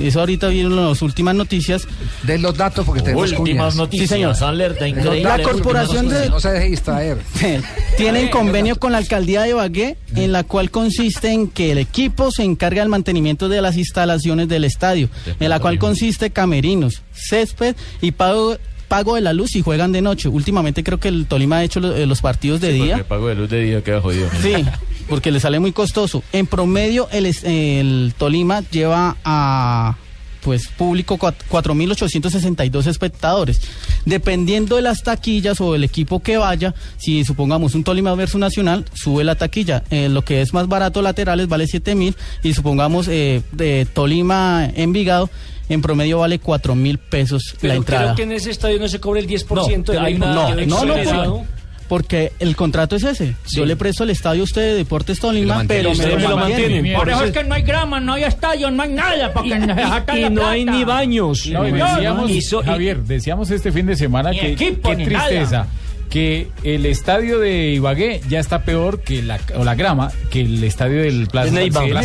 eso 0.00 0.20
ahorita 0.20 0.48
vieron 0.48 0.74
las 0.76 1.02
últimas 1.02 1.34
noticias. 1.34 1.86
De 2.22 2.38
los 2.38 2.56
datos 2.56 2.84
porque 2.86 3.02
tenemos 3.02 3.30
Últimas 3.32 3.74
cuñas. 3.74 3.76
noticias, 3.76 4.08
Sí, 4.08 4.14
señor. 4.14 4.36
alerta 4.42 4.88
increíble. 4.88 5.22
La 5.22 5.42
corporación 5.42 6.08
de 6.08 6.28
No 6.28 6.40
se 6.40 6.50
deje 6.50 6.70
distraer. 6.70 7.18
tienen 7.96 8.28
convenio 8.28 8.76
con 8.76 8.92
la 8.92 8.98
alcaldía 8.98 9.42
de 9.42 9.50
Ibagué, 9.50 9.96
en 10.16 10.32
la 10.32 10.44
cual 10.44 10.70
consiste 10.70 11.30
en 11.32 11.48
que 11.48 11.72
el 11.72 11.78
equipo 11.78 12.30
se 12.30 12.42
encarga 12.44 12.80
del 12.82 12.88
mantenimiento 12.88 13.48
de 13.48 13.60
las 13.62 13.76
instalaciones 13.76 14.48
del 14.48 14.64
estadio, 14.64 15.08
en 15.40 15.48
la 15.50 15.60
cual 15.60 15.78
consiste 15.78 16.30
camerinos, 16.30 17.02
césped 17.12 17.76
y 18.00 18.12
pago 18.12 18.56
pago 18.88 19.14
de 19.16 19.22
la 19.22 19.32
luz 19.32 19.56
y 19.56 19.62
juegan 19.62 19.90
de 19.92 20.02
noche. 20.02 20.28
Últimamente 20.28 20.84
creo 20.84 21.00
que 21.00 21.08
el 21.08 21.26
Tolima 21.26 21.56
ha 21.56 21.64
hecho 21.64 21.80
eh, 21.96 22.06
los 22.06 22.20
partidos 22.20 22.60
de 22.60 22.70
día. 22.72 22.96
El 22.96 23.04
pago 23.04 23.26
de 23.28 23.34
luz 23.34 23.48
de 23.50 23.60
día 23.62 23.82
queda 23.82 24.00
jodido. 24.00 24.28
Sí, 24.42 24.52
porque 25.08 25.30
le 25.30 25.40
sale 25.40 25.58
muy 25.60 25.72
costoso. 25.72 26.22
En 26.32 26.46
promedio, 26.46 27.08
el, 27.12 27.26
el 27.44 28.14
Tolima 28.16 28.62
lleva 28.70 29.16
a 29.24 29.96
pues 30.42 30.68
público 30.68 31.16
cuat- 31.16 31.36
4.862 31.50 32.86
espectadores. 32.86 33.60
Dependiendo 34.04 34.76
de 34.76 34.82
las 34.82 35.02
taquillas 35.02 35.58
o 35.62 35.74
el 35.74 35.84
equipo 35.84 36.20
que 36.20 36.36
vaya, 36.36 36.74
si 36.98 37.24
supongamos 37.24 37.74
un 37.74 37.82
Tolima 37.82 38.14
versus 38.14 38.38
Nacional, 38.40 38.84
sube 38.92 39.24
la 39.24 39.36
taquilla. 39.36 39.84
Eh, 39.90 40.08
lo 40.10 40.22
que 40.22 40.42
es 40.42 40.52
más 40.52 40.68
barato 40.68 41.00
laterales 41.00 41.48
vale 41.48 41.64
7.000 41.64 42.14
y 42.42 42.52
supongamos 42.52 43.08
eh, 43.08 43.40
de 43.52 43.86
Tolima 43.90 44.68
Envigado, 44.74 45.30
en 45.70 45.80
promedio 45.80 46.18
vale 46.18 46.38
4.000 46.38 46.98
pesos 46.98 47.54
Pero 47.60 47.72
la 47.72 47.76
entrada. 47.78 48.04
creo 48.12 48.16
que 48.16 48.22
en 48.24 48.32
ese 48.32 48.50
estadio 48.50 48.78
no 48.78 48.88
se 48.88 49.00
cobra 49.00 49.20
el 49.20 49.26
10% 49.26 49.48
No, 49.54 49.64
de 49.78 49.94
la 49.94 50.02
hay 50.04 50.14
una- 50.14 50.26
no, 50.34 50.54
no, 50.54 50.84
no, 50.86 51.24
no, 51.24 51.46
porque 51.88 52.32
el 52.38 52.56
contrato 52.56 52.96
es 52.96 53.04
ese. 53.04 53.34
Yo 53.54 53.64
le 53.66 53.76
presto 53.76 54.04
el 54.04 54.10
estadio 54.10 54.42
a 54.42 54.44
usted 54.44 54.62
de 54.62 54.74
Deportes 54.74 55.20
Tolima, 55.20 55.64
pero 55.66 55.94
me 55.94 56.16
me 56.16 56.28
lo 56.28 56.36
mantienen. 56.36 56.96
Por 56.96 57.08
eso 57.08 57.24
es 57.24 57.32
que 57.32 57.44
no 57.44 57.54
hay 57.54 57.62
grama, 57.62 58.00
no 58.00 58.14
hay 58.14 58.24
estadio, 58.24 58.70
no 58.70 58.82
hay 58.82 58.90
nada, 58.90 59.32
porque 59.32 59.48
y 59.48 60.20
la 60.20 60.30
no 60.30 60.46
hay 60.46 60.64
ni 60.64 60.84
baños. 60.84 61.46
No, 61.46 61.68
y 61.68 61.72
No, 61.72 61.94
decíamos, 61.94 62.30
Javier, 62.64 63.02
decíamos 63.02 63.50
este 63.50 63.72
fin 63.72 63.86
de 63.86 63.96
semana 63.96 64.30
que 64.32 64.52
equipo, 64.52 64.90
qué 64.90 65.04
tristeza. 65.04 65.50
nada. 65.50 65.68
Que 66.10 66.48
el 66.62 66.86
estadio 66.86 67.40
de 67.40 67.70
Ibagué 67.72 68.20
ya 68.28 68.38
está 68.38 68.62
peor 68.62 69.00
que 69.00 69.22
la, 69.22 69.40
o 69.56 69.64
la 69.64 69.74
grama 69.74 70.12
que 70.30 70.42
el 70.42 70.62
estadio 70.62 71.02
del 71.02 71.26
Plaza. 71.26 71.50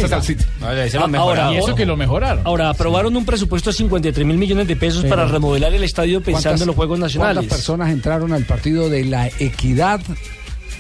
Tal 0.09 0.23
City. 0.23 0.43
Ah, 0.61 0.73
Ahora, 1.17 1.53
y 1.53 1.57
eso 1.57 1.75
que 1.75 1.85
lo 1.85 1.95
mejoraron. 1.95 2.41
Ahora, 2.45 2.69
aprobaron 2.69 3.15
un 3.15 3.25
presupuesto 3.25 3.69
de 3.69 3.75
53 3.77 4.25
mil 4.25 4.37
millones 4.37 4.67
de 4.67 4.75
pesos 4.75 5.03
Pero- 5.03 5.15
para 5.15 5.27
remodelar 5.27 5.73
el 5.73 5.83
estadio 5.83 6.21
pensando 6.21 6.41
¿Cuántas- 6.49 6.61
en 6.61 6.67
los 6.67 6.75
Juegos 6.75 6.99
Nacionales. 6.99 7.35
¿Cuántas 7.37 7.57
personas 7.57 7.91
entraron 7.91 8.33
al 8.33 8.45
partido 8.45 8.89
de 8.89 9.05
la 9.05 9.27
Equidad 9.39 10.01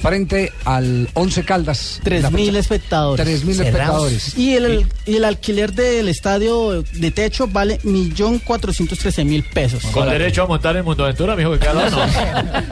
frente 0.01 0.51
al 0.65 1.09
Once 1.13 1.43
Caldas? 1.43 1.99
Tres 2.03 2.31
mil 2.31 2.55
espectadores. 2.55 3.25
Tres 3.25 3.43
mil 3.45 3.59
espectadores. 3.59 4.37
Y 4.37 4.55
el, 4.55 4.85
y 5.05 5.15
el 5.15 5.25
alquiler 5.25 5.73
del 5.73 6.07
estadio 6.09 6.83
de 6.93 7.11
techo 7.11 7.47
vale 7.47 7.79
millón 7.83 8.39
cuatrocientos 8.39 8.99
trece 8.99 9.23
mil 9.25 9.43
pesos. 9.43 9.83
Con 9.91 10.09
derecho 10.09 10.43
a 10.43 10.47
montar 10.47 10.75
en 10.77 10.85
Mundo 10.85 11.03
Aventura, 11.03 11.35
mijo, 11.35 11.51
que 11.51 11.59
cada 11.59 11.87
uno. 11.87 11.97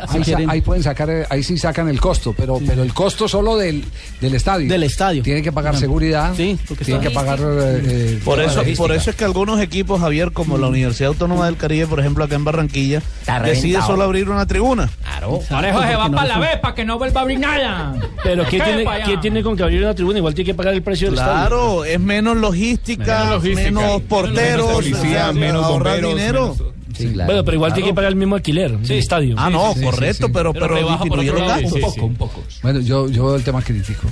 Ahí, 0.09 0.23
sa- 0.23 0.37
ahí 0.47 0.61
pueden 0.61 0.83
sacar, 0.83 1.09
eh, 1.09 1.25
ahí 1.29 1.43
sí 1.43 1.57
sacan 1.57 1.89
el 1.89 1.99
costo, 1.99 2.33
pero, 2.37 2.59
pero 2.65 2.83
el 2.83 2.93
costo 2.93 3.27
solo 3.27 3.57
del, 3.57 3.83
del 4.21 4.35
estadio. 4.35 4.69
Del 4.69 4.83
estadio. 4.83 5.23
Tienen 5.23 5.43
que 5.43 5.51
pagar 5.51 5.77
seguridad. 5.77 6.33
Sí, 6.35 6.57
tienen 6.83 7.01
que 7.03 7.11
pagar. 7.11 7.39
eh, 7.39 7.81
eh, 7.85 8.19
Por 8.23 8.39
eso, 8.41 8.63
por 8.77 8.91
eso 8.91 9.09
es 9.09 9.15
que 9.15 9.25
algunos 9.25 9.59
equipos, 9.59 9.99
Javier, 9.99 10.31
como 10.31 10.57
la 10.57 10.67
Universidad 10.67 11.09
Autónoma 11.09 11.45
del 11.45 11.57
Caribe, 11.57 11.87
por 11.87 11.99
ejemplo, 11.99 12.23
acá 12.23 12.35
en 12.35 12.43
Barranquilla, 12.45 13.01
decide 13.43 13.81
solo 13.81 14.03
abrir 14.03 14.29
una 14.29 14.45
tribuna. 14.45 14.89
Claro. 15.03 15.41
Por 15.49 15.65
eso 15.65 15.81
se 15.83 15.95
va 15.95 16.09
para 16.09 16.27
la 16.27 16.39
B, 16.39 16.47
para 16.61 16.75
que 16.75 16.85
no 16.85 16.97
vuelva 16.97 17.16
a 17.19 17.23
abrir 17.23 17.39
nada. 17.39 17.95
Pero 18.23 18.43
¿qué 18.45 18.57
¿Qué 18.57 18.63
tiene? 18.63 18.85
¿qué 19.05 19.17
tiene 19.17 19.43
con 19.43 19.55
que 19.55 19.63
abrir 19.63 19.81
una 19.83 19.93
tribuna? 19.93 20.17
Igual 20.19 20.33
tiene 20.33 20.45
que 20.51 20.53
pagar 20.55 20.73
el 20.73 20.81
precio 20.81 21.07
del 21.09 21.19
estadio. 21.19 21.33
Claro, 21.47 21.85
es 21.85 21.99
menos 21.99 22.37
logística, 22.37 23.19
Menos 23.25 23.29
logística. 23.43 23.71
menos 23.71 24.01
porteros, 24.03 24.65
Menos 24.67 24.71
policía, 24.73 24.99
o 24.99 25.01
sea, 25.01 25.31
menos 25.33 25.63
ahorrar 25.65 26.01
bomberos, 26.01 26.15
dinero. 26.57 26.73
Bueno, 27.25 27.43
pero 27.43 27.55
igual 27.55 27.73
tiene 27.73 27.89
que 27.89 27.95
pagar 27.95 28.11
el 28.11 28.17
mismo 28.17 28.35
alquiler 28.35 28.77
del 28.77 28.97
estadio. 28.99 29.35
Ah, 29.37 29.49
no, 29.49 29.73
correcto, 29.83 30.29
pero, 30.31 30.53
pero, 30.53 30.75
disminuye 30.75 31.31
los 31.31 31.47
gastos. 31.47 31.71
un 31.73 31.81
poco, 31.81 32.05
un 32.05 32.15
poco. 32.15 32.43
Bueno, 32.61 32.79
yo, 32.81 33.07
yo 33.09 33.25
veo 33.27 33.35
el 33.35 33.43
tema 33.43 33.61
crítico. 33.61 34.07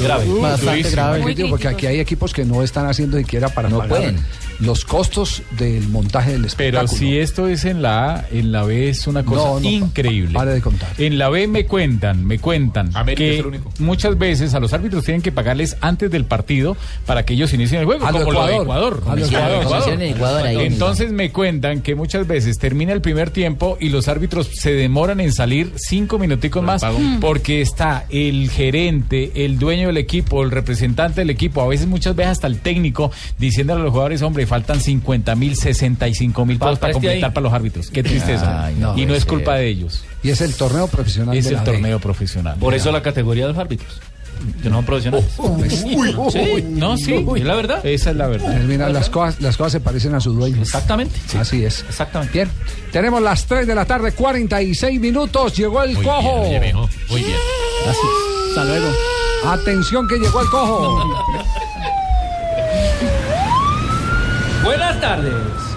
Grave. 0.00 0.28
Uh, 0.28 0.40
Bastante 0.40 0.66
durísimo. 0.70 0.92
grave. 0.92 1.22
Crítico, 1.22 1.48
Muy 1.48 1.50
porque 1.50 1.68
aquí 1.68 1.86
hay 1.86 2.00
equipos 2.00 2.32
que 2.32 2.44
no 2.44 2.62
están 2.62 2.86
haciendo 2.86 3.16
siquiera 3.18 3.48
para 3.48 3.68
pagar 3.68 3.88
pueden. 3.88 4.16
los 4.60 4.84
costos 4.84 5.42
del 5.58 5.88
montaje 5.88 6.32
del 6.32 6.40
Pero 6.42 6.48
espectáculo. 6.80 6.98
si 6.98 7.18
esto 7.18 7.48
es 7.48 7.64
en 7.64 7.82
la 7.82 8.14
A, 8.16 8.24
en 8.30 8.52
la 8.52 8.62
B 8.64 8.88
es 8.88 9.06
una 9.06 9.24
cosa 9.24 9.42
No, 9.44 9.60
no, 9.60 9.68
increíble. 9.68 10.34
Pare 10.34 10.52
de 10.54 10.60
contar. 10.60 10.88
En 10.98 11.18
la 11.18 11.28
B 11.28 11.46
me 11.48 11.66
cuentan, 11.66 12.24
me 12.26 12.38
cuentan 12.38 12.90
América 12.96 13.24
es 13.24 13.30
que 13.30 13.38
el 13.40 13.46
único. 13.46 13.72
muchas 13.78 14.18
veces 14.18 14.54
a 14.54 14.60
los 14.60 14.72
árbitros 14.72 15.04
tienen 15.04 15.22
que 15.22 15.32
pagarles 15.32 15.76
antes 15.80 16.10
del 16.10 16.24
partido 16.24 16.76
para 17.06 17.24
que 17.24 17.34
ellos 17.34 17.52
inicien 17.52 17.80
el 17.80 17.86
juego, 17.86 18.06
A 18.06 18.12
como 18.12 18.32
lo 18.32 18.46
de 18.46 18.56
Ecuador. 18.56 19.02
Ecuador. 19.18 20.46
Entonces 20.46 21.12
me 21.12 21.30
cuentan 21.30 21.80
que 21.80 21.94
muchas 21.94 22.26
veces 22.28 22.58
termina 22.58 22.92
el 22.92 23.00
primer 23.00 23.30
tiempo 23.30 23.76
y 23.80 23.88
los 23.88 24.06
árbitros 24.06 24.48
se 24.52 24.72
demoran 24.72 25.20
en 25.20 25.32
salir 25.32 25.72
cinco 25.76 26.18
minuticos 26.18 26.62
más 26.62 26.82
porque 27.20 27.60
está 27.60 28.06
el 28.10 28.50
gerente, 28.50 29.44
el 29.44 29.58
dueño 29.58 29.88
del 29.88 29.96
equipo, 29.96 30.42
el 30.44 30.50
representante 30.50 31.22
del 31.22 31.30
equipo, 31.30 31.62
a 31.62 31.66
veces 31.66 31.86
muchas 31.88 32.14
veces 32.14 32.32
hasta 32.32 32.46
el 32.46 32.60
técnico 32.60 33.10
diciéndole 33.38 33.80
a 33.80 33.84
los 33.84 33.90
jugadores, 33.92 34.22
hombre, 34.22 34.46
faltan 34.46 34.80
50 34.80 35.34
mil, 35.34 35.56
65 35.56 36.46
mil 36.46 36.58
pesos 36.58 36.78
para 36.78 36.92
completar 36.92 37.30
ahí. 37.30 37.34
para 37.34 37.40
los 37.44 37.52
árbitros. 37.52 37.90
Qué 37.90 38.02
tristeza. 38.02 38.66
Ay, 38.66 38.76
no, 38.78 38.96
y 38.96 39.06
no 39.06 39.14
es 39.14 39.24
culpa 39.24 39.56
de 39.56 39.68
ellos. 39.68 40.04
Y 40.22 40.30
es 40.30 40.40
el 40.40 40.54
torneo 40.54 40.88
profesional 40.88 41.36
Es 41.36 41.44
de 41.44 41.50
el 41.50 41.56
la 41.56 41.62
B. 41.64 41.72
torneo 41.72 41.98
profesional. 42.00 42.56
Por 42.58 42.74
eso 42.74 42.92
la 42.92 43.02
categoría 43.02 43.46
de 43.46 43.52
los 43.52 43.58
árbitros. 43.58 44.00
Que 44.62 44.70
no 44.70 44.76
son 44.76 44.84
profesionales. 44.84 45.26
Sí, 45.70 46.64
no, 46.68 46.96
sí, 46.96 47.26
es 47.36 47.44
la 47.44 47.54
verdad. 47.54 47.84
Esa 47.84 48.10
es 48.10 48.16
la 48.16 48.26
verdad. 48.26 48.54
Mira, 48.66 48.88
las 48.88 49.10
cosas, 49.10 49.40
las 49.40 49.56
cosas 49.56 49.72
se 49.72 49.80
parecen 49.80 50.14
a 50.14 50.20
su 50.20 50.32
dueño. 50.32 50.60
Exactamente. 50.62 51.14
Así 51.38 51.64
es. 51.64 51.84
Exactamente. 51.88 52.32
Bien, 52.32 52.50
tenemos 52.92 53.20
las 53.22 53.44
3 53.46 53.66
de 53.66 53.74
la 53.74 53.84
tarde, 53.84 54.12
46 54.12 55.00
minutos. 55.00 55.56
Llegó 55.56 55.82
el 55.82 55.94
Muy 55.94 56.04
cojo. 56.04 56.40
bien, 56.42 56.46
oye, 56.50 56.60
mijo, 56.60 56.88
muy 57.10 57.22
bien. 57.22 57.36
Así 57.88 57.98
es. 57.98 58.48
Hasta 58.50 58.64
luego. 58.64 58.86
Atención 59.46 60.08
que 60.08 60.16
llegó 60.18 60.40
el 60.40 60.48
cojo. 60.50 61.04
Buenas 64.64 65.00
tardes. 65.00 65.32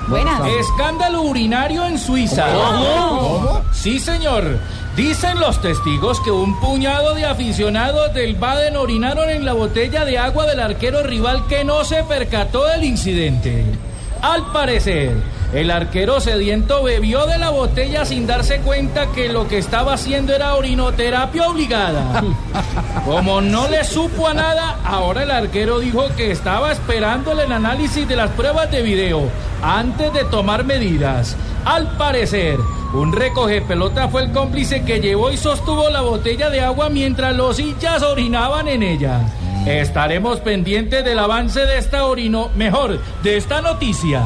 Buenas 0.08 0.40
tardes. 0.40 0.56
Escándalo 0.68 1.22
urinario 1.22 1.86
en 1.86 1.98
Suiza. 1.98 2.48
¿Cómo? 2.54 3.62
Sí, 3.72 4.00
señor. 4.00 4.58
Dicen 4.96 5.40
los 5.40 5.62
testigos 5.62 6.20
que 6.20 6.32
un 6.32 6.60
puñado 6.60 7.16
de 7.16 7.24
aficionados 7.26 8.14
del 8.14 8.36
Baden 8.36 8.76
orinaron 8.76 9.30
en 9.30 9.46
la 9.46 9.54
botella 9.54 10.04
de 10.04 10.18
agua 10.18 10.46
del 10.46 10.60
arquero 10.60 11.02
rival 11.02 11.48
que 11.48 11.64
no 11.64 11.86
se 11.86 12.04
percató 12.04 12.66
del 12.66 12.84
incidente. 12.84 13.64
Al 14.22 14.52
parecer, 14.52 15.16
el 15.54 15.70
arquero 15.70 16.22
sediento 16.22 16.82
bebió 16.82 17.26
de 17.26 17.38
la 17.38 17.50
botella 17.50 18.06
sin 18.06 18.26
darse 18.26 18.60
cuenta 18.60 19.08
que 19.12 19.28
lo 19.28 19.50
que 19.50 19.58
estaba 19.58 19.94
haciendo 19.94 20.34
era 20.34 20.56
orinoterapia 20.56 21.50
obligada. 21.50 22.24
Como 23.06 23.42
no 23.42 23.68
le 23.68 23.84
supo 23.84 24.30
a 24.30 24.34
nada, 24.34 24.80
ahora 24.86 25.24
el 25.24 25.32
arquero 25.32 25.80
dijo 25.80 26.06
que 26.16 26.32
estaba 26.32 26.72
esperando 26.72 27.34
el 27.34 27.52
análisis 27.52 28.08
de 28.08 28.16
las 28.16 28.30
pruebas 28.32 28.72
de 28.72 28.82
video 28.82 29.30
antes 29.62 30.14
de 30.14 30.24
tomar 30.24 30.64
medidas. 30.64 31.36
Al 31.66 31.98
parecer, 31.98 32.58
un 32.94 33.12
recoge 33.12 33.62
pelota 33.62 34.08
fue 34.08 34.24
el 34.24 34.32
cómplice 34.32 34.84
que 34.84 35.02
llevó 35.02 35.32
y 35.32 35.38
sostuvo 35.38 35.90
la 35.90 36.02
botella 36.02 36.50
de 36.50 36.62
agua 36.62 36.90
mientras 36.90 37.36
los 37.36 37.60
hinchas 37.60 38.04
orinaban 38.04 38.70
en 38.70 38.84
ella. 38.84 39.20
Estaremos 39.66 40.40
pendientes 40.40 41.04
del 41.04 41.20
avance 41.20 41.66
de 41.66 41.78
esta 41.78 42.06
orino, 42.06 42.50
mejor, 42.56 43.00
de 43.22 43.38
esta 43.38 43.62
noticia. 43.62 44.24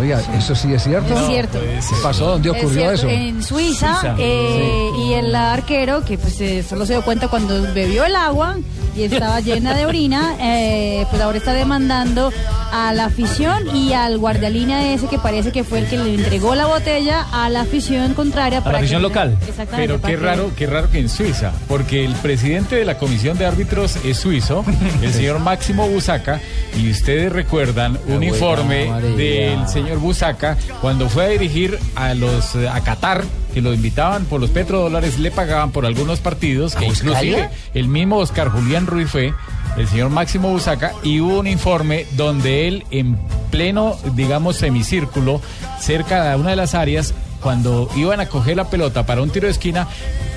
Oiga, 0.00 0.20
¿eso 0.36 0.54
sí 0.54 0.72
es 0.72 0.82
cierto? 0.82 1.14
Es 1.14 1.26
cierto. 1.26 1.60
¿Qué 1.60 1.96
pasó? 2.02 2.26
¿Dónde 2.30 2.50
ocurrió 2.50 2.90
eso? 2.90 3.08
En 3.08 3.42
Suiza, 3.42 4.00
Suiza. 4.00 4.14
eh, 4.18 4.90
y 5.06 5.12
el 5.12 5.34
arquero, 5.34 6.04
que 6.04 6.18
pues 6.18 6.40
eh, 6.40 6.62
solo 6.62 6.86
se 6.86 6.94
dio 6.94 7.02
cuenta 7.02 7.28
cuando 7.28 7.60
bebió 7.74 8.04
el 8.04 8.16
agua 8.16 8.56
y 8.96 9.02
estaba 9.04 9.40
llena 9.40 9.74
de 9.74 9.86
orina, 9.86 10.34
eh, 10.40 11.06
pues 11.10 11.20
ahora 11.22 11.38
está 11.38 11.52
demandando 11.52 12.32
a 12.72 12.92
la 12.94 13.04
afición 13.06 13.74
y 13.76 13.92
al 13.92 14.16
guardialínea 14.18 14.92
ese 14.94 15.06
que 15.08 15.18
parece 15.18 15.52
que 15.52 15.62
fue 15.62 15.80
el 15.80 15.86
que 15.88 15.98
le 15.98 16.14
entregó 16.14 16.54
la 16.54 16.66
botella 16.66 17.26
a 17.30 17.48
la 17.50 17.60
afición 17.62 18.14
contraria. 18.14 18.58
A 18.58 18.64
la 18.64 18.70
que- 18.70 18.76
afición 18.78 19.02
local. 19.02 19.36
Exactamente. 19.46 19.98
Pero 19.98 20.00
qué 20.00 20.16
raro, 20.16 20.50
qué 20.56 20.66
raro 20.66 20.90
que 20.90 20.98
en 21.00 21.08
Suiza, 21.10 21.52
porque 21.68 22.02
el 22.04 22.14
presidente 22.14 22.76
de 22.76 22.84
la 22.86 22.96
comisión 22.98 23.36
de 23.36 23.44
árbitros 23.46 23.96
es 24.04 24.16
suizo, 24.16 24.64
el 25.02 25.12
señor 25.12 25.38
Máximo 25.38 25.86
Busaca, 25.86 26.40
y 26.78 26.90
ustedes 26.90 27.30
recuerdan 27.30 27.98
un 28.08 28.22
informe 28.22 28.90
del 29.16 29.68
señor 29.68 29.81
Busaca 29.98 30.56
cuando 30.80 31.08
fue 31.08 31.24
a 31.24 31.28
dirigir 31.28 31.78
a 31.94 32.14
los 32.14 32.54
eh, 32.54 32.68
a 32.68 32.80
Qatar 32.80 33.24
que 33.52 33.60
lo 33.60 33.74
invitaban 33.74 34.24
por 34.24 34.40
los 34.40 34.50
petrodólares, 34.50 35.18
le 35.18 35.30
pagaban 35.30 35.72
por 35.72 35.84
algunos 35.84 36.20
partidos, 36.20 36.74
que 36.74 36.86
inclusive 36.86 37.50
el 37.74 37.88
mismo 37.88 38.16
Oscar 38.16 38.48
Julián 38.48 38.86
Ruiz 38.86 39.10
fue 39.10 39.34
el 39.76 39.88
señor 39.88 40.10
Máximo 40.10 40.50
Busaca 40.50 40.92
y 41.02 41.20
hubo 41.20 41.40
un 41.40 41.46
informe 41.46 42.06
donde 42.16 42.68
él 42.68 42.84
en 42.90 43.18
pleno, 43.50 43.96
digamos, 44.14 44.56
semicírculo, 44.56 45.40
cerca 45.80 46.30
de 46.30 46.36
una 46.36 46.50
de 46.50 46.56
las 46.56 46.74
áreas, 46.74 47.14
cuando 47.42 47.88
iban 47.96 48.20
a 48.20 48.26
coger 48.26 48.56
la 48.56 48.70
pelota 48.70 49.04
para 49.04 49.20
un 49.20 49.30
tiro 49.30 49.46
de 49.46 49.52
esquina, 49.52 49.88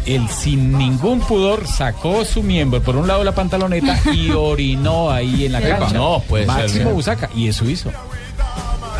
él 0.06 0.28
sin 0.30 0.78
ningún 0.78 1.20
pudor 1.20 1.68
sacó 1.68 2.26
su 2.26 2.43
miembro 2.43 2.82
por 2.82 2.96
un 2.96 3.08
lado 3.08 3.20
de 3.20 3.26
la 3.26 3.36
pantaloneta 3.36 4.00
y 4.14 4.32
orinó 4.36 5.12
ahí 5.12 5.46
en 5.46 5.52
la 5.54 5.60
Epa. 5.60 5.80
cancha. 5.80 5.93
No, 5.93 6.22
puede 6.28 6.46
ser, 6.46 6.54
Máximo. 6.54 6.91
Busaca, 6.91 7.30
y 7.36 7.48
eso 7.48 7.70
hizo. 7.70 7.91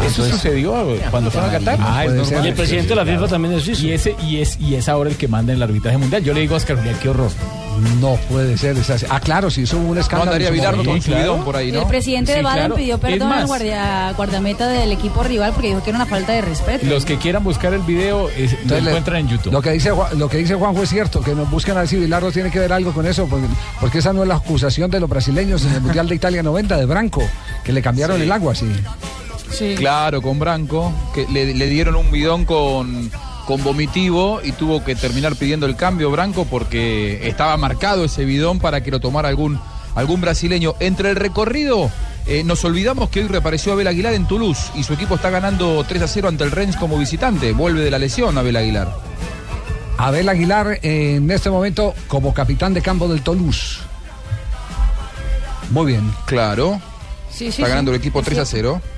Eso 0.06 0.26
es- 0.26 0.32
sucedió 0.32 0.74
cuando 1.12 1.32
fueron 1.32 1.50
a 1.50 1.54
Qatar. 1.54 1.78
Ah, 1.82 2.06
es 2.06 2.12
normal. 2.14 2.46
Y 2.46 2.48
el 2.50 2.54
presidente 2.56 2.90
de 2.90 2.96
la 2.96 3.06
FIFA 3.06 3.28
también 3.28 3.54
es 3.56 3.64
suizo. 3.64 3.86
Y, 3.86 3.92
ese, 3.92 4.16
y, 4.24 4.38
es, 4.42 4.58
y 4.60 4.76
es 4.76 4.88
ahora 4.90 5.10
el 5.10 5.16
que 5.18 5.28
manda 5.28 5.52
en 5.54 5.58
el 5.58 5.64
arbitraje 5.64 5.98
mundial. 5.98 6.24
Yo 6.24 6.34
le 6.34 6.42
digo 6.42 6.54
a 6.54 6.58
Oscar 6.58 6.78
Julián, 6.78 6.98
qué 7.02 7.10
horror. 7.10 7.32
No 8.00 8.16
puede 8.30 8.58
ser. 8.58 8.78
es 8.78 8.90
así. 8.90 9.06
Ah, 9.10 9.20
claro, 9.20 9.50
si 9.52 9.64
hizo 9.64 9.78
un 9.78 9.98
escándalo. 9.98 10.32
momento. 10.40 10.86
con 11.12 11.20
bidón 11.20 11.44
por 11.44 11.58
ahí, 11.58 11.72
El 11.76 11.86
presidente 11.88 12.32
de 12.32 12.38
Sí, 12.38 12.44
Baden 12.44 12.60
claro. 12.60 12.76
pidió 12.76 12.98
perdón 13.00 13.32
al 13.34 13.46
guardia, 13.48 14.14
guardameta 14.16 14.68
del 14.70 14.94
equipo 14.94 15.24
rival 15.24 15.52
porque 15.52 15.68
dijo 15.70 15.84
que 15.84 15.90
era 15.90 15.98
una 15.98 16.06
falta 16.06 16.32
de 16.32 16.40
respeto. 16.42 16.86
Los 16.86 17.04
que 17.04 17.18
quieran 17.18 17.44
buscar 17.44 17.74
el 17.74 17.82
video 17.82 18.30
es- 18.30 18.54
lo 18.54 18.60
Entonces, 18.60 18.88
encuentran 18.88 19.18
en 19.18 19.28
YouTube. 19.28 19.52
Lo 19.52 19.62
que 19.62 19.72
dice 19.72 19.92
Juan- 19.92 20.18
lo 20.18 20.30
que 20.30 20.38
dice 20.38 20.56
Juanjo 20.56 20.84
es 20.84 20.90
cierto, 20.90 21.20
que 21.22 21.36
nos 21.36 21.50
buscan 21.52 21.76
a 21.76 21.82
ver 21.82 21.90
si 21.90 21.98
Bilardo 21.98 22.32
tiene 22.32 22.50
que 22.50 22.60
ver 22.60 22.72
algo 22.72 22.94
con 22.94 23.06
eso, 23.06 23.28
porque, 23.28 23.46
porque 23.82 23.98
esa 23.98 24.14
no 24.14 24.22
es 24.22 24.30
la 24.30 24.36
acusación 24.36 24.90
de 24.90 25.02
los 25.02 25.10
brasileños 25.10 25.66
en 25.66 25.74
el 25.74 25.82
Mundial 25.82 26.08
de 26.08 26.16
Italia 26.16 26.44
90 26.44 26.78
de 26.78 26.86
Branco, 26.86 27.24
que 27.66 27.74
le 27.74 27.82
cambiaron 27.82 28.16
Sí. 28.18 28.24
el 28.24 28.32
agua, 28.32 28.56
sí. 29.52 29.76
Claro, 29.76 30.22
con 30.22 30.40
Branco, 30.40 30.92
que 31.14 31.26
le, 31.28 31.54
le 31.54 31.68
dieron 31.68 31.96
un 31.96 32.12
bidón 32.12 32.46
con, 32.46 33.10
con 33.46 33.64
vomitivo 33.64 34.42
y 34.44 34.52
tuvo 34.52 34.84
que 34.84 34.96
terminar 34.96 35.36
pidiendo 35.36 35.66
el 35.66 35.76
cambio 35.76 36.12
Branco 36.12 36.46
porque 36.46 37.28
estaba 37.28 37.56
marcado 37.58 38.06
ese 38.06 38.26
bidón 38.26 38.60
para 38.60 38.82
que 38.84 38.92
lo 38.92 39.00
tomara 39.00 39.30
algún, 39.30 39.60
algún 39.96 40.22
brasileño. 40.22 40.74
Entre 40.80 41.10
el 41.12 41.16
recorrido, 41.16 41.92
eh, 42.26 42.44
nos 42.44 42.66
olvidamos 42.66 43.10
que 43.10 43.22
hoy 43.22 43.28
reapareció 43.28 43.74
Abel 43.74 43.88
Aguilar 43.88 44.14
en 44.14 44.28
Toulouse 44.28 44.72
y 44.76 44.84
su 44.84 44.94
equipo 44.94 45.16
está 45.16 45.30
ganando 45.30 45.84
3 45.88 46.02
a 46.02 46.08
0 46.08 46.28
ante 46.28 46.44
el 46.44 46.52
Rennes 46.52 46.76
como 46.76 46.98
visitante. 46.98 47.54
Vuelve 47.54 47.82
de 47.82 47.92
la 47.92 48.00
lesión 48.00 48.38
Abel 48.38 48.56
Aguilar. 48.56 48.92
Abel 49.98 50.28
Aguilar 50.28 50.80
eh, 50.82 51.16
en 51.16 51.32
este 51.32 51.50
momento 51.50 51.94
como 52.08 52.34
capitán 52.34 52.74
de 52.74 52.82
campo 52.82 53.08
del 53.08 53.22
Toulouse. 53.22 53.80
Muy 55.70 55.86
bien. 55.94 56.12
Claro. 56.26 56.82
Sí, 57.30 57.46
sí, 57.46 57.48
está 57.48 57.66
sí. 57.66 57.70
ganando 57.70 57.92
el 57.92 57.98
equipo 57.98 58.20
Es 58.20 58.26
3 58.26 58.40
a 58.40 58.46
cierto. 58.46 58.82
0. 58.82 58.95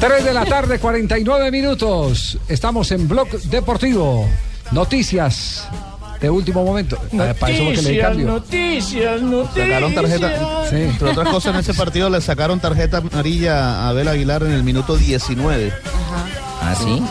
Tres 0.00 0.24
de 0.24 0.32
la 0.32 0.46
tarde, 0.46 0.78
49 0.78 1.50
minutos. 1.50 2.38
Estamos 2.48 2.90
en 2.90 3.06
Blog 3.06 3.28
Deportivo. 3.28 4.26
Noticias 4.72 5.68
de 6.20 6.30
último 6.30 6.64
momento. 6.64 6.98
Para 7.38 7.52
eso 7.52 7.64
fue 7.64 7.74
que 7.74 7.82
le 7.82 7.90
di 7.90 7.98
cambio. 7.98 8.26
noticias, 8.26 9.20
noticias. 9.20 9.66
Sacaron 9.66 9.94
tarjeta. 9.94 10.70
Sí. 10.70 10.76
Entre 10.76 11.10
otras 11.10 11.28
cosas, 11.28 11.54
en 11.54 11.60
ese 11.60 11.74
partido 11.74 12.08
le 12.08 12.20
sacaron 12.22 12.60
tarjeta 12.60 12.98
amarilla 12.98 13.82
a 13.82 13.88
Abel 13.90 14.08
Aguilar 14.08 14.42
en 14.44 14.52
el 14.52 14.62
minuto 14.62 14.96
19. 14.96 15.70
¿Ah, 16.62 16.74
sí? 16.74 17.02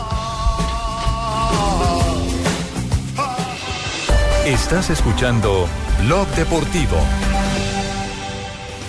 Estás 4.46 4.90
escuchando 4.90 5.68
Blog 6.02 6.26
Deportivo. 6.34 6.96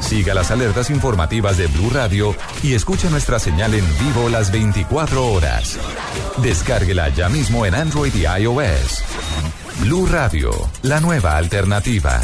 Siga 0.00 0.34
las 0.34 0.50
alertas 0.50 0.90
informativas 0.90 1.56
de 1.56 1.66
Blue 1.66 1.90
Radio 1.90 2.34
y 2.62 2.74
escuche 2.74 3.10
nuestra 3.10 3.38
señal 3.38 3.74
en 3.74 3.84
vivo 3.98 4.28
las 4.28 4.50
24 4.50 5.32
horas. 5.32 5.78
Descárguela 6.38 7.08
ya 7.10 7.28
mismo 7.28 7.66
en 7.66 7.74
Android 7.74 8.14
y 8.14 8.26
iOS. 8.26 9.02
Blue 9.80 10.06
Radio, 10.06 10.50
la 10.82 11.00
nueva 11.00 11.36
alternativa. 11.36 12.20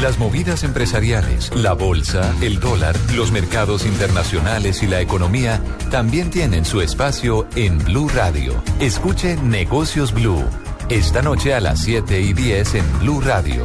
Las 0.00 0.18
movidas 0.18 0.62
empresariales, 0.62 1.50
la 1.54 1.72
bolsa, 1.72 2.34
el 2.42 2.60
dólar, 2.60 2.94
los 3.14 3.32
mercados 3.32 3.86
internacionales 3.86 4.82
y 4.82 4.86
la 4.86 5.00
economía 5.00 5.60
también 5.90 6.30
tienen 6.30 6.66
su 6.66 6.82
espacio 6.82 7.46
en 7.56 7.78
Blue 7.78 8.08
Radio. 8.08 8.62
Escuche 8.78 9.36
Negocios 9.36 10.12
Blue. 10.12 10.44
Esta 10.90 11.22
noche 11.22 11.54
a 11.54 11.60
las 11.60 11.80
7 11.80 12.20
y 12.20 12.34
10 12.34 12.74
en 12.74 12.98
Blue 13.00 13.20
Radio. 13.22 13.64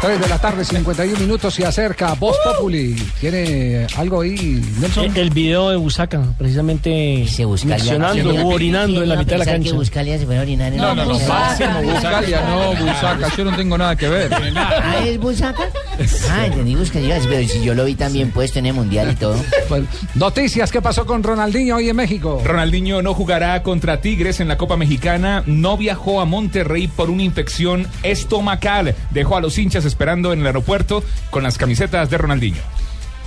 3 0.00 0.18
de 0.18 0.28
la 0.28 0.38
tarde, 0.38 0.64
51 0.64 1.18
minutos, 1.18 1.52
se 1.52 1.66
acerca 1.66 2.14
Voz 2.14 2.34
Populi. 2.42 2.94
¿Tiene 3.20 3.86
algo 3.98 4.22
ahí, 4.22 4.64
Nelson? 4.80 5.04
El, 5.04 5.16
el 5.18 5.30
video 5.30 5.68
de 5.68 5.76
Busaca, 5.76 6.22
precisamente 6.38 7.26
mencionando 7.66 8.30
o 8.30 8.54
orinando 8.54 9.02
en 9.02 9.10
la 9.10 9.16
mitad 9.16 9.32
de 9.32 9.38
la 9.38 9.44
cancha. 9.44 9.70
que 9.70 9.76
Buscalia 9.76 10.18
se 10.18 10.24
fue 10.24 10.38
a 10.38 10.40
orinar 10.40 10.72
en 10.72 10.78
No, 10.78 10.94
la 10.94 10.94
no, 10.94 11.04
no, 11.04 11.12
Buscalia, 11.12 12.46
no, 12.48 12.74
Busaca, 12.80 13.36
yo 13.36 13.44
no 13.44 13.54
tengo 13.54 13.76
nada 13.76 13.94
que 13.94 14.08
ver. 14.08 14.32
¿Ah, 14.56 15.02
es 15.04 15.18
Busaca? 15.18 15.68
Ah, 16.30 16.46
entendí 16.46 16.76
Buscalia, 16.76 17.20
pero 17.28 17.46
si 17.46 17.62
yo 17.62 17.74
lo 17.74 17.84
vi 17.84 17.94
también 17.94 18.30
puesto 18.30 18.58
en 18.58 18.66
el 18.66 18.72
Mundial 18.74 19.10
y 19.12 19.16
todo. 19.16 19.36
Bueno, 19.68 19.86
noticias, 20.16 20.72
¿qué 20.72 20.82
pasó 20.82 21.06
con 21.06 21.22
Ronaldinho 21.22 21.76
hoy 21.76 21.88
en 21.90 21.94
México? 21.94 22.42
Ronaldinho 22.44 23.02
no 23.02 23.14
jugará 23.14 23.62
contra 23.62 24.00
Tigres 24.00 24.40
en 24.40 24.48
la 24.48 24.56
Copa 24.58 24.76
Mexicana. 24.76 25.44
No 25.46 25.76
viajó 25.76 26.20
a 26.20 26.24
Monterrey 26.24 26.88
por 26.88 27.08
una 27.08 27.22
infección 27.22 27.86
estomacal. 28.02 28.96
Dejó 29.10 29.36
a 29.36 29.40
los 29.40 29.56
hinchas 29.58 29.84
esperando 29.90 30.32
en 30.32 30.40
el 30.40 30.46
aeropuerto 30.46 31.04
con 31.30 31.42
las 31.42 31.58
camisetas 31.58 32.08
de 32.10 32.18
Ronaldinho. 32.18 32.62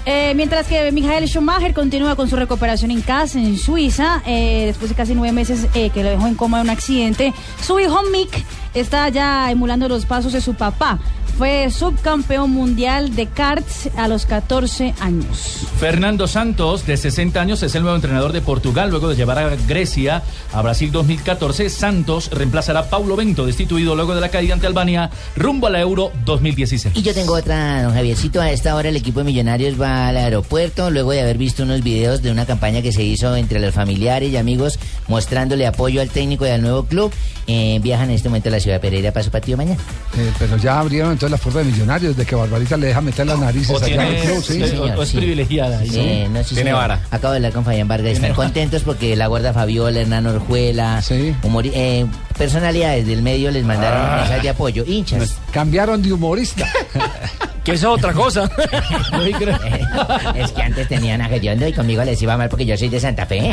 Eh, 0.06 0.34
mientras 0.35 0.68
que 0.68 0.91
Michael 0.91 1.27
Schumacher 1.30 1.73
continúa 1.73 2.15
con 2.15 2.30
su 2.30 2.35
recuperación 2.35 2.91
en 2.91 3.02
casa, 3.02 3.40
en 3.40 3.57
Suiza, 3.57 4.22
eh, 4.26 4.64
después 4.65 4.90
de 4.90 4.95
casi 4.95 5.15
nueve 5.15 5.31
meses 5.31 5.68
eh, 5.73 5.91
que 5.91 6.03
lo 6.03 6.10
dejó 6.10 6.27
en 6.27 6.35
coma 6.35 6.57
de 6.57 6.64
un 6.64 6.69
accidente, 6.72 7.34
su 7.61 7.80
hijo 7.80 8.02
Mick 8.11 8.44
está 8.73 9.09
ya 9.09 9.51
emulando 9.51 9.87
los 9.87 10.05
pasos 10.05 10.33
de 10.33 10.41
su 10.41 10.53
papá. 10.53 10.99
Fue 11.37 11.71
subcampeón 11.71 12.51
mundial 12.51 13.15
de 13.15 13.25
karts 13.25 13.89
a 13.97 14.07
los 14.07 14.27
14 14.27 14.93
años. 14.99 15.65
Fernando 15.79 16.27
Santos, 16.27 16.85
de 16.85 16.95
60 16.95 17.41
años, 17.41 17.63
es 17.63 17.73
el 17.73 17.81
nuevo 17.81 17.95
entrenador 17.95 18.33
de 18.33 18.41
Portugal. 18.41 18.91
Luego 18.91 19.09
de 19.09 19.15
llevar 19.15 19.39
a 19.39 19.55
Grecia 19.67 20.21
a 20.53 20.61
Brasil 20.61 20.91
2014, 20.91 21.71
Santos 21.71 22.29
reemplazará 22.29 22.81
a 22.81 22.89
Paulo 22.89 23.15
Bento, 23.15 23.47
destituido 23.47 23.95
luego 23.95 24.13
de 24.13 24.21
la 24.21 24.29
caída 24.29 24.53
ante 24.53 24.67
Albania, 24.67 25.09
rumbo 25.35 25.65
a 25.65 25.69
la 25.71 25.79
Euro 25.79 26.11
2016. 26.23 26.95
Y 26.95 27.01
yo 27.01 27.15
tengo 27.15 27.33
otra, 27.33 27.81
don 27.81 27.93
Javiercito. 27.93 28.39
A 28.39 28.51
esta 28.51 28.75
hora 28.75 28.89
el 28.89 28.95
equipo 28.95 29.19
de 29.19 29.25
Millonarios 29.25 29.81
va 29.81 30.09
al 30.09 30.17
aeropuerto 30.17 30.91
luego 30.91 31.11
de 31.13 31.21
haber 31.21 31.39
visto 31.39 31.63
unos 31.63 31.81
videos 31.81 32.21
de 32.21 32.29
una 32.29 32.45
campaña 32.45 32.83
que 32.83 32.91
se 32.91 33.03
hizo 33.03 33.35
entre 33.35 33.59
los 33.59 33.73
familiares 33.73 34.31
y 34.31 34.37
amigos 34.37 34.77
mostrándole 35.07 35.65
apoyo 35.65 35.99
al 35.99 36.09
técnico 36.09 36.45
y 36.45 36.49
al 36.49 36.61
nuevo 36.61 36.83
club. 36.85 37.11
Eh, 37.47 37.79
viajan 37.81 38.09
en 38.09 38.15
este 38.15 38.29
momento 38.29 38.49
a 38.49 38.51
la 38.53 38.59
ciudad 38.64 38.77
de 38.77 38.80
Pereira 38.80 39.11
para 39.11 39.23
su 39.23 39.30
partido 39.31 39.57
mañana. 39.57 39.80
Eh, 40.18 40.31
pero 40.40 40.57
ya 40.57 40.80
abrieron 40.80 41.11
entonces 41.11 41.31
la 41.31 41.38
puerta 41.38 41.60
de 41.60 41.65
millonarios, 41.65 42.18
de 42.18 42.26
que 42.26 42.35
Barbarita 42.35 42.77
le 42.77 42.88
deja 42.88 43.02
meter 43.02 43.26
las 43.27 43.38
narices 43.40 43.69
O 43.69 43.77
allá 43.84 43.88
en 43.95 44.02
el 44.02 44.07
tiene- 44.15 44.22
club, 44.31 44.44
sí. 44.44 44.53
sí, 44.53 44.68
señor, 44.68 44.98
o 44.98 45.03
es 45.03 45.10
sí. 45.10 45.18
privilegiada. 45.18 45.80
Sí, 45.85 46.23
¿no? 46.27 46.30
no, 46.40 46.44
sí, 46.44 46.56
Tiene 46.56 46.69
señor. 46.72 46.76
vara. 46.76 46.99
Acabo 47.11 47.31
de 47.34 47.38
hablar 47.38 47.52
con 47.53 47.65
Fabián 47.65 47.88
Vargas. 47.88 48.14
Están 48.14 48.31
vara. 48.31 48.35
contentos 48.35 48.81
porque 48.84 49.15
la 49.15 49.27
guarda 49.27 49.53
Fabiola, 49.53 49.99
Hernán 50.02 50.26
Orjuela, 50.27 51.02
eh, 51.11 52.06
personalidades 52.38 53.06
del 53.06 53.22
medio 53.22 53.52
les 53.52 53.64
mandaron 53.65 53.99
Ah. 54.02 54.15
mensajes 54.22 54.44
de 54.44 54.49
apoyo. 54.49 54.84
Hinchas. 54.88 55.35
Cambiaron 55.52 56.02
de 56.02 56.14
humorista. 56.14 56.65
que 57.64 57.72
eso 57.73 57.94
es 57.94 57.99
otra 57.99 58.14
cosa. 58.14 58.49
es 60.35 60.52
que 60.52 60.61
antes 60.61 60.88
tenían 60.88 61.22
a 61.22 61.30
Gediondo 61.30 61.68
y 61.68 61.73
conmigo 61.73 62.03
les 62.03 62.22
iba 62.22 62.35
mal 62.38 62.49
porque 62.49 62.65
yo 62.65 62.77
soy 62.77 62.90
de 62.90 62.99
Santa 62.99 63.26
Fe. 63.26 63.52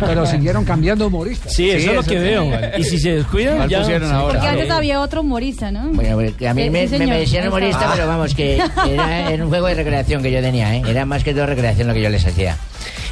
pero 0.00 0.26
siguieron 0.26 0.64
cambiando 0.64 1.06
humorista. 1.06 1.48
Sí, 1.48 1.70
eso 1.70 1.90
es 1.90 1.96
lo 1.96 2.02
que 2.02 2.18
veo. 2.18 2.50
Y 2.78 2.84
si 2.84 2.98
se 2.98 3.16
descuidan, 3.16 3.58
Mal 3.58 3.68
ya. 3.68 3.80
pusieron 3.80 4.08
Sí. 4.08 4.14
ahora. 4.14 4.32
Porque 4.34 4.48
antes 4.48 4.70
había 4.70 5.00
otro 5.00 5.20
humorista, 5.22 5.70
¿no? 5.70 5.88
Bueno, 5.92 6.16
porque 6.16 6.48
a 6.48 6.54
mí 6.54 6.64
Sí, 6.64 6.70
me, 6.70 6.88
sí, 6.88 6.98
me, 6.98 7.18
decían 7.18 7.48
humorista, 7.48 7.90
pero 7.94 8.06
vamos, 8.06 8.34
que 8.34 8.56
era, 8.56 9.30
era 9.30 9.42
un 9.44 9.48
juego 9.50 9.66
de 9.66 9.74
recreación 9.74 10.22
que 10.22 10.30
yo 10.32 10.40
tenía, 10.40 10.76
¿eh? 10.76 10.82
Era 10.86 11.04
más 11.06 11.24
que 11.24 11.32
todo 11.34 11.46
recreación 11.46 11.88
lo 11.88 11.94
que 11.94 12.02
yo 12.02 12.08
les 12.10 12.26
hacía. 12.26 12.56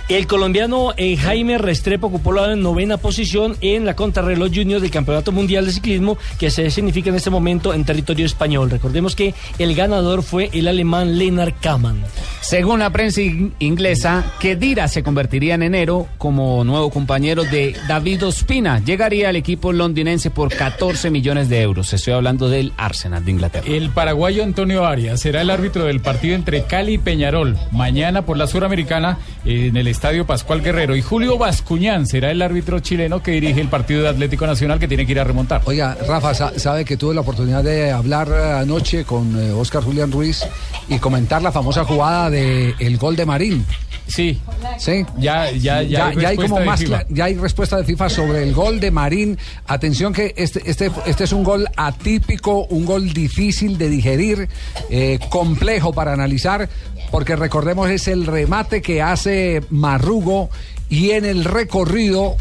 El 0.09 0.27
colombiano 0.27 0.93
eh, 0.97 1.17
Jaime 1.17 1.57
Restrepo 1.57 2.09
ocupó 2.09 2.33
la 2.33 2.57
novena 2.57 2.97
posición 2.97 3.57
en 3.61 3.85
la 3.87 3.95
contrarreloj 3.95 4.51
junior 4.53 4.81
del 4.81 4.91
Campeonato 4.91 5.31
Mundial 5.31 5.65
de 5.67 5.71
Ciclismo 5.73 6.19
que 6.37 6.51
se 6.51 6.69
significa 6.73 7.11
en 7.11 7.15
este 7.15 7.31
momento 7.31 7.73
en 7.73 7.85
territorio 7.85 8.27
español. 8.27 8.71
Recordemos 8.71 9.15
que 9.15 9.35
el 9.61 9.73
ganador 9.77 10.10
fue 10.23 10.51
el 10.53 10.69
alemán 10.69 11.17
Lennart 11.19 11.55
Kaman. 11.61 12.03
Según 12.41 12.81
la 12.81 12.91
prensa 12.91 13.21
in- 13.23 13.53
inglesa, 13.59 14.25
Kedira 14.41 14.89
se 14.89 15.03
convertiría 15.03 15.55
en 15.55 15.63
enero 15.63 16.07
como 16.19 16.65
nuevo 16.65 16.91
compañero 16.91 17.45
de 17.45 17.77
David 17.87 18.27
Ospina. 18.27 18.81
Llegaría 18.85 19.29
al 19.29 19.37
equipo 19.37 19.73
londinense 19.73 20.31
por 20.31 20.53
14 20.55 21.11
millones 21.11 21.49
de 21.49 21.61
euros. 21.63 21.93
Estoy 21.93 22.15
hablando 22.15 22.49
del 22.49 22.73
Arsenal 22.77 23.25
de 23.25 23.31
Inglaterra. 23.31 23.67
El 23.69 23.91
paraguayo 23.91 24.43
Antonio 24.43 24.85
Arias 24.87 25.21
será 25.21 25.43
el 25.43 25.51
árbitro 25.51 25.85
del 25.85 26.01
partido 26.01 26.35
entre 26.35 26.65
Cali 26.65 26.95
y 26.95 26.99
Peñarol 26.99 27.57
mañana 27.71 28.23
por 28.23 28.37
la 28.37 28.47
Suramericana 28.47 29.19
en 29.45 29.77
el 29.77 29.87
Estadio 29.87 30.27
Pascual 30.27 30.63
Guerrero. 30.63 30.97
Y 30.97 31.03
Julio 31.03 31.39
Bascuñán 31.39 32.07
será 32.07 32.31
el 32.31 32.43
árbitro 32.43 32.81
chileno 32.81 33.23
que 33.23 33.33
dirige 33.33 33.61
el 33.61 33.69
partido 33.69 34.03
de 34.03 34.09
Atlético 34.09 34.47
Nacional 34.47 34.79
que 34.79 34.89
tiene 34.89 35.07
que 35.07 35.13
ir 35.13 35.21
a 35.21 35.25
remontar. 35.25 35.61
Oiga, 35.67 35.97
Rafa, 36.09 36.35
sa- 36.35 36.59
sabe 36.59 36.85
que 36.85 36.97
tuve 36.97 37.15
la 37.15 37.21
oportunidad 37.21 37.63
de 37.63 37.91
hablar 37.93 38.29
eh, 38.29 38.53
anoche 38.61 39.05
con 39.05 39.39
eh, 39.39 39.53
Oscar 39.53 39.83
Julián 39.83 40.00
Ruiz 40.07 40.45
y 40.89 40.99
comentar 40.99 41.43
la 41.43 41.53
famosa 41.53 41.85
jugada 41.85 42.31
de 42.31 42.75
el 42.79 42.99
gol 42.99 43.17
de 43.17 43.27
Marín. 43.27 43.65
Sí. 44.07 44.41
Sí. 44.79 45.07
Ya, 45.19 45.51
ya, 45.53 45.83
ya, 45.83 46.09
hay 46.09 46.25
hay 46.25 46.37
respuesta 46.37 46.49
como 46.49 46.59
de 46.59 46.67
más 46.67 46.85
ya 47.09 47.25
hay 47.25 47.35
respuesta 47.37 47.77
de 47.77 47.85
FIFA 47.85 48.09
sobre 48.09 48.43
el 48.43 48.53
gol 48.53 48.81
de 48.81 48.91
Marín. 48.91 49.39
Atención 49.67 50.13
que 50.13 50.35
este, 50.37 50.69
este, 50.69 50.91
este 51.07 51.25
es 51.25 51.33
un 51.33 51.45
gol 51.45 51.69
atípico, 51.77 52.65
un 52.67 52.85
gol 52.85 53.13
difícil 53.13 53.79
de 53.79 53.89
digerir, 53.89 54.49
eh, 54.91 55.19
complejo 55.29 55.93
para 55.93 56.13
analizar, 56.13 56.69
porque 57.11 57.37
recordemos 57.37 57.89
es 57.91 58.09
el 58.09 58.27
remate 58.27 58.83
que 58.83 59.01
hace 59.01 59.63
Marrugo 59.71 60.51
y 60.89 61.11
en 61.11 61.25
el 61.25 61.45
recorrido 61.45 62.37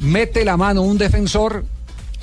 mete 0.00 0.44
la 0.44 0.56
mano 0.56 0.82
un 0.82 0.98
defensor 0.98 1.64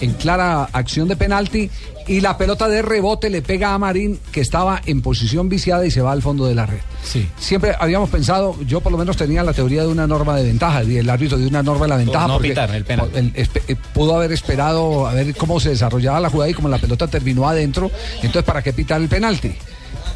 en 0.04 0.14
clara 0.14 0.70
acción 0.74 1.08
de 1.08 1.16
penalti 1.16 1.70
y 2.08 2.20
la 2.22 2.38
pelota 2.38 2.68
de 2.68 2.82
rebote 2.82 3.30
le 3.30 3.42
pega 3.42 3.74
a 3.74 3.78
Marín 3.78 4.20
que 4.32 4.42
estaba 4.42 4.82
en 4.86 5.02
posición 5.02 5.48
viciada 5.50 5.86
y 5.86 5.92
se 5.92 6.02
va 6.02 6.12
al 6.12 6.22
fondo 6.22 6.46
de 6.46 6.54
la 6.56 6.66
red. 6.66 6.80
Sí. 7.04 7.28
Siempre 7.38 7.74
habíamos 7.80 8.10
pensado, 8.10 8.56
yo 8.68 8.82
por 8.82 8.92
lo 8.92 8.98
menos 8.98 9.16
tenía 9.18 9.44
la 9.44 9.54
teoría 9.54 9.82
de 9.84 9.88
una 9.88 10.06
norma 10.08 10.36
de 10.36 10.44
ventaja, 10.44 10.84
y 10.84 10.98
el 10.98 11.10
árbitro 11.10 11.38
de 11.38 11.48
una 11.48 11.64
norma 11.64 11.86
de 11.86 11.90
la 11.90 11.98
ventaja. 11.98 12.28
no 12.28 12.34
porque 12.36 12.50
pitar 12.50 12.74
el 12.76 12.84
penal. 12.86 13.10
el- 13.14 13.32
eh, 13.36 13.76
pudo 13.94 14.16
haber 14.16 14.32
esperado 14.32 15.08
a 15.08 15.14
ver 15.14 15.34
cómo 15.36 15.60
se 15.60 15.70
desarrollaba 15.70 16.20
la 16.20 16.30
jugada 16.30 16.50
y 16.50 16.54
como 16.54 16.68
la 16.70 16.78
pelota 16.78 17.08
terminó 17.08 17.48
adentro, 17.48 17.90
entonces 18.18 18.44
¿para 18.44 18.62
qué 18.62 18.74
pitar 18.74 19.02
el 19.02 19.08
penalti? 19.08 19.54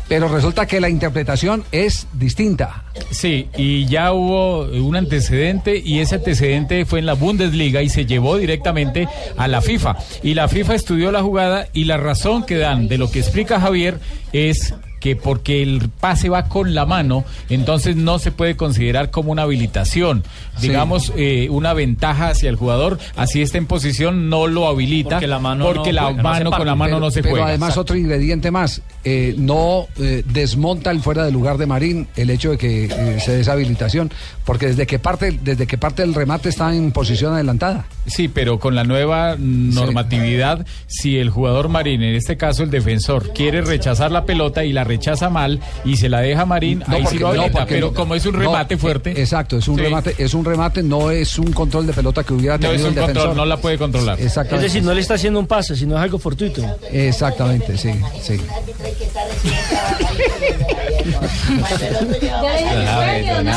Pero 0.07 0.27
resulta 0.29 0.65
que 0.65 0.79
la 0.79 0.89
interpretación 0.89 1.63
es 1.71 2.07
distinta. 2.13 2.83
Sí, 3.11 3.47
y 3.57 3.85
ya 3.87 4.13
hubo 4.13 4.61
un 4.63 4.95
antecedente 4.95 5.81
y 5.83 5.99
ese 5.99 6.15
antecedente 6.15 6.85
fue 6.85 6.99
en 6.99 7.05
la 7.05 7.13
Bundesliga 7.13 7.81
y 7.81 7.89
se 7.89 8.05
llevó 8.05 8.37
directamente 8.37 9.07
a 9.37 9.47
la 9.47 9.61
FIFA. 9.61 9.97
Y 10.23 10.33
la 10.33 10.47
FIFA 10.47 10.75
estudió 10.75 11.11
la 11.11 11.21
jugada 11.21 11.67
y 11.73 11.85
la 11.85 11.97
razón 11.97 12.43
que 12.43 12.57
dan 12.57 12.87
de 12.87 12.97
lo 12.97 13.11
que 13.11 13.19
explica 13.19 13.59
Javier 13.59 13.99
es 14.31 14.73
que 14.99 15.15
porque 15.15 15.61
el 15.61 15.89
pase 15.89 16.29
va 16.29 16.45
con 16.45 16.73
la 16.73 16.85
mano, 16.85 17.23
entonces 17.49 17.95
no 17.95 18.19
se 18.19 18.31
puede 18.31 18.55
considerar 18.55 19.11
como 19.11 19.31
una 19.31 19.43
habilitación. 19.43 20.23
Sí. 20.57 20.67
Digamos, 20.67 21.13
eh, 21.15 21.47
una 21.51 21.73
ventaja 21.73 22.29
hacia 22.29 22.49
el 22.49 22.55
jugador, 22.55 22.97
así 23.15 23.41
está 23.41 23.57
en 23.57 23.67
posición, 23.67 24.29
no 24.29 24.47
lo 24.47 24.67
habilita. 24.67 25.11
Porque 25.11 25.27
la 25.27 25.39
mano 25.39 25.65
porque 25.65 25.93
no 25.93 25.95
la 25.95 26.01
juega, 26.03 26.17
no 26.17 26.23
mano 26.23 26.49
se 26.51 26.57
con 26.57 26.65
la 26.65 26.75
mano 26.75 26.89
pero, 26.95 26.99
no 26.99 27.11
se 27.11 27.21
pero 27.21 27.31
juega. 27.31 27.47
además 27.47 27.69
Exacto. 27.69 27.81
otro 27.81 27.95
ingrediente 27.97 28.51
más, 28.51 28.81
eh, 29.09 29.35
no 29.37 29.87
eh, 30.01 30.21
desmonta 30.25 30.91
el 30.91 30.99
fuera 31.01 31.23
de 31.23 31.31
lugar 31.31 31.57
de 31.57 31.65
Marín 31.65 32.07
el 32.17 32.29
hecho 32.29 32.51
de 32.51 32.57
que 32.57 32.85
eh, 32.85 33.19
se 33.23 33.31
dé 33.31 33.39
esa 33.41 33.53
habilitación, 33.53 34.11
porque 34.43 34.67
desde 34.67 34.85
que 34.85 34.99
parte 34.99 35.39
desde 35.41 35.65
que 35.65 35.77
parte 35.77 36.03
el 36.03 36.13
remate 36.13 36.49
está 36.49 36.75
en 36.75 36.91
posición 36.91 37.33
adelantada. 37.33 37.85
Sí, 38.05 38.27
pero 38.27 38.59
con 38.59 38.75
la 38.75 38.83
nueva 38.83 39.37
normatividad, 39.37 40.65
si 40.87 41.17
el 41.19 41.29
jugador 41.29 41.69
marín, 41.69 42.03
en 42.03 42.15
este 42.15 42.35
caso 42.35 42.63
el 42.63 42.69
defensor, 42.69 43.31
quiere 43.33 43.61
rechazar 43.61 44.11
la 44.11 44.25
pelota 44.25 44.65
y 44.65 44.73
la 44.73 44.83
rechaza 44.83 45.29
mal 45.29 45.61
y 45.85 45.95
se 45.97 46.09
la 46.09 46.19
deja 46.21 46.45
Marín, 46.45 46.83
No, 46.87 46.95
ahí 46.95 47.05
sí 47.09 47.17
lo 47.17 47.33
no, 47.33 47.41
habilita, 47.41 47.65
pero 47.65 47.87
no- 47.87 47.93
como 47.93 48.13
es 48.15 48.25
un 48.25 48.33
no, 48.33 48.39
remate 48.39 48.73
eh, 48.73 48.77
fuerte. 48.77 49.11
Exacto, 49.21 49.57
es 49.57 49.67
un 49.69 49.77
Sí. 49.77 49.83
remate, 49.83 50.15
es 50.17 50.33
un 50.33 50.43
remate, 50.43 50.83
no 50.83 51.11
es 51.11 51.37
un 51.39 51.53
control 51.53 51.87
de 51.87 51.93
pelota 51.93 52.23
que 52.23 52.33
hubiera 52.33 52.55
No 52.57 52.61
tenido 52.69 52.75
es 52.75 52.81
un 52.81 52.87
el 52.89 52.95
defensor. 52.95 53.15
control, 53.23 53.37
no 53.37 53.45
la 53.45 53.57
puede 53.57 53.77
controlar. 53.77 54.19
Es 54.19 54.25
Exactamente. 54.27 54.63
decir, 54.67 54.83
no 54.83 54.93
le 54.93 55.01
está 55.01 55.13
haciendo 55.13 55.39
un 55.39 55.47
pase, 55.47 55.75
sino 55.75 55.95
es 55.95 56.01
algo 56.01 56.19
fortuito. 56.19 56.61
Exactamente, 56.91 57.77
sí, 57.77 57.91
sí. 58.21 58.37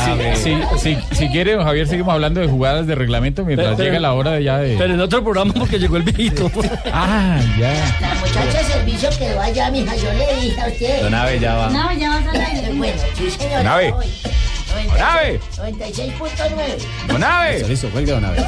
Sí, 0.03 0.11
sí, 0.35 0.57
sí, 0.77 0.97
si 1.11 1.27
quiere, 1.29 1.53
don 1.53 1.63
Javier, 1.63 1.87
seguimos 1.87 2.13
hablando 2.13 2.41
de 2.41 2.47
jugadas 2.47 2.87
de 2.87 2.95
reglamento 2.95 3.43
mientras 3.45 3.75
Pero- 3.75 3.83
llega 3.83 3.99
la 3.99 4.13
hora 4.13 4.31
de 4.31 4.43
ya 4.43 4.57
de... 4.57 4.75
Pero 4.77 4.93
en 4.93 5.01
otro 5.01 5.23
programa 5.23 5.53
porque 5.53 5.77
llegó 5.79 5.97
el 5.97 6.03
viejito. 6.03 6.49
Ah, 6.93 7.39
ya. 7.59 7.73
La 8.01 8.15
muchacha 8.15 8.57
de 8.59 8.63
servicio 8.65 9.09
quedó 9.17 9.39
allá, 9.41 9.71
mija, 9.71 9.95
yo 9.95 10.11
le 10.13 10.41
dije 10.41 10.61
a 10.61 10.67
usted. 10.67 11.01
Don 11.03 11.13
Abe, 11.13 11.39
ya 11.39 11.55
va. 11.55 11.69
No, 11.69 11.91
ya 11.93 12.09
vas 12.09 12.27
al 12.27 12.41
aire. 12.41 12.73
Bueno, 12.73 13.01
sí, 13.17 13.31
señor. 13.31 13.57
Don 13.59 13.67
Abe. 13.67 13.93
Voy. 14.73 14.87
Don 14.87 15.01
Abe. 15.01 15.39
96.9. 15.57 17.07
Don 17.07 17.23
Abe. 17.23 17.67
Listo, 17.67 17.89
cuelga, 17.91 18.13
don 18.15 18.25
Abe. 18.25 18.45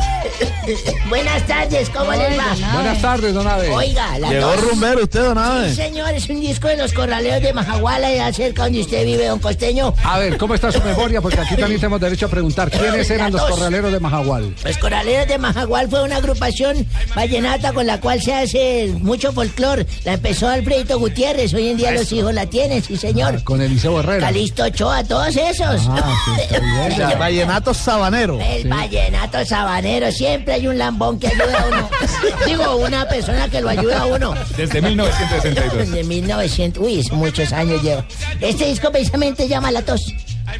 Buenas 1.10 1.45
tardes, 1.48 1.90
¿cómo 1.90 2.12
les 2.12 2.38
va? 2.38 2.74
Buenas 2.74 3.02
tardes, 3.02 3.34
don 3.34 3.48
Abe. 3.48 3.70
Oiga, 3.70 4.18
la 4.20 4.30
Llegó 4.30 4.52
tos. 4.54 4.62
rumbero 4.62 5.04
usted, 5.04 5.24
don 5.24 5.38
Abe. 5.38 5.70
Sí, 5.70 5.76
señor, 5.76 6.14
es 6.14 6.30
un 6.30 6.40
disco 6.41 6.68
de 6.68 6.78
los 6.78 6.94
corraleos 6.94 7.41
de 7.41 7.54
Majaguala, 7.54 8.08
allá 8.08 8.32
cerca 8.34 8.64
donde 8.64 8.82
usted 8.82 9.06
vive, 9.06 9.28
don 9.28 9.40
Costeño. 9.40 9.94
A 10.04 10.20
ver, 10.20 10.38
¿cómo 10.38 10.54
está 10.56 10.72
su 10.72 10.82
memoria? 10.82 11.22
Porque 11.22 11.40
aquí 11.40 11.56
también 11.56 11.80
tenemos 11.80 12.00
derecho 12.00 12.26
a 12.28 12.30
preguntar 12.30 12.70
quiénes 12.72 13.10
eran 13.10 13.32
los 13.32 13.41
dos. 13.41 13.52
corraleros 13.52 13.91
de 13.91 14.00
Majagual. 14.00 14.56
Los 14.64 14.78
Corraleros 14.78 15.28
de 15.28 15.38
Majagual 15.38 15.90
fue 15.90 16.04
una 16.04 16.18
agrupación 16.18 16.86
vallenata 17.16 17.74
con 17.74 17.86
la 17.86 18.00
cual 18.00 18.22
se 18.22 18.34
hace 18.34 18.94
mucho 19.00 19.32
folclor. 19.34 19.86
La 20.04 20.14
empezó 20.14 20.48
Alfredito 20.48 21.00
Gutiérrez, 21.00 21.54
hoy 21.54 21.70
en 21.70 21.78
día 21.78 21.91
los 21.91 22.12
hijos 22.12 22.34
la 22.34 22.45
tienen, 22.45 22.82
sí 22.84 22.98
señor. 22.98 23.44
Con 23.44 23.62
Eliseo 23.62 24.00
Herrera. 24.00 24.28
Calixto 24.28 24.64
Ochoa, 24.64 25.04
todos 25.04 25.36
esos. 25.36 25.82
Ah. 25.90 26.12
El 26.49 27.18
vallenato 27.18 27.73
sabanero. 27.73 28.40
El 28.40 28.68
vallenato 28.68 29.44
sabanero, 29.45 30.11
siempre 30.11 30.56
hay 30.56 30.68
un 30.68 30.77
lambón 30.77 31.19
que 31.19 31.27
ayuda 31.27 31.61
a 31.61 31.65
uno. 31.65 31.90
Digo, 32.45 32.76
una 32.77 33.07
persona 33.07 33.48
que 33.49 33.61
lo 33.61 33.69
ayuda 33.69 34.02
a 34.02 34.06
uno. 34.06 34.34
Desde 34.56 34.81
1962. 34.81 35.91
De 35.91 36.03
1900, 36.03 36.84
uy, 36.84 36.99
es 36.99 37.11
muchos 37.11 37.52
años 37.53 37.81
lleva. 37.81 38.06
Este 38.41 38.65
disco 38.65 38.91
precisamente 38.91 39.48
llama 39.48 39.72
La 39.72 39.81
Tos. 39.81 40.02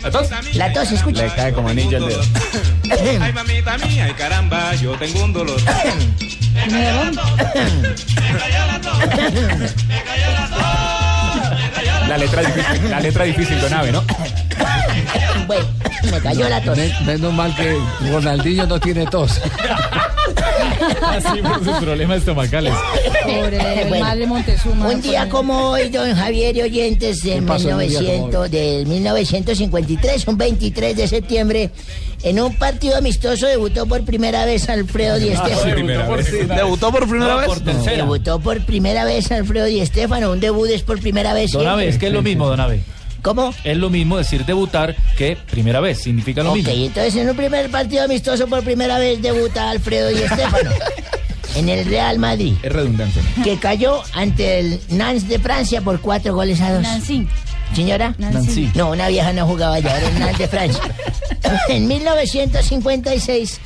¿La 0.02 0.10
tos? 0.10 0.28
La 0.54 0.74
Tos, 0.74 0.92
escucha. 0.92 1.24
Le 1.24 1.36
cae 1.36 1.54
como 1.54 1.70
anillo 1.70 1.98
el 1.98 2.08
dedo. 2.08 2.22
Ay, 3.22 3.34
mamita 3.34 3.78
mía, 3.80 4.06
ay, 4.06 4.14
caramba, 4.14 4.74
yo 4.76 4.98
tengo 4.98 5.24
un 5.24 5.34
dolor. 5.34 5.60
La 6.56 7.04
letra 12.18 12.42
difícil, 12.42 12.90
la 12.90 13.00
letra 13.00 13.24
difícil, 13.26 13.60
Don 13.62 13.74
Abe, 13.74 13.92
¿no? 13.92 14.04
Bueno, 15.48 15.66
me 16.12 16.20
cayó 16.22 16.48
la 16.50 16.62
tos. 16.62 16.78
Men- 16.78 16.94
Menos 17.06 17.34
mal 17.34 17.56
que 17.56 17.78
Ronaldinho 18.12 18.66
no 18.66 18.80
tiene 18.80 19.06
tos. 19.06 19.42
Así 21.02 21.42
por 21.42 21.64
sus 21.64 21.78
problemas 21.78 22.20
estomacales. 22.20 22.74
Pobre 23.24 23.86
Bueno, 23.90 24.06
madre 24.06 24.28
Montezuma. 24.28 24.88
Un 24.88 25.02
día 25.02 25.30
como 25.30 25.70
hoy, 25.72 25.90
don 25.90 26.14
Javier 26.16 26.56
y 26.58 26.62
oyentes, 26.62 27.24
de 27.24 27.36
¿Qué 27.36 27.42
pasó 27.42 27.70
en 27.70 27.76
un 27.76 27.88
día 27.88 28.00
como 28.00 28.28
1900, 28.28 28.52
del 28.52 28.86
1953, 28.88 30.28
un 30.28 30.38
23 30.38 30.98
de 30.98 31.08
septiembre, 31.08 31.70
en 32.24 32.40
un 32.40 32.56
partido 32.56 32.98
amistoso 32.98 33.48
debutó 33.48 33.86
por 33.86 34.04
primera 34.06 34.46
vez 34.46 34.70
Alfredo 34.70 35.20
Di. 35.20 35.32
Primera 35.74 36.08
vez. 36.08 36.48
¿Debutó 36.48 36.92
por 36.92 37.08
primera 37.08 37.36
vez? 37.36 37.48
Por 37.48 37.60
tercera. 37.60 37.98
Debutó 37.98 38.40
por 38.40 38.66
primera 38.66 39.06
vez 39.06 39.32
Alfredo 39.32 39.66
Di 39.66 39.86
Stéfano, 39.86 40.32
un 40.32 40.40
debut 40.40 40.70
es 40.70 40.84
por 40.84 41.00
primera 41.00 41.34
vez. 41.34 41.52
Don 41.52 41.68
Abe, 41.68 41.88
es 41.88 41.98
que 41.98 42.08
es 42.08 42.14
lo 42.14 42.22
mismo, 42.22 42.48
Don 42.48 42.60
Abe. 42.60 42.82
¿Cómo? 43.24 43.54
Es 43.64 43.78
lo 43.78 43.90
mismo 43.90 44.18
decir 44.18 44.46
debutar 44.46 44.96
que 45.18 45.36
primera 45.50 45.80
vez. 45.80 46.02
Significa 46.04 46.44
lo 46.44 46.50
Ok, 46.52 46.58
mismo. 46.58 46.72
entonces 46.74 47.16
en 47.16 47.30
un 47.30 47.36
primer 47.36 47.72
partido 47.72 48.04
amistoso 48.04 48.46
por 48.48 48.64
primera 48.64 49.00
vez 49.00 49.22
debuta 49.22 49.70
Alfredo 49.72 50.10
Di 50.10 50.18
Stéfano 50.28 50.70
en 51.56 51.70
el 51.70 51.86
Real 51.86 52.20
Madrid, 52.20 52.54
Es 52.62 52.72
redundante. 52.72 53.20
que 53.44 53.58
cayó 53.58 54.02
ante 54.14 54.60
el 54.60 54.80
Nantes 54.90 55.28
de 55.30 55.40
Francia 55.40 55.82
por 55.82 56.00
cuatro 56.02 56.36
goles 56.36 56.60
a 56.62 56.74
dos. 56.74 56.82
Nancy. 56.84 57.28
Señora, 57.74 58.14
Nancy. 58.20 58.70
no, 58.76 58.92
una 58.92 59.08
vieja 59.08 59.32
no 59.34 59.48
jugaba 59.48 59.80
ya, 59.80 59.98
era 59.98 60.08
el 60.10 60.20
Nantes 60.20 60.38
de 60.40 60.48
Francia. 60.50 60.82
en 61.70 61.88
1956 61.88 63.60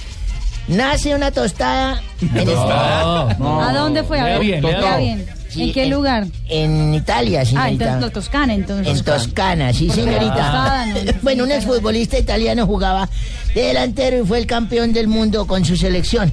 nace 0.67 1.15
una 1.15 1.31
tostada 1.31 2.01
en 2.21 2.47
España. 2.49 3.21
¿A 3.31 3.73
dónde 3.73 4.03
fue? 4.03 4.19
A 4.19 4.23
Lea 4.25 4.33
ver, 4.37 4.45
bien, 4.45 4.61
bien. 4.61 5.36
Sí, 5.57 5.63
¿En 5.63 5.73
qué 5.73 5.83
en- 5.83 5.89
lugar? 5.89 6.27
En 6.47 6.93
Italia, 6.93 7.41
Ah, 7.41 7.45
señorita. 7.45 7.71
entonces 7.85 8.01
la 8.01 8.09
Toscana, 8.09 8.53
entonces. 8.53 8.97
En 8.97 9.03
Toscana, 9.03 9.73
sí, 9.73 9.89
señorita. 9.89 10.27
tostada 10.35 10.85
no- 10.85 10.95
Bueno, 11.21 11.43
un 11.43 11.51
exfutbolista 11.51 12.17
italiano 12.17 12.65
jugaba 12.65 13.09
de 13.53 13.61
delantero 13.61 14.23
y 14.23 14.25
fue 14.27 14.37
el 14.39 14.45
campeón 14.47 14.93
del 14.93 15.07
mundo 15.07 15.45
con 15.47 15.65
su 15.65 15.75
selección. 15.75 16.31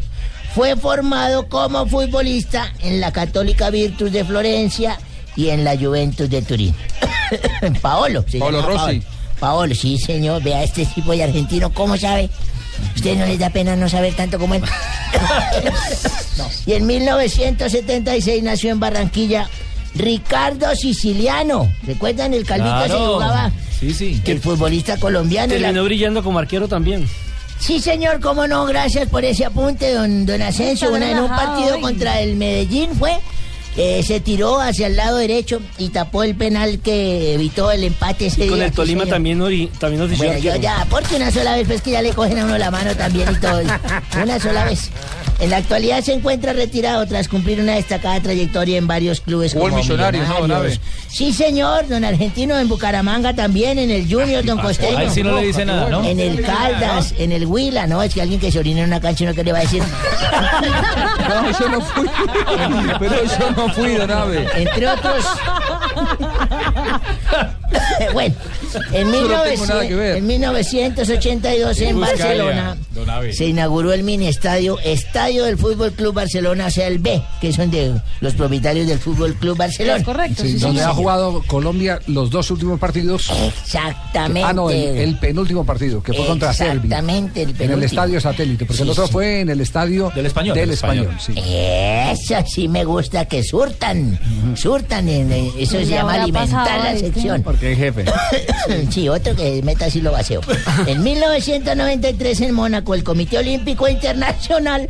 Fue 0.54 0.76
formado 0.76 1.48
como 1.48 1.84
futbolista 1.86 2.72
en 2.80 3.00
la 3.00 3.10
Católica 3.12 3.70
Virtus 3.70 4.12
de 4.12 4.24
Florencia 4.24 4.98
y 5.34 5.48
en 5.48 5.64
la 5.64 5.76
Juventus 5.76 6.30
de 6.30 6.42
Turín. 6.42 6.74
Paolo. 7.82 8.24
Paolo 8.38 8.62
Rossi. 8.62 8.78
Paolo. 9.00 9.02
Paolo, 9.40 9.74
sí, 9.74 9.98
señor. 9.98 10.42
Vea 10.42 10.62
este 10.62 10.86
tipo 10.86 11.12
de 11.12 11.24
argentino, 11.24 11.72
¿cómo 11.72 11.96
sabe? 11.96 12.30
¿Usted 12.94 13.16
no 13.16 13.26
les 13.26 13.38
da 13.38 13.50
pena 13.50 13.76
no 13.76 13.88
saber 13.88 14.14
tanto 14.14 14.38
como 14.38 14.54
él? 14.54 14.62
Y 16.66 16.72
en 16.72 16.86
1976 16.86 18.42
nació 18.42 18.70
en 18.70 18.80
Barranquilla 18.80 19.48
Ricardo 19.94 20.74
Siciliano. 20.74 21.70
¿Recuerdan 21.86 22.34
el 22.34 22.44
calvito 22.44 22.80
se 22.82 22.86
Claro. 22.88 23.12
jugaba? 23.14 23.52
Sí, 23.78 23.92
sí. 23.92 24.20
El 24.24 24.40
futbolista 24.40 24.96
colombiano. 24.96 25.52
la- 25.54 25.60
Terminó 25.60 25.84
brillando 25.84 26.22
como 26.24 26.38
arquero 26.38 26.66
también. 26.68 27.06
Sí, 27.60 27.80
señor, 27.80 28.20
cómo 28.20 28.46
no, 28.46 28.64
gracias 28.66 29.08
por 29.08 29.24
ese 29.24 29.44
apunte, 29.44 29.92
don, 29.92 30.26
don 30.26 30.42
Asensio. 30.42 30.92
Una, 30.92 31.10
en 31.10 31.18
un 31.20 31.28
partido 31.28 31.76
hoy. 31.76 31.80
contra 31.82 32.20
el 32.20 32.34
Medellín 32.36 32.90
fue. 32.98 33.12
Eh, 33.76 34.02
se 34.06 34.20
tiró 34.20 34.60
hacia 34.60 34.86
el 34.86 34.96
lado 34.96 35.16
derecho 35.18 35.60
y 35.78 35.88
tapó 35.88 36.22
el 36.22 36.34
penal 36.36 36.78
que 36.78 37.34
evitó 37.34 37.70
el 37.72 37.84
empate 37.84 38.26
ese 38.26 38.44
Y 38.46 38.48
con 38.48 38.58
día, 38.58 38.66
el 38.66 38.72
Tolima 38.72 39.04
también, 39.06 39.40
ori- 39.40 39.70
también 39.78 40.02
ofició 40.02 40.26
Bueno, 40.26 40.40
yo 40.40 40.56
ya, 40.56 40.86
porque 40.90 41.16
una 41.16 41.30
sola 41.30 41.56
vez, 41.56 41.66
pues 41.66 41.82
que 41.82 41.90
ya 41.92 42.02
le 42.02 42.12
cogen 42.12 42.38
a 42.38 42.44
uno 42.44 42.56
la 42.58 42.70
mano 42.70 42.94
también 42.94 43.28
y 43.32 43.34
todo. 43.36 43.60
Una 44.22 44.38
sola 44.40 44.64
vez. 44.64 44.90
En 45.40 45.50
la 45.50 45.56
actualidad 45.56 46.00
se 46.02 46.12
encuentra 46.12 46.52
retirado 46.52 47.04
tras 47.06 47.26
cumplir 47.26 47.60
una 47.60 47.74
destacada 47.74 48.20
trayectoria 48.20 48.78
en 48.78 48.86
varios 48.86 49.20
clubes 49.20 49.52
en 49.54 49.60
como 49.60 49.76
Millonarios, 49.76 50.28
¿no, 50.28 50.34
don 50.34 50.42
Millonarios. 50.44 50.80
Sí, 51.08 51.32
señor, 51.32 51.88
don 51.88 52.04
Argentino 52.04 52.56
en 52.56 52.68
Bucaramanga 52.68 53.34
también, 53.34 53.80
en 53.80 53.90
el 53.90 54.08
Junior, 54.08 54.44
don 54.44 54.58
Costeño. 54.58 54.96
A 54.98 55.02
él 55.02 55.10
sí 55.10 55.24
no 55.24 55.34
le 55.40 55.46
dice 55.48 55.64
nada, 55.64 55.88
¿no? 55.90 56.04
En 56.04 56.20
el 56.20 56.40
Caldas, 56.40 57.14
en 57.18 57.32
el 57.32 57.46
Huila, 57.46 57.88
¿no? 57.88 58.00
Es 58.04 58.14
que 58.14 58.22
alguien 58.22 58.38
que 58.38 58.52
se 58.52 58.60
orina 58.60 58.80
en 58.82 58.86
una 58.86 59.00
cancha, 59.00 59.24
¿no? 59.24 59.34
¿Qué 59.34 59.42
le 59.42 59.50
va 59.52 59.58
a 59.58 59.62
decir? 59.62 59.82
No, 61.28 61.58
yo 61.58 61.68
no 61.68 61.80
fui. 61.80 62.10
Pero 62.98 63.24
yo 63.24 63.50
no 63.56 63.68
fui, 63.74 63.94
don 63.94 64.10
Abe. 64.10 64.48
Entre 64.54 64.86
otros. 64.86 65.24
bueno, 68.12 68.34
en, 68.92 69.12
Yo 69.12 69.28
no 69.28 69.42
tengo 69.42 69.64
1900 69.64 69.68
nada 69.68 69.88
que 69.88 69.94
ver. 69.94 70.16
en 70.16 70.26
1982 70.26 71.80
en 71.80 72.00
Barcelona 72.00 72.76
se 73.32 73.46
inauguró 73.46 73.92
el 73.92 74.02
mini 74.04 74.28
estadio 74.28 74.78
Estadio 74.84 75.44
del 75.44 75.58
Fútbol 75.58 75.92
Club 75.92 76.14
Barcelona, 76.14 76.66
o 76.66 76.70
sea, 76.70 76.86
el 76.86 76.98
B, 76.98 77.22
que 77.40 77.52
son 77.52 77.70
de 77.70 77.94
los 78.20 78.34
propietarios 78.34 78.86
del 78.86 78.98
Fútbol 78.98 79.34
Club 79.34 79.56
Barcelona. 79.56 79.98
Es 79.98 80.04
correcto, 80.04 80.42
Sí, 80.42 80.52
sí, 80.52 80.58
donde 80.58 80.82
ha 80.82 80.92
jugado 80.94 81.42
Colombia 81.46 82.00
los 82.06 82.30
dos 82.30 82.50
últimos 82.50 82.78
partidos. 82.78 83.30
Exactamente. 83.62 84.42
Ah, 84.44 84.52
no, 84.52 84.70
el, 84.70 84.96
el 84.96 85.18
penúltimo 85.18 85.64
partido, 85.64 86.02
que 86.02 86.12
fue 86.12 86.26
contra 86.26 86.52
Serbia. 86.52 86.98
Exactamente, 86.98 87.42
el 87.42 87.48
En 87.48 87.50
el 87.50 87.56
penúltimo. 87.56 87.86
estadio 87.86 88.20
satélite, 88.20 88.64
porque 88.66 88.82
el 88.82 88.90
otro 88.90 89.06
sí. 89.06 89.12
fue 89.12 89.40
en 89.40 89.48
el 89.50 89.60
estadio 89.60 90.10
Del 90.14 90.26
Español. 90.26 90.56
Del 90.56 90.70
español, 90.70 91.08
Español. 91.18 91.20
sí. 91.20 91.34
Eso 92.32 92.44
sí 92.46 92.68
me 92.68 92.84
gusta 92.84 93.26
que 93.26 93.42
surtan, 93.42 94.18
surtan, 94.56 95.08
en, 95.08 95.32
en- 95.32 95.50
eso 95.58 95.78
se 95.84 95.90
llama 95.90 96.14
alimentar 96.14 96.80
la 96.80 96.98
sección. 96.98 97.42
Porque 97.42 97.72
es 97.72 97.78
jefe. 97.78 98.04
Sí, 98.90 99.08
otro 99.08 99.34
que 99.34 99.62
meta 99.62 99.86
así 99.86 100.00
lo 100.00 100.12
vacío. 100.12 100.40
En 100.86 101.02
1993 101.02 102.40
en 102.42 102.54
Mónaco, 102.54 102.94
el 102.94 103.04
Comité 103.04 103.38
Olímpico 103.38 103.88
Internacional 103.88 104.88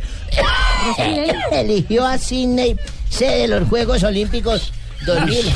eligió 1.51 2.05
a 2.05 2.17
Sydney 2.17 2.75
sede 3.09 3.41
de 3.41 3.47
los 3.47 3.67
Juegos 3.69 4.03
Olímpicos 4.03 4.71
2000. 5.05 5.53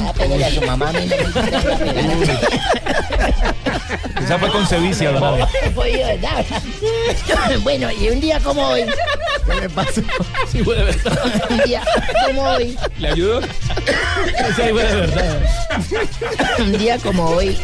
Ah, 0.00 0.12
pégale 0.16 0.44
a 0.44 0.50
su 0.50 0.62
mamá, 0.62 0.88
a 0.88 0.92
mí 0.92 1.06
no 1.06 1.16
me 1.16 1.22
gusta 1.24 1.42
pegarle. 1.42 2.38
Esa 4.22 4.38
fue 4.38 4.50
con 4.50 4.66
Sevicia, 4.66 5.12
Don. 5.12 5.38
Fue 5.74 5.92
yo, 5.92 5.98
¿verdad? 6.06 6.44
Bueno, 7.62 7.90
y 7.92 8.08
un 8.10 8.20
día 8.20 8.38
como 8.40 8.62
hoy, 8.68 8.84
¿Qué 9.46 9.60
me 9.62 9.70
pasó? 9.70 10.02
Sí, 10.50 10.62
fue 10.62 10.76
de 10.76 10.84
verdad. 10.84 11.18
un 11.50 11.58
día 11.64 11.82
como 12.26 12.42
hoy, 12.42 12.76
¿Le 12.98 13.08
ayudo? 13.08 13.40
Sí, 13.42 14.62
fue 14.70 14.84
de 14.84 14.94
verdad. 14.96 15.38
un 16.58 16.72
día 16.78 16.98
como 16.98 17.24
hoy, 17.30 17.56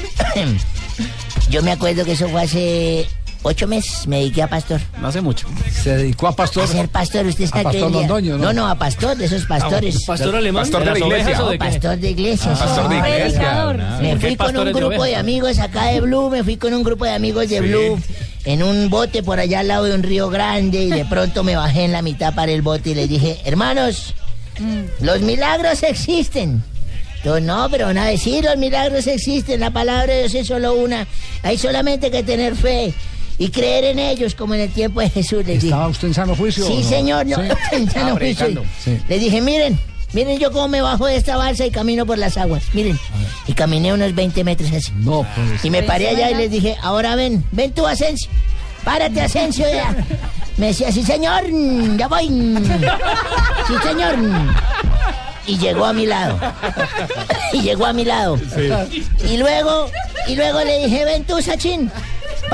yo 1.50 1.62
me 1.62 1.72
acuerdo 1.72 2.04
que 2.04 2.12
eso 2.12 2.28
fue 2.28 2.42
hace 2.42 3.06
ocho 3.44 3.68
meses 3.68 4.06
me 4.08 4.18
dediqué 4.18 4.42
a 4.42 4.48
pastor. 4.48 4.80
No 5.00 5.08
hace 5.08 5.20
mucho. 5.20 5.46
Se 5.70 5.96
dedicó 5.96 6.26
a 6.26 6.34
pastor. 6.34 6.64
A 6.64 6.66
ser 6.66 6.88
pastor, 6.88 7.26
usted 7.26 7.46
sabe 7.46 7.64
pastor 7.64 7.92
Londoño, 7.92 8.36
¿no? 8.36 8.46
no, 8.46 8.52
no, 8.52 8.68
a 8.68 8.74
pastor 8.74 9.16
de 9.16 9.26
esos 9.26 9.44
pastores. 9.46 9.96
Ah, 9.96 10.06
¿pastor 10.06 10.34
alemán? 10.34 10.62
¿Pastor 10.64 10.84
de 10.84 10.92
¿De 10.92 11.00
la 11.00 11.06
iglesia? 11.06 11.58
pastor 11.58 11.98
de 11.98 12.10
iglesia. 12.10 12.52
Ah, 12.52 12.58
pastor 12.58 12.88
de 12.88 12.96
iglesia. 12.96 13.22
Predicador. 13.28 13.76
Me 13.76 14.10
¿Por 14.10 14.18
qué 14.18 14.26
fui 14.26 14.36
con 14.36 14.46
un 14.46 14.54
pastores 14.54 14.74
de 14.74 14.80
grupo 14.80 15.04
de, 15.04 15.16
amigos 15.16 15.58
acá 15.58 15.84
de 15.86 16.00
Blue, 16.00 16.30
me 16.30 16.42
fui 16.42 16.56
con 16.56 16.74
un 16.74 16.82
grupo 16.82 17.04
de 17.04 17.12
amigos 17.12 17.48
de 17.48 17.60
Sí. 17.60 17.68
Blue 17.68 17.98
en 18.44 18.62
un 18.62 18.90
bote 18.90 19.22
por 19.22 19.40
allá 19.40 19.60
al 19.60 19.68
lado 19.68 19.84
de 19.84 19.94
un 19.94 20.02
río 20.02 20.28
grande 20.28 20.82
y 20.82 20.90
de 20.90 21.04
pronto 21.10 21.44
me 21.44 21.56
bajé 21.56 21.84
en 21.84 21.92
la 21.92 22.02
mitad 22.02 22.34
para 22.34 22.52
el 22.52 22.62
bote 22.62 22.90
y 22.90 22.94
les 22.94 23.08
dije, 23.08 23.40
hermanos, 23.44 24.14
los 25.00 25.20
milagros 25.20 25.82
existen. 25.82 26.62
Yo 27.24 27.40
no, 27.40 27.68
pero 27.70 27.86
van 27.86 27.96
a 27.96 28.06
decir, 28.06 28.44
los 28.44 28.58
milagros 28.58 29.06
existen, 29.06 29.60
la 29.60 29.70
palabra 29.70 30.12
de 30.12 30.20
Dios 30.20 30.34
es 30.34 30.46
solo 30.46 30.74
una. 30.74 31.06
Hay 31.42 31.56
solamente 31.56 32.10
que 32.10 32.22
tener 32.22 32.54
fe 32.54 32.92
y 33.38 33.48
creer 33.50 33.84
en 33.84 33.98
ellos 33.98 34.34
como 34.34 34.54
en 34.54 34.60
el 34.62 34.70
tiempo 34.70 35.00
de 35.00 35.10
Jesús. 35.10 35.38
Les 35.46 35.56
dije. 35.60 35.66
¿Estaba 35.66 35.88
usted 35.88 36.08
en 36.08 36.14
sano 36.14 36.36
juicio? 36.36 36.66
Sí, 36.66 36.76
no? 36.82 36.88
señor, 36.88 37.26
no, 37.26 37.36
Sí. 37.36 37.42
en 37.72 37.90
sano 37.90 38.14
Ah, 38.14 38.18
juicio. 38.18 38.62
Sí. 38.82 38.98
Les 39.08 39.20
dije, 39.20 39.40
miren, 39.40 39.78
miren 40.12 40.38
yo 40.38 40.52
cómo 40.52 40.68
me 40.68 40.80
bajo 40.82 41.06
de 41.06 41.16
esta 41.16 41.36
balsa 41.36 41.66
y 41.66 41.70
camino 41.70 42.06
por 42.06 42.18
las 42.18 42.36
aguas. 42.36 42.62
Miren, 42.72 42.98
y 43.46 43.52
caminé 43.54 43.92
unos 43.92 44.14
20 44.14 44.44
metros 44.44 44.70
así. 44.72 44.92
No, 44.96 45.26
pues. 45.34 45.64
Y 45.64 45.70
me 45.70 45.82
paré 45.82 46.08
allá 46.10 46.30
y 46.30 46.34
les 46.34 46.50
dije, 46.50 46.76
ahora 46.82 47.16
ven, 47.16 47.44
ven 47.52 47.72
tú, 47.72 47.86
Asensio. 47.86 48.30
Párate, 48.84 49.20
Asensio, 49.20 49.66
ya. 49.72 49.96
Me 50.56 50.66
decía, 50.68 50.92
sí, 50.92 51.02
señor, 51.02 51.42
ya 51.96 52.06
voy. 52.06 52.28
Sí, 53.66 53.74
señor. 53.88 54.14
Y 55.46 55.58
llegó 55.58 55.84
a 55.86 55.92
mi 55.92 56.06
lado. 56.06 56.38
Y 57.52 57.60
llegó 57.60 57.86
a 57.86 57.92
mi 57.92 58.04
lado. 58.04 58.36
Y 59.30 59.36
luego, 59.36 59.88
y 60.26 60.34
luego 60.34 60.60
le 60.64 60.84
dije, 60.86 61.04
ven 61.04 61.24
tú, 61.24 61.40
Sachin. 61.40 61.88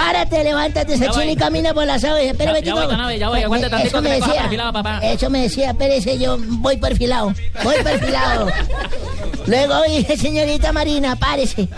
Párate, 0.03 0.43
levántate, 0.45 0.97
Sachin, 0.97 1.13
voy. 1.15 1.31
y 1.31 1.37
camina 1.37 1.75
por 1.75 1.85
las 1.87 2.03
aves. 2.05 2.31
Espera, 2.31 2.55
Ya- 2.55 2.61
ya 2.61 2.75
voy, 2.75 2.89
Tanabe, 2.89 3.19
ya 3.19 3.29
voy, 3.29 3.43
tantito 3.61 3.77
Eso 3.77 4.01
me 4.03 4.11
decía. 4.11 4.41
perfilado, 4.43 4.73
papá. 4.73 4.99
Eso 5.03 5.29
me 5.31 5.43
decía, 5.43 5.71
espérese, 5.71 6.19
yo 6.19 6.37
voy 6.39 6.77
perfilado. 6.79 7.35
Voy 7.63 7.77
perfilado. 7.85 8.49
Luego 9.47 9.83
dije, 9.83 10.17
señorita 10.17 10.73
Marina, 10.73 11.17
párese. 11.17 11.69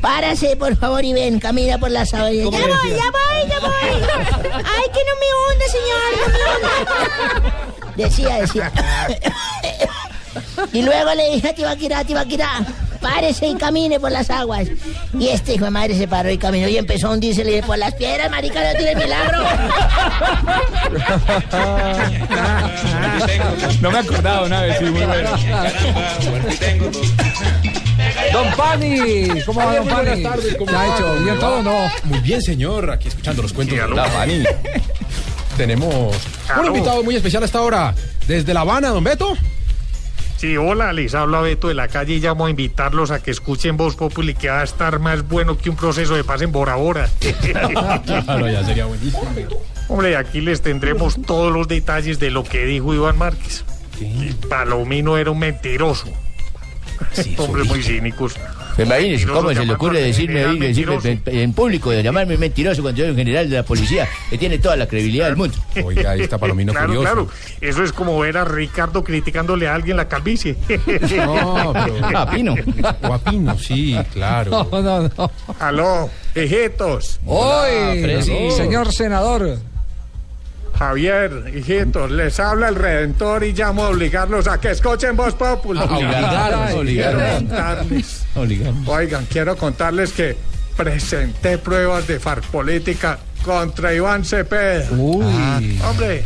Párase, 0.00 0.56
por 0.56 0.76
favor, 0.76 1.04
y 1.04 1.12
ven, 1.12 1.40
camina 1.40 1.76
por 1.78 1.90
las 1.90 2.14
aves. 2.14 2.36
Ya 2.38 2.44
¿Cómo 2.44 2.56
voy, 2.58 2.68
ya 2.68 3.10
voy, 3.10 3.50
ya 3.50 3.58
voy. 3.60 3.72
Ay, 4.54 4.86
que 4.94 5.00
no 5.08 5.14
me 5.20 5.28
hunde, 5.42 5.66
señor, 5.68 6.10
no 6.16 6.26
me 6.32 6.38
hunde. 7.42 8.04
Decía, 8.04 8.36
decía. 8.40 8.72
Y 10.72 10.82
luego 10.82 11.14
le 11.14 11.30
dije 11.30 11.48
a 11.48 11.54
Tibaquirá, 11.54 12.04
Tibaquirá, 12.04 12.50
párese 13.00 13.48
y 13.48 13.54
camine 13.54 13.98
por 14.00 14.12
las 14.12 14.30
aguas. 14.30 14.68
Y 15.18 15.28
este 15.28 15.54
hijo 15.54 15.64
de 15.64 15.70
madre 15.70 15.96
se 15.96 16.06
paró 16.08 16.30
y 16.30 16.38
caminó 16.38 16.68
y 16.68 16.76
empezó 16.76 17.08
a 17.08 17.10
hundirse. 17.12 17.44
Le 17.44 17.50
dije, 17.52 17.62
por 17.64 17.78
las 17.78 17.94
piedras, 17.94 18.30
marica, 18.30 18.60
no 18.62 18.78
tiene 18.78 18.94
milagro. 18.96 19.38
No 23.80 23.90
me 23.90 23.98
acordaba 23.98 24.46
una 24.46 24.62
vez, 24.62 24.78
sí, 24.78 24.84
muy 24.84 25.02
bueno. 25.02 25.30
Don 28.32 28.50
Pani, 28.56 29.28
¿cómo 29.44 29.60
va, 29.60 29.74
don 29.74 29.84
muy 29.84 29.92
Pani? 29.92 30.08
buenas 30.08 30.22
tardes, 30.22 30.56
¿cómo 30.56 30.70
¿Qué 30.70 30.76
ha 30.76 30.86
hecho? 30.86 31.06
¿Cómo 31.06 31.24
¿Bien 31.24 31.38
todo 31.38 31.62
no? 31.62 31.90
Muy 32.04 32.18
bien, 32.20 32.42
señor. 32.42 32.90
Aquí 32.90 33.08
escuchando 33.08 33.42
los 33.42 33.52
cuentos 33.52 33.76
de 33.78 33.88
la 33.94 34.04
Pani. 34.06 34.44
Tenemos 35.56 36.14
un 36.58 36.66
invitado 36.66 37.02
muy 37.02 37.16
especial 37.16 37.42
hasta 37.44 37.58
ahora. 37.58 37.94
Desde 38.26 38.54
La 38.54 38.60
Habana, 38.60 38.88
don 38.88 39.02
Beto. 39.04 39.36
Sí, 40.40 40.56
hola, 40.56 40.94
les 40.94 41.14
habla 41.14 41.42
Beto 41.42 41.68
de 41.68 41.74
la 41.74 41.88
calle 41.88 42.14
y 42.14 42.18
llamo 42.18 42.46
a 42.46 42.50
invitarlos 42.50 43.10
a 43.10 43.22
que 43.22 43.30
escuchen 43.30 43.76
Voz 43.76 43.94
Populi, 43.94 44.32
que 44.32 44.48
va 44.48 44.62
a 44.62 44.64
estar 44.64 44.98
más 44.98 45.28
bueno 45.28 45.58
que 45.58 45.68
un 45.68 45.76
proceso 45.76 46.14
de 46.14 46.24
paz 46.24 46.40
en 46.40 46.50
Bora 46.50 46.76
Bora. 46.76 47.10
Claro, 48.24 48.48
ya 48.48 48.64
sería 48.64 48.86
buenísimo. 48.86 49.22
Hombre, 49.88 50.16
aquí 50.16 50.40
les 50.40 50.62
tendremos 50.62 51.20
todos 51.26 51.52
los 51.52 51.68
detalles 51.68 52.18
de 52.18 52.30
lo 52.30 52.42
que 52.42 52.64
dijo 52.64 52.94
Iván 52.94 53.18
Márquez. 53.18 53.66
Y 54.00 54.32
Palomino 54.48 55.18
era 55.18 55.30
un 55.30 55.40
mentiroso. 55.40 56.08
Hombres 57.36 57.68
muy 57.68 57.82
cínicos. 57.82 58.34
Imagínese 58.84 59.26
cómo 59.26 59.52
se 59.54 59.64
le 59.64 59.72
ocurre 59.72 60.00
decirme, 60.02 60.44
oiga, 60.46 60.66
decirme 60.66 60.98
en, 61.04 61.22
en 61.26 61.52
público, 61.52 61.90
de 61.90 62.02
llamarme 62.02 62.36
mentiroso 62.36 62.82
cuando 62.82 62.98
yo 62.98 63.04
soy 63.04 63.10
un 63.12 63.16
general 63.16 63.48
de 63.50 63.56
la 63.56 63.62
policía, 63.62 64.08
que 64.28 64.38
tiene 64.38 64.58
toda 64.58 64.76
la 64.76 64.86
credibilidad 64.86 65.26
del 65.26 65.36
mundo. 65.36 65.56
Oiga, 65.84 66.10
ahí 66.12 66.20
está 66.22 66.38
Palomino 66.38 66.72
Claro, 66.72 66.86
furioso. 66.88 67.04
claro. 67.04 67.28
Eso 67.60 67.82
es 67.84 67.92
como 67.92 68.18
ver 68.18 68.36
a 68.38 68.44
Ricardo 68.44 69.02
criticándole 69.04 69.68
a 69.68 69.74
alguien 69.74 69.96
la 69.96 70.08
calvicie. 70.08 70.56
No, 71.20 71.72
pero... 71.72 72.18
A 72.18 72.30
Pino. 72.30 72.54
O 73.02 73.12
a 73.12 73.18
Pino, 73.18 73.58
sí, 73.58 73.96
claro. 74.12 74.66
No, 74.70 74.82
no, 74.82 75.10
no. 75.16 75.30
Aló, 75.58 76.08
hijitos. 76.34 77.20
Hoy, 77.26 78.22
señor 78.56 78.92
senador. 78.92 79.58
Javier, 80.80 81.52
hijitos, 81.54 82.10
les 82.10 82.40
habla 82.40 82.70
el 82.70 82.74
Redentor 82.74 83.44
y 83.44 83.52
llamo 83.52 83.84
a 83.84 83.90
obligarlos 83.90 84.48
a 84.48 84.58
que 84.58 84.70
escuchen 84.70 85.14
Voz 85.14 85.34
Populi. 85.34 85.78
A 85.78 85.84
obligarlos, 85.84 86.72
obligarlos. 88.34 88.86
Oigan, 88.86 89.26
quiero 89.26 89.58
contarles 89.58 90.10
que 90.14 90.38
presenté 90.78 91.58
pruebas 91.58 92.06
de 92.06 92.18
FARC 92.18 92.44
política 92.46 93.18
contra 93.44 93.92
Iván 93.92 94.24
Cepeda. 94.24 94.90
Uy. 94.92 95.78
Hombre, 95.84 96.24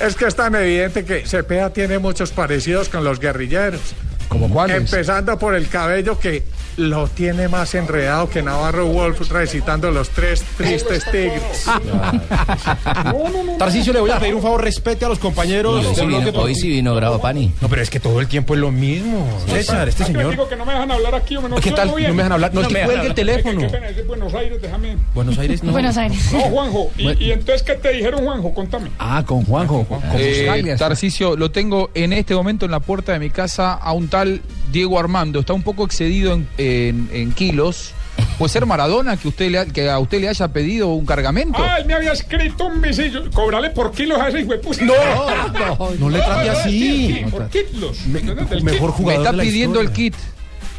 es 0.00 0.14
que 0.14 0.26
es 0.26 0.36
tan 0.36 0.54
evidente 0.54 1.04
que 1.04 1.26
Cepeda 1.26 1.72
tiene 1.72 1.98
muchos 1.98 2.30
parecidos 2.30 2.88
con 2.88 3.02
los 3.02 3.18
guerrilleros. 3.18 3.80
¿Cómo 4.28 4.48
cuáles? 4.48 4.76
Empezando 4.76 5.36
por 5.40 5.56
el 5.56 5.66
cabello 5.68 6.20
que 6.20 6.44
lo 6.78 7.06
tiene 7.08 7.48
más 7.48 7.74
enredado 7.74 8.30
que 8.30 8.40
Navarro 8.42 8.86
Wolf 8.86 9.30
recitando 9.30 9.90
los 9.90 10.08
tres 10.10 10.42
tristes 10.56 11.04
tigres. 11.10 11.66
Tarcicio, 13.58 13.92
le 13.92 14.00
voy 14.00 14.10
a 14.10 14.18
pedir 14.18 14.34
un 14.34 14.42
favor, 14.42 14.62
respete 14.62 15.04
a 15.04 15.08
los 15.08 15.18
compañeros. 15.18 15.84
Hoy 15.84 15.94
sí 15.94 16.06
vino, 16.06 16.30
hoy 16.40 16.54
sí 16.54 16.68
vino 16.68 16.94
Bravo 16.94 17.20
Pani. 17.20 17.52
No, 17.60 17.68
pero 17.68 17.82
es 17.82 17.90
que 17.90 17.98
todo 18.00 18.20
el 18.20 18.28
tiempo 18.28 18.54
es 18.54 18.60
lo 18.60 18.70
mismo. 18.70 19.26
César, 19.46 19.88
este 19.88 20.04
Ah, 20.04 20.06
señor. 20.06 20.30
digo 20.30 20.48
que 20.48 20.56
no 20.56 20.64
me 20.64 20.72
dejan 20.72 20.90
hablar 20.90 21.14
aquí, 21.16 21.36
hombre, 21.36 21.50
no 21.54 21.60
¿Qué 21.60 21.72
tal? 21.72 21.88
No 21.88 21.94
me 21.96 22.02
dejan 22.14 22.32
hablar. 22.32 22.54
No, 22.54 22.60
es 22.60 22.68
que 22.68 22.74
me 22.74 22.84
cuelgue 22.84 23.06
el 23.08 23.14
teléfono. 23.14 23.60
Es 23.66 24.06
Buenos 24.06 24.34
Aires, 24.34 24.62
déjame. 24.62 24.96
Buenos 25.14 25.38
Aires 25.38 25.62
no. 25.64 25.72
Buenos 25.72 25.96
Aires. 25.96 26.32
No, 26.32 26.40
Juanjo. 26.40 26.90
¿Y, 26.96 27.02
Bueno. 27.04 27.20
y 27.20 27.32
entonces 27.32 27.62
qué 27.62 27.74
te 27.74 27.92
dijeron, 27.92 28.24
Juanjo? 28.24 28.54
Contame. 28.54 28.90
Ah, 28.98 29.24
con 29.26 29.44
Juanjo. 29.44 29.84
Con 29.84 30.00
Eh. 30.14 30.76
Tarcisio, 30.78 31.36
lo 31.36 31.50
tengo 31.50 31.90
en 31.94 32.12
este 32.12 32.34
momento 32.34 32.64
en 32.64 32.70
la 32.70 32.80
puerta 32.80 33.12
de 33.12 33.18
mi 33.18 33.30
casa 33.30 33.74
a 33.74 33.92
un 33.92 34.08
tal 34.08 34.40
Diego 34.72 34.98
Armando. 34.98 35.40
Está 35.40 35.52
un 35.52 35.62
poco 35.62 35.84
excedido 35.84 36.32
en, 36.34 36.48
en- 36.58 37.08
en 37.12 37.32
kilos. 37.32 37.92
¿Puede 38.36 38.48
ser 38.52 38.66
Maradona 38.66 39.16
que, 39.16 39.28
usted 39.28 39.48
le 39.50 39.58
ha- 39.60 39.66
que 39.66 39.88
a 39.88 39.98
usted 40.00 40.20
le 40.20 40.28
haya 40.28 40.48
pedido 40.48 40.88
un 40.88 41.06
cargamento? 41.06 41.58
Ah, 41.62 41.76
él 41.78 41.86
me 41.86 41.94
había 41.94 42.12
escrito 42.12 42.66
un 42.66 42.80
visillo. 42.80 43.30
Cobrale 43.32 43.70
por 43.70 43.92
kilos 43.92 44.20
a 44.20 44.28
ese 44.28 44.40
hijo 44.40 44.52
de. 44.54 44.60
No, 44.84 45.90
no 45.98 46.10
le 46.10 46.18
trate 46.18 46.50
así. 46.50 46.70
Sí, 47.18 47.24
por 47.30 47.48
kilos. 47.48 48.06
Me- 48.06 48.20
mejor 48.22 48.48
kit. 48.48 48.62
me 48.64 48.72
jugador 48.88 49.26
está 49.26 49.42
pidiendo 49.42 49.80
el 49.80 49.92
kit. 49.92 50.14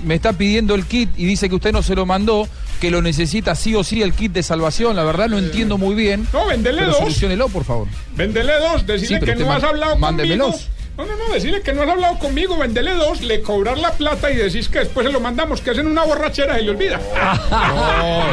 Me 0.03 0.15
está 0.15 0.33
pidiendo 0.33 0.75
el 0.75 0.85
kit 0.85 1.09
y 1.17 1.25
dice 1.25 1.49
que 1.49 1.55
usted 1.55 1.73
no 1.73 1.81
se 1.83 1.93
lo 1.95 2.05
mandó, 2.05 2.47
que 2.79 2.89
lo 2.91 3.01
necesita 3.01 3.53
sí 3.55 3.75
o 3.75 3.83
sí 3.83 4.01
el 4.01 4.13
kit 4.13 4.31
de 4.31 4.43
salvación. 4.43 4.95
La 4.95 5.03
verdad 5.03 5.27
no 5.27 5.37
entiendo 5.37 5.77
muy 5.77 5.93
bien. 5.95 6.25
No, 6.31 6.45
vendele 6.47 6.85
dos. 6.85 6.97
soluciónelo, 6.97 7.49
por 7.49 7.65
favor. 7.65 7.87
Vendele 8.15 8.53
dos, 8.59 8.85
decirle 8.85 9.19
que 9.21 9.35
no 9.35 9.51
has 9.51 9.63
hablado 9.63 9.97
mándemelos. 9.97 10.51
conmigo. 10.51 10.78
No, 10.99 11.05
no, 11.05 11.15
no, 11.15 11.33
decirle 11.33 11.61
que 11.61 11.71
no 11.71 11.83
has 11.83 11.87
hablado 11.87 12.19
conmigo, 12.19 12.57
vendele 12.57 12.93
dos, 12.93 13.21
le 13.21 13.41
cobrar 13.41 13.77
la 13.77 13.93
plata 13.93 14.29
y 14.31 14.35
decís 14.35 14.67
que 14.67 14.79
después 14.79 15.07
se 15.07 15.13
lo 15.13 15.21
mandamos, 15.21 15.61
que 15.61 15.69
hacen 15.69 15.87
una 15.87 16.03
borrachera 16.03 16.59
y 16.59 16.65
le 16.65 16.71
olvida. 16.71 16.99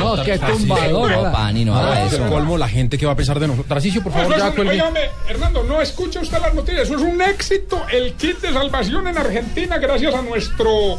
No, 0.01 0.22
qué 0.24 0.36
tumbador. 0.36 1.12
No. 1.12 1.32
Pani, 1.32 1.64
no 1.64 1.76
haga 1.76 2.06
Es 2.06 2.14
eso. 2.14 2.28
colmo 2.28 2.59
la 2.59 2.68
gente 2.68 2.98
que 2.98 3.06
va 3.06 3.12
a 3.12 3.16
pensar 3.16 3.38
de 3.38 3.47
nosotros. 3.47 3.68
Tarcicio, 3.68 4.02
por 4.02 4.12
favor, 4.12 4.36
ya 4.36 4.51
cuelgue. 4.51 4.82
Hernando, 5.28 5.62
no 5.62 5.80
escucha 5.80 6.20
usted 6.20 6.40
las 6.40 6.55
noticias, 6.55 6.88
eso 6.88 6.97
es 6.97 7.02
un 7.02 7.22
éxito, 7.22 7.82
el 7.93 8.14
kit 8.14 8.40
de 8.40 8.52
salvación 8.52 9.06
en 9.06 9.16
Argentina 9.16 9.78
gracias 9.78 10.12
a 10.14 10.22
nuestro, 10.22 10.98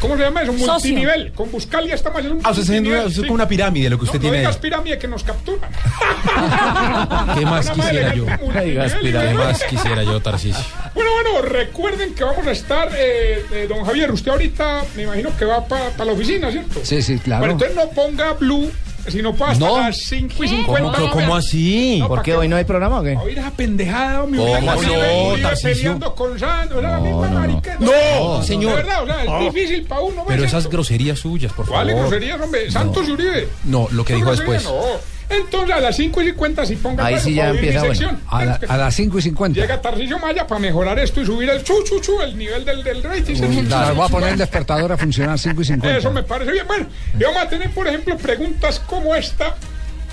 ¿cómo 0.00 0.16
se 0.16 0.22
llama 0.22 0.42
eso? 0.42 0.52
Socio. 0.52 0.72
Multinivel. 0.72 1.32
Con 1.32 1.50
Buscalia 1.50 1.94
estamos 1.94 2.18
haciendo 2.18 2.38
un 2.40 2.46
Ah, 2.46 2.52
multinivel, 2.52 2.98
usted 2.98 3.10
es 3.10 3.14
sí. 3.16 3.20
como 3.22 3.34
una 3.34 3.48
pirámide 3.48 3.90
lo 3.90 3.98
que 3.98 4.04
usted 4.04 4.18
no, 4.18 4.22
tiene. 4.22 4.36
No 4.38 4.40
digas 4.42 4.56
pirámide 4.58 4.98
que 4.98 5.08
nos 5.08 5.24
capturan. 5.24 5.70
¿Qué 7.38 7.46
más 7.46 7.66
Una 7.66 7.74
quisiera 7.74 8.14
yo? 8.14 8.24
de 8.24 8.38
multinivel 8.38 8.92
y 9.02 9.12
¿Qué 9.12 9.34
más 9.34 9.62
quisiera 9.64 10.02
yo, 10.04 10.20
Tarcicio? 10.20 10.64
Bueno, 10.94 11.10
bueno, 11.12 11.42
recuerden 11.48 12.14
que 12.14 12.22
vamos 12.22 12.46
a 12.46 12.50
estar, 12.52 12.90
eh, 12.94 13.42
eh, 13.52 13.66
don 13.66 13.82
Javier, 13.84 14.10
usted 14.12 14.30
ahorita 14.30 14.84
me 14.94 15.04
imagino 15.04 15.34
que 15.38 15.46
va 15.46 15.66
para 15.66 16.04
la 16.04 16.12
oficina, 16.12 16.50
¿cierto? 16.50 16.80
Sí, 16.84 17.00
sí, 17.02 17.18
claro. 17.18 17.40
Bueno, 17.40 17.52
entonces 17.54 17.76
no 17.76 17.88
ponga 17.90 18.34
Blue, 18.34 18.70
sino 19.08 19.34
para 19.34 19.52
hasta 19.52 19.66
No. 19.66 19.78
las 19.78 19.96
5 19.96 20.44
y 20.44 20.48
50. 20.48 20.98
¿Cómo, 20.98 21.10
cómo 21.12 21.36
así? 21.36 21.98
No, 22.00 22.08
¿Por 22.08 22.16
¿para 22.18 22.24
qué 22.24 22.34
hoy 22.36 22.48
no 22.48 22.56
hay 22.56 22.64
programa 22.64 23.00
o 23.00 23.02
qué? 23.02 23.16
Oír 23.16 23.38
esa 23.38 23.50
pendejada, 23.50 24.26
mi 24.26 24.38
¿Cómo 24.38 24.52
Uribe 24.52 25.42
Tarcisio? 25.42 25.72
peleando 25.74 26.14
con 26.14 26.38
Sandro, 26.38 26.78
era 26.80 26.92
la 26.92 26.98
misma 27.00 27.28
no, 27.28 27.34
no. 27.34 27.40
marica. 27.40 27.76
No, 27.80 28.38
De 28.40 28.46
señor. 28.46 28.76
verdad, 28.76 29.02
o 29.02 29.06
sea, 29.06 29.22
es 29.24 29.28
Ah. 29.30 29.38
difícil 29.40 29.84
para 29.84 30.00
uno. 30.02 30.24
Pero 30.26 30.42
¿ves 30.42 30.50
esas 30.50 30.68
groserías 30.68 31.18
suyas, 31.18 31.52
por 31.52 31.64
favor. 31.66 31.80
¿Cuáles 31.80 31.96
groserías, 31.96 32.40
hombre? 32.40 32.70
Santos 32.70 33.08
y 33.08 33.12
Uribe. 33.12 33.48
No, 33.64 33.88
lo 33.90 34.04
que 34.04 34.12
No, 34.12 34.16
dijo 34.18 34.28
grosería, 34.30 34.52
después. 34.54 34.74
No. 34.74 35.11
Entonces 35.36 35.74
a 35.74 35.80
las 35.80 35.96
5 35.96 36.22
y 36.22 36.24
50 36.26 36.66
si 36.66 36.76
ponga 36.76 37.04
Ahí 37.06 37.18
sí 37.20 37.34
ya 37.34 37.50
empieza, 37.50 37.84
bueno. 37.84 38.18
A, 38.28 38.44
la- 38.44 38.60
a 38.68 38.76
las 38.76 38.94
5 38.94 39.18
y 39.18 39.22
50. 39.22 39.60
Llega 39.60 39.80
Tarcisio 39.80 40.18
Maya 40.18 40.46
para 40.46 40.60
mejorar 40.60 40.98
esto 40.98 41.20
y 41.20 41.26
subir 41.26 41.48
el 41.50 41.62
chu, 41.62 41.74
chu, 41.84 42.00
chu, 42.00 42.20
el 42.22 42.36
nivel 42.36 42.64
del, 42.64 42.82
del 42.84 43.02
rating. 43.02 43.34
Uy, 43.42 43.64
claro, 43.66 43.94
voy 43.94 44.06
a 44.06 44.08
poner 44.08 44.28
el 44.30 44.38
despertador 44.38 44.92
a 44.92 44.96
funcionar 44.96 45.38
5 45.38 45.60
y 45.60 45.64
50. 45.64 45.96
Eso 45.98 46.10
me 46.12 46.22
parece 46.22 46.52
bien. 46.52 46.66
Bueno, 46.66 46.86
y 47.18 47.22
vamos 47.22 47.42
a 47.42 47.48
tener, 47.48 47.70
por 47.70 47.86
ejemplo, 47.88 48.16
preguntas 48.16 48.80
como 48.80 49.14
esta 49.14 49.54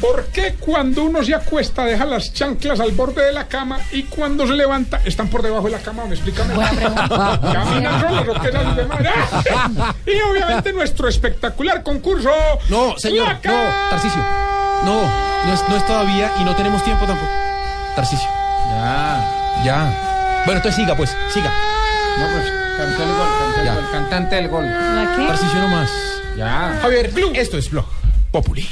¿Por 0.02 0.28
qué 0.28 0.56
cuando 0.60 1.04
uno 1.04 1.22
se 1.24 1.36
acuesta 1.36 1.84
deja 1.84 2.06
las 2.06 2.34
chanclas 2.34 2.80
al 2.80 2.92
borde 2.92 3.26
de 3.26 3.34
la 3.34 3.48
cama 3.48 3.80
y 3.92 4.04
cuando 4.04 4.48
se 4.48 4.54
levanta 4.54 5.02
están 5.04 5.28
por 5.28 5.42
debajo 5.42 5.66
de 5.66 5.72
la 5.72 5.80
cama? 5.80 6.06
¿Me 6.06 6.16
explican? 6.16 6.48
Caminan 6.48 8.02
solos, 8.02 8.28
¿o 8.38 8.42
qué 8.42 8.50
tal, 8.50 8.76
demás? 8.76 9.00
Y 10.06 10.22
obviamente 10.22 10.72
nuestro 10.72 11.10
espectacular 11.10 11.84
concurso. 11.84 12.30
No, 12.70 12.98
señor, 12.98 13.28
no, 13.44 13.54
Tarcicio. 13.90 14.22
No, 14.86 15.02
no 15.46 15.54
es, 15.54 15.68
no 15.68 15.76
es 15.76 15.86
todavía 15.86 16.32
y 16.40 16.44
no 16.46 16.56
tenemos 16.56 16.82
tiempo 16.86 17.06
tampoco. 17.06 17.30
Tarcicio. 17.96 18.30
Ya. 18.70 19.62
Ya. 19.66 20.42
Bueno, 20.46 20.60
entonces 20.60 20.76
siga, 20.76 20.96
pues, 20.96 21.10
siga. 21.34 21.52
No, 22.18 22.26
pues, 22.32 22.54
cantó 22.78 23.04
el 23.04 23.10
gol, 23.10 23.28
cantó 23.40 23.60
el 23.60 23.66
Ya. 23.66 23.76
gol, 23.76 23.92
cantante 23.92 24.36
del 24.38 24.48
gol. 24.48 24.66
¿La 24.66 25.14
qué? 25.18 25.28
Tarcicio 25.28 25.60
no 25.60 25.68
más. 25.68 25.90
Ya. 26.38 26.80
Javier, 26.82 27.12
esto 27.34 27.58
es 27.58 27.70
Blog 27.70 27.86
Populi. 28.32 28.66